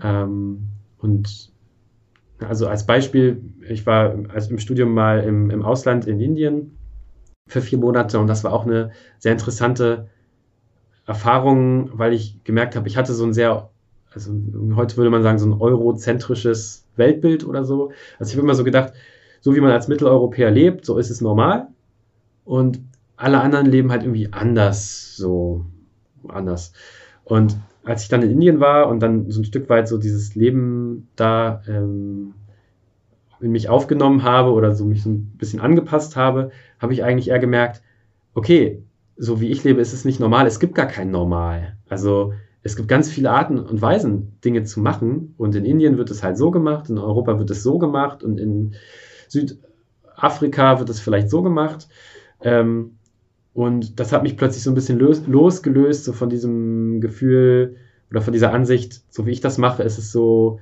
Ähm, 0.00 0.68
und 0.98 1.50
also 2.38 2.68
als 2.68 2.86
Beispiel, 2.86 3.42
ich 3.68 3.84
war 3.84 4.14
also 4.32 4.50
im 4.50 4.60
Studium 4.60 4.94
mal 4.94 5.24
im, 5.24 5.50
im 5.50 5.64
Ausland 5.64 6.06
in 6.06 6.20
Indien 6.20 6.78
für 7.48 7.62
vier 7.62 7.78
Monate 7.78 8.20
und 8.20 8.28
das 8.28 8.44
war 8.44 8.52
auch 8.52 8.64
eine 8.64 8.92
sehr 9.18 9.32
interessante 9.32 10.08
Erfahrung, 11.04 11.90
weil 11.98 12.12
ich 12.12 12.44
gemerkt 12.44 12.76
habe, 12.76 12.86
ich 12.86 12.96
hatte 12.96 13.12
so 13.12 13.24
ein 13.24 13.34
sehr, 13.34 13.70
also 14.12 14.32
heute 14.76 14.96
würde 14.96 15.10
man 15.10 15.24
sagen, 15.24 15.40
so 15.40 15.46
ein 15.46 15.60
eurozentrisches 15.60 16.85
Weltbild 16.98 17.46
oder 17.46 17.64
so. 17.64 17.92
Also 18.18 18.30
ich 18.30 18.36
habe 18.36 18.44
immer 18.44 18.54
so 18.54 18.64
gedacht, 18.64 18.92
so 19.40 19.54
wie 19.54 19.60
man 19.60 19.72
als 19.72 19.88
Mitteleuropäer 19.88 20.50
lebt, 20.50 20.84
so 20.84 20.98
ist 20.98 21.10
es 21.10 21.20
normal. 21.20 21.68
Und 22.44 22.80
alle 23.16 23.40
anderen 23.40 23.66
leben 23.66 23.90
halt 23.90 24.02
irgendwie 24.02 24.32
anders, 24.32 25.16
so 25.16 25.64
anders. 26.28 26.72
Und 27.24 27.56
als 27.84 28.02
ich 28.02 28.08
dann 28.08 28.22
in 28.22 28.30
Indien 28.30 28.60
war 28.60 28.88
und 28.88 29.00
dann 29.00 29.30
so 29.30 29.40
ein 29.40 29.44
Stück 29.44 29.68
weit 29.68 29.88
so 29.88 29.98
dieses 29.98 30.34
Leben 30.34 31.08
da 31.16 31.62
ähm, 31.68 32.34
in 33.40 33.52
mich 33.52 33.68
aufgenommen 33.68 34.22
habe 34.22 34.52
oder 34.52 34.74
so 34.74 34.84
mich 34.84 35.02
so 35.02 35.10
ein 35.10 35.32
bisschen 35.36 35.60
angepasst 35.60 36.16
habe, 36.16 36.50
habe 36.78 36.92
ich 36.92 37.04
eigentlich 37.04 37.28
eher 37.28 37.38
gemerkt, 37.38 37.82
okay, 38.34 38.82
so 39.16 39.40
wie 39.40 39.50
ich 39.50 39.64
lebe, 39.64 39.80
ist 39.80 39.92
es 39.92 40.04
nicht 40.04 40.20
normal. 40.20 40.46
Es 40.46 40.60
gibt 40.60 40.74
gar 40.74 40.86
kein 40.86 41.10
Normal. 41.10 41.76
Also 41.88 42.34
es 42.66 42.74
gibt 42.74 42.88
ganz 42.88 43.08
viele 43.08 43.30
Arten 43.30 43.60
und 43.60 43.80
Weisen, 43.80 44.38
Dinge 44.44 44.64
zu 44.64 44.80
machen. 44.80 45.34
Und 45.38 45.54
in 45.54 45.64
Indien 45.64 45.98
wird 45.98 46.10
es 46.10 46.24
halt 46.24 46.36
so 46.36 46.50
gemacht, 46.50 46.90
in 46.90 46.98
Europa 46.98 47.38
wird 47.38 47.50
es 47.50 47.62
so 47.62 47.78
gemacht 47.78 48.24
und 48.24 48.40
in 48.40 48.74
Südafrika 49.28 50.80
wird 50.80 50.90
es 50.90 50.98
vielleicht 50.98 51.30
so 51.30 51.42
gemacht. 51.42 51.88
Ähm, 52.40 52.96
und 53.54 54.00
das 54.00 54.12
hat 54.12 54.24
mich 54.24 54.36
plötzlich 54.36 54.64
so 54.64 54.70
ein 54.72 54.74
bisschen 54.74 54.98
los, 54.98 55.22
losgelöst, 55.26 56.04
so 56.04 56.12
von 56.12 56.28
diesem 56.28 57.00
Gefühl 57.00 57.76
oder 58.10 58.20
von 58.20 58.32
dieser 58.32 58.52
Ansicht, 58.52 59.02
so 59.10 59.26
wie 59.26 59.30
ich 59.30 59.40
das 59.40 59.58
mache, 59.58 59.84
ist 59.84 59.98
es 59.98 60.10
so, 60.10 60.58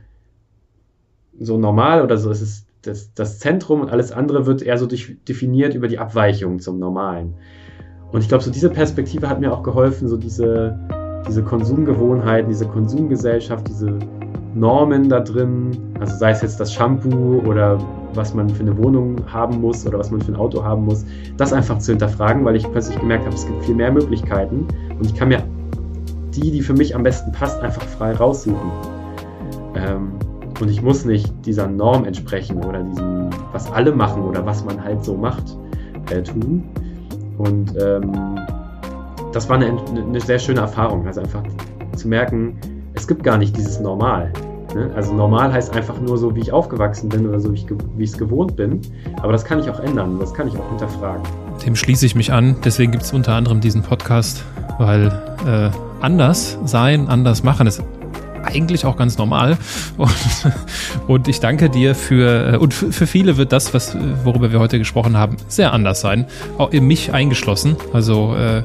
so 1.41 1.59
normal 1.59 2.03
oder 2.03 2.19
so 2.19 2.31
ist 2.31 2.43
es 2.43 2.67
das, 2.83 3.15
das 3.15 3.39
Zentrum 3.39 3.81
und 3.81 3.91
alles 3.91 4.13
andere 4.13 4.45
wird 4.45 4.61
eher 4.61 4.77
so 4.77 4.87
durch, 4.87 5.17
definiert 5.27 5.75
über 5.75 5.89
die 5.89 5.99
Abweichung 5.99 6.61
zum 6.61 6.79
Normalen. 6.79 7.35
Und 8.13 8.21
ich 8.21 8.29
glaube, 8.29 8.45
so 8.45 8.51
diese 8.51 8.69
Perspektive 8.69 9.29
hat 9.29 9.41
mir 9.41 9.53
auch 9.53 9.63
geholfen, 9.63 10.07
so 10.07 10.19
diese, 10.19 10.79
diese 11.27 11.43
Konsumgewohnheiten, 11.43 12.49
diese 12.49 12.67
Konsumgesellschaft, 12.67 13.67
diese 13.69 13.99
Normen 14.55 15.09
da 15.09 15.21
drin, 15.21 15.71
also 16.01 16.17
sei 16.17 16.31
es 16.31 16.43
jetzt 16.43 16.61
das 16.61 16.73
Shampoo 16.73 17.43
oder 17.47 17.79
was 18.15 18.35
man 18.35 18.49
für 18.49 18.63
eine 18.63 18.77
Wohnung 18.79 19.17
haben 19.27 19.61
muss 19.61 19.87
oder 19.87 19.99
was 19.99 20.11
man 20.11 20.21
für 20.21 20.33
ein 20.33 20.37
Auto 20.37 20.63
haben 20.63 20.85
muss, 20.85 21.05
das 21.37 21.53
einfach 21.53 21.79
zu 21.79 21.93
hinterfragen, 21.93 22.45
weil 22.45 22.55
ich 22.57 22.71
plötzlich 22.71 22.99
gemerkt 23.01 23.25
habe, 23.25 23.35
es 23.35 23.47
gibt 23.47 23.65
viel 23.65 23.75
mehr 23.75 23.91
Möglichkeiten 23.91 24.67
und 24.99 25.07
ich 25.07 25.15
kann 25.15 25.29
mir 25.29 25.43
die, 26.35 26.51
die 26.51 26.61
für 26.61 26.75
mich 26.75 26.95
am 26.95 27.03
besten 27.03 27.33
passt, 27.33 27.61
einfach 27.61 27.83
frei 27.83 28.13
raussuchen. 28.13 28.71
Ähm, 29.75 30.13
Und 30.61 30.71
ich 30.71 30.83
muss 30.83 31.05
nicht 31.05 31.33
dieser 31.45 31.67
Norm 31.67 32.05
entsprechen 32.05 32.63
oder 32.63 32.85
diesem, 32.85 33.29
was 33.53 33.73
alle 33.73 33.91
machen 33.91 34.23
oder 34.23 34.47
was 34.47 34.65
man 34.65 34.83
halt 34.83 35.05
so 35.05 35.17
macht, 35.17 35.43
äh, 36.11 36.23
tun. 36.23 36.63
Und 37.39 37.75
ähm, 37.77 38.13
das 39.35 39.49
war 39.49 39.57
eine, 39.57 39.77
eine 39.91 40.21
sehr 40.21 40.39
schöne 40.39 40.61
Erfahrung. 40.61 41.07
Also 41.07 41.21
einfach 41.21 41.43
zu 41.97 42.09
merken, 42.09 42.57
es 42.95 43.07
gibt 43.07 43.25
gar 43.25 43.37
nicht 43.37 43.57
dieses 43.57 43.81
Normal. 43.81 44.33
Ne? 44.75 44.91
Also 44.95 45.13
normal 45.13 45.53
heißt 45.53 45.75
einfach 45.77 46.01
nur 46.01 46.17
so, 46.19 46.35
wie 46.35 46.41
ich 46.41 46.53
aufgewachsen 46.53 47.09
bin 47.09 47.27
oder 47.27 47.41
so, 47.41 47.53
wie 47.53 48.05
ich 48.05 48.11
es 48.11 48.19
gewohnt 48.19 48.57
bin. 48.57 48.81
Aber 49.23 49.33
das 49.33 49.45
kann 49.45 49.59
ich 49.59 49.69
auch 49.69 49.81
ändern, 49.81 50.19
das 50.21 50.33
kann 50.33 50.49
ich 50.49 50.55
auch 50.57 50.69
hinterfragen. 50.69 51.23
Dem 51.67 51.75
schließe 51.75 52.07
ich 52.07 52.15
mich 52.15 52.33
an. 52.33 52.57
Deswegen 52.65 52.93
gibt 52.93 53.05
es 53.05 53.13
unter 53.13 53.35
anderem 53.35 53.61
diesen 53.61 53.83
Podcast, 53.83 54.45
weil 54.79 55.07
äh, 55.47 55.71
anders 56.01 56.59
sein, 56.65 57.09
anders 57.09 57.43
machen 57.43 57.67
ist 57.67 57.83
eigentlich 58.45 58.85
auch 58.85 58.97
ganz 58.97 59.19
normal. 59.19 59.57
Und, 59.97 60.13
und 61.09 61.29
ich 61.29 61.41
danke 61.41 61.71
dir 61.71 61.95
für, 61.95 62.55
äh, 62.55 62.57
und 62.57 62.75
für 62.75 63.07
viele 63.07 63.37
wird 63.37 63.53
das, 63.53 63.75
was, 63.75 63.97
worüber 64.25 64.53
wir 64.53 64.61
heute 64.61 64.79
gesprochen 64.79 65.17
haben, 65.17 65.37
sehr 65.49 65.73
anders 65.73 66.01
sein. 66.01 66.27
Auch 66.59 66.71
in 66.71 66.87
mich 66.87 67.13
eingeschlossen. 67.13 67.77
Also 67.93 68.35
äh, 68.37 68.63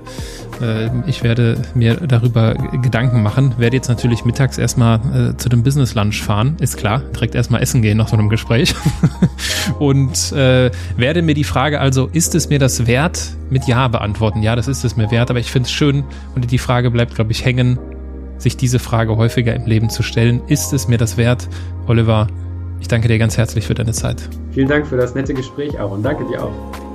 ich 1.08 1.24
werde 1.24 1.62
mir 1.74 1.96
darüber 1.96 2.54
Gedanken 2.82 3.22
machen. 3.24 3.56
Werde 3.58 3.78
jetzt 3.78 3.90
natürlich 3.90 4.26
mittags 4.26 4.58
erstmal 4.58 5.00
äh, 5.32 5.38
zu 5.38 5.50
dem 5.50 5.64
Business 5.64 5.96
Lunch 5.96 6.22
fahren, 6.22 6.56
ist 6.60 6.78
klar. 6.78 7.02
Direkt 7.16 7.36
erstmal 7.36 7.62
essen 7.62 7.82
gehen 7.82 7.98
nach 7.98 8.08
so 8.08 8.18
einem 8.18 8.30
Gespräch. 8.30 8.76
und 9.80 10.32
äh, 10.32 10.72
werde 10.98 11.22
mir 11.22 11.36
die 11.36 11.44
Frage 11.44 11.80
also, 11.80 12.10
ist 12.12 12.36
es 12.36 12.50
mir 12.50 12.60
das 12.60 12.88
wert, 12.88 13.32
mit 13.50 13.66
Ja 13.68 13.88
beantworten? 13.88 14.44
Ja, 14.44 14.56
das 14.56 14.68
ist 14.68 14.84
es 14.84 14.98
mir 14.98 15.12
wert, 15.12 15.30
aber 15.30 15.40
ich 15.40 15.52
finde 15.52 15.68
es 15.68 15.72
schön 15.72 16.04
und 16.36 16.52
die 16.52 16.58
Frage 16.58 16.92
bleibt, 16.92 17.16
glaube 17.16 17.32
ich, 17.32 17.46
hängen 17.46 17.80
sich 18.38 18.58
diese 18.58 18.80
Frage 18.80 19.18
häufiger 19.18 19.54
im 19.56 19.66
Leben 19.66 19.90
zu 19.90 20.04
stellen. 20.04 20.42
Ist 20.48 20.74
es 20.74 20.88
mir 20.88 20.98
das 20.98 21.18
wert? 21.18 21.48
Oliver, 21.88 22.28
ich 22.80 22.88
danke 22.88 23.08
dir 23.08 23.18
ganz 23.18 23.38
herzlich 23.38 23.66
für 23.66 23.74
deine 23.74 23.92
Zeit. 23.92 24.30
Vielen 24.52 24.68
Dank 24.68 24.88
für 24.88 24.98
das 24.98 25.16
nette 25.16 25.34
Gespräch 25.34 25.80
auch 25.80 25.92
und 25.92 26.04
danke 26.04 26.26
dir 26.26 26.44
auch. 26.44 26.89